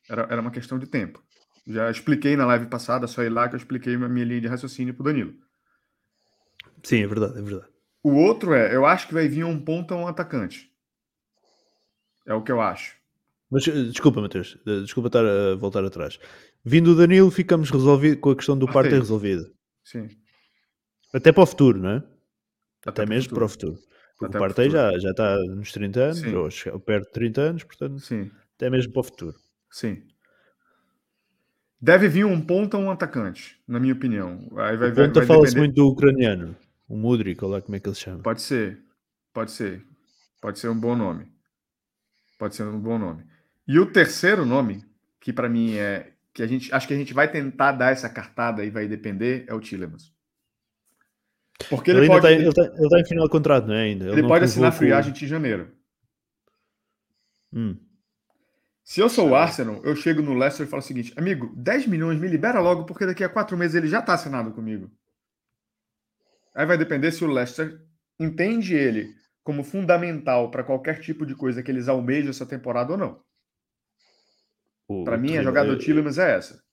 Era, 0.09 0.23
era 0.31 0.41
uma 0.41 0.51
questão 0.51 0.79
de 0.79 0.87
tempo. 0.87 1.23
Já 1.69 1.91
expliquei 1.91 2.35
na 2.35 2.47
live 2.47 2.67
passada, 2.67 3.07
só 3.07 3.23
ir 3.23 3.29
lá 3.29 3.47
que 3.47 3.55
eu 3.55 3.59
expliquei 3.59 3.95
a 3.95 4.09
minha 4.09 4.25
linha 4.25 4.41
de 4.41 4.47
raciocínio 4.47 4.95
pro 4.95 5.05
Danilo. 5.05 5.35
Sim, 6.83 7.03
é 7.03 7.07
verdade, 7.07 7.39
é 7.39 7.43
verdade. 7.43 7.69
O 8.03 8.15
outro 8.15 8.55
é, 8.55 8.75
eu 8.75 8.87
acho 8.87 9.07
que 9.07 9.13
vai 9.13 9.29
vir 9.29 9.45
um 9.45 9.63
ponta 9.63 9.95
um 9.95 10.07
atacante. 10.07 10.73
É 12.27 12.33
o 12.33 12.43
que 12.43 12.51
eu 12.51 12.61
acho. 12.61 12.97
Mas 13.51 13.69
eh, 13.69 13.85
desculpa, 13.85 14.21
Matheus, 14.21 14.57
eh, 14.67 14.81
desculpa 14.81 15.09
estar 15.09 15.25
a 15.25 15.57
voltar 15.57 15.85
atrás. 15.85 16.19
Vindo 16.65 16.93
o 16.93 16.95
Danilo, 16.95 17.31
ficamos 17.31 17.71
resolvido 17.71 18.19
com 18.19 18.31
a 18.31 18.37
questão 18.37 18.57
do 18.57 18.67
parte 18.67 18.91
resolvida. 18.91 19.51
Sim. 19.85 20.09
Até 21.13 21.33
para 21.33 21.43
o 21.43 21.47
futuro, 21.47 21.79
não 21.79 21.91
é? 21.91 21.97
Até, 22.87 23.03
Até 23.03 23.07
mesmo 23.07 23.35
para 23.35 23.45
o 23.45 23.49
futuro. 23.49 23.79
Porque 24.19 24.37
até 24.37 24.39
o 24.39 24.41
Partey 24.41 24.71
já, 24.71 24.99
já 24.99 25.11
está 25.11 25.37
nos 25.39 25.71
30 25.71 26.01
anos, 26.01 26.19
Sim. 26.19 26.71
ou 26.71 26.81
perto 26.81 27.07
de 27.07 27.13
30 27.13 27.41
anos, 27.41 27.65
portanto, 27.65 27.99
Sim. 28.01 28.31
até 28.57 28.71
mesmo 28.71 28.93
para 28.93 29.01
o 29.01 29.05
futuro. 29.05 29.37
Sim. 29.71 30.03
Deve 31.81 32.09
vir 32.09 32.25
um 32.25 32.41
ponta 32.41 32.77
ou 32.77 32.85
um 32.85 32.91
atacante, 32.91 33.61
na 33.67 33.79
minha 33.79 33.93
opinião. 33.93 34.49
Aí 34.57 34.77
vai, 34.77 34.91
o 34.91 34.95
ponta 34.95 35.25
fala-se 35.25 35.55
depender... 35.55 35.59
muito 35.59 35.75
do 35.77 35.89
ucraniano, 35.89 36.57
o 36.89 36.97
Mudrik, 36.97 37.43
ou 37.45 37.51
lá 37.51 37.61
como 37.61 37.77
é 37.77 37.81
que 37.81 37.89
ele 37.89 37.95
chama. 37.95 38.23
Pode 38.23 38.43
ser, 38.43 38.83
pode 39.33 39.53
ser. 39.53 39.85
Pode 40.41 40.59
ser 40.59 40.69
um 40.69 40.79
bom 40.79 40.97
nome. 40.97 41.27
Pode 42.39 42.57
ser 42.57 42.65
um 42.65 42.81
bom 42.81 42.99
nome. 42.99 43.25
E 43.67 43.79
o 43.79 43.87
terceiro 43.87 44.45
nome, 44.45 44.85
que 45.21 45.33
para 45.33 45.49
mim 45.49 45.75
é 45.75 46.13
que 46.33 46.43
a 46.43 46.47
gente 46.47 46.73
acho 46.73 46.87
que 46.87 46.95
a 46.95 46.97
gente 46.97 47.13
vai 47.13 47.31
tentar 47.31 47.73
dar 47.73 47.93
essa 47.93 48.09
cartada 48.09 48.65
e 48.65 48.71
vai 48.71 48.87
depender, 48.87 49.45
é 49.49 49.55
o 49.55 49.61
Tillemans. 49.61 50.13
Porque 51.69 51.91
ele, 51.91 52.01
ele 52.01 52.07
pode. 52.07 52.23
Tá, 52.23 52.33
ele, 52.33 52.53
tá, 52.53 52.63
ele 52.63 52.89
tá 52.89 53.01
em 53.01 53.05
final 53.05 53.25
de 53.25 53.31
contrato, 53.31 53.67
não 53.67 53.75
é 53.75 53.83
ainda? 53.83 54.05
Ele, 54.07 54.21
ele 54.21 54.29
pode 54.29 54.45
assinar 54.45 54.73
free 54.73 54.93
agent 54.93 55.21
em 55.21 55.27
janeiro. 55.27 55.73
Hum. 57.53 57.77
Se 58.89 59.03
eu 59.03 59.09
sou 59.11 59.29
o 59.29 59.35
Arsenal, 59.35 59.85
eu 59.85 59.95
chego 59.95 60.23
no 60.23 60.33
Leicester 60.33 60.67
e 60.67 60.71
falo 60.71 60.81
o 60.81 60.87
seguinte: 60.87 61.13
amigo, 61.15 61.55
10 61.55 61.87
milhões 61.89 62.19
me 62.19 62.27
libera 62.27 62.59
logo, 62.59 62.87
porque 62.87 63.05
daqui 63.05 63.23
a 63.23 63.29
quatro 63.29 63.55
meses 63.55 63.75
ele 63.75 63.87
já 63.87 63.99
está 63.99 64.15
assinado 64.15 64.51
comigo. 64.51 64.91
Aí 66.55 66.65
vai 66.65 66.79
depender 66.79 67.13
se 67.13 67.23
o 67.23 67.31
Leicester 67.31 67.83
entende 68.19 68.75
ele 68.75 69.15
como 69.45 69.63
fundamental 69.63 70.51
para 70.51 70.65
qualquer 70.65 71.01
tipo 71.01 71.27
de 71.27 71.35
coisa 71.35 71.63
que 71.63 71.71
eles 71.71 71.87
almejam 71.87 72.31
essa 72.31 72.47
temporada 72.47 72.93
ou 72.93 72.97
não. 72.97 73.21
Para 75.05 75.19
mim, 75.19 75.37
a 75.37 75.43
jogada 75.43 75.69
do 75.69 75.79
Tillemans 75.79 76.17
é 76.17 76.37
essa. 76.37 76.65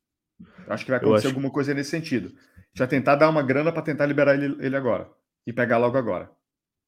Acho 0.69 0.85
que 0.85 0.91
vai 0.91 1.01
acontecer 1.01 1.27
alguma 1.27 1.51
coisa 1.51 1.73
nesse 1.73 1.89
sentido. 1.89 2.31
Já 2.73 2.87
tentar 2.87 3.15
dar 3.15 3.29
uma 3.29 3.43
grana 3.43 3.73
para 3.73 3.81
tentar 3.81 4.05
liberar 4.05 4.35
ele, 4.35 4.55
ele, 4.65 4.77
agora. 4.77 5.11
E 5.45 5.51
pegar 5.51 5.79
logo 5.79 5.97
agora. 5.97 6.31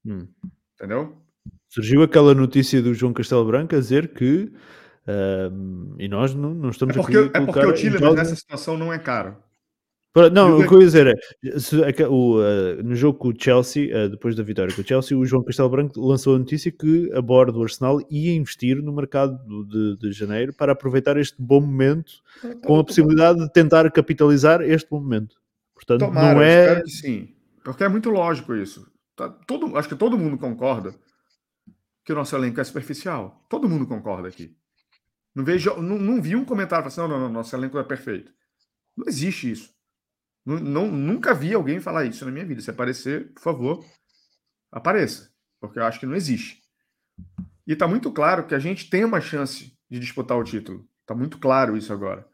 Hum. 0.05 0.25
Entendeu? 0.75 1.21
Surgiu 1.67 2.01
aquela 2.01 2.33
notícia 2.33 2.81
do 2.81 2.93
João 2.93 3.11
Castelo 3.11 3.45
Branco 3.45 3.75
a 3.75 3.79
dizer 3.79 4.13
que. 4.13 4.53
Uh, 5.07 5.95
e 5.97 6.07
nós 6.09 6.35
não, 6.35 6.53
não 6.53 6.69
estamos 6.69 6.95
é 6.95 6.99
porque, 6.99 7.17
aqui. 7.17 7.31
É 7.33 7.45
porque 7.45 7.59
o 7.59 7.73
Tillemans 7.73 8.15
nessa 8.15 8.35
situação 8.35 8.77
não 8.77 8.91
é 8.91 8.99
caro. 8.99 9.37
Não, 10.33 10.57
o 10.57 10.67
que 10.67 10.73
eu 10.73 10.79
ia 10.79 10.85
dizer 10.85 11.07
é, 11.07 12.07
o, 12.07 12.39
uh, 12.39 12.83
no 12.83 12.95
jogo 12.95 13.19
com 13.19 13.27
o 13.29 13.33
Chelsea, 13.37 13.95
uh, 13.95 14.09
depois 14.09 14.35
da 14.35 14.41
vitória 14.41 14.73
com 14.73 14.81
o 14.81 14.85
Chelsea, 14.85 15.15
o 15.15 15.23
João 15.23 15.43
Castelo 15.43 15.69
Branco 15.69 15.99
lançou 16.01 16.35
a 16.35 16.39
notícia 16.39 16.71
que 16.71 17.11
a 17.13 17.21
bordo 17.21 17.53
do 17.53 17.61
Arsenal 17.61 18.01
ia 18.09 18.33
investir 18.33 18.81
no 18.81 18.91
mercado 18.91 19.37
de, 19.65 19.97
de 19.97 20.11
janeiro 20.11 20.53
para 20.53 20.71
aproveitar 20.71 21.17
este 21.17 21.35
bom 21.39 21.61
momento, 21.61 22.13
com 22.65 22.79
a 22.79 22.83
possibilidade 22.83 23.39
de 23.39 23.53
tentar 23.53 23.89
capitalizar 23.91 24.61
este 24.61 24.89
bom 24.89 24.99
momento. 24.99 25.35
Portanto, 25.75 25.99
Tomara, 25.99 26.33
não 26.33 26.41
é. 26.41 26.83
Sim, 26.87 27.29
porque 27.63 27.83
é 27.83 27.87
muito 27.87 28.09
lógico 28.09 28.55
isso. 28.55 28.91
Tá, 29.15 29.29
todo, 29.29 29.77
acho 29.77 29.87
que 29.87 29.95
todo 29.95 30.17
mundo 30.17 30.37
concorda 30.37 30.95
que 32.03 32.11
o 32.11 32.15
nosso 32.15 32.35
elenco 32.35 32.59
é 32.59 32.63
superficial. 32.63 33.45
Todo 33.47 33.69
mundo 33.69 33.85
concorda 33.85 34.27
aqui. 34.27 34.55
Não, 35.37 35.43
vejo, 35.43 35.79
não, 35.79 35.99
não 35.99 36.19
vi 36.19 36.35
um 36.35 36.43
comentário 36.43 36.87
assim, 36.87 36.99
não, 36.99 37.07
não, 37.07 37.19
não, 37.19 37.29
nosso 37.29 37.55
elenco 37.55 37.77
é 37.77 37.83
perfeito. 37.83 38.33
Não 38.97 39.05
existe 39.07 39.51
isso. 39.51 39.71
Não, 40.43 40.87
nunca 40.87 41.31
vi 41.31 41.53
alguém 41.53 41.79
falar 41.79 42.05
isso 42.05 42.25
na 42.25 42.31
minha 42.31 42.43
vida. 42.43 42.59
Se 42.59 42.71
aparecer, 42.71 43.31
por 43.33 43.43
favor, 43.43 43.85
apareça. 44.71 45.31
Porque 45.59 45.77
eu 45.77 45.83
acho 45.83 45.99
que 45.99 46.07
não 46.07 46.15
existe. 46.15 46.63
E 47.67 47.73
está 47.73 47.87
muito 47.87 48.11
claro 48.11 48.47
que 48.47 48.55
a 48.55 48.59
gente 48.59 48.89
tem 48.89 49.05
uma 49.05 49.21
chance 49.21 49.77
de 49.87 49.99
disputar 49.99 50.35
o 50.39 50.43
título. 50.43 50.89
Está 51.01 51.13
muito 51.13 51.37
claro 51.37 51.77
isso 51.77 51.93
agora. 51.93 52.27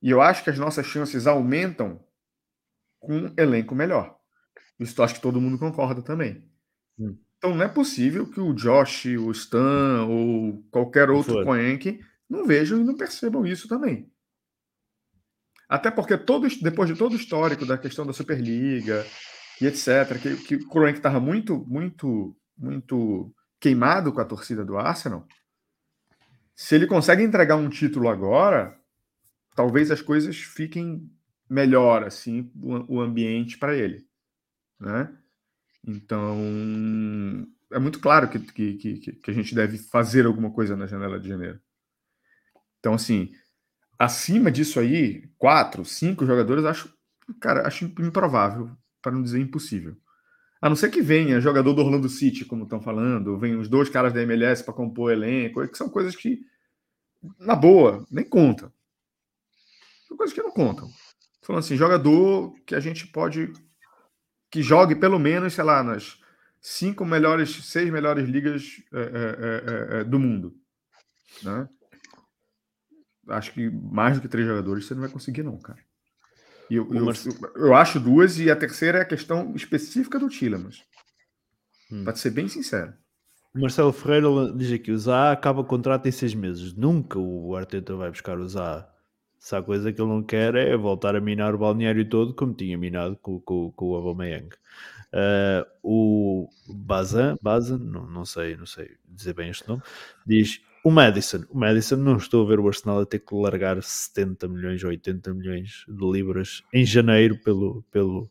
E 0.00 0.08
eu 0.10 0.22
acho 0.22 0.42
que 0.42 0.48
as 0.48 0.58
nossas 0.58 0.86
chances 0.86 1.26
aumentam 1.26 2.02
com 2.98 3.12
um 3.12 3.34
elenco 3.36 3.74
melhor. 3.74 4.18
Isso 4.80 4.98
eu 4.98 5.04
acho 5.04 5.16
que 5.16 5.20
todo 5.20 5.38
mundo 5.38 5.58
concorda 5.58 6.00
também. 6.00 6.50
Hum. 6.98 7.18
Então 7.46 7.54
não 7.54 7.64
é 7.64 7.68
possível 7.68 8.26
que 8.26 8.40
o 8.40 8.52
Josh, 8.52 9.04
o 9.04 9.30
Stan 9.30 10.04
ou 10.08 10.64
qualquer 10.68 11.10
outro 11.10 11.44
Coenque 11.44 12.00
não 12.28 12.44
vejam 12.44 12.80
e 12.80 12.82
não 12.82 12.96
percebam 12.96 13.46
isso 13.46 13.68
também. 13.68 14.10
Até 15.68 15.92
porque 15.92 16.18
todo, 16.18 16.48
depois 16.60 16.88
de 16.88 16.96
todo 16.96 17.12
o 17.12 17.16
histórico 17.16 17.64
da 17.64 17.78
questão 17.78 18.04
da 18.04 18.12
Superliga 18.12 19.06
e 19.60 19.66
etc., 19.66 20.20
que, 20.20 20.36
que 20.38 20.54
o 20.56 20.68
Kroenke 20.68 20.98
estava 20.98 21.20
muito, 21.20 21.64
muito, 21.68 22.36
muito 22.58 23.32
queimado 23.60 24.12
com 24.12 24.20
a 24.20 24.24
torcida 24.24 24.64
do 24.64 24.76
Arsenal, 24.76 25.24
se 26.52 26.74
ele 26.74 26.88
consegue 26.88 27.22
entregar 27.22 27.54
um 27.54 27.68
título 27.68 28.08
agora, 28.08 28.76
talvez 29.54 29.92
as 29.92 30.02
coisas 30.02 30.36
fiquem 30.36 31.08
melhor, 31.48 32.02
assim, 32.02 32.50
o, 32.56 32.96
o 32.96 33.00
ambiente 33.00 33.56
para 33.56 33.76
ele, 33.76 34.04
né? 34.80 35.16
Então, 35.86 36.36
é 37.72 37.78
muito 37.78 38.00
claro 38.00 38.28
que, 38.28 38.38
que, 38.40 38.74
que, 38.74 39.12
que 39.12 39.30
a 39.30 39.34
gente 39.34 39.54
deve 39.54 39.78
fazer 39.78 40.26
alguma 40.26 40.50
coisa 40.50 40.76
na 40.76 40.86
janela 40.86 41.20
de 41.20 41.28
janeiro. 41.28 41.60
Então, 42.80 42.94
assim, 42.94 43.32
acima 43.98 44.50
disso 44.50 44.80
aí, 44.80 45.28
quatro, 45.38 45.84
cinco 45.84 46.26
jogadores, 46.26 46.64
acho, 46.64 46.92
cara, 47.40 47.66
acho 47.66 47.84
improvável, 47.84 48.70
para 49.00 49.12
não 49.12 49.22
dizer 49.22 49.40
impossível. 49.40 49.96
A 50.60 50.68
não 50.68 50.76
ser 50.76 50.90
que 50.90 51.02
venha 51.02 51.40
jogador 51.40 51.72
do 51.74 51.82
Orlando 51.82 52.08
City, 52.08 52.44
como 52.44 52.64
estão 52.64 52.80
falando, 52.80 53.38
vem 53.38 53.56
os 53.56 53.68
dois 53.68 53.88
caras 53.88 54.12
da 54.12 54.22
MLS 54.22 54.64
para 54.64 54.74
compor 54.74 55.06
o 55.06 55.12
elenco, 55.12 55.66
que 55.68 55.76
são 55.76 55.88
coisas 55.88 56.16
que, 56.16 56.40
na 57.38 57.54
boa, 57.54 58.06
nem 58.10 58.24
contam. 58.24 58.72
São 60.08 60.16
coisas 60.16 60.34
que 60.34 60.42
não 60.42 60.50
contam. 60.50 60.88
Falando 61.42 61.60
assim, 61.60 61.76
jogador 61.76 62.54
que 62.64 62.74
a 62.74 62.80
gente 62.80 63.06
pode. 63.06 63.52
Que 64.50 64.62
jogue 64.62 64.94
pelo 64.94 65.18
menos, 65.18 65.54
sei 65.54 65.64
lá, 65.64 65.82
nas 65.82 66.20
cinco 66.60 67.04
melhores, 67.04 67.64
seis 67.66 67.90
melhores 67.90 68.28
ligas 68.28 68.82
é, 68.92 69.00
é, 69.00 70.00
é, 70.00 70.04
do 70.04 70.18
mundo. 70.18 70.54
Né? 71.42 71.68
Acho 73.28 73.52
que 73.52 73.70
mais 73.70 74.16
do 74.16 74.20
que 74.20 74.28
três 74.28 74.46
jogadores 74.46 74.86
você 74.86 74.94
não 74.94 75.02
vai 75.02 75.10
conseguir, 75.10 75.42
não, 75.42 75.58
cara. 75.58 75.78
E 76.70 76.74
eu, 76.74 76.92
eu, 76.92 77.06
eu, 77.06 77.12
eu, 77.56 77.74
acho 77.74 78.00
duas, 78.00 78.38
e 78.38 78.50
a 78.50 78.56
terceira 78.56 78.98
é 78.98 79.02
a 79.02 79.06
questão 79.06 79.54
específica 79.54 80.18
do 80.18 80.28
Tillemans. 80.28 80.82
Hum. 81.90 82.04
Pode 82.04 82.18
ser 82.18 82.30
bem 82.30 82.48
sincero. 82.48 82.92
Marcelo 83.54 83.92
Ferreira 83.92 84.28
diz 84.54 84.72
aqui: 84.72 84.90
o 84.90 84.98
Zá 84.98 85.32
acaba 85.32 85.60
o 85.60 85.64
contrato 85.64 86.06
em 86.06 86.12
seis 86.12 86.34
meses. 86.34 86.74
Nunca 86.74 87.18
o 87.18 87.54
Arteta 87.56 87.94
vai 87.94 88.10
buscar 88.10 88.38
o 88.38 88.48
Zá. 88.48 88.88
Se 89.38 89.54
a 89.54 89.62
coisa 89.62 89.92
que 89.92 90.00
ele 90.00 90.10
não 90.10 90.22
quer 90.22 90.54
é 90.54 90.76
voltar 90.76 91.14
a 91.14 91.20
minar 91.20 91.54
o 91.54 91.58
balneário 91.58 92.08
todo, 92.08 92.34
como 92.34 92.54
tinha 92.54 92.76
minado 92.76 93.16
com, 93.16 93.40
com, 93.40 93.70
com 93.72 93.90
o 93.90 93.94
Aubameyang. 93.94 94.48
Uh, 95.12 95.64
o 95.82 96.48
Bazan, 96.68 97.36
Bazan 97.40 97.78
não, 97.78 98.06
não, 98.06 98.24
sei, 98.24 98.56
não 98.56 98.66
sei 98.66 98.90
dizer 99.08 99.34
bem 99.34 99.50
este 99.50 99.66
nome, 99.68 99.82
diz 100.26 100.60
o 100.86 100.90
Madison. 100.90 101.44
O 101.50 101.58
Madison, 101.58 101.96
não 101.96 102.16
estou 102.16 102.44
a 102.44 102.48
ver 102.48 102.60
o 102.60 102.68
Arsenal 102.68 103.00
a 103.00 103.06
ter 103.06 103.18
que 103.18 103.34
largar 103.34 103.82
70 103.82 104.46
milhões 104.46 104.84
ou 104.84 104.90
80 104.90 105.34
milhões 105.34 105.84
de 105.88 106.12
libras 106.12 106.62
em 106.72 106.84
janeiro 106.84 107.36
pelo, 107.42 107.82
pelo, 107.90 108.30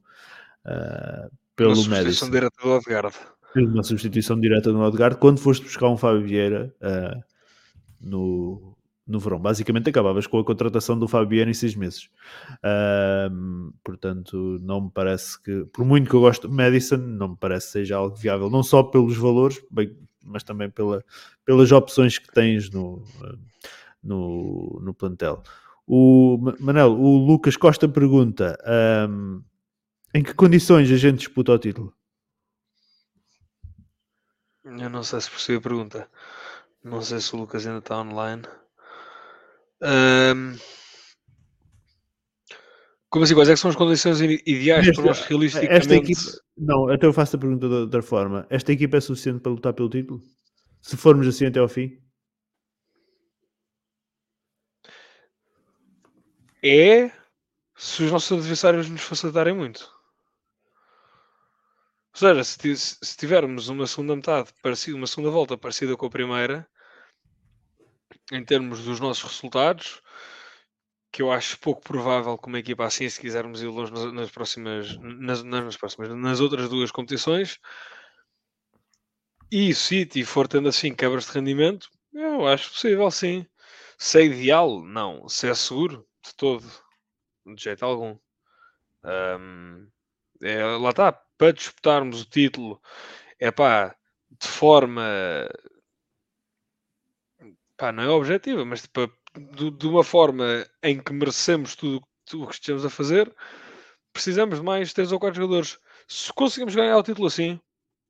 uh, 0.66 1.30
pelo 1.56 1.74
Uma 1.74 1.76
substituição 1.76 2.30
direta 2.30 2.56
do 2.62 2.70
Odegaard. 2.70 3.16
Uma 3.56 3.84
substituição 3.84 4.40
direta 4.40 4.72
do 4.72 4.80
Odegaard. 4.80 5.18
Quando 5.18 5.40
foste 5.40 5.64
buscar 5.64 5.90
um 5.90 5.98
Fábio 5.98 6.26
Vieira 6.26 6.74
uh, 6.82 7.24
no, 8.00 8.75
no 9.08 9.20
verão. 9.20 9.40
Basicamente 9.40 9.90
acabavas 9.90 10.28
com 10.28 10.40
a 10.40 10.44
contratação 10.44 10.98
do 10.98 11.08
Fabiano 11.08 11.52
em 11.52 11.54
seis 11.54 11.76
meses. 11.76 12.10
Portanto, 13.84 14.60
não 14.62 14.82
me 14.82 14.92
parece 14.92 15.42
que, 15.42 15.66
por 15.66 15.86
muito 15.86 16.10
que 16.10 16.16
eu 16.16 16.22
gosto 16.22 16.48
de 16.48 16.54
Madison, 16.54 16.98
não 16.98 17.30
me 17.30 17.38
parece 17.38 17.68
que 17.68 17.74
seja 17.74 17.98
algo 17.98 18.16
viável, 18.16 18.50
não 18.50 18.64
só 18.64 18.84
pelos 18.84 19.16
valores, 19.16 19.62
bem, 19.70 19.96
mas 20.24 20.44
também 20.44 20.70
pela, 20.70 21.04
pelas 21.46 21.72
opções 21.72 22.18
que 22.18 22.32
tens 22.32 22.70
no, 22.72 23.04
no, 24.04 24.80
no 24.82 24.94
plantel. 24.94 25.44
O 25.88 26.38
Manel, 26.60 27.00
o 27.00 27.18
Lucas 27.18 27.56
Costa 27.56 27.88
pergunta: 27.88 28.58
um, 29.08 29.44
em 30.14 30.24
que 30.24 30.34
condições 30.34 30.92
a 30.92 30.98
gente 30.98 31.20
disputa 31.20 31.52
o 31.52 31.60
título? 31.60 31.94
Eu 34.64 34.90
não 34.90 35.04
sei 35.04 35.22
se 35.22 35.30
percebi 35.30 35.60
a 35.60 35.62
pergunta. 35.62 36.10
Não 36.84 37.02
sei 37.02 37.20
se 37.20 37.36
o 37.36 37.38
Lucas 37.38 37.68
ainda 37.68 37.80
está 37.80 38.00
online. 38.02 38.42
Um, 39.82 40.58
como 43.10 43.24
assim? 43.24 43.34
Quais 43.34 43.50
é 43.50 43.56
são 43.56 43.70
as 43.70 43.76
condições 43.76 44.20
ideais 44.22 44.88
esta, 44.88 45.02
para 45.02 45.12
nós 45.12 45.22
realisticamente? 45.22 45.74
Esta 45.74 45.96
equipa, 45.96 46.22
não, 46.58 46.90
até 46.90 47.06
eu 47.06 47.14
faço 47.14 47.36
a 47.36 47.40
pergunta 47.40 47.68
de 47.68 47.74
outra 47.74 48.02
forma. 48.02 48.46
Esta 48.50 48.72
equipa 48.72 48.98
é 48.98 49.02
suficiente 49.02 49.40
para 49.40 49.52
lutar 49.52 49.74
pelo 49.74 49.90
título? 49.90 50.22
Se 50.82 50.98
formos 50.98 51.28
assim 51.28 51.46
até 51.46 51.60
ao 51.60 51.68
fim? 51.68 51.98
É 56.64 57.12
se 57.76 58.04
os 58.04 58.12
nossos 58.12 58.38
adversários 58.38 58.90
nos 58.90 59.02
facilitarem 59.02 59.54
muito. 59.54 59.94
Ou 62.14 62.20
seja, 62.20 62.44
se, 62.44 62.78
se 62.78 63.18
tivermos 63.18 63.68
uma 63.68 63.86
segunda 63.86 64.16
metade 64.16 64.50
parecida, 64.64 64.96
uma 64.96 65.08
segunda 65.08 65.30
volta 65.30 65.58
parecida 65.58 65.98
com 65.98 66.06
a 66.06 66.10
primeira, 66.10 66.68
em 68.32 68.44
termos 68.44 68.84
dos 68.84 69.00
nossos 69.00 69.24
resultados, 69.24 70.02
que 71.12 71.22
eu 71.22 71.32
acho 71.32 71.60
pouco 71.60 71.82
provável 71.82 72.38
como 72.38 72.58
equipa 72.58 72.86
assim, 72.86 73.08
se 73.08 73.20
quisermos 73.20 73.62
ir 73.62 73.68
longe 73.68 73.92
nas, 73.92 74.12
nas 74.14 74.32
próximas, 74.32 74.98
nas, 74.98 75.44
nas, 75.44 75.78
próximas, 75.78 76.10
nas 76.10 76.40
outras 76.40 76.70
duas 76.70 76.92
competições. 76.92 77.60
E 79.52 79.72
o 79.72 79.76
City 79.76 80.26
for 80.26 80.48
tendo 80.48 80.68
assim 80.68 80.94
quebras 80.94 81.28
de 81.28 81.32
rendimento, 81.32 81.90
eu 82.14 82.48
acho 82.48 82.72
possível 82.72 83.10
sim. 83.12 83.46
Se 83.98 84.20
é 84.20 84.26
ideal, 84.26 84.82
não. 84.84 85.30
Se 85.30 85.48
é 85.48 85.54
seguro, 85.56 86.06
de 86.26 86.36
todo, 86.36 86.66
de 87.46 87.64
jeito 87.64 87.86
algum. 87.86 88.18
Um, 89.04 89.88
é, 90.42 90.64
lá 90.64 90.90
está, 90.90 91.12
para 91.38 91.54
disputarmos 91.54 92.22
o 92.22 92.26
título, 92.26 92.82
é 93.40 93.52
pá, 93.52 93.96
de 94.30 94.48
forma 94.48 95.04
pá, 97.78 97.92
não 97.92 98.04
é 98.04 98.10
objetiva, 98.10 98.66
mas 98.66 98.82
tipo, 98.84 99.12
de, 99.38 99.72
de, 99.72 99.88
uma 99.88 100.04
forma 100.04 100.66
em 100.84 101.00
que 101.02 101.14
merecemos 101.14 101.76
tudo, 101.76 102.02
o 102.34 102.48
que 102.48 102.54
estamos 102.54 102.86
a 102.86 102.90
fazer, 102.90 103.34
precisamos 104.14 104.60
de 104.60 104.66
mais 104.66 104.94
3 104.94 105.12
ou 105.12 105.20
4 105.20 105.42
jogadores. 105.42 105.80
Se 106.08 106.32
conseguimos 106.34 106.76
ganhar 106.76 106.98
o 106.98 107.04
título 107.04 107.28
assim, 107.28 107.60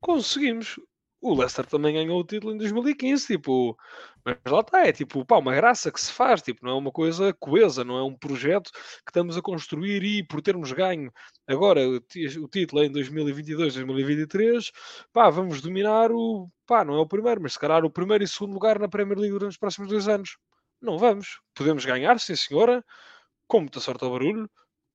conseguimos 0.02 0.80
o 1.26 1.34
Leicester 1.34 1.66
também 1.66 1.96
ganhou 1.96 2.20
o 2.20 2.24
título 2.24 2.54
em 2.54 2.58
2015, 2.58 3.26
tipo, 3.26 3.76
mas 4.24 4.38
lá 4.46 4.60
está, 4.60 4.86
é 4.86 4.92
tipo, 4.92 5.26
pá, 5.26 5.38
uma 5.38 5.56
graça 5.56 5.92
que 5.92 6.00
se 6.00 6.12
faz, 6.12 6.42
tipo, 6.42 6.64
não 6.64 6.74
é 6.74 6.76
uma 6.76 6.92
coisa 6.92 7.34
coesa, 7.34 7.84
não 7.84 7.98
é 7.98 8.04
um 8.04 8.16
projeto 8.16 8.72
que 8.72 9.10
estamos 9.10 9.36
a 9.36 9.42
construir 9.42 10.04
e 10.04 10.24
por 10.24 10.42
termos 10.42 10.72
ganho 10.72 11.12
agora 11.48 11.82
o, 11.90 12.00
título 12.48 12.84
em 12.84 12.92
2022, 12.92 13.74
2023, 13.74 14.72
pá, 15.12 15.30
vamos 15.32 15.62
dominar 15.62 16.12
o, 16.12 16.48
pá, 16.68 16.86
não 16.86 16.96
é 16.96 17.00
o 17.00 17.08
primeiro, 17.08 17.42
mas 17.42 17.54
se 17.54 17.60
calhar 17.60 17.84
o 17.84 17.90
primeiro 17.90 18.24
e 18.24 18.28
segundo 18.28 18.54
lugar 18.54 18.78
na 18.78 18.88
Premier 18.88 19.18
League 19.18 19.34
durante 19.34 19.54
os 19.54 19.58
próximos 19.58 19.90
dois 19.90 20.08
anos. 20.08 20.38
Não 20.82 20.98
vamos. 21.00 21.40
Podemos 21.56 21.86
ganhar, 21.86 22.20
sim 22.20 22.36
senhora, 22.36 22.84
com 23.48 23.62
muita 23.62 23.80
sorte 23.80 24.04
ao 24.04 24.12
barulho, 24.12 24.50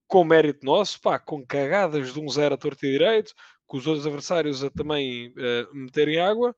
com 0.07 0.25
mérito 0.25 0.65
nosso, 0.65 1.01
pá, 1.01 1.19
com 1.19 1.45
cagadas 1.45 2.13
de 2.13 2.21
um 2.21 2.29
zero 2.29 2.55
a 2.55 2.59
torto 2.59 2.85
e 2.87 2.91
direito, 2.93 3.33
com 3.71 3.77
os 3.77 3.87
outros 3.87 4.05
adversários 4.05 4.65
a 4.65 4.71
também 4.71 5.29
uh, 5.29 5.73
meterem 5.73 6.19
água, 6.19 6.57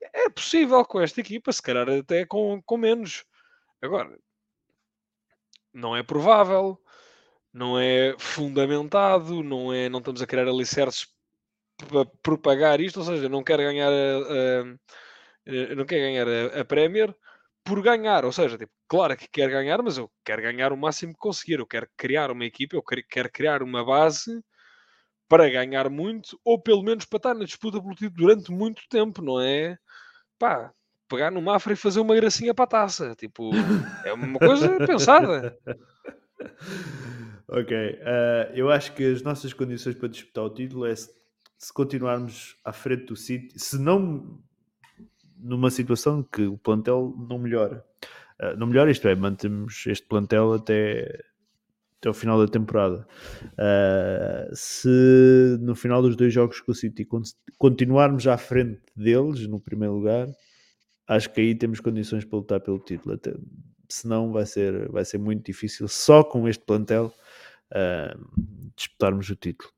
é 0.00 0.30
possível 0.30 0.84
com 0.84 1.00
esta 1.00 1.20
equipa, 1.20 1.52
se 1.52 1.60
calhar 1.60 1.90
até 1.90 2.24
com, 2.24 2.62
com 2.62 2.76
menos. 2.76 3.24
Agora, 3.82 4.16
não 5.74 5.96
é 5.96 6.04
provável, 6.04 6.80
não 7.52 7.76
é 7.76 8.14
fundamentado, 8.16 9.42
não, 9.42 9.72
é, 9.72 9.88
não 9.88 9.98
estamos 9.98 10.22
a 10.22 10.26
criar 10.26 10.46
alicerces 10.46 11.08
para 11.88 12.06
propagar 12.22 12.80
isto, 12.80 13.00
ou 13.00 13.06
seja, 13.06 13.28
não 13.28 13.42
quero 13.42 13.64
ganhar 13.64 13.90
a, 13.90 13.92
a, 13.92 15.72
a 15.72 15.74
não 15.74 15.84
quero 15.84 16.02
ganhar 16.02 16.28
a, 16.28 16.60
a 16.60 16.64
Premier 16.64 17.12
por 17.64 17.82
ganhar, 17.82 18.24
ou 18.24 18.30
seja, 18.30 18.56
tipo, 18.56 18.72
claro 18.86 19.16
que 19.16 19.26
quero 19.28 19.50
ganhar, 19.50 19.82
mas 19.82 19.98
eu 19.98 20.08
quero 20.24 20.42
ganhar 20.42 20.72
o 20.72 20.76
máximo 20.76 21.12
que 21.12 21.18
conseguir, 21.18 21.58
eu 21.58 21.66
quero 21.66 21.88
criar 21.96 22.30
uma 22.30 22.44
equipa, 22.44 22.76
eu 22.76 22.82
quero 22.82 23.32
criar 23.32 23.64
uma 23.64 23.84
base 23.84 24.40
para 25.32 25.48
ganhar 25.48 25.88
muito, 25.88 26.38
ou 26.44 26.60
pelo 26.60 26.82
menos 26.82 27.06
para 27.06 27.16
estar 27.16 27.34
na 27.34 27.46
disputa 27.46 27.80
pelo 27.80 27.94
título 27.94 28.14
durante 28.14 28.52
muito 28.52 28.82
tempo, 28.90 29.22
não 29.22 29.40
é? 29.40 29.78
Pá, 30.38 30.70
pegar 31.08 31.30
no 31.30 31.40
Mafra 31.40 31.72
e 31.72 31.76
fazer 31.76 32.00
uma 32.00 32.14
gracinha 32.14 32.52
para 32.52 32.66
a 32.66 32.68
taça. 32.68 33.14
Tipo, 33.16 33.50
é 34.04 34.12
uma 34.12 34.38
coisa 34.38 34.76
pensada. 34.86 35.56
Ok, 37.48 37.74
uh, 37.74 38.52
eu 38.54 38.70
acho 38.70 38.92
que 38.92 39.10
as 39.10 39.22
nossas 39.22 39.54
condições 39.54 39.94
para 39.94 40.08
disputar 40.08 40.44
o 40.44 40.50
título 40.50 40.84
é 40.84 40.94
se, 40.94 41.10
se 41.56 41.72
continuarmos 41.72 42.54
à 42.62 42.70
frente 42.70 43.06
do 43.06 43.16
City, 43.16 43.58
se 43.58 43.78
não 43.78 44.38
numa 45.38 45.70
situação 45.70 46.22
que 46.22 46.42
o 46.42 46.58
plantel 46.58 47.14
não 47.26 47.38
melhora. 47.38 47.82
Uh, 48.38 48.54
não 48.58 48.66
melhora, 48.66 48.90
isto 48.90 49.08
é, 49.08 49.14
mantemos 49.14 49.82
este 49.86 50.06
plantel 50.06 50.52
até 50.52 51.24
até 52.02 52.10
o 52.10 52.14
final 52.14 52.36
da 52.36 52.50
temporada. 52.50 53.06
Uh, 53.52 54.50
se 54.52 55.56
no 55.60 55.76
final 55.76 56.02
dos 56.02 56.16
dois 56.16 56.34
jogos 56.34 56.60
com 56.60 56.72
o 56.72 56.74
City 56.74 57.06
continuarmos 57.56 58.26
à 58.26 58.36
frente 58.36 58.80
deles, 58.96 59.46
no 59.46 59.60
primeiro 59.60 59.94
lugar, 59.94 60.26
acho 61.06 61.30
que 61.32 61.40
aí 61.40 61.54
temos 61.54 61.78
condições 61.78 62.24
para 62.24 62.38
lutar 62.38 62.60
pelo 62.60 62.80
título. 62.80 63.14
Até, 63.14 63.32
senão 63.88 64.32
vai 64.32 64.44
ser, 64.44 64.90
vai 64.90 65.04
ser 65.04 65.18
muito 65.18 65.44
difícil, 65.44 65.86
só 65.86 66.24
com 66.24 66.48
este 66.48 66.64
plantel, 66.64 67.12
uh, 67.72 68.72
disputarmos 68.76 69.30
o 69.30 69.36
título. 69.36 69.70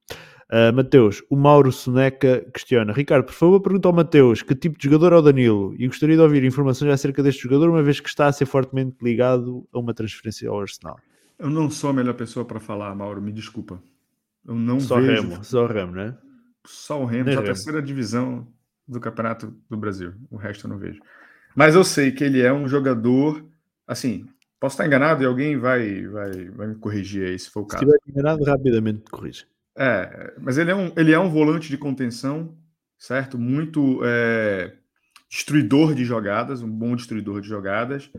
Uh, 0.50 0.72
Mateus, 0.74 1.22
o 1.28 1.36
Mauro 1.36 1.70
Soneca 1.70 2.40
questiona: 2.54 2.94
Ricardo, 2.94 3.26
por 3.26 3.34
favor, 3.34 3.60
pergunta 3.60 3.86
ao 3.86 3.92
Mateus 3.92 4.40
que 4.40 4.54
tipo 4.54 4.78
de 4.78 4.84
jogador 4.84 5.12
é 5.12 5.16
o 5.16 5.22
Danilo 5.22 5.74
e 5.78 5.86
gostaria 5.86 6.16
de 6.16 6.22
ouvir 6.22 6.42
informações 6.42 6.90
acerca 6.90 7.22
deste 7.22 7.42
jogador, 7.42 7.68
uma 7.68 7.82
vez 7.82 8.00
que 8.00 8.08
está 8.08 8.28
a 8.28 8.32
ser 8.32 8.46
fortemente 8.46 8.96
ligado 9.02 9.68
a 9.74 9.78
uma 9.78 9.92
transferência 9.92 10.48
ao 10.48 10.58
Arsenal. 10.58 10.96
Eu 11.38 11.50
não 11.50 11.70
sou 11.70 11.90
a 11.90 11.92
melhor 11.92 12.14
pessoa 12.14 12.44
para 12.44 12.60
falar, 12.60 12.94
Mauro, 12.94 13.20
me 13.20 13.32
desculpa. 13.32 13.82
Eu 14.46 14.54
não 14.54 14.78
só 14.78 15.00
vejo... 15.00 15.22
Remo, 15.22 15.44
só 15.44 15.64
o 15.64 15.66
Remo, 15.66 15.92
né? 15.92 16.16
Só 16.66 17.02
o 17.02 17.04
Remo, 17.04 17.32
só 17.32 17.40
a 17.40 17.42
terceira 17.42 17.82
divisão 17.82 18.46
do 18.86 19.00
Campeonato 19.00 19.54
do 19.68 19.76
Brasil. 19.76 20.14
O 20.30 20.36
resto 20.36 20.66
eu 20.66 20.70
não 20.70 20.78
vejo. 20.78 21.00
Mas 21.54 21.74
eu 21.74 21.84
sei 21.84 22.12
que 22.12 22.22
ele 22.22 22.40
é 22.40 22.52
um 22.52 22.68
jogador, 22.68 23.44
assim, 23.86 24.26
posso 24.60 24.74
estar 24.74 24.86
enganado 24.86 25.22
e 25.22 25.26
alguém 25.26 25.56
vai, 25.56 26.06
vai, 26.06 26.50
vai 26.50 26.66
me 26.68 26.74
corrigir 26.76 27.26
aí, 27.26 27.38
se 27.38 27.50
for 27.50 27.60
o 27.60 27.66
caso. 27.66 27.84
Se 27.84 27.90
estiver 27.90 28.10
enganado, 28.10 28.44
rapidamente 28.44 29.02
corrige. 29.10 29.46
É, 29.76 30.34
mas 30.40 30.56
ele 30.56 30.70
é 30.70 30.74
um, 30.74 30.92
ele 30.96 31.12
é 31.12 31.18
um 31.18 31.28
volante 31.28 31.68
de 31.68 31.76
contenção, 31.76 32.56
certo? 32.96 33.38
Muito 33.38 34.00
é, 34.04 34.72
destruidor 35.28 35.94
de 35.94 36.04
jogadas, 36.04 36.62
um 36.62 36.70
bom 36.70 36.94
destruidor 36.94 37.40
de 37.40 37.48
jogadas 37.48 38.10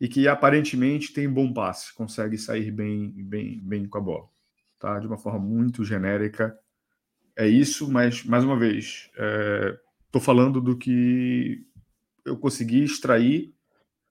e 0.00 0.08
que 0.08 0.28
aparentemente 0.28 1.12
tem 1.12 1.28
bom 1.28 1.52
passe, 1.52 1.94
consegue 1.94 2.36
sair 2.36 2.70
bem, 2.70 3.10
bem, 3.10 3.60
bem 3.62 3.86
com 3.86 3.98
a 3.98 4.00
bola, 4.00 4.28
tá? 4.78 4.98
De 4.98 5.06
uma 5.06 5.16
forma 5.16 5.38
muito 5.38 5.84
genérica, 5.84 6.58
é 7.36 7.46
isso, 7.46 7.90
mas, 7.90 8.24
mais 8.24 8.44
uma 8.44 8.58
vez, 8.58 9.10
estou 10.06 10.20
é, 10.20 10.24
falando 10.24 10.60
do 10.60 10.76
que 10.76 11.66
eu 12.24 12.36
consegui 12.36 12.82
extrair 12.82 13.54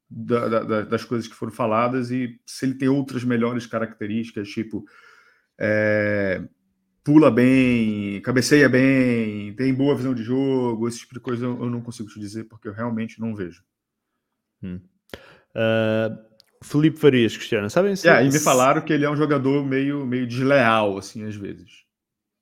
da, 0.09 0.47
da, 0.47 0.81
das 0.83 1.03
coisas 1.03 1.27
que 1.27 1.35
foram 1.35 1.51
faladas 1.51 2.11
e 2.11 2.39
se 2.45 2.65
ele 2.65 2.75
tem 2.75 2.87
outras 2.87 3.23
melhores 3.23 3.65
características, 3.65 4.47
tipo 4.49 4.85
é, 5.59 6.47
pula 7.03 7.31
bem, 7.31 8.21
cabeceia 8.21 8.69
bem, 8.69 9.55
tem 9.55 9.73
boa 9.73 9.95
visão 9.95 10.13
de 10.13 10.23
jogo, 10.23 10.87
esse 10.87 10.99
tipo 10.99 11.13
de 11.13 11.19
coisa 11.19 11.45
eu, 11.45 11.69
não 11.69 11.81
consigo 11.81 12.09
te 12.09 12.19
dizer 12.19 12.45
porque 12.45 12.67
eu 12.67 12.73
realmente 12.73 13.19
não 13.19 13.35
vejo. 13.35 13.63
Hum. 14.61 14.79
Uh, 15.55 16.25
Felipe 16.63 16.99
Farias 16.99 17.37
questiona, 17.37 17.69
sabem 17.69 17.95
se... 17.95 18.07
Yeah, 18.07 18.25
e 18.25 18.31
me 18.31 18.39
falaram 18.39 18.81
que 18.81 18.91
ele 18.91 19.05
é 19.05 19.09
um 19.09 19.15
jogador 19.15 19.65
meio, 19.65 20.05
meio 20.05 20.27
desleal, 20.27 20.97
assim, 20.97 21.23
às 21.23 21.35
vezes. 21.35 21.85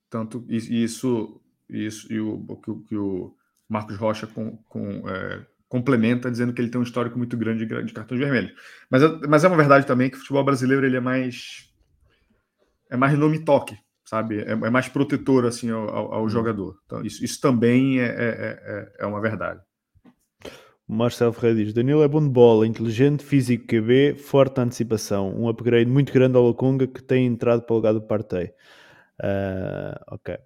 Tanto 0.10 0.45
isso, 0.48 1.41
isso 1.69 2.07
e 2.10 2.19
o 2.19 2.57
que, 2.88 2.95
o 2.95 3.35
Marcos 3.68 3.98
Rocha 3.98 4.27
com, 4.27 4.57
com, 4.69 5.10
é, 5.10 5.45
complementa, 5.68 6.31
dizendo 6.31 6.53
que 6.53 6.61
ele 6.61 6.69
tem 6.69 6.80
um 6.80 6.84
histórico 6.84 7.18
muito 7.18 7.35
grande 7.35 7.65
de, 7.65 7.94
cartões 7.94 8.19
vermelhos. 8.19 8.53
Mas, 8.90 9.02
mas 9.27 9.44
é 9.44 9.48
uma 9.48 9.57
verdade 9.57 9.85
também 9.85 10.10
que 10.10 10.15
o 10.15 10.19
futebol 10.19 10.44
brasileiro 10.44 10.85
ele 10.85 10.98
é 10.98 11.02
mais 11.02 11.69
é 12.90 12.95
mais 12.95 13.18
nome 13.18 13.44
toque 13.44 13.76
sabe? 14.14 14.41
É, 14.41 14.52
é 14.52 14.69
mais 14.69 14.88
protetor 14.88 15.45
assim 15.45 15.72
ao, 15.72 15.90
ao, 15.90 16.14
ao 16.14 16.26
hum. 16.26 16.30
jogador. 16.30 16.77
Então, 16.85 17.02
isso, 17.02 17.23
isso 17.23 17.41
também 17.41 17.99
é, 17.99 18.06
é, 18.06 18.10
é, 18.10 18.94
é 18.99 19.06
uma 19.06 19.19
verdade. 19.19 19.60
Marcelo 20.88 21.34
Ferreira 21.34 21.64
diz: 21.64 21.73
Danilo 21.73 22.03
é 22.03 22.07
bom 22.07 22.22
de 22.22 22.30
bola, 22.30 22.68
inteligente, 22.68 23.23
físico 23.23 23.65
QB, 23.68 24.15
forte 24.18 24.60
antecipação. 24.60 25.34
Um 25.35 25.47
upgrade 25.47 25.89
muito 25.89 26.11
grande 26.11 26.38
ao 26.38 26.43
Lokonga 26.43 26.88
que 26.88 27.01
tem 27.01 27.26
entrado 27.26 27.64
para 27.64 27.73
o 27.73 27.77
lugar 27.77 27.93
do 27.93 28.01
Partey. 28.01 28.53
Uh, 29.19 29.95
ok. 30.07 30.38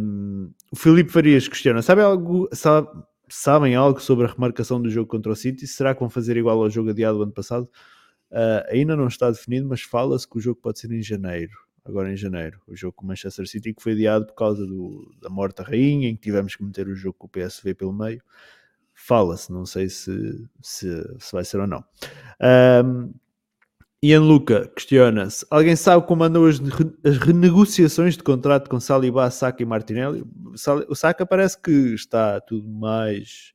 Um, 0.00 0.52
o 0.72 0.76
Filipe 0.76 1.10
Farias 1.10 1.46
questiona: 1.46 1.82
sabe 1.82 2.02
algo, 2.02 2.48
sabe, 2.52 2.88
sabem 3.28 3.74
algo 3.74 4.00
sobre 4.00 4.26
a 4.26 4.28
remarcação 4.28 4.80
do 4.80 4.88
jogo 4.90 5.08
contra 5.08 5.32
o 5.32 5.36
City? 5.36 5.66
Será 5.66 5.94
que 5.94 6.00
vão 6.00 6.10
fazer 6.10 6.36
igual 6.36 6.62
ao 6.62 6.70
jogo 6.70 6.90
adiado 6.90 7.18
do 7.18 7.24
ano 7.24 7.32
passado? 7.32 7.68
Uh, 8.30 8.64
ainda 8.70 8.96
não 8.96 9.06
está 9.06 9.30
definido, 9.30 9.68
mas 9.68 9.82
fala-se 9.82 10.28
que 10.28 10.38
o 10.38 10.40
jogo 10.40 10.60
pode 10.60 10.78
ser 10.78 10.90
em 10.90 11.02
janeiro 11.02 11.52
agora 11.84 12.10
em 12.10 12.16
janeiro, 12.16 12.60
o 12.66 12.74
jogo 12.74 12.94
com 12.94 13.04
o 13.04 13.08
Manchester 13.08 13.46
City, 13.46 13.74
que 13.74 13.82
foi 13.82 13.92
adiado 13.92 14.26
por 14.26 14.34
causa 14.34 14.66
do, 14.66 15.14
da 15.20 15.28
morte 15.28 15.58
da 15.58 15.64
rainha, 15.64 16.08
em 16.08 16.16
que 16.16 16.22
tivemos 16.22 16.56
que 16.56 16.64
meter 16.64 16.88
o 16.88 16.94
jogo 16.94 17.16
com 17.18 17.26
o 17.26 17.30
PSV 17.30 17.74
pelo 17.74 17.92
meio. 17.92 18.22
Fala-se, 19.06 19.52
não 19.52 19.66
sei 19.66 19.90
se, 19.90 20.48
se, 20.62 20.88
se, 21.18 21.32
vai 21.32 21.44
ser 21.44 21.60
ou 21.60 21.66
não. 21.66 21.84
Um, 22.82 23.12
Ian 24.02 24.22
Luca 24.22 24.66
questiona-se: 24.74 25.44
alguém 25.50 25.76
sabe 25.76 26.06
como 26.06 26.24
andam 26.24 26.46
as, 26.46 26.58
as, 27.04 27.18
renegociações 27.18 28.16
de 28.16 28.22
contrato 28.22 28.70
com 28.70 28.80
Saliba, 28.80 29.30
Saka 29.30 29.62
e 29.62 29.66
Martinelli? 29.66 30.24
O 30.88 30.94
Saka 30.94 31.26
parece 31.26 31.60
que 31.60 31.70
está 31.70 32.40
tudo 32.40 32.66
mais 32.66 33.52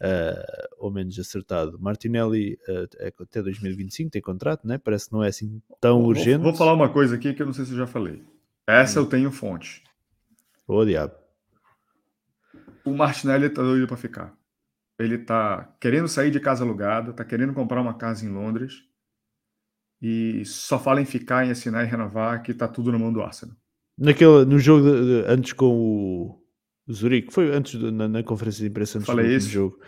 uh, 0.00 0.66
ou 0.78 0.90
menos 0.90 1.18
acertado. 1.18 1.78
Martinelli 1.78 2.58
uh, 2.66 2.88
é 2.98 3.12
até 3.20 3.42
2025 3.42 4.10
tem 4.10 4.22
contrato, 4.22 4.66
né? 4.66 4.78
parece 4.78 5.08
que 5.08 5.12
não 5.12 5.22
é 5.22 5.28
assim 5.28 5.60
tão 5.78 6.00
vou, 6.00 6.08
urgente. 6.08 6.42
Vou 6.42 6.54
falar 6.54 6.72
uma 6.72 6.88
coisa 6.88 7.16
aqui 7.16 7.34
que 7.34 7.42
eu 7.42 7.46
não 7.46 7.52
sei 7.52 7.66
se 7.66 7.72
eu 7.72 7.78
já 7.78 7.86
falei. 7.86 8.24
Essa 8.66 8.98
hum. 8.98 9.02
eu 9.02 9.08
tenho 9.10 9.30
fonte. 9.30 9.84
Ô, 10.66 10.86
diabo. 10.86 11.12
O 12.82 12.92
Martinelli 12.92 13.50
tá 13.50 13.60
doido 13.60 13.86
para 13.86 13.98
ficar. 13.98 14.35
Ele 14.98 15.18
tá 15.18 15.74
querendo 15.80 16.08
sair 16.08 16.30
de 16.30 16.40
casa 16.40 16.64
alugada, 16.64 17.12
tá 17.12 17.24
querendo 17.24 17.52
comprar 17.52 17.80
uma 17.80 17.94
casa 17.94 18.24
em 18.24 18.30
Londres 18.30 18.74
e 20.00 20.44
só 20.44 20.78
fala 20.78 21.00
em 21.00 21.04
ficar, 21.04 21.46
em 21.46 21.50
assinar 21.50 21.84
e 21.84 21.90
renovar, 21.90 22.42
que 22.42 22.54
tá 22.54 22.66
tudo 22.66 22.92
na 22.92 22.98
mão 22.98 23.12
do 23.12 23.22
Arsenal. 23.22 23.56
Naquele, 23.98 24.44
no 24.44 24.58
jogo 24.58 24.84
de, 24.84 25.22
de, 25.22 25.28
antes 25.28 25.52
com 25.52 26.38
o 26.86 26.92
Zurique, 26.92 27.32
foi 27.32 27.54
antes 27.54 27.78
de, 27.78 27.90
na, 27.90 28.06
na, 28.06 28.22
conferência 28.22 28.62
de 28.62 28.68
imprensa 28.68 28.98
antes 28.98 29.06
Falei 29.06 29.26
do 29.26 29.32
isso. 29.32 29.48
jogo. 29.48 29.78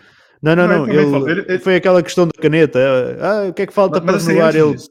Não, 0.42 0.54
não, 0.54 0.68
não. 0.68 0.86
não 0.86 1.28
ele, 1.28 1.44
ele, 1.48 1.58
foi 1.58 1.76
aquela 1.76 2.02
questão 2.02 2.26
da 2.26 2.40
caneta. 2.40 2.78
Ah, 3.20 3.48
o 3.48 3.52
que 3.52 3.62
é 3.62 3.66
que 3.66 3.72
falta 3.72 4.00
mas, 4.00 4.24
para 4.24 4.32
renovar 4.32 4.56
ele? 4.56 4.76
Disso. 4.76 4.90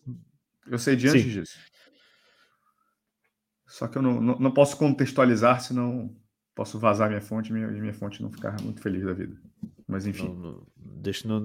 Eu 0.70 0.78
sei 0.78 0.96
de 0.96 1.08
antes 1.08 1.22
Sim. 1.22 1.30
disso. 1.30 1.58
Só 3.66 3.88
que 3.88 3.98
eu 3.98 4.02
não, 4.02 4.22
não, 4.22 4.40
não, 4.40 4.52
posso 4.52 4.78
contextualizar, 4.78 5.62
senão 5.62 6.16
posso 6.56 6.80
vazar 6.80 7.10
minha 7.10 7.22
fonte 7.22 7.50
e 7.50 7.54
minha, 7.54 7.68
minha 7.68 7.94
fonte 7.94 8.22
não 8.22 8.32
ficar 8.32 8.60
muito 8.62 8.82
feliz 8.82 9.04
da 9.04 9.14
vida. 9.14 9.36
Mas 9.88 10.06
enfim. 10.06 10.28
Não, 10.28 10.36
não, 10.36 10.68
deixa, 10.76 11.28
não, 11.28 11.40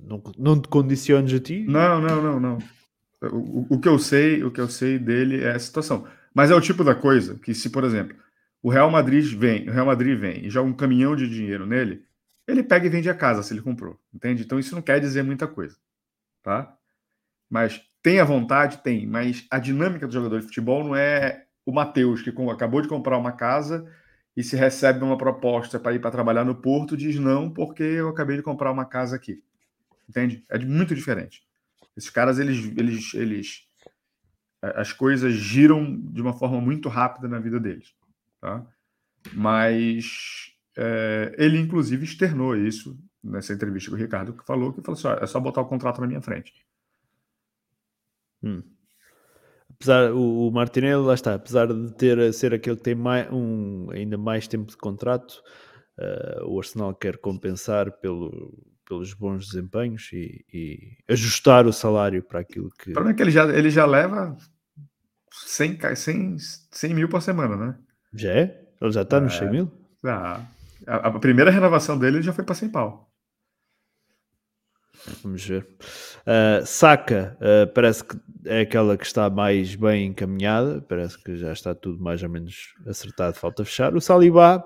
não, 0.00 0.22
não 0.38 0.60
te 0.60 0.68
condiciones 0.68 1.32
a 1.32 1.40
ti? 1.40 1.64
Não, 1.66 2.00
não, 2.00 2.22
não, 2.22 2.40
não. 2.40 2.58
O, 3.20 3.74
o, 3.74 3.80
que 3.80 3.88
eu 3.88 3.98
sei, 3.98 4.44
o 4.44 4.50
que 4.50 4.60
eu 4.60 4.68
sei 4.68 4.98
dele 4.98 5.42
é 5.42 5.52
a 5.52 5.58
situação. 5.58 6.06
Mas 6.32 6.50
é 6.50 6.54
o 6.54 6.60
tipo 6.60 6.84
da 6.84 6.94
coisa 6.94 7.36
que, 7.36 7.54
se, 7.54 7.70
por 7.70 7.82
exemplo, 7.84 8.16
o 8.62 8.70
Real 8.70 8.90
Madrid 8.90 9.24
vem, 9.36 9.68
o 9.68 9.72
Real 9.72 9.86
Madrid 9.86 10.18
vem 10.18 10.46
e 10.46 10.50
joga 10.50 10.68
um 10.68 10.74
caminhão 10.74 11.16
de 11.16 11.28
dinheiro 11.28 11.66
nele, 11.66 12.04
ele 12.46 12.62
pega 12.62 12.86
e 12.86 12.90
vende 12.90 13.08
a 13.08 13.14
casa 13.14 13.42
se 13.42 13.52
ele 13.52 13.62
comprou, 13.62 13.98
entende? 14.12 14.42
Então 14.42 14.58
isso 14.58 14.74
não 14.74 14.82
quer 14.82 15.00
dizer 15.00 15.22
muita 15.22 15.46
coisa, 15.46 15.76
tá? 16.42 16.76
Mas 17.48 17.80
tem 18.02 18.20
a 18.20 18.24
vontade, 18.24 18.78
tem, 18.78 19.06
mas 19.06 19.46
a 19.50 19.58
dinâmica 19.58 20.06
do 20.06 20.12
jogador 20.12 20.40
de 20.40 20.46
futebol 20.46 20.84
não 20.84 20.94
é 20.94 21.44
o 21.64 21.72
Matheus 21.72 22.20
que 22.20 22.30
acabou 22.50 22.82
de 22.82 22.88
comprar 22.88 23.16
uma 23.16 23.32
casa 23.32 23.90
e 24.36 24.42
se 24.42 24.56
recebe 24.56 25.04
uma 25.04 25.16
proposta 25.16 25.78
para 25.78 25.94
ir 25.94 26.00
para 26.00 26.10
trabalhar 26.10 26.44
no 26.44 26.54
Porto, 26.54 26.96
diz 26.96 27.16
não 27.16 27.50
porque 27.50 27.82
eu 27.82 28.08
acabei 28.08 28.36
de 28.36 28.42
comprar 28.42 28.72
uma 28.72 28.84
casa 28.84 29.16
aqui. 29.16 29.42
Entende? 30.08 30.44
É 30.48 30.58
muito 30.58 30.94
diferente. 30.94 31.42
Esses 31.96 32.10
caras 32.10 32.38
eles 32.38 32.72
eles 32.76 33.14
eles 33.14 33.68
as 34.60 34.92
coisas 34.92 35.34
giram 35.34 36.00
de 36.00 36.22
uma 36.22 36.32
forma 36.32 36.60
muito 36.60 36.88
rápida 36.88 37.28
na 37.28 37.38
vida 37.38 37.60
deles. 37.60 37.94
Tá? 38.40 38.66
Mas 39.32 40.54
é, 40.76 41.34
ele, 41.38 41.58
inclusive, 41.58 42.04
externou 42.04 42.56
isso 42.56 42.98
nessa 43.22 43.52
entrevista 43.52 43.90
com 43.90 43.96
o 43.96 43.98
Ricardo, 43.98 44.32
que 44.32 44.44
falou 44.44 44.72
que 44.72 44.82
falou 44.82 44.98
assim, 44.98 45.22
é 45.22 45.26
só 45.26 45.40
botar 45.40 45.60
o 45.60 45.66
contrato 45.66 46.00
na 46.00 46.06
minha 46.06 46.20
frente. 46.20 46.52
Hum. 48.42 48.62
Apesar, 49.84 50.12
o, 50.12 50.48
o 50.48 50.50
Martinelli, 50.50 51.04
lá 51.04 51.12
está, 51.12 51.34
apesar 51.34 51.66
de 51.66 51.92
ter 51.92 52.32
ser 52.32 52.54
aquele 52.54 52.76
que 52.76 52.82
tem 52.82 52.94
mais, 52.94 53.30
um, 53.30 53.90
ainda 53.92 54.16
mais 54.16 54.48
tempo 54.48 54.70
de 54.70 54.76
contrato, 54.78 55.42
uh, 55.98 56.46
o 56.46 56.58
Arsenal 56.58 56.94
quer 56.94 57.18
compensar 57.18 57.92
pelo, 57.98 58.64
pelos 58.88 59.12
bons 59.12 59.46
desempenhos 59.48 60.08
e, 60.10 60.42
e, 60.50 60.96
ajustar 61.06 61.66
o 61.66 61.72
salário 61.72 62.22
para 62.22 62.40
aquilo 62.40 62.70
que. 62.70 62.92
O 62.92 62.94
problema 62.94 63.12
é 63.12 63.14
que 63.14 63.22
ele 63.22 63.30
já, 63.30 63.44
ele 63.44 63.68
já 63.68 63.84
leva 63.84 64.34
100, 65.30 65.78
100, 65.94 66.36
100 66.70 66.94
mil 66.94 67.08
por 67.10 67.20
semana, 67.20 67.54
né? 67.54 67.78
Já 68.14 68.30
é? 68.30 68.64
Ele 68.80 68.90
já 68.90 69.02
está 69.02 69.18
é, 69.18 69.20
nos 69.20 69.36
100 69.36 69.50
mil? 69.50 69.70
Já. 70.02 70.40
A, 70.86 70.96
a, 71.08 71.18
primeira 71.18 71.50
renovação 71.50 71.98
dele 71.98 72.22
já 72.22 72.32
foi 72.32 72.42
para 72.42 72.54
100 72.54 72.70
pau. 72.70 73.13
Vamos 75.22 75.44
ver. 75.44 75.66
Uh, 76.22 76.64
Saka 76.64 77.36
uh, 77.40 77.72
parece 77.72 78.04
que 78.04 78.16
é 78.46 78.60
aquela 78.60 78.96
que 78.96 79.04
está 79.04 79.28
mais 79.28 79.74
bem 79.74 80.06
encaminhada, 80.06 80.80
parece 80.88 81.22
que 81.22 81.36
já 81.36 81.52
está 81.52 81.74
tudo 81.74 82.02
mais 82.02 82.22
ou 82.22 82.28
menos 82.28 82.74
acertado, 82.86 83.36
falta 83.36 83.64
fechar. 83.64 83.94
O 83.94 84.00
Saliba 84.00 84.64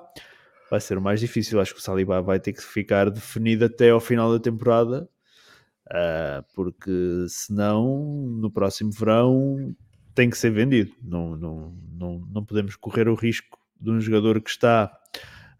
vai 0.70 0.80
ser 0.80 0.98
o 0.98 1.02
mais 1.02 1.20
difícil, 1.20 1.60
acho 1.60 1.74
que 1.74 1.80
o 1.80 1.82
Saliba 1.82 2.20
vai 2.22 2.38
ter 2.38 2.52
que 2.52 2.62
ficar 2.62 3.10
definido 3.10 3.64
até 3.64 3.90
ao 3.90 4.00
final 4.00 4.32
da 4.32 4.38
temporada, 4.38 5.08
uh, 5.88 6.44
porque 6.54 7.26
senão 7.28 8.02
no 8.40 8.50
próximo 8.50 8.92
verão 8.92 9.74
tem 10.14 10.30
que 10.30 10.38
ser 10.38 10.50
vendido. 10.50 10.92
Não, 11.02 11.36
não, 11.36 11.76
não, 11.92 12.18
não 12.32 12.44
podemos 12.44 12.76
correr 12.76 13.08
o 13.08 13.14
risco 13.14 13.58
de 13.80 13.90
um 13.90 14.00
jogador 14.00 14.40
que 14.40 14.50
está 14.50 14.97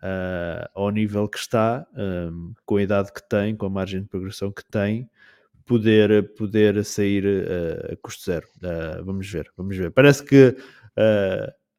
uh, 0.03 0.69
ao 0.75 0.91
nível 0.91 1.29
que 1.29 1.39
está, 1.39 1.87
um, 1.97 2.55
com 2.65 2.77
a 2.77 2.83
idade 2.83 3.13
que 3.13 3.27
tem, 3.29 3.57
com 3.57 3.67
a 3.67 3.71
margem 3.71 4.03
de 4.03 4.09
progressão 4.09 4.51
que 4.53 4.65
tem, 4.65 5.09
poder, 5.65 6.35
poder 6.35 6.85
sair 6.85 7.25
uh, 7.25 7.93
a 7.93 7.97
custo 7.97 8.25
zero. 8.25 8.47
Uh, 8.59 9.05
vamos 9.05 9.31
ver, 9.31 9.51
vamos 9.57 9.77
ver. 9.77 9.91
Parece 9.91 10.25
que 10.25 10.57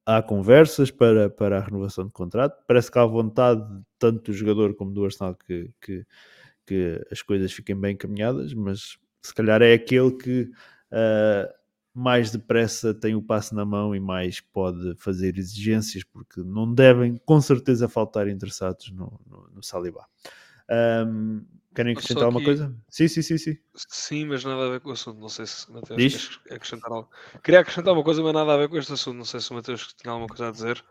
há 0.06 0.22
conversas 0.22 0.90
para, 0.90 1.30
para 1.30 1.58
a 1.58 1.62
renovação 1.62 2.06
de 2.06 2.12
contrato, 2.12 2.58
parece 2.66 2.90
que 2.90 2.98
há 2.98 3.06
vontade 3.06 3.62
tanto 4.00 4.32
do 4.32 4.34
jogador 4.34 4.74
como 4.74 4.92
do 4.92 5.04
Arsenal 5.04 5.36
que, 5.36 5.72
que, 5.82 6.06
que 6.66 7.06
as 7.12 7.22
coisas 7.22 7.52
fiquem 7.52 7.80
bem 7.80 7.94
encaminhadas, 7.94 8.54
mas 8.54 8.98
se 9.22 9.34
calhar 9.36 9.62
é 9.62 9.74
aquele 9.74 10.12
que 10.12 10.44
uh, 10.92 11.59
mais 12.00 12.32
depressa 12.32 12.94
tem 12.94 13.14
o 13.14 13.22
passo 13.22 13.54
na 13.54 13.66
mão 13.66 13.94
e 13.94 14.00
mais 14.00 14.40
pode 14.40 14.96
fazer 14.96 15.38
exigências, 15.38 16.02
porque 16.04 16.42
não 16.42 16.74
devem 16.74 17.18
com 17.26 17.42
certeza 17.42 17.90
faltar 17.90 18.30
interessados 18.30 18.90
no, 18.92 19.20
no, 19.28 19.50
no 19.56 19.62
Saliba. 19.62 20.06
Um, 21.06 21.46
querem 21.76 21.92
acrescentar 21.92 22.24
alguma 22.24 22.44
coisa? 22.44 22.74
Sim, 22.88 23.10
sim, 23.10 23.22
sim, 23.22 23.38
sim. 23.38 23.58
Sim, 23.76 24.26
mas 24.26 24.46
nada 24.46 24.66
a 24.66 24.70
ver 24.70 24.80
com 24.80 24.90
o 24.90 24.94
assunto. 24.94 25.20
Não 25.20 25.28
sei 25.28 25.46
se 25.46 25.70
o 25.70 25.74
Mateus 25.74 26.38
quer 26.46 26.54
acrescentar 26.54 26.90
algo. 26.90 27.10
Queria 27.44 27.60
acrescentar 27.60 27.94
uma 27.94 28.04
coisa, 28.04 28.24
mas 28.24 28.34
nada 28.34 28.54
a 28.54 28.58
ver 28.58 28.70
com 28.70 28.78
este 28.78 28.94
assunto. 28.94 29.18
Não 29.18 29.26
sei 29.26 29.42
se 29.42 29.52
o 29.52 29.56
Mateus 29.56 29.94
tinha 29.94 30.14
alguma 30.14 30.30
coisa 30.30 30.48
a 30.48 30.52
dizer. 30.52 30.84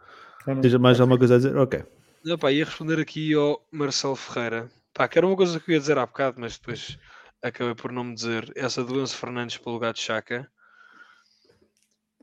Tem 0.45 0.79
mais 0.79 1.01
alguma 1.01 1.17
coisa 1.17 1.37
a 1.37 1.39
dizer? 1.39 1.57
Ok. 1.57 1.85
Não, 2.23 2.37
pá, 2.37 2.53
ia 2.53 2.67
responder 2.67 3.01
aqui 3.01 3.33
ao 3.33 3.67
Marcelo 3.73 4.15
Ferreira. 4.15 4.71
Pá, 4.93 5.09
que 5.09 5.19
era 5.19 5.27
uma 5.27 5.37
coisa 5.37 5.59
que 5.59 5.71
eu 5.71 5.75
ia 5.75 5.81
dizer 5.81 5.97
há 5.97 6.05
bocado, 6.05 6.39
mas 6.39 6.59
depois 6.59 6.99
acabei 7.43 7.75
por 7.75 7.93
não 7.93 8.05
me 8.05 8.15
dizer. 8.15 8.53
Essa 8.55 8.85
doença 8.85 9.17
Fernandes 9.17 9.57
pelo 9.57 9.77
lugar 9.77 9.95
de 9.95 10.01
Chaca 10.01 10.51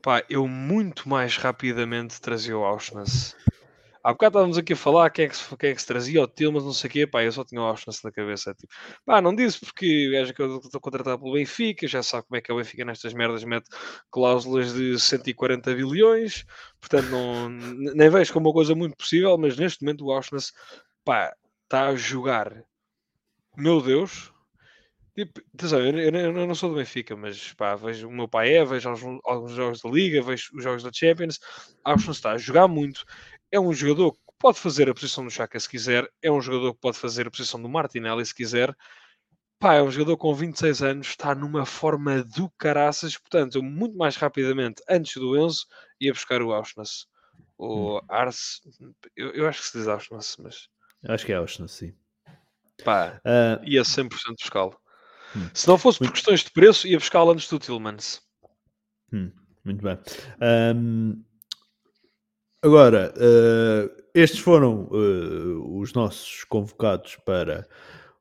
pá, 0.06 0.24
eu 0.30 0.46
muito 0.46 1.08
mais 1.08 1.36
rapidamente 1.36 2.20
trazia 2.20 2.56
o 2.56 2.64
Auschwitz. 2.64 3.34
Há 4.04 4.12
bocado 4.12 4.38
estávamos 4.38 4.56
aqui 4.56 4.72
a 4.74 4.76
falar 4.76 5.10
quem 5.10 5.24
é 5.24 5.28
que, 5.28 5.56
quem 5.56 5.70
é 5.70 5.74
que 5.74 5.80
se 5.80 5.86
trazia, 5.88 6.22
o 6.22 6.28
Tilmas, 6.28 6.62
não 6.62 6.72
sei 6.72 6.88
o 6.88 6.92
quê, 6.92 7.06
pá, 7.08 7.24
eu 7.24 7.32
só 7.32 7.44
tinha 7.44 7.60
o 7.60 7.64
Auschwitz 7.64 8.04
na 8.04 8.12
cabeça. 8.12 8.54
Tipo, 8.54 8.72
pá, 9.04 9.20
não 9.20 9.34
disse 9.34 9.58
porque 9.58 10.08
o 10.08 10.32
que 10.32 10.42
eu 10.42 10.58
estou 10.58 10.80
contratado 10.80 11.18
pelo 11.18 11.32
Benfica, 11.34 11.88
já 11.88 12.04
sabe 12.04 12.24
como 12.28 12.36
é 12.36 12.40
que 12.40 12.52
é 12.52 12.54
o 12.54 12.56
Benfica 12.56 12.84
nestas 12.84 13.12
merdas, 13.14 13.42
mete 13.42 13.68
cláusulas 14.08 14.72
de 14.74 14.96
140 14.96 15.74
bilhões, 15.74 16.44
portanto 16.78 17.08
não, 17.10 17.48
nem 17.48 18.08
vejo 18.08 18.32
como 18.32 18.48
uma 18.48 18.54
coisa 18.54 18.76
muito 18.76 18.96
possível, 18.96 19.36
mas 19.36 19.56
neste 19.56 19.82
momento 19.82 20.04
o 20.06 20.12
Auschwitz, 20.12 20.52
pá, 21.04 21.34
está 21.64 21.88
a 21.88 21.96
jogar. 21.96 22.62
Meu 23.56 23.82
Deus, 23.82 24.32
Tipo, 25.16 25.40
atenção, 25.54 25.80
eu, 25.80 25.98
eu, 25.98 26.14
eu, 26.14 26.46
não 26.46 26.54
sou 26.54 26.68
do 26.68 26.76
Benfica, 26.76 27.16
mas 27.16 27.54
pá, 27.54 27.74
vejo 27.74 28.06
o 28.06 28.12
meu 28.12 28.28
pai 28.28 28.52
é, 28.52 28.64
vejo 28.66 28.90
alguns, 28.90 29.20
alguns 29.24 29.52
jogos 29.52 29.80
da 29.80 29.88
Liga, 29.88 30.20
vejo 30.20 30.50
os 30.54 30.62
jogos 30.62 30.82
da 30.82 30.90
Champions. 30.92 31.38
Que 31.38 32.10
está 32.10 32.32
a 32.32 32.38
jogar 32.38 32.68
muito. 32.68 33.02
É 33.50 33.58
um 33.58 33.72
jogador 33.72 34.12
que 34.12 34.18
pode 34.38 34.60
fazer 34.60 34.90
a 34.90 34.94
posição 34.94 35.24
do 35.24 35.30
Chaka 35.30 35.58
se 35.58 35.70
quiser, 35.70 36.06
é 36.20 36.30
um 36.30 36.42
jogador 36.42 36.74
que 36.74 36.80
pode 36.80 36.98
fazer 36.98 37.26
a 37.26 37.30
posição 37.30 37.62
do 37.62 37.68
Martinelli 37.68 38.26
se 38.26 38.34
quiser. 38.34 38.76
Pá, 39.58 39.76
é 39.76 39.82
um 39.82 39.90
jogador 39.90 40.18
com 40.18 40.34
26 40.34 40.82
anos, 40.82 41.06
está 41.06 41.34
numa 41.34 41.64
forma 41.64 42.22
do 42.22 42.50
caraças, 42.58 43.16
portanto, 43.16 43.56
eu 43.56 43.62
muito 43.62 43.96
mais 43.96 44.16
rapidamente, 44.16 44.82
antes 44.86 45.14
do 45.14 45.34
Enzo, 45.34 45.64
ia 45.98 46.12
buscar 46.12 46.42
o 46.42 46.52
Auschwitz. 46.52 47.06
O 47.56 47.96
hum. 47.96 48.00
Ars, 48.06 48.60
eu, 49.16 49.30
eu 49.30 49.48
acho 49.48 49.62
que 49.62 49.68
se 49.68 49.78
diz 49.78 49.88
Auschwitz, 49.88 50.36
mas. 50.38 50.68
Acho 51.08 51.24
que 51.24 51.32
é 51.32 51.36
Auschwitz, 51.36 51.72
sim. 51.72 51.94
Pá, 52.84 53.18
uh... 53.24 53.64
ia 53.64 53.80
100% 53.80 54.10
buscá-lo. 54.38 54.78
Hum. 55.36 55.50
Se 55.52 55.68
não 55.68 55.76
fosse 55.76 55.98
por 55.98 56.10
questões 56.10 56.40
de 56.40 56.50
preço, 56.50 56.88
ia 56.88 56.98
buscá-lo 56.98 57.30
antes 57.30 57.48
do 57.48 57.58
Tillmans. 57.58 58.22
Hum, 59.12 59.30
muito 59.64 59.82
bem. 59.82 59.98
Um, 60.74 61.22
agora, 62.62 63.12
uh, 63.16 64.02
estes 64.14 64.40
foram 64.40 64.88
uh, 64.90 65.78
os 65.78 65.92
nossos 65.92 66.44
convocados 66.44 67.16
para 67.26 67.68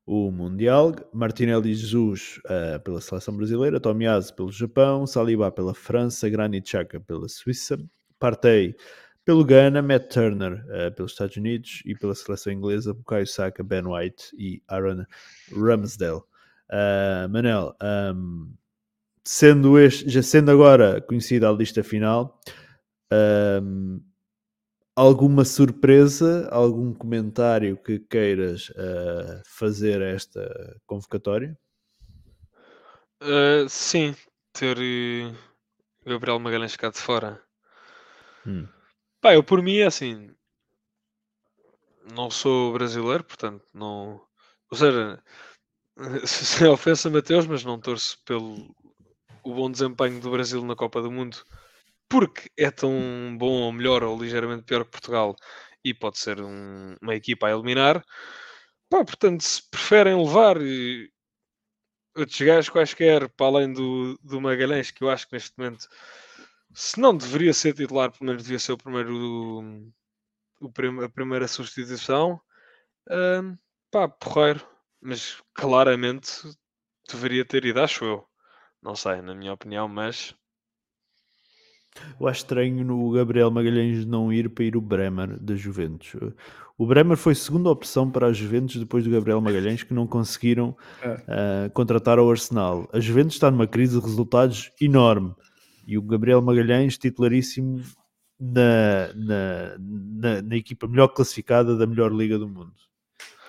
o 0.05 0.29
Mundial. 0.29 0.93
Martinelli 1.13 1.73
Jesus 1.73 2.39
uh, 2.45 2.79
pela 2.81 2.99
seleção 3.01 3.35
brasileira, 3.35 3.79
Tomiyasu 3.79 4.35
pelo 4.35 4.51
Japão, 4.51 5.07
Saliba 5.07 5.51
pela 5.51 5.73
França, 5.73 6.29
Granit 6.29 6.69
Xhaka 6.69 6.99
pela 6.99 7.27
Suíça, 7.29 7.77
Partey 8.19 8.75
pelo 9.23 9.43
Ghana, 9.43 9.81
Matt 9.81 10.13
Turner 10.13 10.63
uh, 10.65 10.93
pelos 10.93 11.13
Estados 11.13 11.35
Unidos 11.37 11.81
e 11.85 11.95
pela 11.95 12.13
seleção 12.13 12.53
inglesa, 12.53 12.93
Bukayo 12.93 13.25
Saka, 13.25 13.63
Ben 13.63 13.87
White 13.87 14.25
e 14.37 14.61
Aaron 14.67 15.05
Ramsdale. 15.51 16.21
Uh, 16.69 17.29
Manel, 17.29 17.75
um, 17.81 18.53
sendo, 19.23 19.79
este, 19.79 20.09
já 20.09 20.21
sendo 20.21 20.51
agora 20.51 21.01
conhecida 21.01 21.49
a 21.49 21.51
lista 21.51 21.83
final, 21.83 22.39
um, 23.61 24.01
alguma 24.95 25.45
surpresa, 25.45 26.47
algum 26.51 26.93
comentário 26.93 27.77
que 27.77 27.99
queiras 27.99 28.69
uh, 28.69 29.41
fazer 29.45 30.01
a 30.01 30.09
esta 30.09 30.79
convocatória? 30.85 31.57
Uh, 33.21 33.67
sim, 33.69 34.15
ter 34.53 34.77
Gabriel 36.05 36.39
Magalhães 36.39 36.71
ficado 36.73 36.93
de 36.93 36.99
fora. 36.99 37.41
Hum. 38.45 38.67
Pá, 39.21 39.33
eu 39.33 39.43
por 39.43 39.61
mim, 39.61 39.81
assim, 39.81 40.29
não 42.13 42.29
sou 42.29 42.73
brasileiro, 42.73 43.23
portanto, 43.23 43.65
não. 43.73 44.21
Ou 44.69 44.77
seja, 44.77 45.21
sem 46.25 46.67
ofensa, 46.67 47.09
Mateus, 47.09 47.47
mas 47.47 47.63
não 47.63 47.79
torço 47.79 48.17
pelo 48.25 48.75
o 49.43 49.53
bom 49.53 49.69
desempenho 49.69 50.19
do 50.19 50.31
Brasil 50.31 50.63
na 50.65 50.75
Copa 50.75 51.01
do 51.01 51.11
Mundo 51.11 51.37
porque 52.09 52.49
é 52.57 52.71
tão 52.71 52.91
bom 53.37 53.61
ou 53.61 53.71
melhor 53.71 54.03
ou 54.03 54.21
ligeiramente 54.21 54.63
pior 54.63 54.83
que 54.85 54.91
Portugal 54.91 55.35
e 55.83 55.93
pode 55.93 56.17
ser 56.17 56.41
um, 56.41 56.95
uma 57.01 57.15
equipa 57.15 57.47
a 57.47 57.51
eliminar. 57.51 58.03
Pá, 58.89 59.03
portanto, 59.03 59.41
se 59.41 59.61
preferem 59.69 60.15
levar 60.15 60.61
e, 60.61 61.11
outros 62.15 62.39
gajos 62.41 62.69
quaisquer 62.69 63.29
para 63.29 63.47
além 63.47 63.73
do, 63.73 64.17
do 64.23 64.41
Magalhães, 64.41 64.91
que 64.91 65.03
eu 65.03 65.09
acho 65.09 65.27
que 65.27 65.33
neste 65.33 65.53
momento, 65.57 65.87
se 66.73 66.99
não 66.99 67.15
deveria 67.15 67.53
ser 67.53 67.73
titular, 67.73 68.11
pelo 68.11 68.27
menos 68.27 68.43
devia 68.43 68.59
ser 68.59 68.73
o 68.73 68.77
primeiro 68.77 69.91
o, 70.61 70.67
o 70.67 71.03
a 71.03 71.09
primeira 71.09 71.47
substituição. 71.47 72.39
Um, 73.09 73.57
pá, 73.91 74.07
porreiro 74.07 74.74
mas 75.05 75.37
claramente 75.53 76.31
deveria 77.07 77.45
ter 77.45 77.63
ido, 77.63 77.79
acho 77.79 78.03
eu. 78.03 78.23
Não 78.81 78.95
sei, 78.95 79.21
na 79.21 79.35
minha 79.35 79.53
opinião, 79.53 79.87
mas. 79.87 80.35
Eu 82.19 82.27
acho 82.27 82.39
estranho 82.39 82.83
no 82.83 83.11
Gabriel 83.11 83.49
Magalhães 83.51 84.05
não 84.05 84.33
ir 84.33 84.49
para 84.49 84.65
ir 84.65 84.75
o 84.75 84.81
Bremer 84.81 85.39
da 85.39 85.55
Juventus. 85.55 86.13
O 86.77 86.85
Bremer 86.85 87.15
foi 87.15 87.33
segunda 87.33 87.69
opção 87.69 88.11
para 88.11 88.27
a 88.27 88.33
Juventus 88.33 88.75
depois 88.75 89.03
do 89.05 89.09
Gabriel 89.09 89.39
Magalhães, 89.39 89.83
que 89.83 89.93
não 89.93 90.05
conseguiram 90.05 90.75
é. 91.01 91.67
uh, 91.67 91.71
contratar 91.71 92.19
ao 92.19 92.29
Arsenal. 92.29 92.89
A 92.91 92.99
Juventus 92.99 93.35
está 93.35 93.49
numa 93.49 93.65
crise 93.65 93.97
de 93.97 94.05
resultados 94.05 94.71
enorme 94.81 95.33
e 95.87 95.97
o 95.97 96.01
Gabriel 96.01 96.41
Magalhães, 96.41 96.97
titularíssimo 96.97 97.81
na, 98.39 99.13
na, 99.13 99.77
na, 99.79 100.41
na 100.41 100.55
equipa 100.57 100.87
melhor 100.87 101.07
classificada 101.09 101.77
da 101.77 101.87
melhor 101.87 102.11
liga 102.11 102.37
do 102.37 102.49
mundo. 102.49 102.73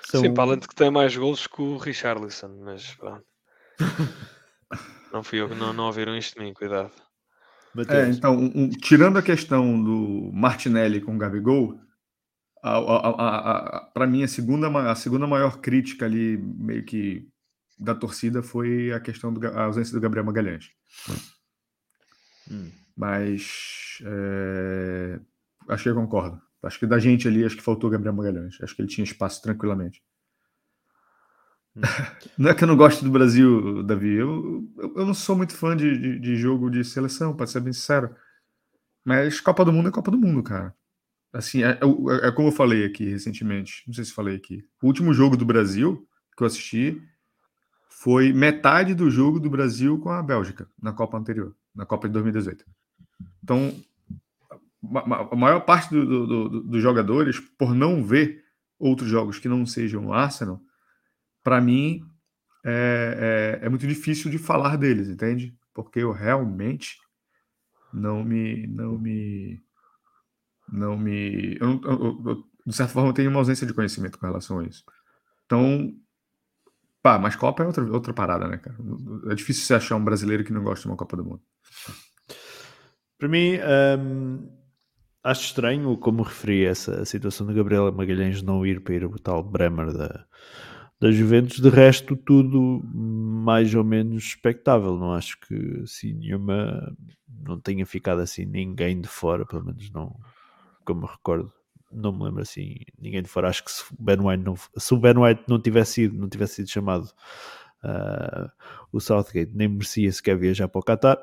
São... 0.06 0.20
Sim, 0.20 0.32
para 0.32 0.44
além 0.44 0.58
de 0.60 0.68
que 0.68 0.74
tem 0.74 0.88
mais 0.88 1.16
gols 1.16 1.48
que 1.48 1.60
o 1.60 1.76
Richarlison, 1.78 2.60
mas 2.62 2.94
pronto. 2.94 3.24
não 5.12 5.24
fui 5.24 5.40
eu 5.40 5.48
que 5.48 5.54
não, 5.56 5.72
não 5.72 5.86
ouviram 5.86 6.16
isto 6.16 6.38
de 6.38 6.44
mim, 6.44 6.54
cuidado. 6.54 6.92
É, 7.88 8.08
então, 8.08 8.38
um, 8.38 8.70
tirando 8.70 9.18
a 9.18 9.22
questão 9.22 9.82
do 9.82 10.30
Martinelli 10.32 11.00
com 11.00 11.16
o 11.16 11.18
Gabigol, 11.18 11.76
para 13.92 14.06
mim 14.06 14.22
a 14.22 14.28
segunda, 14.28 14.68
a 14.90 14.94
segunda 14.94 15.26
maior 15.26 15.58
crítica 15.58 16.06
ali, 16.06 16.38
meio 16.38 16.84
que 16.84 17.28
da 17.76 17.94
torcida, 17.94 18.44
foi 18.44 18.92
a 18.92 19.00
questão 19.00 19.34
da 19.34 19.64
ausência 19.64 19.92
do 19.92 20.00
Gabriel 20.00 20.24
Magalhães. 20.24 20.70
Hum. 22.48 22.70
Mas 22.96 23.98
é, 24.04 25.18
acho 25.68 25.82
que 25.82 25.88
eu 25.88 25.96
concordo. 25.96 26.40
Acho 26.66 26.78
que 26.78 26.86
da 26.86 26.98
gente 26.98 27.26
ali, 27.26 27.44
acho 27.44 27.56
que 27.56 27.62
faltou 27.62 27.90
Gabriel 27.90 28.14
Magalhães. 28.14 28.58
Acho 28.60 28.74
que 28.74 28.82
ele 28.82 28.88
tinha 28.88 29.04
espaço 29.04 29.42
tranquilamente. 29.42 30.02
Hum. 31.76 31.80
não 32.38 32.50
é 32.50 32.54
que 32.54 32.64
eu 32.64 32.68
não 32.68 32.76
gosto 32.76 33.04
do 33.04 33.10
Brasil, 33.10 33.82
Davi. 33.82 34.14
Eu, 34.14 34.68
eu, 34.78 34.94
eu 34.96 35.06
não 35.06 35.14
sou 35.14 35.36
muito 35.36 35.54
fã 35.54 35.76
de, 35.76 35.98
de, 35.98 36.18
de, 36.18 36.36
jogo 36.36 36.70
de 36.70 36.84
seleção, 36.84 37.34
para 37.34 37.46
ser 37.46 37.60
bem 37.60 37.72
sincero. 37.72 38.14
Mas 39.04 39.40
Copa 39.40 39.64
do 39.64 39.72
Mundo 39.72 39.88
é 39.88 39.92
Copa 39.92 40.10
do 40.10 40.18
Mundo, 40.18 40.42
cara. 40.42 40.74
Assim, 41.32 41.62
é, 41.62 41.70
é, 41.70 42.28
é, 42.28 42.32
como 42.32 42.48
eu 42.48 42.52
falei 42.52 42.84
aqui 42.84 43.08
recentemente. 43.08 43.84
Não 43.86 43.94
sei 43.94 44.04
se 44.04 44.12
falei 44.12 44.36
aqui. 44.36 44.64
O 44.82 44.86
último 44.86 45.12
jogo 45.12 45.36
do 45.36 45.44
Brasil 45.44 46.06
que 46.36 46.42
eu 46.42 46.46
assisti 46.46 47.02
foi 47.90 48.32
metade 48.32 48.94
do 48.94 49.10
jogo 49.10 49.40
do 49.40 49.48
Brasil 49.50 49.98
com 49.98 50.10
a 50.10 50.22
Bélgica 50.22 50.68
na 50.80 50.92
Copa 50.92 51.16
anterior, 51.16 51.54
na 51.74 51.86
Copa 51.86 52.08
de 52.08 52.12
2018. 52.12 52.64
Então, 53.42 53.74
a 54.94 55.36
maior 55.36 55.60
parte 55.60 55.90
dos 55.90 56.06
do, 56.06 56.26
do, 56.26 56.60
do 56.62 56.80
jogadores, 56.80 57.40
por 57.40 57.74
não 57.74 58.04
ver 58.04 58.44
outros 58.78 59.08
jogos 59.08 59.38
que 59.38 59.48
não 59.48 59.64
sejam 59.64 60.06
o 60.06 60.12
Arsenal, 60.12 60.60
para 61.42 61.60
mim 61.60 62.02
é, 62.64 63.60
é, 63.62 63.66
é, 63.66 63.68
muito 63.68 63.86
difícil 63.86 64.28
de 64.28 64.38
falar 64.38 64.76
deles, 64.76 65.08
entende? 65.08 65.56
Porque 65.72 66.00
eu 66.00 66.10
realmente 66.10 66.98
não 67.92 68.24
me. 68.24 68.66
Não 68.66 68.98
me. 68.98 69.62
Não 70.68 70.98
me. 70.98 71.56
Eu, 71.60 71.80
eu, 71.84 72.22
eu, 72.26 72.44
de 72.66 72.74
certa 72.74 72.92
forma, 72.92 73.10
eu 73.10 73.14
tenho 73.14 73.30
uma 73.30 73.38
ausência 73.38 73.66
de 73.66 73.72
conhecimento 73.72 74.18
com 74.18 74.26
relação 74.26 74.58
a 74.58 74.64
isso. 74.64 74.84
Então. 75.44 75.94
Pá, 77.00 77.20
mas 77.20 77.36
Copa 77.36 77.62
é 77.62 77.66
outra, 77.66 77.84
outra 77.84 78.12
parada, 78.12 78.48
né, 78.48 78.56
cara? 78.56 78.76
É 79.30 79.34
difícil 79.36 79.64
você 79.64 79.74
achar 79.74 79.94
um 79.94 80.04
brasileiro 80.04 80.42
que 80.42 80.52
não 80.52 80.64
gosta 80.64 80.82
de 80.82 80.88
uma 80.88 80.96
Copa 80.96 81.16
do 81.16 81.24
Mundo. 81.24 81.42
Para 83.16 83.28
mim, 83.28 83.52
acho 85.26 85.42
estranho, 85.42 85.96
como 85.96 86.22
referi, 86.22 86.64
essa 86.64 87.04
situação 87.04 87.46
de 87.46 87.54
Gabriela 87.54 87.90
Magalhães 87.90 88.42
não 88.42 88.64
ir 88.64 88.80
para 88.80 88.94
ir 88.94 89.04
o 89.04 89.18
tal 89.18 89.42
Bremer 89.42 89.92
da, 89.92 90.24
da 91.00 91.10
Juventus. 91.10 91.58
De 91.58 91.68
resto, 91.68 92.16
tudo 92.16 92.80
mais 92.84 93.74
ou 93.74 93.84
menos 93.84 94.24
expectável. 94.24 94.96
Não 94.96 95.12
acho 95.12 95.38
que 95.40 95.82
assim, 95.82 96.12
nenhuma. 96.12 96.96
Não 97.28 97.60
tenha 97.60 97.84
ficado 97.84 98.20
assim 98.20 98.44
ninguém 98.44 99.00
de 99.00 99.08
fora, 99.08 99.44
pelo 99.44 99.64
menos 99.64 99.90
não. 99.90 100.16
Como 100.84 101.02
me 101.02 101.06
recordo, 101.06 101.52
não 101.92 102.12
me 102.12 102.24
lembro 102.24 102.42
assim, 102.42 102.76
ninguém 102.98 103.22
de 103.22 103.28
fora. 103.28 103.48
Acho 103.48 103.64
que 103.64 103.70
se 103.70 103.82
o 103.92 103.96
Ben 103.98 104.20
White 104.20 104.44
não, 104.44 104.54
se 104.76 104.94
o 104.94 104.98
ben 104.98 105.18
White 105.18 105.44
não 105.48 105.60
tivesse 105.60 105.92
sido, 105.92 106.16
não 106.16 106.28
tivesse 106.28 106.56
sido 106.56 106.70
chamado 106.70 107.04
uh, 107.84 108.50
o 108.92 109.00
Southgate, 109.00 109.50
nem 109.54 109.68
merecia 109.68 110.10
sequer 110.12 110.36
viajar 110.36 110.68
para 110.68 110.78
o 110.78 110.84
Qatar. 110.84 111.18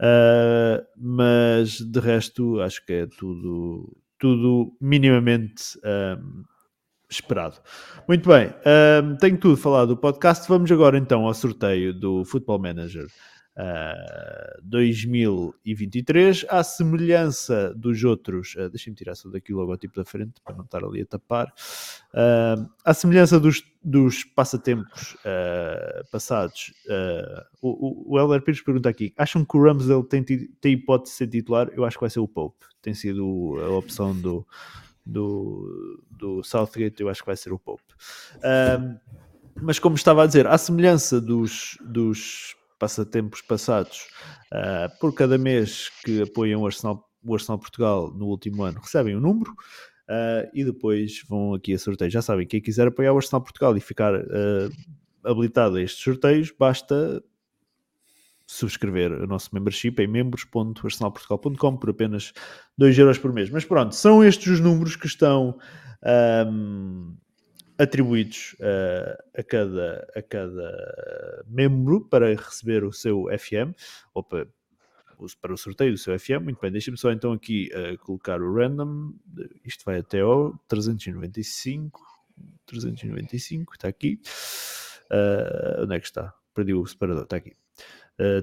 Uh, 0.00 0.82
mas 0.96 1.78
de 1.78 2.00
resto 2.00 2.58
acho 2.62 2.84
que 2.86 2.92
é 2.94 3.06
tudo, 3.06 3.94
tudo 4.18 4.74
minimamente 4.80 5.78
um, 5.84 6.42
esperado. 7.10 7.56
Muito 8.08 8.26
bem, 8.26 8.48
um, 9.04 9.16
tenho 9.16 9.36
tudo 9.36 9.58
falado 9.58 9.88
do 9.88 9.96
podcast. 9.98 10.48
Vamos 10.48 10.72
agora 10.72 10.96
então 10.96 11.26
ao 11.26 11.34
sorteio 11.34 11.92
do 11.92 12.24
Football 12.24 12.60
Manager 12.60 13.06
uh, 13.56 14.62
2023, 14.62 16.46
à 16.48 16.62
semelhança 16.62 17.74
dos 17.74 18.02
outros, 18.04 18.54
uh, 18.56 18.68
deixem-me 18.68 18.96
tirar 18.96 19.14
só 19.14 19.28
daqui 19.28 19.52
o 19.52 19.56
logotipo 19.56 19.96
da 19.96 20.04
frente 20.04 20.40
para 20.44 20.54
não 20.54 20.64
estar 20.64 20.84
ali 20.84 21.02
a 21.02 21.06
tapar, 21.06 21.48
uh, 21.48 22.70
à 22.84 22.94
semelhança 22.94 23.40
dos, 23.40 23.62
dos 23.82 24.24
passatempos 24.24 25.14
uh, 25.14 26.10
passados, 26.10 26.72
uh, 26.86 27.44
o, 27.60 28.14
o 28.14 28.18
Helder 28.18 28.42
Pires 28.42 28.62
pergunta 28.62 28.88
aqui: 28.88 29.12
acham 29.16 29.44
que 29.44 29.56
o 29.56 29.62
Ramsdale 29.62 30.04
tem, 30.04 30.24
tem 30.24 30.72
hipótese 30.72 31.12
de 31.12 31.18
ser 31.18 31.26
titular? 31.28 31.68
Eu 31.74 31.84
acho 31.84 31.96
que 31.96 32.02
vai 32.02 32.10
ser 32.10 32.20
o 32.20 32.28
Pope, 32.28 32.66
tem 32.80 32.94
sido 32.94 33.56
a 33.60 33.70
opção 33.70 34.18
do, 34.18 34.46
do, 35.04 36.02
do 36.10 36.42
Southgate, 36.42 37.00
eu 37.00 37.08
acho 37.08 37.20
que 37.22 37.26
vai 37.26 37.36
ser 37.36 37.52
o 37.52 37.58
Pope. 37.58 37.82
Mas 39.62 39.78
como 39.78 39.96
estava 39.96 40.22
a 40.22 40.26
dizer, 40.26 40.46
à 40.46 40.56
semelhança 40.56 41.20
dos, 41.20 41.76
dos 41.82 42.56
passatempos 42.80 43.42
passados, 43.42 44.08
uh, 44.52 44.98
por 44.98 45.14
cada 45.14 45.38
mês 45.38 45.90
que 46.02 46.22
apoiam 46.22 46.62
o 46.62 46.66
Arsenal, 46.66 47.08
o 47.22 47.34
Arsenal 47.34 47.58
Portugal 47.58 48.12
no 48.12 48.26
último 48.26 48.64
ano, 48.64 48.80
recebem 48.80 49.14
um 49.14 49.20
número 49.20 49.52
uh, 49.52 50.50
e 50.52 50.64
depois 50.64 51.22
vão 51.28 51.54
aqui 51.54 51.74
a 51.74 51.78
sorteio. 51.78 52.10
Já 52.10 52.22
sabem, 52.22 52.46
quem 52.46 52.60
quiser 52.60 52.88
apoiar 52.88 53.12
o 53.12 53.16
Arsenal 53.18 53.42
Portugal 53.42 53.76
e 53.76 53.80
ficar 53.80 54.14
uh, 54.14 54.72
habilitado 55.22 55.76
a 55.76 55.82
estes 55.82 56.02
sorteios, 56.02 56.52
basta 56.58 57.22
subscrever 58.46 59.12
o 59.12 59.26
nosso 59.28 59.50
membership 59.52 59.94
em 60.00 60.08
membros.arsenalportugal.com 60.08 61.76
por 61.76 61.90
apenas 61.90 62.32
2 62.76 62.98
euros 62.98 63.18
por 63.18 63.32
mês. 63.32 63.50
Mas 63.50 63.64
pronto, 63.64 63.94
são 63.94 64.24
estes 64.24 64.54
os 64.54 64.60
números 64.60 64.96
que 64.96 65.06
estão 65.06 65.56
um, 66.48 67.14
atribuídos 67.80 68.54
uh, 68.60 69.22
a, 69.34 69.42
cada, 69.42 70.06
a 70.14 70.22
cada 70.22 71.44
membro 71.46 72.02
para 72.02 72.28
receber 72.28 72.84
o 72.84 72.92
seu 72.92 73.26
FM, 73.38 73.74
ou 74.12 74.22
para, 74.22 74.46
para 75.40 75.54
o 75.54 75.56
sorteio 75.56 75.92
do 75.92 75.98
seu 75.98 76.18
FM. 76.18 76.42
Muito 76.42 76.60
bem, 76.60 76.70
deixem-me 76.70 76.98
só 76.98 77.10
então 77.10 77.32
aqui 77.32 77.70
uh, 77.72 77.96
colocar 77.98 78.42
o 78.42 78.54
random. 78.54 79.14
Isto 79.64 79.84
vai 79.84 79.98
até 79.98 80.20
ao 80.20 80.52
395. 80.68 82.00
395, 82.66 83.72
está 83.74 83.88
aqui. 83.88 84.20
Uh, 85.10 85.82
onde 85.82 85.96
é 85.96 86.00
que 86.00 86.06
está? 86.06 86.34
Perdi 86.54 86.74
o 86.74 86.86
separador, 86.86 87.24
está 87.24 87.36
aqui. 87.36 87.54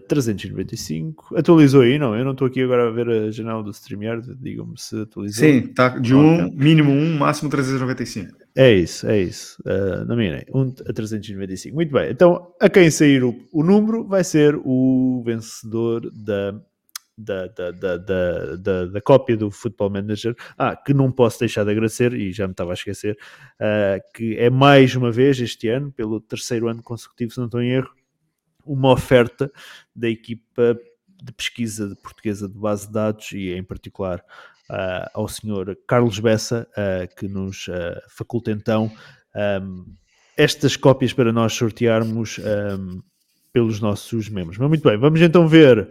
395. 0.07 1.37
Atualizou 1.37 1.81
aí, 1.81 1.99
não? 1.99 2.15
Eu 2.15 2.25
não 2.25 2.31
estou 2.31 2.47
aqui 2.47 2.61
agora 2.61 2.87
a 2.87 2.91
ver 2.91 3.09
a 3.09 3.31
janela 3.31 3.61
do 3.61 3.71
StreamYard. 3.71 4.35
Digam-me 4.39 4.77
se 4.77 5.01
atualizou. 5.01 5.45
Sim, 5.45 5.57
está 5.69 5.89
de 5.89 6.15
1, 6.15 6.19
um, 6.19 6.51
mínimo 6.51 6.91
1, 6.91 6.93
um, 6.93 7.17
máximo 7.17 7.49
395. 7.49 8.35
É 8.55 8.73
isso, 8.73 9.05
é 9.07 9.21
isso. 9.21 9.61
Uh, 9.65 10.03
não 10.05 10.15
me 10.15 10.29
1 10.53 10.73
a 10.87 10.93
395. 10.93 11.75
Muito 11.75 11.91
bem. 11.91 12.09
Então, 12.09 12.51
a 12.59 12.67
quem 12.67 12.89
sair 12.89 13.23
o, 13.23 13.35
o 13.51 13.63
número 13.63 14.03
vai 14.03 14.23
ser 14.23 14.59
o 14.65 15.21
vencedor 15.23 16.09
da, 16.11 16.59
da, 17.15 17.47
da, 17.47 17.71
da, 17.71 17.97
da, 17.97 18.55
da, 18.55 18.85
da, 18.85 19.01
cópia 19.01 19.37
do 19.37 19.51
Football 19.51 19.91
Manager. 19.91 20.35
Ah, 20.57 20.75
que 20.75 20.93
não 20.93 21.11
posso 21.11 21.39
deixar 21.39 21.63
de 21.63 21.71
agradecer, 21.71 22.13
e 22.13 22.31
já 22.31 22.47
me 22.47 22.51
estava 22.51 22.71
a 22.71 22.73
esquecer, 22.73 23.17
uh, 23.61 24.01
que 24.15 24.35
é 24.37 24.49
mais 24.49 24.95
uma 24.95 25.11
vez 25.11 25.39
este 25.39 25.67
ano, 25.67 25.91
pelo 25.91 26.19
terceiro 26.19 26.67
ano 26.67 26.81
consecutivo, 26.81 27.31
se 27.31 27.37
não 27.37 27.45
estou 27.45 27.61
em 27.61 27.71
erro, 27.71 27.89
uma 28.68 28.91
oferta 28.91 29.52
da 29.95 30.10
equipa 30.10 30.77
de 31.23 31.31
pesquisa 31.31 31.88
de 31.89 31.95
portuguesa 31.95 32.48
de 32.48 32.57
base 32.57 32.88
de 32.88 32.94
dados 32.94 33.31
e 33.31 33.53
em 33.53 33.64
particular 33.64 34.23
uh, 34.69 35.10
ao 35.14 35.27
senhor 35.27 35.77
Carlos 35.88 36.19
Bessa, 36.19 36.68
uh, 36.72 37.15
que 37.15 37.27
nos 37.27 37.68
uh, 37.68 37.99
faculta 38.10 38.52
então 38.52 38.91
um, 39.61 39.85
estas 40.35 40.76
cópias 40.76 41.14
para 41.14 41.31
nós 41.31 41.53
sortearmos 41.53 42.39
um, 42.39 43.02
pelos 43.52 43.80
nossos 43.80 44.30
membros. 44.30 44.57
Mas 44.57 44.68
muito 44.68 44.88
bem, 44.88 44.98
vamos 44.98 45.19
então 45.19 45.48
ver 45.48 45.89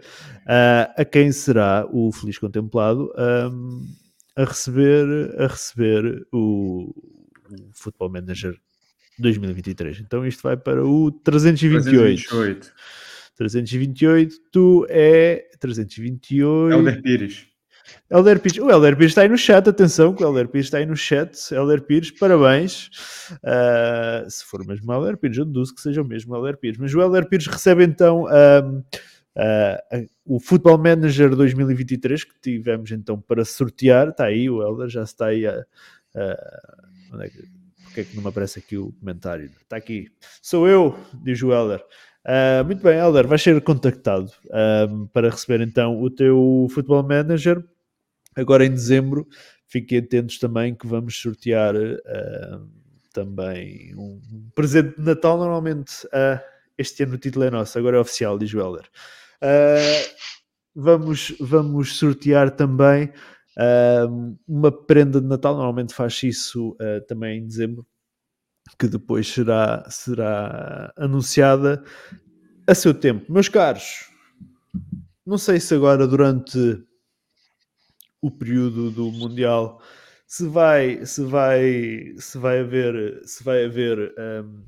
a 0.95 1.03
quem 1.03 1.33
será 1.33 1.85
o 1.91 2.13
feliz 2.13 2.37
contemplado 2.37 3.11
um, 3.51 3.85
a 4.37 4.45
receber, 4.45 5.35
a 5.37 5.47
receber 5.47 6.25
o, 6.31 6.93
o 7.51 7.71
Football 7.73 8.11
Manager 8.11 8.57
2023. 9.19 9.99
Então 10.01 10.25
isto 10.25 10.43
vai 10.43 10.57
para 10.57 10.85
o 10.85 11.11
328. 11.11 12.27
328. 12.29 12.73
328 13.35 14.87
é 14.89 15.45
328. 15.59 16.73
Helder 16.73 17.01
Pires. 17.01 17.47
Helder 18.09 18.39
Pires. 18.39 18.57
O 18.57 18.69
Helder 18.69 18.95
Pires 18.95 19.11
está 19.11 19.21
aí 19.21 19.29
no 19.29 19.37
chat, 19.37 19.67
atenção, 19.67 20.13
que 20.13 20.23
o 20.23 20.27
Helder 20.27 20.47
Pires 20.47 20.67
está 20.67 20.77
aí 20.77 20.85
no 20.85 20.95
chat. 20.95 21.53
Helder 21.53 21.81
Pires, 21.81 22.11
parabéns. 22.11 22.89
Uh, 23.43 24.29
se 24.29 24.43
for 24.45 24.65
mesmo 24.65 24.91
o 24.91 24.95
Helder 24.95 25.17
Pires, 25.17 25.37
eu 25.37 25.45
deduzo 25.45 25.75
que 25.75 25.81
seja 25.81 26.01
o 26.01 26.05
mesmo 26.05 26.35
Helder 26.35 26.57
Pires. 26.57 26.77
Mas 26.77 26.93
o 26.93 27.01
Helder 27.01 27.27
Pires 27.27 27.47
recebe 27.47 27.83
então 27.83 28.23
um, 28.23 28.25
uh, 28.25 28.79
uh, 29.37 30.07
o 30.25 30.39
Football 30.39 30.77
Manager 30.77 31.35
2023 31.35 32.23
que 32.23 32.39
tivemos 32.41 32.91
então 32.91 33.19
para 33.21 33.45
sortear. 33.45 34.09
Está 34.09 34.25
aí, 34.25 34.49
o 34.49 34.61
Helder 34.61 34.89
já 34.89 35.03
está 35.03 35.27
aí 35.27 35.45
a. 35.45 35.63
onde 37.13 37.25
é 37.25 37.29
que 37.29 37.56
porque 37.97 38.01
é 38.01 38.03
que 38.03 38.15
não 38.15 38.23
me 38.23 38.29
aparece 38.29 38.59
aqui 38.59 38.77
o 38.77 38.91
comentário? 38.91 39.49
Está 39.59 39.75
aqui. 39.75 40.11
Sou 40.39 40.67
eu, 40.67 40.95
diz 41.23 41.41
o 41.41 41.51
Helder. 41.51 41.83
Uh, 42.23 42.63
muito 42.63 42.83
bem, 42.83 42.99
Helder, 42.99 43.25
vais 43.25 43.41
ser 43.41 43.59
contactado 43.61 44.31
uh, 44.45 45.07
para 45.07 45.31
receber 45.31 45.61
então 45.61 45.99
o 45.99 46.09
teu 46.09 46.67
Football 46.69 47.03
Manager 47.03 47.63
agora 48.35 48.65
em 48.65 48.69
dezembro. 48.69 49.27
Fiquem 49.67 49.97
atentos 49.97 50.37
também 50.37 50.75
que 50.75 50.85
vamos 50.85 51.19
sortear 51.19 51.75
uh, 51.75 52.69
também 53.13 53.95
um 53.95 54.21
presente 54.53 54.95
de 54.97 55.01
Natal. 55.01 55.37
Normalmente 55.37 56.07
este 56.77 57.01
ano 57.01 57.15
o 57.15 57.17
título 57.17 57.45
é 57.45 57.49
nosso, 57.49 57.79
agora 57.79 57.97
é 57.97 57.99
oficial, 57.99 58.37
diz 58.37 58.53
o 58.53 58.59
Helder. 58.59 58.87
vamos, 60.75 61.35
vamos 61.39 61.97
sortear 61.97 62.51
também 62.51 63.11
Uh, 63.57 64.37
uma 64.47 64.71
prenda 64.71 65.19
de 65.19 65.25
Natal, 65.25 65.55
normalmente 65.55 65.93
faz 65.93 66.21
isso 66.21 66.73
uh, 66.73 67.01
também 67.07 67.39
em 67.39 67.47
dezembro, 67.47 67.85
que 68.77 68.87
depois 68.87 69.27
será, 69.27 69.83
será 69.89 70.93
anunciada 70.95 71.83
a 72.67 72.75
seu 72.75 72.93
tempo. 72.93 73.31
Meus 73.31 73.49
caros, 73.49 74.11
não 75.25 75.39
sei 75.39 75.59
se 75.59 75.73
agora 75.73 76.07
durante 76.07 76.83
o 78.21 78.29
período 78.29 78.91
do 78.91 79.11
Mundial 79.11 79.81
se 80.27 80.47
vai, 80.47 81.05
se 81.05 81.23
vai, 81.23 82.13
se 82.17 82.37
vai 82.37 82.59
haver, 82.59 83.21
se 83.25 83.43
vai 83.43 83.65
haver 83.65 84.13
um, 84.45 84.65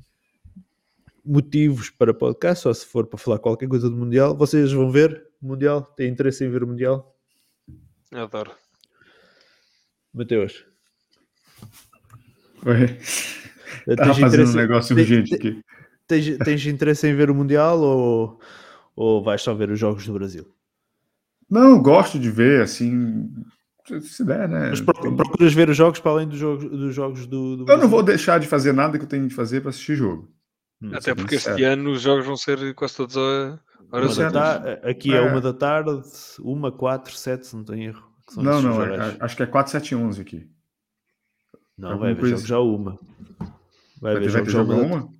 motivos 1.24 1.90
para 1.90 2.14
podcast, 2.14 2.66
ou 2.66 2.74
se 2.74 2.86
for 2.86 3.06
para 3.06 3.18
falar 3.18 3.38
qualquer 3.38 3.68
coisa 3.68 3.88
do 3.88 3.96
Mundial, 3.96 4.36
vocês 4.36 4.72
vão 4.72 4.90
ver 4.90 5.28
Mundial? 5.40 5.82
Têm 5.82 6.10
interesse 6.10 6.44
em 6.44 6.50
ver 6.50 6.64
o 6.64 6.66
Mundial? 6.66 7.14
Adoro. 8.12 8.50
Mateus. 10.12 10.64
Oi. 12.66 12.98
Estava 13.86 14.14
fazendo 14.14 14.28
interesse... 14.28 14.52
um 14.52 14.56
negócio 14.56 14.96
urgente 14.96 15.34
aqui. 15.34 15.62
Tens, 16.06 16.38
tens 16.38 16.66
interesse 16.66 17.06
em 17.08 17.14
ver 17.14 17.30
o 17.30 17.34
Mundial 17.34 17.80
ou, 17.80 18.40
ou 18.96 19.22
vais 19.22 19.40
só 19.40 19.54
ver 19.54 19.70
os 19.70 19.78
jogos 19.78 20.06
do 20.06 20.12
Brasil? 20.12 20.46
Não, 21.48 21.80
gosto 21.80 22.18
de 22.18 22.30
ver, 22.30 22.62
assim, 22.62 23.28
se 24.02 24.24
der, 24.24 24.48
né? 24.48 24.70
Mas 24.70 24.80
procuras 24.80 25.52
ver 25.52 25.70
os 25.70 25.76
jogos 25.76 26.00
para 26.00 26.12
além 26.12 26.28
dos 26.28 26.38
jogos, 26.38 26.64
dos 26.64 26.94
jogos 26.94 27.26
do, 27.26 27.56
do 27.58 27.70
Eu 27.70 27.78
não 27.78 27.88
vou 27.88 28.02
deixar 28.02 28.38
de 28.38 28.46
fazer 28.46 28.72
nada 28.72 28.98
que 28.98 29.04
eu 29.04 29.08
tenho 29.08 29.26
de 29.26 29.34
fazer 29.34 29.60
para 29.60 29.70
assistir 29.70 29.96
jogo. 29.96 30.28
Hum, 30.82 30.92
Até 30.94 31.14
porque 31.14 31.36
este 31.36 31.46
certo. 31.46 31.64
ano 31.64 31.90
os 31.90 32.02
jogos 32.02 32.24
vão 32.26 32.36
ser 32.36 32.74
quase 32.74 32.96
todos 32.96 33.16
a 33.16 33.58
horas 33.92 34.18
Aqui 34.84 35.12
é, 35.12 35.16
é 35.16 35.20
uma 35.20 35.40
da 35.40 35.52
tarde, 35.52 35.90
uma, 36.40 36.70
quatro, 36.70 37.14
sete, 37.14 37.46
se 37.46 37.56
não 37.56 37.64
tenho 37.64 37.90
erro. 37.90 38.09
Não, 38.36 38.62
não, 38.62 38.82
é, 38.82 39.16
acho 39.20 39.36
que 39.36 39.42
é 39.42 39.46
4, 39.46 39.72
7 39.72 39.94
11 39.94 40.20
aqui. 40.20 40.50
Não, 41.76 41.98
vai 41.98 42.14
ver 42.14 42.28
jogo 42.28 42.46
já 42.46 42.58
uma. 42.60 42.98
Vai, 44.00 44.14
vai 44.14 44.22
ver 44.22 44.30
jogo, 44.30 44.50
jogo 44.50 44.72
uma? 44.72 45.12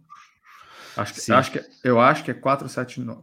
Acho 0.96 1.14
que, 1.14 1.32
acho 1.32 1.52
que, 1.52 1.64
eu 1.82 2.00
acho 2.00 2.24
que 2.24 2.30
é 2.30 2.34
4, 2.34 2.68
7, 2.68 3.00
9. 3.00 3.22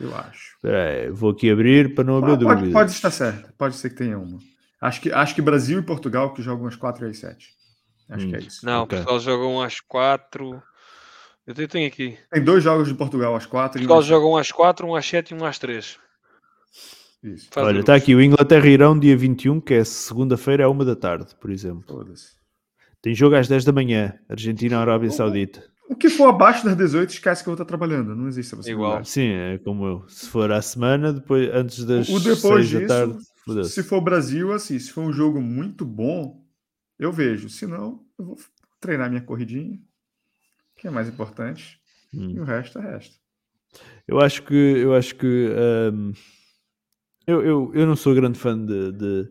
Eu 0.00 0.14
acho. 0.14 0.56
Peraí, 0.62 1.10
vou 1.10 1.30
aqui 1.30 1.50
abrir 1.50 1.94
para 1.94 2.04
não 2.04 2.18
haver 2.18 2.36
dúvidas. 2.36 2.60
Pode, 2.60 2.72
pode 2.72 2.90
estar 2.92 3.10
certo, 3.10 3.52
pode 3.54 3.76
ser 3.76 3.90
que 3.90 3.96
tenha 3.96 4.18
uma. 4.18 4.38
Acho 4.80 5.00
que, 5.00 5.12
acho 5.12 5.34
que 5.34 5.42
Brasil 5.42 5.78
e 5.78 5.82
Portugal 5.82 6.32
que 6.32 6.42
jogam 6.42 6.66
às 6.66 6.76
4 6.76 7.06
e 7.06 7.10
às 7.10 7.18
7. 7.18 7.48
Acho 8.08 8.26
hum. 8.26 8.30
que 8.30 8.36
é 8.36 8.38
isso. 8.40 8.64
Não, 8.64 8.82
okay. 8.82 8.98
Portugal 8.98 9.20
jogam 9.20 9.62
às 9.62 9.80
4. 9.80 10.62
Eu 11.46 11.68
tenho 11.68 11.86
aqui. 11.86 12.18
Tem 12.30 12.42
dois 12.42 12.62
jogos 12.62 12.88
de 12.88 12.94
Portugal 12.94 13.34
às 13.34 13.46
4. 13.46 13.80
Portugal 13.80 14.02
jogam 14.02 14.36
às 14.36 14.50
4, 14.50 14.86
um 14.86 14.94
às 14.94 15.06
7 15.06 15.30
e 15.30 15.34
um 15.34 15.44
às 15.44 15.58
3. 15.58 15.98
Isso. 17.26 17.48
Olha, 17.56 17.80
está 17.80 17.94
aqui 17.94 18.14
o 18.14 18.22
Inglaterra-Irão, 18.22 18.98
dia 18.98 19.16
21, 19.16 19.60
que 19.60 19.74
é 19.74 19.84
segunda-feira, 19.84 20.62
é 20.62 20.66
uma 20.66 20.84
da 20.84 20.94
tarde, 20.94 21.34
por 21.40 21.50
exemplo. 21.50 22.04
Tem 23.02 23.14
jogo 23.14 23.36
às 23.36 23.48
10 23.48 23.64
da 23.64 23.72
manhã, 23.72 24.14
Argentina-Arábia 24.28 25.10
Saudita. 25.10 25.62
O 25.88 25.94
que 25.94 26.08
for 26.08 26.28
abaixo 26.28 26.64
das 26.64 26.76
18, 26.76 27.10
esquece 27.10 27.42
que 27.42 27.48
eu 27.48 27.52
vou 27.52 27.62
estar 27.62 27.64
trabalhando. 27.64 28.14
Não 28.14 28.26
existe 28.26 28.54
essa 28.54 28.70
Igual. 28.70 29.04
Sim, 29.04 29.28
é 29.28 29.58
como 29.58 29.86
eu. 29.86 30.04
Se 30.08 30.28
for 30.28 30.50
à 30.50 30.60
semana, 30.60 31.12
depois, 31.12 31.48
antes 31.52 31.84
das 31.84 32.08
o 32.08 32.18
depois 32.18 32.68
6 32.68 32.68
disso, 32.68 32.80
da 32.80 33.06
tarde. 33.06 33.68
Se 33.68 33.82
for 33.82 34.00
Brasil, 34.00 34.52
assim, 34.52 34.78
se 34.78 34.90
for 34.90 35.02
um 35.02 35.12
jogo 35.12 35.40
muito 35.40 35.84
bom, 35.84 36.44
eu 36.98 37.12
vejo. 37.12 37.48
Se 37.48 37.66
não, 37.66 38.04
eu 38.18 38.24
vou 38.24 38.38
treinar 38.80 39.08
minha 39.08 39.22
corridinha, 39.22 39.78
que 40.76 40.88
é 40.88 40.90
mais 40.90 41.08
importante. 41.08 41.80
Hum. 42.12 42.30
E 42.30 42.40
o 42.40 42.44
resto 42.44 42.78
é 42.78 42.82
resto. 42.82 43.16
eu 44.08 44.18
acho 44.20 44.42
que 44.42 44.54
eu 44.54 44.94
acho 44.94 45.14
que 45.14 45.48
um, 45.92 46.12
eu, 47.26 47.42
eu, 47.44 47.72
eu 47.74 47.86
não 47.86 47.96
sou 47.96 48.14
grande 48.14 48.38
fã 48.38 48.56
de, 48.56 48.92
de, 48.92 49.28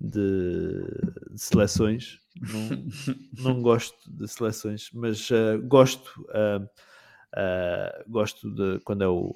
de, 0.00 0.82
de 1.30 1.40
seleções, 1.40 2.18
não, 2.40 2.84
não, 3.54 3.62
gosto 3.62 4.10
de 4.10 4.26
seleções, 4.26 4.90
mas 4.92 5.30
uh, 5.30 5.60
gosto. 5.62 6.20
Uh, 6.28 6.64
uh, 7.36 8.10
gosto 8.10 8.50
de 8.50 8.80
quando 8.80 9.04
é 9.04 9.08
o, 9.08 9.32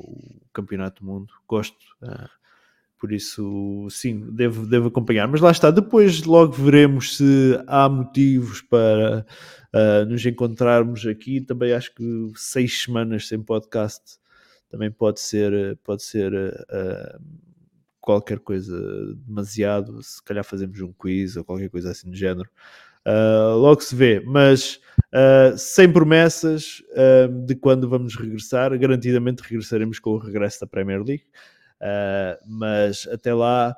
campeonato 0.52 1.04
do 1.04 1.10
mundo, 1.10 1.32
gosto. 1.46 1.76
por 2.98 3.12
isso, 3.12 3.86
sim, 3.90 4.28
devo, 4.32 4.66
devo 4.66 4.88
acompanhar. 4.88 5.28
Mas 5.28 5.40
lá 5.40 5.50
está, 5.50 5.70
depois 5.70 6.24
logo 6.24 6.52
veremos 6.52 7.16
se 7.16 7.58
há 7.66 7.88
motivos 7.88 8.60
para 8.62 9.26
nos 10.08 10.24
encontrarmos 10.24 11.06
aqui. 11.06 11.40
Também 11.40 11.72
acho 11.72 11.94
que 11.94 12.32
seis 12.36 12.82
semanas 12.82 13.28
sem 13.28 13.42
podcast 13.42 14.18
também 14.74 14.90
pode 14.90 15.20
ser, 15.20 15.78
pode 15.84 16.02
ser 16.02 16.32
uh, 16.32 17.20
qualquer 18.04 18.38
coisa 18.38 18.76
demasiado. 19.16 20.02
Se 20.02 20.22
calhar 20.22 20.44
fazemos 20.44 20.78
um 20.80 20.92
quiz 20.92 21.36
ou 21.36 21.44
qualquer 21.44 21.70
coisa 21.70 21.90
assim 21.90 22.10
do 22.10 22.16
género. 22.16 22.50
Uh, 23.06 23.56
logo 23.56 23.80
se 23.80 23.94
vê, 23.94 24.20
mas 24.20 24.80
uh, 25.12 25.56
sem 25.56 25.90
promessas 25.90 26.82
de 27.46 27.54
quando 27.54 27.88
vamos 27.88 28.14
regressar. 28.14 28.78
Garantidamente 28.78 29.42
regressaremos 29.42 29.98
com 29.98 30.10
o 30.10 30.18
regresso 30.18 30.60
da 30.60 30.66
Premier 30.66 31.02
League. 31.02 31.24
mas 32.46 33.08
até 33.10 33.32
lá 33.32 33.74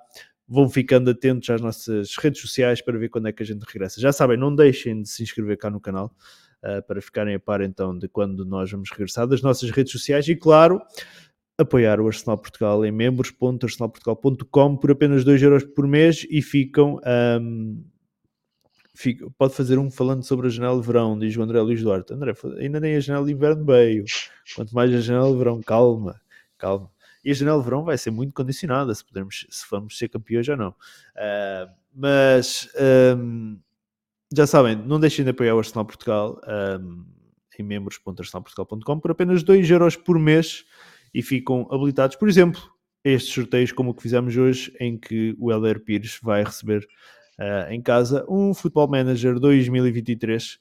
vão 0.49 0.69
ficando 0.69 1.11
atentos 1.11 1.51
às 1.51 1.61
nossas 1.61 2.17
redes 2.17 2.41
sociais 2.41 2.81
para 2.81 2.99
ver 2.99 3.09
quando 3.09 3.29
é 3.29 3.33
que 3.33 3.43
a 3.43 3.47
gente 3.47 3.63
regressa. 3.63 4.01
Já 4.01 4.13
sabem, 4.13 4.37
não 4.37 4.55
deixem 4.55 5.03
de 5.03 5.09
se 5.09 5.23
inscrever 5.23 5.59
cá 5.59 5.71
no 5.71 5.81
canal 5.81 6.15
uh, 6.63 6.83
para 6.87 7.01
ficarem 7.01 7.35
a 7.35 7.41
par 7.41 7.61
então 7.61 7.97
de 7.99 8.09
quando 8.09 8.45
nós 8.45 8.71
vamos 8.71 8.91
regressar 8.91 9.27
das 9.27 9.43
nossas 9.43 9.71
redes 9.71 9.93
sociais 9.93 10.29
e, 10.29 10.37
claro, 10.37 10.81
apoiar 11.59 12.01
o 12.01 12.07
Arsenal 12.07 12.37
Portugal 12.37 12.85
em 12.85 12.93
membros.arsenalportugal.com 12.93 14.77
por 14.77 14.91
apenas 14.91 15.25
2 15.25 15.43
euros 15.43 15.65
por 15.65 15.87
mês 15.87 16.27
e 16.31 16.43
ficam. 16.43 17.01
Um, 17.41 17.83
pode 19.37 19.55
fazer 19.55 19.79
um 19.79 19.91
falando 19.91 20.23
sobre 20.23 20.47
a 20.47 20.51
janela 20.51 20.81
de 20.81 20.87
verão, 20.87 21.19
diz 21.19 21.37
o 21.37 21.43
André 21.43 21.61
Luís 21.61 21.83
Duarte. 21.83 22.15
André, 22.15 22.35
ainda 22.59 22.81
nem 22.81 22.97
a 22.97 23.01
janela 23.01 23.27
de 23.27 23.33
inverno 23.33 23.65
veio. 23.65 24.05
Quanto 24.55 24.75
mais 24.75 24.93
a 24.95 25.01
janela 25.01 25.31
de 25.31 25.39
verão, 25.39 25.61
calma, 25.63 26.21
calma. 26.59 26.91
E 27.25 27.31
a 27.31 27.35
janela 27.35 27.59
de 27.59 27.65
verão 27.65 27.85
vai 27.85 27.99
ser 27.99 28.11
muito 28.11 28.33
condicionada 28.33 28.95
se, 28.95 29.05
podemos, 29.05 29.47
se 29.51 29.67
vamos 29.71 29.99
ser 29.99 30.09
campeões 30.09 30.49
ou 30.49 30.57
não. 30.57 30.71
Uh, 30.71 31.71
mas 31.95 32.69
um, 33.19 33.59
já 34.35 34.47
sabem, 34.47 34.77
não 34.77 35.01
deixem 35.01 35.25
de 35.25 35.31
apoiar 35.31 35.55
o 35.55 35.59
Arsenal 35.59 35.85
Portugal 35.85 36.41
um, 36.81 37.05
em 37.59 37.63
membros.arsenalportugal.com 37.63 39.01
por 39.01 39.11
apenas 39.11 39.43
2 39.43 39.71
euros 39.71 39.97
por 39.97 40.19
mês 40.19 40.65
e 41.17 41.23
ficam 41.23 41.67
habilitados, 41.71 42.15
por 42.15 42.29
exemplo, 42.29 42.61
estes 43.03 43.33
sorteios 43.33 43.73
como 43.73 43.91
o 43.91 43.95
que 43.95 44.03
fizemos 44.03 44.37
hoje, 44.37 44.71
em 44.79 44.99
que 44.99 45.35
o 45.39 45.51
Helder 45.51 45.81
Pires 45.81 46.21
vai 46.23 46.45
receber 46.45 46.87
uh, 47.39 47.73
em 47.73 47.81
casa 47.81 48.27
um 48.29 48.53
Football 48.53 48.89
Manager 48.89 49.41
2023 49.41 50.55
uh, 50.55 50.59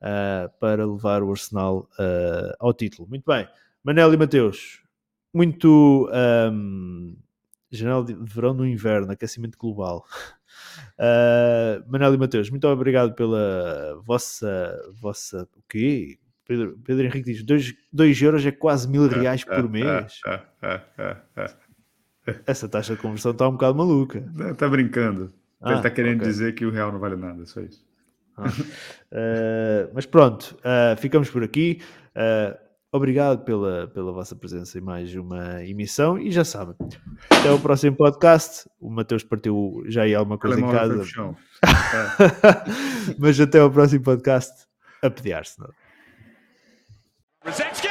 ah, 0.00 0.50
para 0.58 0.86
levar 0.86 1.22
o 1.22 1.30
Arsenal 1.30 1.90
uh, 1.98 2.54
ao 2.58 2.72
título. 2.72 3.06
Muito 3.06 3.24
bem, 3.26 3.46
Manel 3.84 4.14
e 4.14 4.16
Mateus, 4.16 4.82
muito 5.30 6.08
um, 6.50 7.14
janela 7.70 8.02
de 8.02 8.14
verão 8.14 8.54
no 8.54 8.66
inverno, 8.66 9.12
aquecimento 9.12 9.58
global. 9.58 10.06
Uh, 10.98 11.84
Manel 11.92 12.14
e 12.14 12.16
Mateus, 12.16 12.48
muito 12.48 12.66
obrigado 12.66 13.12
pela 13.12 14.00
vossa, 14.06 14.74
vossa, 14.94 15.46
o 15.54 15.62
quê? 15.68 16.18
Pedro, 16.48 16.78
Pedro 16.82 17.04
Henrique 17.04 17.44
diz, 17.44 17.74
2 17.92 18.22
euros 18.22 18.44
é 18.46 18.50
quase 18.50 18.88
mil 18.88 19.06
reais 19.06 19.44
por 19.44 19.68
mês. 19.68 20.18
Essa 22.46 22.66
taxa 22.66 22.96
de 22.96 23.02
conversão 23.02 23.32
está 23.32 23.46
um 23.46 23.52
bocado 23.52 23.76
maluca. 23.76 24.24
Está 24.50 24.66
brincando. 24.66 25.30
Ah, 25.60 25.70
Ele 25.70 25.78
está 25.78 25.90
querendo 25.90 26.20
okay. 26.20 26.28
dizer 26.28 26.54
que 26.54 26.64
o 26.64 26.70
real 26.70 26.90
não 26.90 26.98
vale 26.98 27.16
nada, 27.16 27.44
só 27.44 27.60
isso. 27.60 27.86
Ah. 28.34 28.46
Uh, 28.48 29.90
mas 29.92 30.06
pronto, 30.06 30.56
uh, 30.60 30.96
ficamos 30.98 31.28
por 31.28 31.42
aqui. 31.42 31.82
Uh, 32.16 32.56
obrigado 32.90 33.44
pela, 33.44 33.88
pela 33.88 34.10
vossa 34.10 34.34
presença 34.34 34.78
em 34.78 34.80
mais 34.80 35.14
uma 35.14 35.62
emissão 35.64 36.18
e 36.18 36.30
já 36.30 36.44
sabem, 36.44 36.76
até 37.28 37.50
o 37.50 37.60
próximo 37.60 37.94
podcast. 37.94 38.66
O 38.80 38.88
Mateus 38.88 39.22
partiu 39.22 39.82
já 39.86 40.04
aí 40.04 40.14
alguma 40.14 40.38
coisa 40.38 40.58
em 40.58 40.70
casa. 40.70 41.04
Mas 43.18 43.38
até 43.38 43.62
o 43.62 43.70
próximo 43.70 44.02
podcast 44.02 44.66
a 45.02 45.10
pedir-se. 45.10 45.60
Rzeczki 47.56 47.87